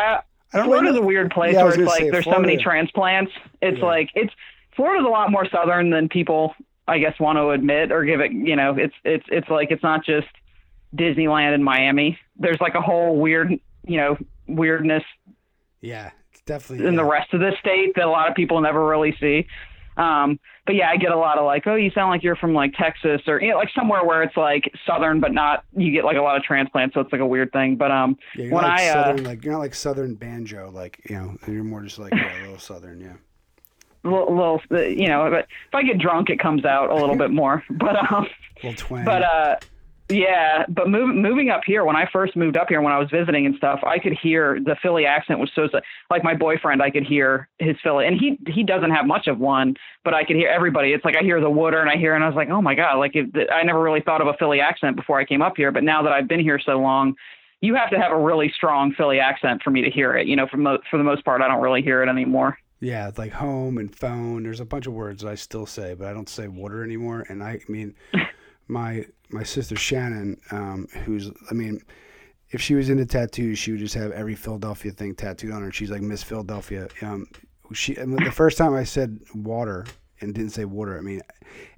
I 0.54 0.58
don't 0.58 0.66
Florida's 0.66 0.94
really 0.94 1.04
a 1.04 1.06
weird 1.06 1.32
place 1.32 1.54
Yeah, 1.54 1.64
where 1.64 1.74
it's 1.74 1.84
like 1.84 2.00
say, 2.00 2.10
there's 2.10 2.26
so 2.26 2.40
many 2.40 2.58
transplants. 2.58 3.32
It's 3.62 3.78
Yeah. 3.80 3.86
like 3.86 4.10
it's 4.16 4.34
Florida's 4.76 5.06
a 5.06 5.10
lot 5.10 5.30
more 5.32 5.48
southern 5.50 5.90
than 5.90 6.10
people 6.10 6.54
I 6.88 7.00
guess 7.00 7.20
want 7.20 7.38
to 7.38 7.50
admit 7.50 7.92
or 7.92 8.06
give 8.06 8.22
it. 8.22 8.32
You 8.32 8.56
know, 8.56 8.76
it's 8.78 8.96
it's 9.04 9.26
it's 9.30 9.50
like 9.50 9.72
it's 9.72 9.84
not 9.84 10.06
just 10.06 10.28
Disneyland 10.96 11.54
and 11.54 11.64
Miami. 11.64 12.18
There's 12.38 12.62
like 12.62 12.76
a 12.76 12.82
whole 12.82 13.18
weird 13.18 13.52
you 13.86 13.98
know 13.98 14.18
weirdness 14.48 15.04
Yeah, 15.82 16.12
it's 16.32 16.42
definitely 16.42 16.88
in 16.88 16.96
the 16.96 17.04
rest 17.04 17.34
of 17.34 17.40
the 17.42 17.52
state 17.60 17.94
that 17.96 18.06
a 18.06 18.10
lot 18.10 18.30
of 18.30 18.36
people 18.36 18.60
never 18.62 18.86
really 18.86 19.16
see. 19.20 19.48
Um, 19.98 20.40
but 20.66 20.76
yeah, 20.76 20.90
I 20.90 20.98
get 20.98 21.12
a 21.12 21.18
lot 21.18 21.38
of 21.38 21.46
like, 21.46 21.66
oh, 21.66 21.76
you 21.76 21.90
sound 21.92 22.12
like 22.12 22.24
you're 22.24 22.36
from 22.36 22.54
like 22.54 22.74
Texas 22.74 23.22
or 23.28 23.42
you 23.42 23.50
know, 23.50 23.58
like 23.58 23.70
somewhere 23.76 24.04
where 24.04 24.22
it's 24.22 24.38
like 24.38 24.72
southern, 24.86 25.20
but 25.20 25.34
not. 25.34 25.64
You 25.76 25.92
get 25.92 26.06
like 26.06 26.18
a 26.18 26.22
lot 26.22 26.38
of 26.38 26.44
transplants, 26.44 26.94
so 26.94 27.02
it's 27.02 27.12
like 27.12 27.22
a 27.22 27.26
weird 27.26 27.52
thing. 27.52 27.76
But 27.76 27.92
um, 27.92 28.18
Yeah, 28.36 28.46
you're 28.46 28.54
when 28.54 28.64
like 28.64 28.82
I, 28.82 28.90
uh, 28.90 28.94
southern, 28.94 29.26
like 29.26 29.44
you're 29.44 29.54
not 29.54 29.60
like 29.60 29.76
southern 29.76 30.16
banjo, 30.16 30.72
like 30.72 31.02
you 31.10 31.16
know, 31.16 31.38
you're 31.48 31.64
more 31.64 31.82
just 31.82 32.00
like 32.00 32.14
yeah, 32.14 32.40
a 32.40 32.42
little 32.42 32.60
southern, 32.60 33.02
yeah. 33.02 33.14
little, 34.04 34.36
little 34.36 34.62
uh, 34.72 34.82
you 34.82 35.08
know, 35.08 35.30
but 35.30 35.48
if 35.68 35.74
I 35.74 35.84
get 35.84 35.98
drunk, 35.98 36.30
it 36.30 36.40
comes 36.40 36.64
out 36.66 36.90
a 36.90 36.96
little 36.96 37.16
bit 37.24 37.32
more. 37.32 37.64
But 37.70 38.12
um, 38.12 38.28
little 38.64 38.78
twang. 38.78 39.06
but 39.06 39.24
uh, 39.24 39.56
yeah, 40.10 40.66
but 40.70 40.90
move, 40.90 41.14
moving 41.16 41.50
up 41.50 41.62
here, 41.66 41.84
when 41.84 41.96
I 41.96 42.08
first 42.12 42.36
moved 42.36 42.56
up 42.56 42.70
here, 42.70 42.82
when 42.82 42.94
I 42.94 43.00
was 43.00 43.10
visiting 43.12 43.46
and 43.46 43.56
stuff, 43.56 43.82
I 43.86 44.00
could 44.00 44.14
hear 44.14 44.60
the 44.64 44.76
Philly 44.82 45.06
accent 45.06 45.40
was 45.40 45.52
so 45.54 45.68
like 46.10 46.24
my 46.24 46.34
boyfriend. 46.34 46.82
I 46.82 46.90
could 46.90 47.06
hear 47.06 47.50
his 47.60 47.76
Philly, 47.84 48.08
and 48.08 48.18
he 48.18 48.40
he 48.52 48.64
doesn't 48.64 48.92
have 48.92 49.06
much 49.06 49.28
of 49.28 49.40
one, 49.40 49.76
but 50.06 50.14
I 50.14 50.24
could 50.24 50.38
hear 50.38 50.50
everybody. 50.50 50.94
It's 50.94 51.04
like 51.04 51.18
I 51.18 51.24
hear 51.24 51.42
the 51.42 51.50
Wooder, 51.50 51.82
and 51.82 51.90
I 51.90 51.98
hear, 51.98 52.16
and 52.16 52.24
I 52.24 52.28
was 52.28 52.36
like, 52.36 52.50
oh 52.50 52.62
my 52.62 52.74
god, 52.74 53.00
like 53.00 53.16
it, 53.16 53.50
I 53.52 53.64
never 53.64 53.82
really 53.82 54.02
thought 54.02 54.22
of 54.22 54.28
a 54.28 54.34
Philly 54.40 54.62
accent 54.62 54.96
before 54.96 55.20
I 55.20 55.26
came 55.26 55.42
up 55.42 55.54
here, 55.58 55.72
but 55.72 55.84
now 55.84 56.02
that 56.04 56.14
I've 56.14 56.28
been 56.28 56.40
here 56.40 56.60
so 56.60 56.80
long. 56.80 57.16
You 57.60 57.74
have 57.74 57.90
to 57.90 57.98
have 57.98 58.12
a 58.12 58.20
really 58.20 58.54
strong 58.56 58.94
Philly 58.94 59.20
accent 59.20 59.64
for 59.64 59.72
me 59.72 59.82
to 59.82 59.90
hear 59.90 60.16
it. 60.16 60.28
You 60.28 60.36
know, 60.36 60.46
for 60.46 60.58
mo- 60.58 60.78
for 60.92 60.98
the 60.98 61.04
most 61.04 61.26
part, 61.26 61.42
I 61.42 61.48
don't 61.48 61.60
really 61.60 61.82
hear 61.82 62.04
it 62.04 62.08
anymore. 62.08 62.56
yeah, 62.80 63.08
it's 63.08 63.18
like 63.18 63.32
home 63.32 63.80
and 63.80 63.94
phone. 63.96 64.44
There's 64.44 64.60
a 64.60 64.66
bunch 64.66 64.86
of 64.86 64.94
words 64.94 65.26
I 65.26 65.34
still 65.34 65.66
say, 65.66 65.96
but 65.96 66.08
I 66.08 66.14
don't 66.14 66.30
say 66.30 66.48
water 66.48 66.84
anymore. 66.84 67.26
And 67.30 67.42
I, 67.44 67.54
I 67.54 67.72
mean, 67.72 67.96
my 68.68 69.06
my 69.30 69.44
sister 69.44 69.76
Shannon, 69.76 70.40
um, 70.52 70.88
who's 71.06 71.32
I 71.50 71.54
mean, 71.54 71.82
if 72.52 72.62
she 72.62 72.76
was 72.76 72.90
into 72.90 73.06
tattoos, 73.06 73.60
she 73.60 73.72
would 73.72 73.80
just 73.80 73.96
have 73.96 74.12
every 74.12 74.36
Philadelphia 74.36 74.92
thing 74.92 75.16
tattooed 75.16 75.52
on 75.52 75.62
her. 75.62 75.72
She's 75.72 75.92
like 75.92 76.02
Miss 76.02 76.24
Philadelphia. 76.24 76.88
Um, 77.02 77.28
she 77.74 77.94
the 77.94 78.32
first 78.34 78.58
time 78.58 78.74
I 78.74 78.84
said 78.84 79.20
water 79.34 79.86
and 80.22 80.34
didn't 80.34 80.52
say 80.52 80.66
water. 80.66 80.98
I 80.98 81.02
mean, 81.02 81.22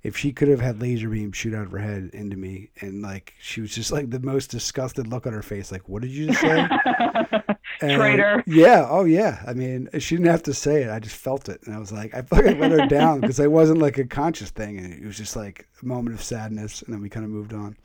if 0.04 0.16
she 0.18 0.32
could 0.32 0.48
have 0.48 0.62
had 0.62 0.82
laser 0.82 1.10
beam 1.10 1.32
shoot 1.32 1.54
out 1.54 1.66
of 1.66 1.72
her 1.72 1.80
head 1.80 2.12
into 2.14 2.38
me, 2.38 2.70
and 2.82 3.02
like 3.02 3.34
she 3.40 3.62
was 3.62 3.74
just 3.74 3.92
like 3.92 4.10
the 4.10 4.20
most 4.20 4.52
disgusted 4.52 5.08
look 5.08 5.26
on 5.28 5.34
her 5.34 5.42
face, 5.42 5.72
like, 5.72 5.90
"What 5.90 6.02
did 6.02 6.12
you 6.12 6.28
just 6.28 6.42
say?" 6.42 6.68
And, 7.82 7.94
Traitor. 7.94 8.44
Yeah. 8.48 8.88
Oh 8.90 9.06
yeah. 9.06 9.42
I 9.48 9.54
mean, 9.54 9.90
she 10.00 10.16
didn't 10.16 10.32
have 10.32 10.44
to 10.44 10.54
say 10.54 10.84
it. 10.84 10.90
I 10.90 11.00
just 11.00 11.16
felt 11.16 11.48
it, 11.50 11.62
and 11.66 11.74
I 11.74 11.80
was 11.80 11.92
like, 11.92 12.14
I 12.14 12.22
fucking 12.22 12.60
let 12.60 12.72
her 12.72 12.88
down 12.88 13.22
because 13.22 13.40
it 13.40 13.52
wasn't 13.52 13.80
like 13.80 13.98
a 13.98 14.06
conscious 14.06 14.50
thing, 14.50 14.78
and 14.78 14.94
it 14.94 15.06
was 15.06 15.18
just 15.18 15.36
like 15.36 15.68
a 15.82 15.86
moment 15.86 16.16
of 16.16 16.24
sadness, 16.24 16.82
and 16.82 16.94
then 16.94 17.02
we 17.02 17.10
kind 17.10 17.26
of 17.26 17.32
moved 17.32 17.54
on. 17.54 17.78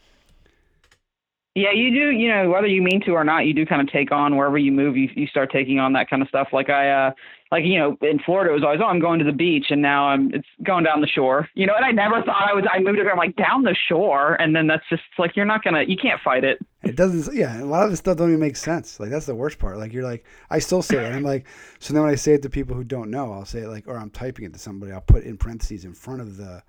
Yeah, 1.55 1.71
you 1.73 1.91
do. 1.93 2.11
You 2.11 2.29
know, 2.29 2.51
whether 2.51 2.67
you 2.67 2.83
mean 2.83 3.01
to 3.03 3.13
or 3.13 3.23
not, 3.23 3.47
you 3.47 3.55
do 3.55 3.65
kind 3.65 3.81
of 3.81 3.93
take 3.93 4.11
on 4.11 4.37
wherever 4.37 4.59
you 4.59 4.73
move. 4.73 4.97
You 4.97 5.09
you 5.15 5.29
start 5.29 5.53
taking 5.53 5.79
on 5.79 5.93
that 5.93 6.11
kind 6.11 6.21
of 6.21 6.29
stuff. 6.29 6.49
Like 6.53 6.69
I, 6.69 6.91
uh, 6.91 7.11
like 7.55 7.65
you 7.65 7.79
know, 7.79 7.97
in 8.03 8.19
Florida, 8.19 8.51
it 8.51 8.55
was 8.55 8.65
always, 8.65 8.81
oh, 8.83 8.87
I'm 8.87 8.99
going 8.99 9.21
to 9.21 9.25
the 9.25 9.31
beach, 9.31 9.67
and 9.71 9.81
now 9.81 10.09
I'm 10.09 10.35
it's 10.35 10.49
going 10.65 10.83
down 10.83 11.01
the 11.01 11.07
shore. 11.07 11.49
You 11.55 11.67
know, 11.67 11.75
and 11.77 11.85
I 11.85 11.93
never 11.93 12.21
thought 12.21 12.51
I 12.51 12.53
was. 12.53 12.65
I 12.69 12.81
moved 12.81 12.99
it. 12.99 13.07
I'm 13.07 13.17
like 13.17 13.37
down 13.37 13.63
the 13.63 13.77
shore, 13.89 14.35
and 14.35 14.57
then 14.57 14.67
that's 14.67 14.83
just 14.91 15.05
like 15.21 15.37
you're 15.37 15.47
not 15.47 15.63
gonna. 15.63 15.85
You 15.87 15.97
can't 15.97 16.21
fight 16.21 16.43
it. 16.43 16.59
It 16.83 16.97
doesn't. 16.97 17.33
Yeah, 17.33 17.63
a 17.63 17.65
lot 17.65 17.85
of 17.85 17.91
this 17.91 18.01
stuff 18.01 18.17
don't 18.17 18.31
even 18.31 18.41
make 18.41 18.57
sense. 18.57 18.99
Like 18.99 19.11
that's 19.11 19.27
the 19.27 19.37
worst 19.37 19.61
part. 19.61 19.79
Like 19.79 19.93
you're 19.93 20.03
like, 20.03 20.25
I 20.51 20.59
still 20.59 20.83
say 20.83 20.97
it. 20.97 21.15
I'm 21.15 21.23
like, 21.23 21.47
so 21.79 21.95
then 21.95 22.03
when 22.03 22.11
I 22.11 22.17
say 22.17 22.33
it 22.33 22.43
to 22.43 22.51
people 22.51 22.75
who 22.75 22.83
don't 22.83 23.09
know, 23.09 23.33
I'll 23.33 23.45
say 23.45 23.61
it 23.61 23.69
like, 23.69 23.87
or 23.87 23.99
I'm 23.99 24.11
typing 24.11 24.47
it 24.47 24.53
to 24.55 24.59
somebody. 24.59 24.91
I'll 24.91 25.01
put 25.01 25.23
in 25.23 25.37
parentheses 25.37 25.85
in 25.85 25.95
front 25.95 26.23
of 26.23 26.37
the 26.37 26.61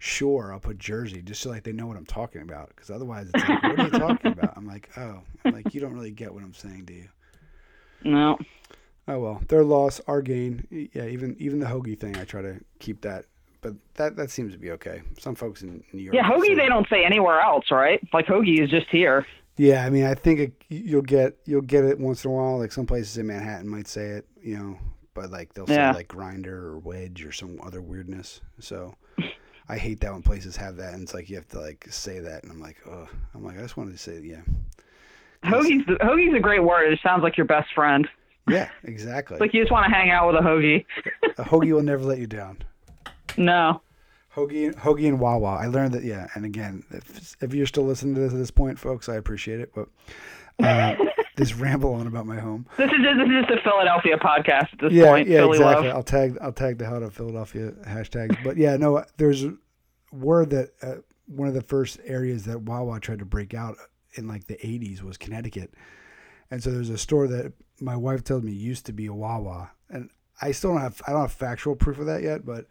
shore. 0.00 0.52
I'll 0.52 0.58
put 0.58 0.76
Jersey 0.76 1.22
just 1.22 1.40
so 1.40 1.50
like 1.50 1.62
they 1.62 1.70
know 1.70 1.86
what 1.86 1.96
I'm 1.96 2.04
talking 2.04 2.42
about. 2.42 2.70
Because 2.70 2.90
otherwise, 2.90 3.30
it's 3.32 3.48
like, 3.48 3.62
what 3.62 3.78
are 3.78 3.84
you 3.84 3.90
talking 3.90 4.32
about? 4.32 4.54
I'm 4.56 4.66
like, 4.66 4.90
oh, 4.96 5.20
I'm 5.44 5.52
like 5.52 5.72
you 5.72 5.80
don't 5.80 5.94
really 5.94 6.10
get 6.10 6.34
what 6.34 6.42
I'm 6.42 6.52
saying, 6.52 6.86
do 6.86 6.94
you? 6.94 7.08
No. 8.02 8.38
Oh 9.08 9.18
well, 9.18 9.42
their 9.48 9.64
loss, 9.64 10.00
our 10.06 10.22
gain. 10.22 10.66
Yeah, 10.92 11.06
even 11.06 11.36
even 11.38 11.58
the 11.60 11.66
hoagie 11.66 11.98
thing, 11.98 12.16
I 12.16 12.24
try 12.24 12.42
to 12.42 12.60
keep 12.78 13.00
that, 13.02 13.24
but 13.60 13.74
that 13.94 14.16
that 14.16 14.30
seems 14.30 14.52
to 14.52 14.58
be 14.58 14.70
okay. 14.72 15.02
Some 15.18 15.34
folks 15.34 15.62
in 15.62 15.82
New 15.92 16.02
York. 16.02 16.14
Yeah, 16.14 16.22
hoagie 16.28 16.56
they 16.56 16.68
don't 16.68 16.88
say 16.88 17.04
anywhere 17.04 17.40
else, 17.40 17.70
right? 17.70 18.00
Like 18.12 18.26
hoagie 18.26 18.62
is 18.62 18.70
just 18.70 18.86
here. 18.90 19.26
Yeah, 19.56 19.84
I 19.84 19.90
mean, 19.90 20.04
I 20.04 20.14
think 20.14 20.40
it, 20.40 20.52
you'll 20.68 21.02
get 21.02 21.36
you'll 21.44 21.60
get 21.62 21.84
it 21.84 21.98
once 21.98 22.24
in 22.24 22.30
a 22.30 22.34
while. 22.34 22.58
Like 22.58 22.72
some 22.72 22.86
places 22.86 23.18
in 23.18 23.26
Manhattan 23.26 23.68
might 23.68 23.88
say 23.88 24.06
it, 24.06 24.26
you 24.40 24.56
know, 24.56 24.78
but 25.14 25.30
like 25.30 25.52
they'll 25.54 25.68
Yeah. 25.68 25.90
say 25.92 25.98
like 25.98 26.08
grinder 26.08 26.68
or 26.68 26.78
wedge 26.78 27.24
or 27.24 27.32
some 27.32 27.58
other 27.62 27.82
weirdness. 27.82 28.40
So 28.60 28.94
I 29.68 29.78
hate 29.78 30.00
that 30.00 30.12
when 30.12 30.22
places 30.22 30.56
have 30.56 30.76
that, 30.76 30.94
and 30.94 31.02
it's 31.02 31.12
like 31.12 31.28
you 31.28 31.36
have 31.36 31.48
to 31.48 31.60
like 31.60 31.86
say 31.90 32.20
that, 32.20 32.44
and 32.44 32.52
I'm 32.52 32.60
like, 32.60 32.76
oh, 32.88 33.08
I'm 33.34 33.44
like, 33.44 33.58
I 33.58 33.62
just 33.62 33.76
wanted 33.76 33.92
to 33.92 33.98
say, 33.98 34.20
yeah, 34.22 34.42
Hoagie's 35.44 35.84
hoagie's 36.00 36.34
a 36.36 36.40
great 36.40 36.62
word. 36.62 36.92
It 36.92 37.00
sounds 37.02 37.22
like 37.22 37.36
your 37.36 37.46
best 37.46 37.68
friend. 37.74 38.08
Yeah, 38.48 38.70
exactly. 38.84 39.38
Like 39.38 39.54
you 39.54 39.62
just 39.62 39.72
want 39.72 39.86
to 39.86 39.94
hang 39.94 40.10
out 40.10 40.26
with 40.26 40.36
a 40.36 40.44
hoagie. 40.44 40.84
a 41.38 41.44
hoagie 41.44 41.72
will 41.72 41.82
never 41.82 42.04
let 42.04 42.18
you 42.18 42.26
down. 42.26 42.58
no. 43.36 43.82
Hoagie, 44.34 44.74
hoagie, 44.74 45.08
and 45.08 45.20
Wawa. 45.20 45.58
I 45.60 45.66
learned 45.66 45.92
that. 45.92 46.04
Yeah, 46.04 46.26
and 46.34 46.46
again, 46.46 46.84
if, 46.90 47.36
if 47.42 47.52
you're 47.52 47.66
still 47.66 47.84
listening 47.84 48.14
to 48.14 48.20
this 48.22 48.32
at 48.32 48.38
this 48.38 48.50
point, 48.50 48.78
folks, 48.78 49.06
I 49.10 49.16
appreciate 49.16 49.60
it. 49.60 49.72
But 49.74 49.88
uh, 50.58 50.96
this 51.36 51.54
ramble 51.54 51.94
on 51.94 52.06
about 52.06 52.26
my 52.26 52.38
home. 52.38 52.66
This 52.78 52.86
is 52.86 52.98
just, 53.02 53.18
this 53.18 53.28
is 53.28 53.46
just 53.46 53.60
a 53.60 53.62
Philadelphia 53.62 54.16
podcast 54.16 54.72
at 54.72 54.78
this 54.80 54.92
yeah, 54.92 55.10
point. 55.10 55.28
yeah, 55.28 55.38
Philly 55.38 55.58
exactly. 55.58 55.88
love. 55.88 55.96
I'll 55.96 56.02
tag 56.02 56.38
I'll 56.40 56.52
tag 56.52 56.78
the 56.78 56.86
out 56.86 57.02
of 57.02 57.14
Philadelphia 57.14 57.72
hashtags. 57.86 58.42
But 58.42 58.56
yeah, 58.56 58.76
no, 58.76 59.04
there's 59.18 59.44
word 60.12 60.50
that 60.50 60.70
uh, 60.82 60.94
one 61.26 61.48
of 61.48 61.54
the 61.54 61.62
first 61.62 61.98
areas 62.04 62.44
that 62.44 62.62
Wawa 62.62 63.00
tried 63.00 63.18
to 63.18 63.24
break 63.24 63.54
out 63.54 63.76
in 64.14 64.28
like 64.28 64.46
the 64.46 64.56
'80s 64.56 65.02
was 65.02 65.16
Connecticut, 65.16 65.74
and 66.50 66.62
so 66.62 66.70
there's 66.70 66.90
a 66.90 66.98
store 66.98 67.26
that 67.28 67.52
my 67.82 67.96
wife 67.96 68.24
tells 68.24 68.42
me 68.42 68.52
used 68.52 68.86
to 68.86 68.92
be 68.92 69.06
a 69.06 69.12
Wawa, 69.14 69.70
and 69.90 70.08
I 70.40 70.52
still 70.52 70.72
don't 70.72 70.80
have 70.80 71.02
I 71.06 71.12
don't 71.12 71.22
have 71.22 71.32
factual 71.32 71.76
proof 71.76 71.98
of 71.98 72.06
that 72.06 72.22
yet, 72.22 72.44
but. 72.46 72.66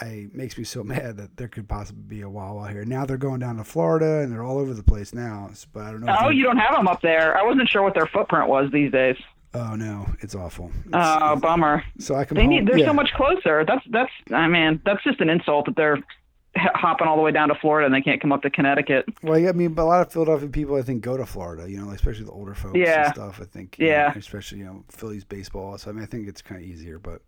I 0.00 0.28
makes 0.32 0.56
me 0.56 0.62
so 0.62 0.84
mad 0.94 1.16
that 1.16 1.36
there 1.36 1.48
could 1.48 1.68
possibly 1.68 2.02
be 2.04 2.20
a 2.22 2.28
Wawa 2.30 2.68
here. 2.70 2.84
Now 2.84 3.04
they're 3.04 3.16
going 3.16 3.40
down 3.40 3.56
to 3.56 3.64
Florida 3.64 4.20
and 4.20 4.30
they're 4.30 4.44
all 4.44 4.58
over 4.58 4.72
the 4.72 4.82
place 4.84 5.12
now. 5.12 5.50
But 5.72 5.82
I 5.86 5.90
don't 5.90 6.02
know. 6.04 6.16
Oh, 6.20 6.28
you 6.28 6.44
don't 6.44 6.56
have 6.56 6.76
them 6.76 6.86
up 6.86 7.00
there. 7.02 7.36
I 7.36 7.42
wasn't 7.42 7.68
sure 7.68 7.82
what 7.82 7.94
their 7.94 8.06
footprint 8.06 8.48
was 8.48 8.70
these 8.72 8.92
days. 8.92 9.16
Oh 9.54 9.74
no, 9.74 10.06
it's 10.20 10.36
awful. 10.36 10.66
It's- 10.86 11.18
Oh, 11.20 11.34
bummer. 11.34 11.82
so 11.98 12.14
I 12.14 12.24
can. 12.24 12.36
They 12.36 12.42
home. 12.42 12.50
need. 12.50 12.68
They're 12.68 12.78
yeah. 12.78 12.86
so 12.86 12.92
much 12.92 13.10
closer. 13.14 13.64
That's 13.66 13.84
that's. 13.90 14.12
I 14.32 14.46
mean, 14.46 14.80
that's 14.84 15.02
just 15.02 15.20
an 15.20 15.30
insult 15.30 15.66
that 15.66 15.74
they're 15.74 15.98
hopping 16.56 17.06
all 17.06 17.16
the 17.16 17.22
way 17.22 17.30
down 17.30 17.48
to 17.48 17.54
Florida 17.54 17.86
and 17.86 17.94
they 17.94 18.00
can't 18.00 18.20
come 18.20 18.32
up 18.32 18.42
to 18.42 18.50
Connecticut. 18.50 19.04
Well, 19.22 19.38
yeah, 19.38 19.50
I 19.50 19.52
mean, 19.52 19.74
but 19.74 19.82
a 19.82 19.84
lot 19.84 20.00
of 20.06 20.12
Philadelphia 20.12 20.48
people, 20.48 20.76
I 20.76 20.82
think, 20.82 21.02
go 21.02 21.16
to 21.16 21.26
Florida. 21.26 21.70
You 21.70 21.78
know, 21.84 21.90
especially 21.90 22.24
the 22.24 22.32
older 22.32 22.54
folks 22.54 22.76
Yeah. 22.78 23.06
and 23.06 23.14
stuff. 23.14 23.40
I 23.40 23.44
think. 23.44 23.76
Yeah. 23.78 24.08
know, 24.08 24.14
especially 24.18 24.58
you 24.58 24.64
know 24.64 24.84
Phillies 24.90 25.24
baseball. 25.24 25.76
So 25.78 25.90
I 25.90 25.92
mean, 25.92 26.02
I 26.02 26.06
think 26.06 26.28
it's 26.28 26.42
kind 26.42 26.60
of 26.62 26.66
easier, 26.68 26.98
but 26.98 27.22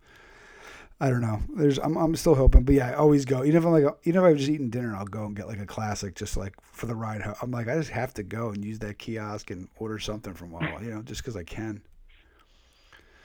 I 0.99 1.09
don't 1.09 1.21
know. 1.21 1.41
There's, 1.55 1.79
I'm, 1.79 1.97
I'm 1.97 2.15
still 2.15 2.35
hoping, 2.35 2.61
but 2.63 2.75
yeah, 2.75 2.89
I 2.91 2.93
always 2.93 3.25
go. 3.25 3.43
Even 3.43 3.55
if 3.57 3.65
I'm 3.65 3.71
like, 3.71 3.85
even 4.03 4.21
if 4.21 4.27
I've 4.27 4.37
just 4.37 4.49
eaten 4.49 4.69
dinner, 4.69 4.95
I'll 4.95 5.05
go 5.05 5.25
and 5.25 5.35
get 5.35 5.47
like 5.47 5.59
a 5.59 5.65
classic, 5.65 6.13
just 6.15 6.37
like 6.37 6.53
for 6.61 6.85
the 6.85 6.93
ride 6.95 7.21
home. 7.21 7.33
I'm 7.41 7.49
like, 7.51 7.67
I 7.67 7.75
just 7.75 7.89
have 7.89 8.13
to 8.15 8.23
go 8.23 8.49
and 8.49 8.63
use 8.63 8.77
that 8.79 8.99
kiosk 8.99 9.49
and 9.49 9.67
order 9.77 9.97
something 9.97 10.33
from 10.35 10.51
Wawa. 10.51 10.79
You 10.81 10.91
know, 10.93 11.01
just 11.01 11.21
because 11.23 11.35
I 11.35 11.43
can. 11.43 11.81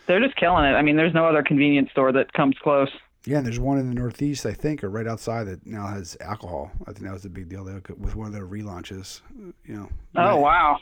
They're 0.06 0.20
just 0.24 0.36
killing 0.36 0.64
it. 0.64 0.68
I 0.74 0.82
mean, 0.82 0.96
there's 0.96 1.12
no 1.14 1.26
other 1.26 1.42
convenience 1.42 1.90
store 1.90 2.12
that 2.12 2.32
comes 2.32 2.56
close. 2.62 2.88
Yeah, 3.26 3.38
and 3.38 3.46
there's 3.46 3.58
one 3.58 3.78
in 3.78 3.88
the 3.88 3.94
Northeast, 3.94 4.46
I 4.46 4.52
think, 4.52 4.84
or 4.84 4.88
right 4.88 5.06
outside 5.06 5.44
that 5.48 5.66
now 5.66 5.88
has 5.88 6.16
alcohol. 6.20 6.70
I 6.82 6.92
think 6.92 7.06
that 7.06 7.12
was 7.12 7.24
a 7.24 7.28
big 7.28 7.48
deal 7.48 7.64
there 7.64 7.82
with 7.98 8.14
one 8.14 8.28
of 8.28 8.32
their 8.32 8.46
relaunches. 8.46 9.20
You 9.64 9.74
know. 9.74 9.88
Oh 10.14 10.36
wow. 10.36 10.78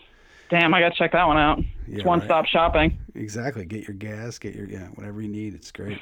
Damn, 0.51 0.74
I 0.74 0.80
gotta 0.80 0.95
check 0.95 1.12
that 1.12 1.26
one 1.26 1.38
out. 1.38 1.59
Yeah, 1.88 1.97
it's 1.97 2.05
one 2.05 2.20
stop 2.20 2.45
shopping. 2.45 2.99
Exactly. 3.14 3.64
Get 3.64 3.88
your 3.88 3.97
gas, 3.97 4.38
get 4.38 4.55
your 4.55 4.68
yeah, 4.68 4.88
whatever 4.88 5.22
you 5.22 5.28
need. 5.28 5.55
It's 5.55 5.72
great. 5.72 5.99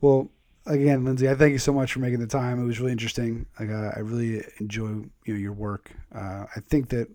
Well, 0.00 0.30
again, 0.66 1.04
Lindsey, 1.04 1.28
I 1.28 1.36
thank 1.36 1.52
you 1.52 1.58
so 1.58 1.72
much 1.72 1.92
for 1.92 2.00
making 2.00 2.18
the 2.18 2.26
time. 2.26 2.60
It 2.60 2.64
was 2.64 2.80
really 2.80 2.92
interesting. 2.92 3.46
Like, 3.58 3.70
uh, 3.70 3.92
I 3.94 4.00
really 4.00 4.44
enjoy 4.58 4.88
you 4.88 5.34
know 5.34 5.36
your 5.36 5.52
work. 5.52 5.92
Uh, 6.12 6.46
I 6.54 6.60
think 6.68 6.88
that 6.88 7.08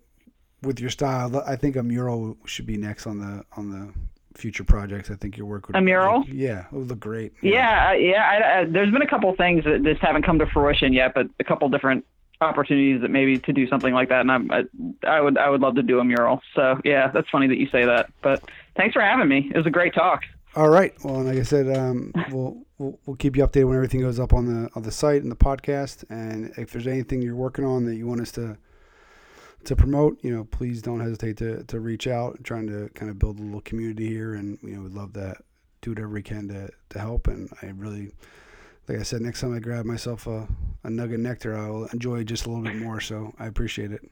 with 0.62 0.80
your 0.80 0.90
style, 0.90 1.42
I 1.46 1.56
think 1.56 1.76
a 1.76 1.82
mural 1.82 2.36
should 2.46 2.66
be 2.66 2.78
next 2.78 3.06
on 3.06 3.18
the 3.18 3.44
on 3.58 3.70
the 3.70 3.92
future 4.40 4.64
projects. 4.64 5.10
I 5.10 5.14
think 5.14 5.36
your 5.36 5.46
work 5.46 5.68
would 5.68 5.76
A 5.76 5.80
mural? 5.80 6.24
yeah, 6.28 6.66
it 6.66 6.72
would 6.72 6.88
look 6.88 7.00
great. 7.00 7.32
Yeah, 7.42 7.90
uh, 7.90 7.92
yeah. 7.92 8.22
I, 8.22 8.60
I, 8.60 8.64
there's 8.64 8.90
been 8.90 9.02
a 9.02 9.06
couple 9.08 9.34
things 9.36 9.64
that 9.64 9.82
just 9.84 10.00
haven't 10.00 10.24
come 10.24 10.38
to 10.38 10.46
fruition 10.46 10.92
yet, 10.92 11.12
but 11.14 11.26
a 11.38 11.44
couple 11.44 11.68
different 11.68 12.04
opportunities 12.40 13.02
that 13.02 13.10
maybe 13.10 13.38
to 13.38 13.52
do 13.52 13.68
something 13.68 13.92
like 13.92 14.08
that, 14.08 14.22
and 14.22 14.32
I'm, 14.32 14.50
I, 14.50 14.64
I 15.06 15.20
would, 15.20 15.36
I 15.36 15.50
would 15.50 15.60
love 15.60 15.74
to 15.74 15.82
do 15.82 15.98
a 16.00 16.04
mural. 16.04 16.40
So 16.54 16.80
yeah, 16.84 17.10
that's 17.12 17.28
funny 17.30 17.46
that 17.48 17.58
you 17.58 17.68
say 17.68 17.84
that. 17.84 18.10
But 18.22 18.42
thanks 18.76 18.94
for 18.94 19.02
having 19.02 19.28
me. 19.28 19.50
It 19.54 19.56
was 19.56 19.66
a 19.66 19.70
great 19.70 19.94
talk. 19.94 20.22
All 20.56 20.68
right. 20.68 20.92
Well, 21.04 21.16
and 21.16 21.26
like 21.28 21.38
I 21.38 21.42
said, 21.42 21.76
um, 21.76 22.12
we'll, 22.30 22.62
we'll 22.78 22.98
we'll 23.06 23.16
keep 23.16 23.36
you 23.36 23.46
updated 23.46 23.66
when 23.68 23.76
everything 23.76 24.00
goes 24.00 24.18
up 24.18 24.32
on 24.32 24.46
the 24.46 24.70
on 24.74 24.82
the 24.82 24.90
site 24.90 25.22
and 25.22 25.30
the 25.30 25.36
podcast. 25.36 26.04
And 26.10 26.52
if 26.56 26.72
there's 26.72 26.86
anything 26.86 27.22
you're 27.22 27.36
working 27.36 27.64
on 27.64 27.84
that 27.84 27.96
you 27.96 28.06
want 28.06 28.20
us 28.20 28.32
to 28.32 28.56
to 29.64 29.76
promote, 29.76 30.18
you 30.22 30.34
know, 30.34 30.44
please 30.44 30.82
don't 30.82 31.00
hesitate 31.00 31.36
to 31.38 31.64
to 31.64 31.80
reach 31.80 32.06
out. 32.06 32.36
I'm 32.38 32.42
trying 32.42 32.66
to 32.68 32.88
kind 32.94 33.10
of 33.10 33.18
build 33.18 33.38
a 33.38 33.42
little 33.42 33.60
community 33.60 34.08
here, 34.08 34.34
and 34.34 34.58
you 34.62 34.76
know, 34.76 34.82
we'd 34.82 34.92
love 34.92 35.12
to 35.14 35.36
do 35.82 35.90
whatever 35.90 36.08
we 36.08 36.22
can 36.22 36.48
to 36.48 36.70
to 36.90 36.98
help. 36.98 37.26
And 37.26 37.50
I 37.62 37.66
really, 37.66 38.10
like 38.88 38.98
I 38.98 39.02
said, 39.02 39.20
next 39.20 39.40
time 39.40 39.54
I 39.54 39.58
grab 39.58 39.84
myself 39.84 40.26
a 40.26 40.48
a 40.84 40.90
nugget 40.90 41.20
nectar, 41.20 41.56
I'll 41.56 41.84
enjoy 41.92 42.20
it 42.20 42.24
just 42.24 42.46
a 42.46 42.50
little 42.50 42.64
bit 42.64 42.76
more. 42.76 43.00
So 43.00 43.34
I 43.38 43.46
appreciate 43.46 43.92
it. 43.92 44.02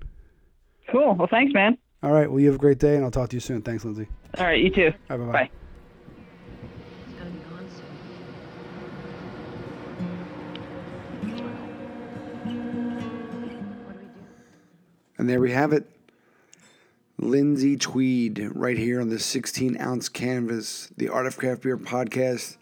Cool. 0.91 1.15
Well, 1.15 1.29
thanks, 1.31 1.53
man. 1.53 1.77
All 2.03 2.13
right. 2.13 2.31
Well, 2.31 2.41
you 2.41 2.47
have 2.47 2.55
a 2.55 2.59
great 2.59 2.79
day, 2.79 2.95
and 2.95 3.05
I'll 3.05 3.11
talk 3.11 3.31
to 3.31 3.37
you 3.37 3.41
soon. 3.41 3.63
Thanks, 3.63 3.85
Lindsey. 3.85 4.09
All 4.39 4.47
right, 4.47 4.61
you 4.61 4.71
too. 4.71 4.93
Right, 5.09 5.19
bye-bye. 5.19 5.33
Bye. 5.33 5.51
He's 5.51 5.58
And 15.19 15.29
there 15.29 15.41
we 15.41 15.51
have 15.51 15.73
it. 15.73 15.91
Lindsey 17.19 17.77
Tweed, 17.77 18.53
right 18.55 18.79
here 18.79 19.01
on 19.01 19.09
the 19.09 19.19
16 19.19 19.77
ounce 19.81 20.09
canvas, 20.09 20.93
the 20.97 21.09
Art 21.09 21.27
of 21.27 21.37
Craft 21.37 21.63
Beer 21.63 21.77
podcast. 21.77 22.57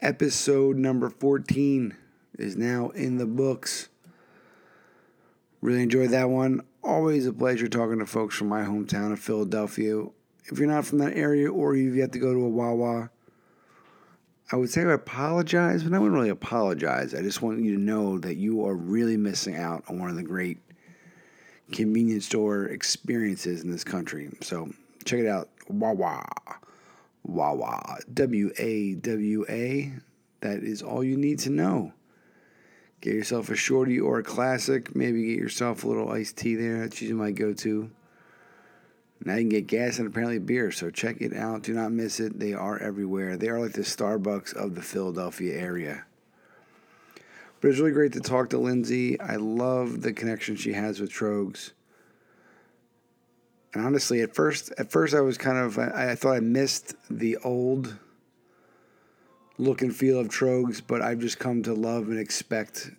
Episode 0.00 0.78
number 0.78 1.10
14 1.10 1.94
is 2.38 2.56
now 2.56 2.88
in 2.88 3.18
the 3.18 3.26
books. 3.26 3.90
Really 5.60 5.82
enjoyed 5.82 6.10
that 6.10 6.30
one. 6.30 6.62
Always 6.82 7.26
a 7.26 7.32
pleasure 7.34 7.68
talking 7.68 7.98
to 7.98 8.06
folks 8.06 8.34
from 8.34 8.48
my 8.48 8.62
hometown 8.62 9.12
of 9.12 9.20
Philadelphia. 9.20 10.06
If 10.46 10.58
you're 10.58 10.66
not 10.66 10.86
from 10.86 10.98
that 10.98 11.14
area 11.14 11.52
or 11.52 11.76
you've 11.76 11.94
yet 11.94 12.12
to 12.12 12.18
go 12.18 12.32
to 12.32 12.44
a 12.44 12.48
Wawa, 12.48 13.10
I 14.50 14.56
would 14.56 14.70
say 14.70 14.82
I 14.82 14.92
apologize, 14.92 15.84
but 15.84 15.92
I 15.92 15.98
wouldn't 15.98 16.16
really 16.16 16.30
apologize. 16.30 17.14
I 17.14 17.20
just 17.20 17.42
want 17.42 17.60
you 17.60 17.74
to 17.76 17.80
know 17.80 18.18
that 18.18 18.36
you 18.36 18.66
are 18.66 18.74
really 18.74 19.18
missing 19.18 19.56
out 19.56 19.84
on 19.88 19.98
one 19.98 20.08
of 20.08 20.16
the 20.16 20.22
great 20.22 20.58
convenience 21.72 22.26
store 22.26 22.66
experiences 22.66 23.62
in 23.62 23.70
this 23.70 23.84
country. 23.84 24.30
So 24.40 24.70
check 25.04 25.20
it 25.20 25.26
out. 25.26 25.48
Wawa. 25.68 26.24
Wawa. 27.24 27.98
W 28.12 28.52
A 28.58 28.94
W 28.94 29.46
A. 29.48 29.92
That 30.40 30.62
is 30.62 30.82
all 30.82 31.02
you 31.02 31.16
need 31.16 31.38
to 31.40 31.50
know. 31.50 31.92
Get 33.00 33.14
yourself 33.14 33.48
a 33.50 33.56
shorty 33.56 33.98
or 33.98 34.20
a 34.20 34.22
classic. 34.22 34.94
Maybe 34.94 35.26
get 35.26 35.38
yourself 35.38 35.82
a 35.82 35.88
little 35.88 36.10
iced 36.10 36.36
tea 36.36 36.54
there. 36.54 36.80
That's 36.80 37.00
usually 37.00 37.18
my 37.18 37.32
go 37.32 37.52
to. 37.52 37.90
Now 39.24 39.34
you 39.34 39.42
can 39.42 39.48
get 39.50 39.66
gas 39.68 39.98
and 39.98 40.08
apparently 40.08 40.38
beer, 40.38 40.72
so 40.72 40.90
check 40.90 41.20
it 41.20 41.34
out. 41.34 41.62
Do 41.62 41.74
not 41.74 41.92
miss 41.92 42.18
it. 42.18 42.40
They 42.40 42.54
are 42.54 42.78
everywhere. 42.78 43.36
They 43.36 43.48
are 43.48 43.60
like 43.60 43.72
the 43.72 43.82
Starbucks 43.82 44.54
of 44.54 44.74
the 44.74 44.82
Philadelphia 44.82 45.56
area. 45.56 46.04
But 47.62 47.70
it's 47.70 47.78
really 47.78 47.92
great 47.92 48.12
to 48.14 48.20
talk 48.20 48.50
to 48.50 48.58
Lindsey. 48.58 49.18
I 49.20 49.36
love 49.36 50.02
the 50.02 50.12
connection 50.12 50.56
she 50.56 50.72
has 50.72 51.00
with 51.00 51.12
Tröegs. 51.12 51.70
And 53.72 53.86
honestly, 53.86 54.20
at 54.20 54.34
first, 54.34 54.72
at 54.78 54.90
first 54.90 55.14
I 55.14 55.20
was 55.20 55.38
kind 55.38 55.56
of, 55.56 55.78
I, 55.78 56.10
I 56.10 56.14
thought 56.16 56.34
I 56.34 56.40
missed 56.40 56.96
the 57.08 57.36
old 57.38 57.96
look 59.58 59.80
and 59.80 59.94
feel 59.94 60.18
of 60.18 60.26
Tröegs, 60.28 60.82
but 60.84 61.02
I've 61.02 61.20
just 61.20 61.38
come 61.38 61.62
to 61.62 61.72
love 61.72 62.08
and 62.08 62.18
expect 62.18 62.90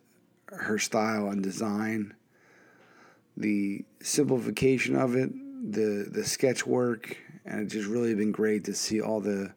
her 0.48 0.80
style 0.80 1.28
and 1.28 1.44
design, 1.44 2.14
the 3.36 3.84
simplification 4.02 4.96
of 4.96 5.16
it, 5.16 5.30
the 5.74 6.08
the 6.10 6.24
sketch 6.24 6.66
work, 6.66 7.18
and 7.46 7.62
it's 7.62 7.74
just 7.74 7.88
really 7.88 8.14
been 8.16 8.32
great 8.32 8.64
to 8.66 8.74
see 8.74 9.02
all 9.02 9.20
the 9.20 9.54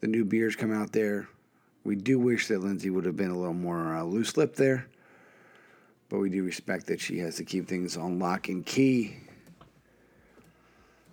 the 0.00 0.06
new 0.06 0.24
beers 0.24 0.56
come 0.56 0.72
out 0.72 0.92
there. 0.92 1.28
We 1.84 1.96
do 1.96 2.18
wish 2.18 2.48
that 2.48 2.60
Lindsey 2.60 2.88
would 2.88 3.04
have 3.04 3.16
been 3.16 3.30
a 3.30 3.38
little 3.38 3.54
more 3.54 3.94
uh, 3.94 4.02
loose 4.02 4.36
lipped 4.38 4.56
there, 4.56 4.86
but 6.08 6.18
we 6.18 6.30
do 6.30 6.42
respect 6.42 6.86
that 6.86 6.98
she 6.98 7.18
has 7.18 7.36
to 7.36 7.44
keep 7.44 7.68
things 7.68 7.96
on 7.96 8.18
lock 8.18 8.48
and 8.48 8.64
key. 8.64 9.18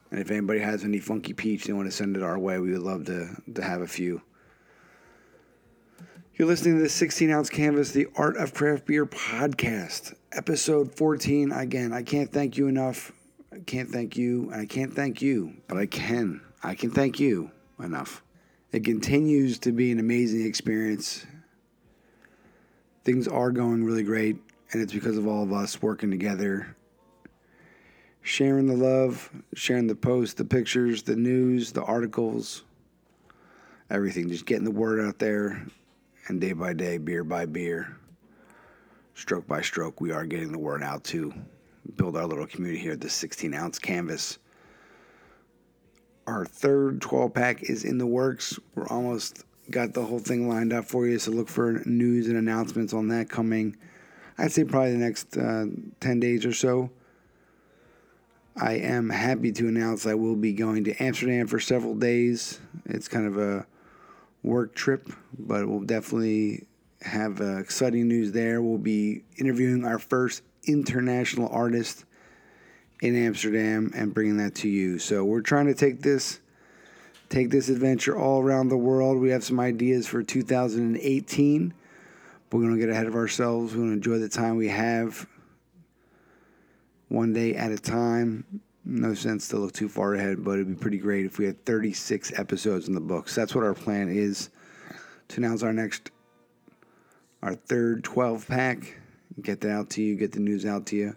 And 0.09 0.19
if 0.19 0.31
anybody 0.31 0.59
has 0.59 0.83
any 0.83 0.99
funky 0.99 1.33
peach 1.33 1.65
they 1.65 1.73
want 1.73 1.89
to 1.89 1.91
send 1.91 2.15
it 2.15 2.23
our 2.23 2.39
way, 2.39 2.57
we 2.59 2.71
would 2.71 2.81
love 2.81 3.05
to, 3.05 3.29
to 3.53 3.61
have 3.61 3.81
a 3.81 3.87
few. 3.87 4.21
You're 6.35 6.47
listening 6.47 6.77
to 6.77 6.83
the 6.83 6.89
16 6.89 7.29
ounce 7.29 7.49
canvas, 7.49 7.91
the 7.91 8.07
Art 8.15 8.37
of 8.37 8.53
Craft 8.53 8.85
Beer 8.85 9.05
podcast, 9.05 10.15
episode 10.31 10.95
14. 10.95 11.51
Again, 11.51 11.91
I 11.91 12.01
can't 12.03 12.31
thank 12.31 12.57
you 12.57 12.67
enough. 12.67 13.11
I 13.53 13.59
can't 13.59 13.89
thank 13.89 14.15
you, 14.15 14.49
and 14.51 14.61
I 14.61 14.65
can't 14.65 14.93
thank 14.93 15.21
you, 15.21 15.53
but 15.67 15.77
I 15.77 15.85
can. 15.85 16.41
I 16.63 16.75
can 16.75 16.91
thank 16.91 17.19
you 17.19 17.51
enough. 17.79 18.23
It 18.71 18.85
continues 18.85 19.59
to 19.59 19.73
be 19.73 19.91
an 19.91 19.99
amazing 19.99 20.45
experience. 20.45 21.25
Things 23.03 23.27
are 23.27 23.51
going 23.51 23.83
really 23.83 24.03
great, 24.03 24.37
and 24.71 24.81
it's 24.81 24.93
because 24.93 25.17
of 25.17 25.27
all 25.27 25.43
of 25.43 25.51
us 25.51 25.81
working 25.81 26.09
together, 26.09 26.77
sharing 28.21 28.67
the 28.67 28.75
love, 28.77 29.29
sharing 29.55 29.87
the 29.87 29.95
posts, 29.95 30.35
the 30.35 30.45
pictures, 30.45 31.03
the 31.03 31.17
news, 31.17 31.73
the 31.73 31.83
articles, 31.83 32.63
everything. 33.89 34.29
Just 34.29 34.45
getting 34.45 34.63
the 34.63 34.71
word 34.71 35.01
out 35.01 35.19
there, 35.19 35.65
and 36.29 36.39
day 36.39 36.53
by 36.53 36.71
day, 36.71 36.97
beer 36.97 37.25
by 37.25 37.45
beer, 37.45 37.97
stroke 39.15 39.45
by 39.47 39.61
stroke, 39.61 39.99
we 39.99 40.13
are 40.13 40.25
getting 40.25 40.53
the 40.53 40.57
word 40.57 40.81
out 40.81 41.03
to 41.05 41.33
build 41.97 42.15
our 42.15 42.25
little 42.25 42.47
community 42.47 42.81
here 42.81 42.93
at 42.93 43.01
the 43.01 43.09
16 43.09 43.53
ounce 43.53 43.79
canvas. 43.79 44.37
Our 46.31 46.45
third 46.45 47.01
12 47.01 47.33
pack 47.33 47.63
is 47.63 47.83
in 47.83 47.97
the 47.97 48.05
works. 48.05 48.57
We're 48.73 48.87
almost 48.87 49.43
got 49.69 49.93
the 49.93 50.05
whole 50.05 50.19
thing 50.19 50.47
lined 50.47 50.71
up 50.71 50.85
for 50.85 51.05
you, 51.05 51.19
so 51.19 51.29
look 51.29 51.49
for 51.49 51.81
news 51.85 52.29
and 52.29 52.37
announcements 52.37 52.93
on 52.93 53.09
that 53.09 53.29
coming. 53.29 53.75
I'd 54.37 54.53
say 54.53 54.63
probably 54.63 54.93
the 54.93 54.97
next 54.99 55.35
uh, 55.35 55.65
10 55.99 56.21
days 56.21 56.45
or 56.45 56.53
so. 56.53 56.89
I 58.55 58.75
am 58.75 59.09
happy 59.09 59.51
to 59.51 59.67
announce 59.67 60.05
I 60.05 60.13
will 60.13 60.37
be 60.37 60.53
going 60.53 60.85
to 60.85 61.03
Amsterdam 61.03 61.47
for 61.47 61.59
several 61.59 61.95
days. 61.95 62.61
It's 62.85 63.09
kind 63.09 63.27
of 63.27 63.37
a 63.37 63.67
work 64.41 64.73
trip, 64.73 65.09
but 65.37 65.67
we'll 65.67 65.81
definitely 65.81 66.65
have 67.01 67.41
uh, 67.41 67.57
exciting 67.57 68.07
news 68.07 68.31
there. 68.31 68.61
We'll 68.61 68.77
be 68.77 69.25
interviewing 69.37 69.83
our 69.83 69.99
first 69.99 70.43
international 70.63 71.49
artist 71.49 72.05
in 73.01 73.15
Amsterdam 73.15 73.91
and 73.95 74.13
bringing 74.13 74.37
that 74.37 74.55
to 74.55 74.69
you. 74.69 74.99
So 74.99 75.25
we're 75.25 75.41
trying 75.41 75.65
to 75.65 75.73
take 75.73 76.01
this 76.01 76.39
take 77.29 77.49
this 77.49 77.69
adventure 77.69 78.17
all 78.17 78.41
around 78.41 78.67
the 78.67 78.77
world. 78.77 79.17
We 79.17 79.29
have 79.29 79.43
some 79.43 79.59
ideas 79.59 80.05
for 80.05 80.21
2018. 80.21 81.73
But 82.49 82.57
we're 82.57 82.63
going 82.63 82.75
to 82.75 82.79
get 82.85 82.89
ahead 82.89 83.07
of 83.07 83.15
ourselves. 83.15 83.71
We're 83.71 83.79
going 83.79 83.89
to 83.91 83.95
enjoy 83.95 84.19
the 84.19 84.27
time 84.27 84.57
we 84.57 84.67
have 84.67 85.25
one 87.07 87.31
day 87.31 87.55
at 87.55 87.71
a 87.71 87.77
time. 87.77 88.61
No 88.83 89.13
sense 89.13 89.47
to 89.49 89.57
look 89.57 89.71
too 89.71 89.87
far 89.87 90.15
ahead, 90.15 90.43
but 90.43 90.55
it'd 90.55 90.67
be 90.67 90.75
pretty 90.75 90.97
great 90.97 91.25
if 91.25 91.37
we 91.37 91.45
had 91.45 91.63
36 91.65 92.37
episodes 92.37 92.89
in 92.89 92.93
the 92.93 92.99
books. 92.99 93.33
That's 93.33 93.55
what 93.55 93.63
our 93.63 93.73
plan 93.73 94.09
is 94.09 94.49
to 95.29 95.37
announce 95.37 95.63
our 95.63 95.71
next, 95.71 96.11
our 97.41 97.55
third 97.55 98.03
12 98.03 98.47
pack. 98.47 98.97
Get 99.41 99.61
that 99.61 99.71
out 99.71 99.89
to 99.91 100.01
you, 100.01 100.17
get 100.17 100.33
the 100.33 100.41
news 100.41 100.65
out 100.65 100.85
to 100.87 100.97
you. 100.97 101.15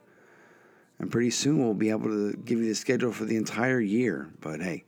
And 1.05 1.13
pretty 1.13 1.29
soon 1.29 1.63
we'll 1.63 1.75
be 1.75 1.91
able 1.91 2.09
to 2.09 2.33
give 2.33 2.61
you 2.61 2.65
the 2.65 2.75
schedule 2.75 3.13
for 3.13 3.27
the 3.27 3.37
entire 3.37 3.79
year. 3.79 4.31
But 4.41 4.63
hey, 4.63 4.85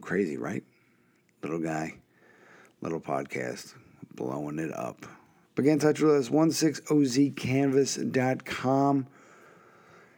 crazy, 0.00 0.38
right? 0.38 0.64
Little 1.42 1.58
guy, 1.58 1.96
little 2.80 2.98
podcast, 2.98 3.74
blowing 4.14 4.58
it 4.58 4.74
up. 4.74 5.04
But 5.54 5.66
get 5.66 5.74
in 5.74 5.80
touch 5.80 6.00
with 6.00 6.14
us, 6.14 6.30
16ozcanvas.com. 6.30 9.06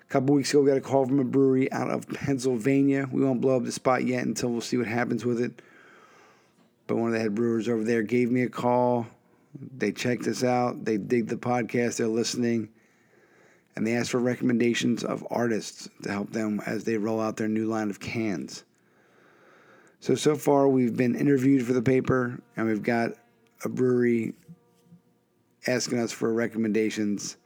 A 0.01 0.05
couple 0.09 0.37
weeks 0.37 0.51
ago, 0.51 0.63
we 0.63 0.69
got 0.69 0.77
a 0.77 0.81
call 0.81 1.05
from 1.05 1.19
a 1.19 1.25
brewery 1.25 1.73
out 1.73 1.91
of 1.91 2.09
Pennsylvania. 2.09 3.09
We 3.11 3.25
won't 3.25 3.41
blow 3.41 3.57
up 3.57 3.65
the 3.65 3.73
spot 3.73 4.05
yet 4.05 4.25
until 4.25 4.51
we'll 4.51 4.61
see 4.61 4.77
what 4.77 4.87
happens 4.87 5.25
with 5.25 5.41
it. 5.41 5.61
But 6.87 6.99
one 6.99 7.09
of 7.09 7.15
the 7.15 7.21
head 7.21 7.35
brewers 7.35 7.69
over 7.69 7.83
there 7.83 8.05
gave 8.05 8.31
me 8.31 8.43
a 8.43 8.49
call. 8.49 9.09
They 9.77 9.91
checked 9.91 10.29
us 10.29 10.45
out. 10.45 10.85
They 10.85 10.99
dig 10.99 11.27
the 11.27 11.35
podcast. 11.35 11.97
They're 11.97 12.07
listening. 12.07 12.69
And 13.77 13.87
they 13.87 13.95
asked 13.95 14.11
for 14.11 14.19
recommendations 14.19 15.05
of 15.05 15.27
artists 15.31 15.89
to 16.03 16.11
help 16.11 16.33
them 16.33 16.61
as 16.67 16.85
they 16.85 16.97
roll 16.97 17.21
out 17.21 17.37
their 17.37 17.49
new 17.49 17.67
line 17.67 17.91
of 17.91 18.01
cans. 18.01 18.65
So, 20.01 20.15
so 20.15 20.35
far, 20.35 20.69
we've 20.69 20.97
been 20.97 21.15
interviewed 21.15 21.67
for 21.67 21.73
the 21.73 21.83
paper, 21.83 22.41
and 22.57 22.67
we've 22.67 22.83
got 22.83 23.13
a 23.65 23.69
brewery 23.69 24.35
asking 25.67 25.99
us 25.99 26.13
for 26.13 26.33
recommendations 26.33 27.37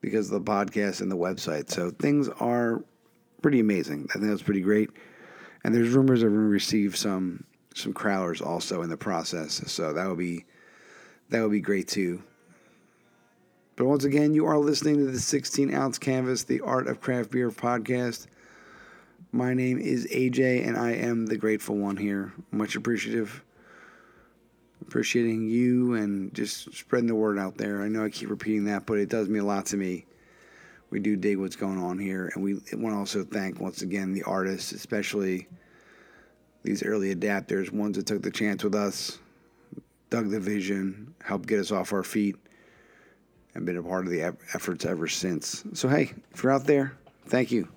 because 0.00 0.30
of 0.30 0.44
the 0.44 0.50
podcast 0.50 1.00
and 1.00 1.10
the 1.10 1.16
website. 1.16 1.70
So 1.70 1.90
things 1.90 2.28
are 2.40 2.84
pretty 3.40 3.60
amazing. 3.60 4.08
I 4.10 4.14
think 4.14 4.26
that's 4.26 4.42
pretty 4.42 4.60
great. 4.60 4.90
And 5.64 5.74
there's 5.74 5.90
rumors 5.90 6.20
that 6.20 6.26
we're 6.26 6.36
going 6.36 6.46
to 6.46 6.50
receive 6.50 6.96
some 6.96 7.44
some 7.74 7.94
crowlers 7.94 8.44
also 8.44 8.82
in 8.82 8.90
the 8.90 8.96
process. 8.98 9.62
So 9.72 9.94
that 9.94 10.06
would 10.06 10.18
be 10.18 10.44
that 11.30 11.40
would 11.40 11.52
be 11.52 11.60
great 11.60 11.88
too. 11.88 12.22
But 13.74 13.86
once 13.86 14.04
again, 14.04 14.34
you 14.34 14.44
are 14.46 14.58
listening 14.58 14.98
to 14.98 15.10
the 15.10 15.18
16 15.18 15.72
ounce 15.72 15.96
canvas, 15.96 16.44
the 16.44 16.60
Art 16.60 16.88
of 16.88 17.00
Craft 17.00 17.30
Beer 17.30 17.50
podcast. 17.50 18.26
My 19.32 19.54
name 19.54 19.78
is 19.78 20.06
AJ, 20.08 20.66
and 20.66 20.76
I 20.76 20.92
am 20.92 21.24
the 21.24 21.38
grateful 21.38 21.76
one 21.76 21.96
here. 21.96 22.34
Much 22.50 22.76
appreciative 22.76 23.42
appreciating 24.82 25.48
you 25.48 25.94
and 25.94 26.34
just 26.34 26.74
spreading 26.74 27.06
the 27.06 27.14
word 27.14 27.38
out 27.38 27.56
there. 27.56 27.80
I 27.80 27.88
know 27.88 28.04
I 28.04 28.10
keep 28.10 28.28
repeating 28.28 28.66
that, 28.66 28.84
but 28.84 28.98
it 28.98 29.08
does 29.08 29.28
mean 29.30 29.42
a 29.42 29.46
lot 29.46 29.64
to 29.66 29.78
me. 29.78 30.04
We 30.90 31.00
do 31.00 31.16
dig 31.16 31.38
what's 31.38 31.56
going 31.56 31.78
on 31.78 31.98
here, 31.98 32.30
and 32.34 32.44
we 32.44 32.54
want 32.74 32.94
to 32.94 32.98
also 32.98 33.24
thank 33.24 33.58
once 33.58 33.80
again 33.80 34.12
the 34.12 34.24
artists, 34.24 34.72
especially 34.72 35.48
these 36.62 36.82
early 36.82 37.14
adapters, 37.14 37.72
ones 37.72 37.96
that 37.96 38.04
took 38.04 38.20
the 38.20 38.30
chance 38.30 38.62
with 38.62 38.74
us, 38.74 39.18
dug 40.10 40.28
the 40.28 40.40
vision, 40.40 41.14
helped 41.24 41.48
get 41.48 41.60
us 41.60 41.72
off 41.72 41.94
our 41.94 42.02
feet, 42.02 42.36
and 43.54 43.66
been 43.66 43.76
a 43.76 43.82
part 43.82 44.06
of 44.06 44.10
the 44.10 44.22
efforts 44.54 44.84
ever 44.84 45.08
since. 45.08 45.64
So 45.74 45.88
hey, 45.88 46.12
if 46.32 46.42
you're 46.42 46.52
out 46.52 46.66
there, 46.66 46.96
thank 47.26 47.50
you. 47.50 47.68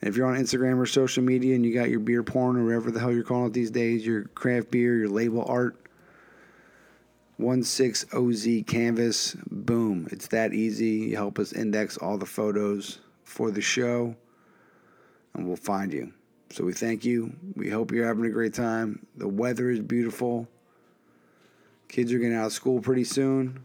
And 0.00 0.08
if 0.08 0.16
you're 0.16 0.26
on 0.26 0.36
Instagram 0.36 0.78
or 0.78 0.86
social 0.86 1.22
media 1.22 1.54
and 1.54 1.64
you 1.64 1.74
got 1.74 1.88
your 1.88 2.00
beer 2.00 2.22
porn 2.22 2.56
or 2.56 2.64
whatever 2.64 2.90
the 2.90 3.00
hell 3.00 3.12
you're 3.12 3.24
calling 3.24 3.46
it 3.46 3.52
these 3.54 3.70
days, 3.70 4.06
your 4.06 4.24
craft 4.24 4.70
beer, 4.70 4.96
your 4.96 5.08
label 5.08 5.44
art, 5.46 5.76
16OZ 7.40 8.66
Canvas. 8.66 9.36
Boom. 9.50 10.06
It's 10.10 10.28
that 10.28 10.52
easy. 10.52 11.08
You 11.08 11.16
help 11.16 11.38
us 11.38 11.52
index 11.52 11.96
all 11.96 12.18
the 12.18 12.26
photos 12.26 12.98
for 13.24 13.50
the 13.50 13.60
show, 13.60 14.16
and 15.34 15.46
we'll 15.46 15.56
find 15.56 15.92
you. 15.92 16.12
So 16.50 16.64
we 16.64 16.72
thank 16.72 17.04
you. 17.04 17.34
We 17.54 17.68
hope 17.70 17.90
you're 17.90 18.06
having 18.06 18.24
a 18.24 18.30
great 18.30 18.54
time. 18.54 19.06
The 19.16 19.28
weather 19.28 19.68
is 19.70 19.80
beautiful. 19.80 20.48
Kids 21.88 22.12
are 22.12 22.18
getting 22.18 22.36
out 22.36 22.46
of 22.46 22.52
school 22.52 22.80
pretty 22.80 23.04
soon. 23.04 23.64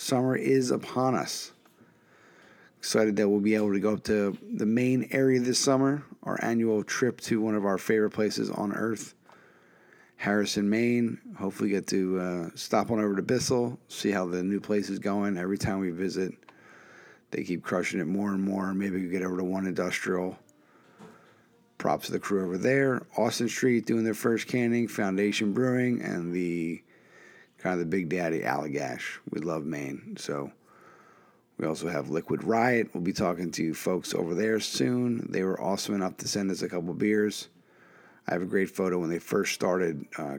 Summer 0.00 0.34
is 0.34 0.70
upon 0.70 1.14
us. 1.14 1.52
Excited 2.78 3.16
that 3.16 3.28
we'll 3.28 3.38
be 3.38 3.54
able 3.54 3.74
to 3.74 3.78
go 3.78 3.92
up 3.92 4.04
to 4.04 4.34
the 4.54 4.64
Maine 4.64 5.06
area 5.10 5.38
this 5.38 5.58
summer, 5.58 6.02
our 6.22 6.42
annual 6.42 6.82
trip 6.82 7.20
to 7.20 7.38
one 7.38 7.54
of 7.54 7.66
our 7.66 7.76
favorite 7.76 8.12
places 8.12 8.48
on 8.48 8.72
earth. 8.72 9.14
Harrison, 10.16 10.70
Maine. 10.70 11.18
Hopefully, 11.38 11.68
get 11.68 11.86
to 11.88 12.18
uh, 12.18 12.48
stop 12.54 12.90
on 12.90 12.98
over 12.98 13.14
to 13.14 13.20
Bissell, 13.20 13.78
see 13.88 14.10
how 14.10 14.24
the 14.24 14.42
new 14.42 14.58
place 14.58 14.88
is 14.88 14.98
going. 14.98 15.36
Every 15.36 15.58
time 15.58 15.80
we 15.80 15.90
visit, 15.90 16.32
they 17.30 17.44
keep 17.44 17.62
crushing 17.62 18.00
it 18.00 18.06
more 18.06 18.30
and 18.32 18.42
more. 18.42 18.72
Maybe 18.72 19.02
we 19.02 19.08
get 19.10 19.22
over 19.22 19.36
to 19.36 19.44
One 19.44 19.66
Industrial. 19.66 20.38
Props 21.76 22.06
to 22.06 22.12
the 22.12 22.18
crew 22.18 22.42
over 22.42 22.56
there. 22.56 23.02
Austin 23.18 23.50
Street 23.50 23.84
doing 23.84 24.04
their 24.04 24.14
first 24.14 24.48
canning. 24.48 24.88
Foundation 24.88 25.52
Brewing 25.52 26.00
and 26.00 26.32
the 26.32 26.82
kind 27.60 27.74
of 27.74 27.80
the 27.80 27.86
Big 27.86 28.08
Daddy 28.08 28.40
Allagash. 28.40 29.18
We 29.30 29.40
love 29.40 29.64
Maine, 29.64 30.16
so 30.18 30.50
We 31.60 31.66
also 31.66 31.88
have 31.88 32.08
Liquid 32.08 32.42
Riot. 32.42 32.88
We'll 32.94 33.02
be 33.02 33.12
talking 33.12 33.50
to 33.52 33.74
folks 33.74 34.14
over 34.14 34.34
there 34.34 34.60
soon. 34.60 35.26
They 35.30 35.42
were 35.42 35.60
awesome 35.60 35.94
enough 35.94 36.16
to 36.18 36.28
send 36.28 36.50
us 36.50 36.62
a 36.62 36.68
couple 36.70 36.94
beers. 36.94 37.48
I 38.26 38.32
have 38.32 38.40
a 38.40 38.46
great 38.46 38.70
photo 38.70 38.98
when 38.98 39.10
they 39.10 39.18
first 39.18 39.52
started 39.52 40.06
uh, 40.16 40.38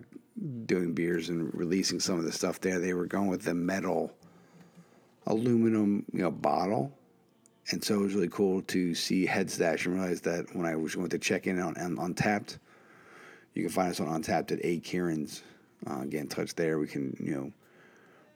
doing 0.66 0.94
beers 0.94 1.30
and 1.30 1.54
releasing 1.54 2.00
some 2.00 2.18
of 2.18 2.24
the 2.24 2.32
stuff 2.32 2.60
there. 2.60 2.80
They 2.80 2.96
were 2.96 3.06
going 3.06 3.28
with 3.28 3.44
the 3.44 3.54
metal 3.54 4.12
aluminum, 5.28 6.06
you 6.12 6.24
know, 6.24 6.32
bottle. 6.32 6.92
And 7.70 7.84
so 7.84 7.96
it 7.96 8.04
was 8.04 8.16
really 8.16 8.30
cool 8.30 8.64
to 8.64 8.96
see 8.96 9.28
Headstash 9.28 9.86
and 9.86 9.96
realize 9.96 10.22
that 10.22 10.56
when 10.56 10.66
I 10.66 10.76
was 10.76 10.96
going 10.96 11.10
to 11.10 11.20
check 11.20 11.46
in 11.46 11.60
on, 11.60 11.78
on 11.78 12.16
Untappd, 12.16 12.58
you 13.54 13.62
can 13.62 13.72
find 13.72 13.92
us 13.92 14.00
on 14.00 14.08
Untappd 14.08 14.54
at 14.54 14.60
A 14.64 14.80
Kieran's. 14.80 15.44
Uh, 15.90 16.02
in 16.12 16.28
touch 16.28 16.54
there. 16.56 16.78
We 16.78 16.88
can, 16.88 17.16
you 17.20 17.34
know, 17.34 17.52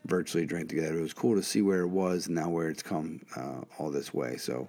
virtually 0.06 0.46
drink 0.46 0.70
together. 0.70 0.98
It 0.98 1.02
was 1.02 1.14
cool 1.14 1.36
to 1.36 1.44
see 1.44 1.62
where 1.62 1.82
it 1.82 1.90
was 1.90 2.28
and 2.28 2.36
now 2.36 2.50
where 2.50 2.70
it's 2.70 2.84
come 2.84 3.22
uh, 3.36 3.62
all 3.78 3.92
this 3.92 4.14
way. 4.14 4.38
So, 4.38 4.68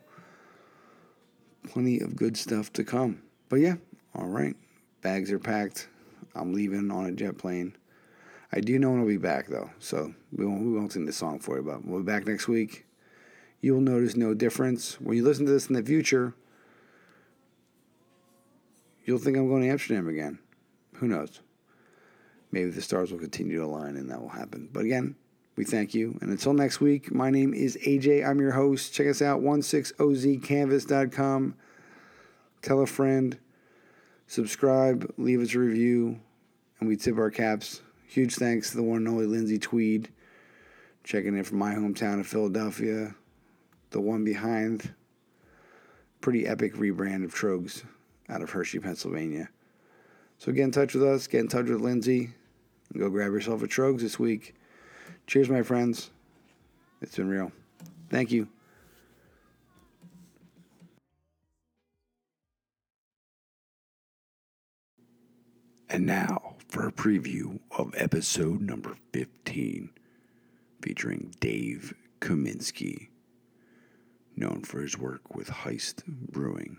plenty 1.69 2.01
of 2.01 2.16
good 2.16 2.36
stuff 2.36 2.73
to 2.74 2.85
come. 2.85 3.23
But 3.48 3.57
yeah, 3.61 3.77
all 4.15 4.28
right. 4.28 4.55
Bags 5.03 5.31
are 5.31 5.39
packed. 5.39 5.89
I'm 6.35 6.53
leaving 6.53 6.90
on 6.90 7.07
a 7.07 7.12
jet 7.12 7.39
plane. 7.39 7.77
I 8.53 8.61
do 8.61 8.78
know 8.78 8.90
when 8.90 9.01
I'll 9.01 9.07
be 9.07 9.16
back 9.16 9.48
though, 9.48 9.70
so 9.78 10.15
we 10.32 10.47
won't 10.47 10.62
we 10.62 10.73
won't 10.73 10.93
sing 10.93 11.07
the 11.07 11.12
song 11.12 11.40
for 11.40 11.57
you, 11.57 11.62
but 11.62 11.85
we'll 11.85 12.01
be 12.01 12.07
back 12.07 12.27
next 12.27 12.48
week. 12.48 12.86
You 13.61 13.74
will 13.74 13.81
notice 13.81 14.16
no 14.16 14.35
difference 14.35 15.01
when 15.01 15.16
you 15.16 15.24
listen 15.24 15.47
to 15.47 15.53
this 15.53 15.66
in 15.66 15.74
the 15.74 15.82
future. 15.82 16.35
You'll 19.05 19.19
think 19.19 19.36
I'm 19.36 19.48
going 19.48 19.62
to 19.62 19.69
Amsterdam 19.69 20.09
again. 20.09 20.39
Who 20.94 21.09
knows? 21.09 21.40
Maybe 22.52 22.70
the 22.70 22.82
stars 22.82 23.12
will 23.12 23.18
continue 23.18 23.59
to 23.59 23.64
align 23.64 23.97
and 23.97 24.10
that 24.10 24.20
will 24.20 24.28
happen. 24.28 24.68
But 24.73 24.85
again, 24.85 25.16
we 25.56 25.64
thank 25.64 25.94
you. 25.94 26.18
And 26.20 26.31
until 26.31 26.52
next 26.52 26.81
week, 26.81 27.12
my 27.12 27.31
name 27.31 27.55
is 27.55 27.78
AJ. 27.86 28.27
I'm 28.27 28.40
your 28.40 28.52
host. 28.52 28.93
Check 28.93 29.06
us 29.06 29.23
out 29.23 29.40
16ozcanvas.com. 29.40 31.55
Tell 32.62 32.81
a 32.81 32.86
friend, 32.86 33.39
subscribe, 34.27 35.12
leave 35.16 35.40
us 35.40 35.55
a 35.55 35.59
review, 35.59 36.20
and 36.78 36.89
we 36.89 36.97
tip 36.97 37.16
our 37.16 37.31
caps. 37.31 37.81
Huge 38.06 38.35
thanks 38.35 38.70
to 38.70 38.77
the 38.77 38.82
one 38.82 38.98
and 38.98 39.09
only 39.09 39.27
Lindsey 39.27 39.59
Tweed, 39.59 40.10
checking 41.05 41.36
in 41.36 41.44
from 41.44 41.59
my 41.59 41.74
hometown 41.74 42.20
of 42.20 42.27
Philadelphia, 42.27 43.14
the 43.90 44.01
one 44.01 44.24
behind 44.24 44.94
pretty 46.20 46.47
epic 46.47 46.74
rebrand 46.74 47.24
of 47.24 47.35
Tröegs 47.35 47.85
out 48.28 48.43
of 48.43 48.51
Hershey, 48.51 48.78
Pennsylvania. 48.78 49.48
So 50.39 50.53
get 50.53 50.65
in 50.65 50.71
touch 50.71 50.95
with 50.95 51.03
us, 51.03 51.27
get 51.27 51.41
in 51.41 51.49
touch 51.49 51.67
with 51.67 51.81
Lindsey, 51.81 52.31
and 52.93 53.01
go 53.01 53.09
grab 53.09 53.33
yourself 53.33 53.63
a 53.63 53.67
Tröegs 53.67 54.01
this 54.01 54.19
week. 54.19 54.55
Cheers, 55.27 55.49
my 55.49 55.63
friends. 55.63 56.11
It's 57.01 57.17
been 57.17 57.29
real. 57.29 57.53
Thank 58.11 58.31
you. 58.31 58.49
And 65.89 66.05
now 66.05 66.57
for 66.69 66.87
a 66.87 66.93
preview 66.93 67.61
of 67.71 67.95
episode 67.97 68.61
number 68.61 68.97
15, 69.13 69.91
featuring 70.83 71.33
Dave 71.41 71.95
Kaminsky, 72.21 73.09
known 74.37 74.63
for 74.63 74.81
his 74.81 74.99
work 74.99 75.35
with 75.35 75.49
Heist 75.49 76.05
Brewing, 76.07 76.77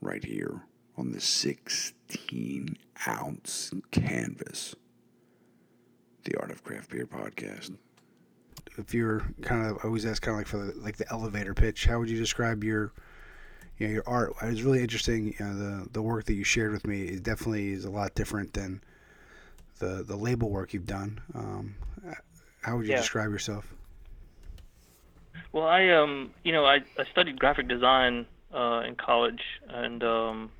right 0.00 0.24
here 0.24 0.62
on 0.96 1.12
the 1.12 1.20
16 1.20 2.76
ounce 3.06 3.72
canvas, 3.90 4.74
the 6.24 6.36
Art 6.40 6.50
of 6.50 6.64
Craft 6.64 6.90
Beer 6.90 7.06
podcast. 7.06 7.76
If 8.78 8.92
you're 8.92 9.20
kind 9.42 9.66
of, 9.70 9.78
I 9.82 9.86
always 9.86 10.04
ask 10.04 10.22
kind 10.22 10.34
of 10.34 10.38
like 10.40 10.46
for 10.46 10.58
the, 10.58 10.72
like 10.80 10.96
the 10.96 11.10
elevator 11.10 11.54
pitch, 11.54 11.86
how 11.86 11.98
would 11.98 12.10
you 12.10 12.18
describe 12.18 12.62
your 12.64 12.92
you 13.78 13.86
know, 13.86 13.92
your 13.92 14.04
art. 14.06 14.32
It 14.42 14.46
was 14.46 14.62
really 14.62 14.80
interesting. 14.80 15.34
You 15.38 15.44
know, 15.46 15.54
the 15.54 15.88
the 15.90 16.02
work 16.02 16.24
that 16.26 16.34
you 16.34 16.44
shared 16.44 16.72
with 16.72 16.86
me 16.86 17.02
is 17.02 17.20
definitely 17.20 17.72
is 17.72 17.84
a 17.84 17.90
lot 17.90 18.14
different 18.14 18.54
than 18.54 18.82
the 19.78 20.02
the 20.06 20.16
label 20.16 20.48
work 20.50 20.72
you've 20.72 20.86
done. 20.86 21.20
Um, 21.34 21.74
how 22.62 22.76
would 22.76 22.86
you 22.86 22.92
Yeah. 22.92 22.98
describe 22.98 23.30
yourself? 23.30 23.74
Well, 25.52 25.66
I 25.66 25.88
um, 25.90 26.30
you 26.42 26.52
know, 26.52 26.64
I, 26.64 26.76
I 26.98 27.04
studied 27.12 27.38
graphic 27.38 27.68
design 27.68 28.26
uh, 28.52 28.82
in 28.86 28.94
college, 28.96 29.42
and 29.68 30.02
um, 30.02 30.50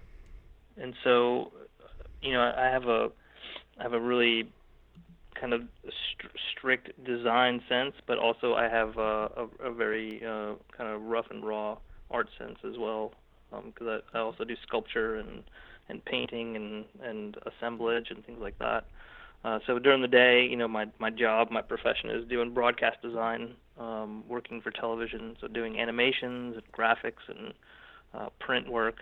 and 0.80 0.94
so, 1.04 1.52
you 2.22 2.32
know, 2.32 2.52
I 2.56 2.66
have 2.66 2.84
a 2.84 3.08
I 3.78 3.82
have 3.82 3.92
a 3.92 4.00
really 4.00 4.48
kind 5.38 5.52
of 5.52 5.62
str- 5.82 6.36
strict 6.52 7.04
design 7.04 7.60
sense, 7.68 7.94
but 8.06 8.18
also 8.18 8.54
I 8.54 8.68
have 8.68 8.96
a, 8.96 9.28
a, 9.36 9.48
a 9.68 9.72
very 9.72 10.22
uh, 10.24 10.54
kind 10.76 10.90
of 10.90 11.02
rough 11.02 11.26
and 11.30 11.44
raw 11.46 11.76
art 12.10 12.28
sense 12.38 12.58
as 12.64 12.78
well, 12.78 13.12
because 13.66 14.00
I, 14.14 14.18
I 14.18 14.20
also 14.20 14.44
do 14.44 14.54
sculpture 14.66 15.16
and 15.16 15.42
and 15.88 16.04
painting 16.04 16.56
and 16.56 16.84
and 17.02 17.36
assemblage 17.46 18.10
and 18.10 18.24
things 18.24 18.38
like 18.40 18.58
that. 18.58 18.84
Uh, 19.44 19.58
so 19.66 19.78
during 19.78 20.02
the 20.02 20.08
day, 20.08 20.46
you 20.50 20.56
know, 20.56 20.66
my 20.68 20.86
my 20.98 21.10
job, 21.10 21.50
my 21.50 21.62
profession 21.62 22.10
is 22.10 22.26
doing 22.28 22.52
broadcast 22.52 23.00
design, 23.02 23.54
um, 23.78 24.24
working 24.28 24.60
for 24.60 24.70
television, 24.70 25.36
so 25.40 25.46
doing 25.46 25.78
animations 25.78 26.56
and 26.56 26.72
graphics 26.72 27.22
and 27.28 27.54
uh, 28.14 28.28
print 28.40 28.70
work. 28.70 28.96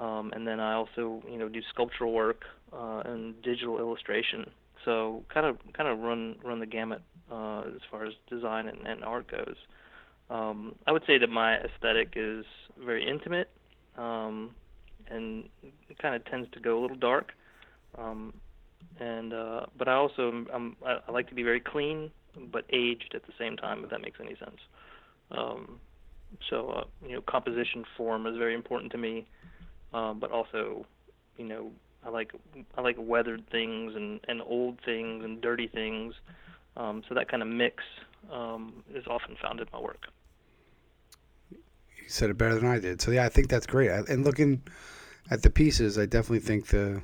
Um, 0.00 0.32
and 0.34 0.46
then 0.46 0.60
I 0.60 0.74
also, 0.74 1.22
you 1.30 1.38
know, 1.38 1.48
do 1.48 1.60
sculptural 1.68 2.12
work 2.12 2.42
uh, 2.72 3.02
and 3.04 3.40
digital 3.42 3.78
illustration. 3.78 4.50
So 4.84 5.22
kind 5.32 5.44
of 5.44 5.58
kind 5.74 5.88
of 5.88 5.98
run 5.98 6.36
run 6.42 6.58
the 6.58 6.66
gamut 6.66 7.02
uh, 7.30 7.60
as 7.60 7.82
far 7.90 8.06
as 8.06 8.14
design 8.28 8.66
and, 8.66 8.86
and 8.86 9.04
art 9.04 9.30
goes. 9.30 9.56
Um, 10.30 10.74
I 10.86 10.92
would 10.92 11.02
say 11.06 11.18
that 11.18 11.28
my 11.28 11.56
aesthetic 11.56 12.14
is 12.16 12.44
very 12.82 13.06
intimate, 13.06 13.50
um, 13.98 14.54
and 15.10 15.48
kind 16.00 16.14
of 16.14 16.24
tends 16.26 16.48
to 16.52 16.60
go 16.60 16.78
a 16.78 16.80
little 16.80 16.96
dark. 16.96 17.32
Um, 17.98 18.32
and 19.00 19.34
uh, 19.34 19.66
but 19.76 19.88
I 19.88 19.94
also 19.94 20.44
I'm, 20.52 20.76
I, 20.86 20.98
I 21.06 21.12
like 21.12 21.28
to 21.28 21.34
be 21.34 21.42
very 21.42 21.60
clean, 21.60 22.10
but 22.50 22.64
aged 22.72 23.12
at 23.14 23.26
the 23.26 23.32
same 23.38 23.56
time, 23.56 23.84
if 23.84 23.90
that 23.90 24.00
makes 24.00 24.18
any 24.20 24.36
sense. 24.36 24.60
Um, 25.30 25.80
so 26.48 26.70
uh, 26.70 26.84
you 27.06 27.14
know, 27.14 27.20
composition 27.22 27.84
form 27.96 28.26
is 28.26 28.36
very 28.36 28.54
important 28.54 28.92
to 28.92 28.98
me, 28.98 29.26
um, 29.92 30.18
but 30.20 30.30
also, 30.30 30.86
you 31.36 31.44
know, 31.44 31.70
I 32.04 32.08
like 32.10 32.32
I 32.76 32.80
like 32.80 32.96
weathered 32.98 33.48
things 33.50 33.94
and 33.94 34.20
and 34.28 34.42
old 34.42 34.78
things 34.84 35.24
and 35.24 35.40
dirty 35.40 35.66
things. 35.68 36.14
Um, 36.76 37.02
so 37.08 37.14
that 37.14 37.28
kind 37.28 37.42
of 37.42 37.48
mix 37.48 37.82
um, 38.32 38.84
is 38.94 39.06
often 39.06 39.36
found 39.42 39.60
in 39.60 39.66
my 39.72 39.80
work. 39.80 40.06
You 41.50 42.08
said 42.08 42.30
it 42.30 42.38
better 42.38 42.54
than 42.54 42.66
I 42.68 42.78
did. 42.78 43.00
So 43.00 43.10
yeah, 43.10 43.24
I 43.24 43.28
think 43.28 43.48
that's 43.48 43.66
great. 43.66 43.90
I- 43.90 44.04
And 44.08 44.24
looking 44.24 44.62
at 45.30 45.42
the 45.42 45.50
pieces, 45.50 45.98
I 45.98 46.06
definitely 46.06 46.40
think 46.40 46.68
the 46.68 47.02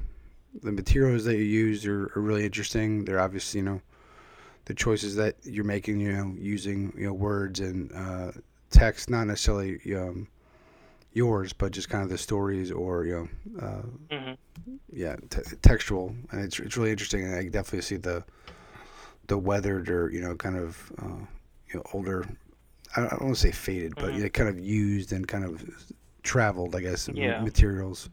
the 0.62 0.72
materials 0.72 1.24
that 1.24 1.36
you 1.36 1.44
use 1.44 1.86
are, 1.86 2.10
are 2.16 2.22
really 2.22 2.46
interesting. 2.46 3.04
They're 3.04 3.20
obviously, 3.20 3.60
you 3.60 3.66
know, 3.66 3.82
the 4.64 4.74
choices 4.74 5.14
that 5.16 5.36
you're 5.44 5.64
making, 5.64 6.00
you 6.00 6.12
know, 6.12 6.34
using 6.38 6.92
you 6.96 7.06
know 7.06 7.12
words 7.12 7.60
and 7.60 7.92
uh, 7.92 8.32
text, 8.70 9.10
not 9.10 9.26
necessarily 9.26 9.78
um, 9.94 10.28
yours, 11.16 11.52
but 11.52 11.72
just 11.72 11.88
kind 11.88 12.04
of 12.04 12.10
the 12.10 12.18
stories 12.18 12.70
or 12.70 13.06
you 13.06 13.30
know, 13.58 13.66
uh, 13.66 13.82
hmm 14.10 14.34
yeah, 14.92 15.16
t- 15.30 15.42
textual, 15.62 16.14
and 16.30 16.44
it's 16.44 16.58
it's 16.60 16.76
really 16.76 16.90
interesting. 16.90 17.24
And 17.24 17.34
I 17.34 17.44
definitely 17.44 17.82
see 17.82 17.96
the 17.96 18.24
the 19.28 19.38
weathered 19.38 19.90
or 19.90 20.10
you 20.10 20.20
know 20.20 20.34
kind 20.34 20.56
of 20.56 20.92
uh, 21.02 21.24
you 21.68 21.74
know 21.74 21.82
older. 21.92 22.26
I 22.96 23.00
don't, 23.00 23.08
I 23.08 23.16
don't 23.16 23.24
want 23.24 23.36
to 23.36 23.40
say 23.40 23.52
faded, 23.52 23.98
but 23.98 24.14
Mhm. 24.14 24.20
yeah, 24.20 24.28
kind 24.28 24.48
of 24.48 24.58
used 24.58 25.12
and 25.12 25.26
kind 25.26 25.44
of 25.44 25.64
traveled, 26.22 26.74
I 26.76 26.80
guess, 26.80 27.08
Yeah. 27.12 27.38
materials. 27.38 28.08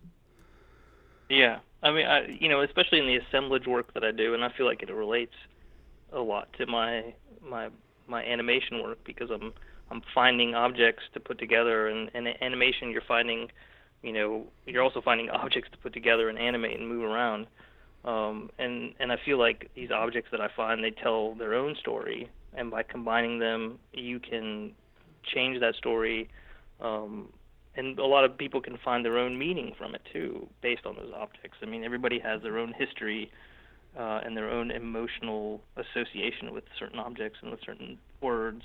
Yeah, 1.29 1.59
I 1.81 1.91
mean, 1.91 2.05
I 2.05 2.27
you 2.27 2.49
know, 2.49 2.61
especially 2.61 2.99
in 2.99 3.07
the 3.07 3.17
assemblage 3.17 3.65
work 3.67 3.93
that 3.93 4.03
I 4.03 4.11
do, 4.11 4.33
and 4.33 4.43
I 4.43 4.49
feel 4.49 4.65
like 4.65 4.83
it 4.83 4.91
relates 4.93 5.33
a 6.13 6.19
lot 6.19 6.51
to 6.59 6.65
my 6.67 7.13
my 7.41 7.69
my 8.07 8.23
animation 8.23 8.83
work 8.83 8.99
because 9.05 9.29
I'm 9.31 9.53
I'm 9.91 10.01
finding 10.13 10.55
objects 10.55 11.03
to 11.13 11.19
put 11.19 11.39
together, 11.39 11.87
and 11.87 12.09
and 12.13 12.27
in 12.27 12.35
animation 12.41 12.89
you're 12.89 13.01
finding, 13.07 13.49
you 14.01 14.13
know, 14.13 14.47
you're 14.65 14.83
also 14.83 15.01
finding 15.01 15.29
objects 15.43 15.69
to 15.71 15.77
put 15.77 15.93
together 15.93 16.29
and 16.29 16.37
animate 16.37 16.79
and 16.79 16.87
move 16.87 17.03
around, 17.03 17.47
um, 18.05 18.49
and 18.59 18.93
and 18.99 19.11
I 19.11 19.17
feel 19.23 19.37
like 19.37 19.69
these 19.75 19.91
objects 19.91 20.29
that 20.31 20.41
I 20.41 20.49
find 20.55 20.83
they 20.83 20.91
tell 20.91 21.35
their 21.35 21.53
own 21.53 21.75
story, 21.79 22.29
and 22.55 22.71
by 22.71 22.83
combining 22.83 23.39
them, 23.39 23.79
you 23.93 24.19
can 24.19 24.71
change 25.33 25.59
that 25.59 25.75
story. 25.75 26.29
Um, 26.81 27.29
and 27.75 27.97
a 27.97 28.05
lot 28.05 28.23
of 28.23 28.37
people 28.37 28.61
can 28.61 28.77
find 28.83 29.03
their 29.03 29.17
own 29.17 29.37
meaning 29.37 29.73
from 29.77 29.95
it 29.95 30.01
too, 30.11 30.47
based 30.61 30.85
on 30.85 30.95
those 30.95 31.11
objects. 31.15 31.57
I 31.61 31.65
mean, 31.65 31.83
everybody 31.83 32.19
has 32.19 32.41
their 32.43 32.59
own 32.59 32.73
history 32.77 33.31
uh, 33.97 34.21
and 34.23 34.35
their 34.35 34.49
own 34.49 34.71
emotional 34.71 35.61
association 35.75 36.53
with 36.53 36.63
certain 36.77 36.99
objects 36.99 37.39
and 37.41 37.51
with 37.51 37.61
certain 37.65 37.97
words. 38.21 38.63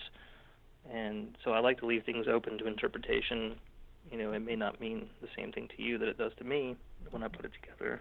And 0.93 1.37
so 1.45 1.53
I 1.53 1.61
like 1.61 1.79
to 1.81 1.87
leave 1.87 2.05
things 2.05 2.27
open 2.29 2.59
to 2.59 2.67
interpretation. 2.67 3.57
You 4.11 4.19
know, 4.19 4.33
it 4.33 4.41
may 4.41 4.57
not 4.57 4.81
mean 4.81 5.09
the 5.21 5.29
same 5.37 5.53
thing 5.53 5.69
to 5.77 5.83
you 5.83 5.99
that 5.99 6.09
it 6.09 6.19
does 6.19 6.33
to 6.39 6.45
me 6.45 6.77
when 7.11 7.23
I 7.23 7.29
put 7.29 7.45
it 7.45 7.53
together. 7.61 8.01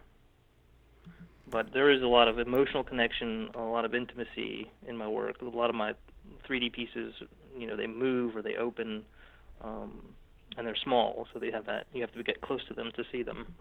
but 1.49 1.67
there 1.73 1.89
is 1.91 2.01
a 2.01 2.07
lot 2.07 2.27
of 2.27 2.39
emotional 2.39 2.83
connection, 2.83 3.49
a 3.55 3.61
lot 3.61 3.85
of 3.85 3.95
intimacy 3.95 4.69
in 4.87 4.97
my 4.97 5.07
work. 5.07 5.41
A 5.41 5.45
lot 5.45 5.69
of 5.69 5.75
my 5.75 5.93
3D 6.47 6.73
pieces, 6.73 7.13
you 7.57 7.67
know, 7.67 7.75
they 7.75 7.87
move 7.87 8.35
or 8.35 8.41
they 8.41 8.55
open, 8.55 9.03
um, 9.61 10.01
and 10.57 10.67
they're 10.67 10.75
small, 10.83 11.27
so 11.33 11.39
they 11.39 11.51
have 11.51 11.65
that. 11.65 11.87
You 11.93 12.01
have 12.01 12.11
to 12.13 12.23
get 12.23 12.41
close 12.41 12.65
to 12.67 12.73
them 12.73 12.91
to 12.95 13.03
see 13.11 13.23
them. 13.23 13.55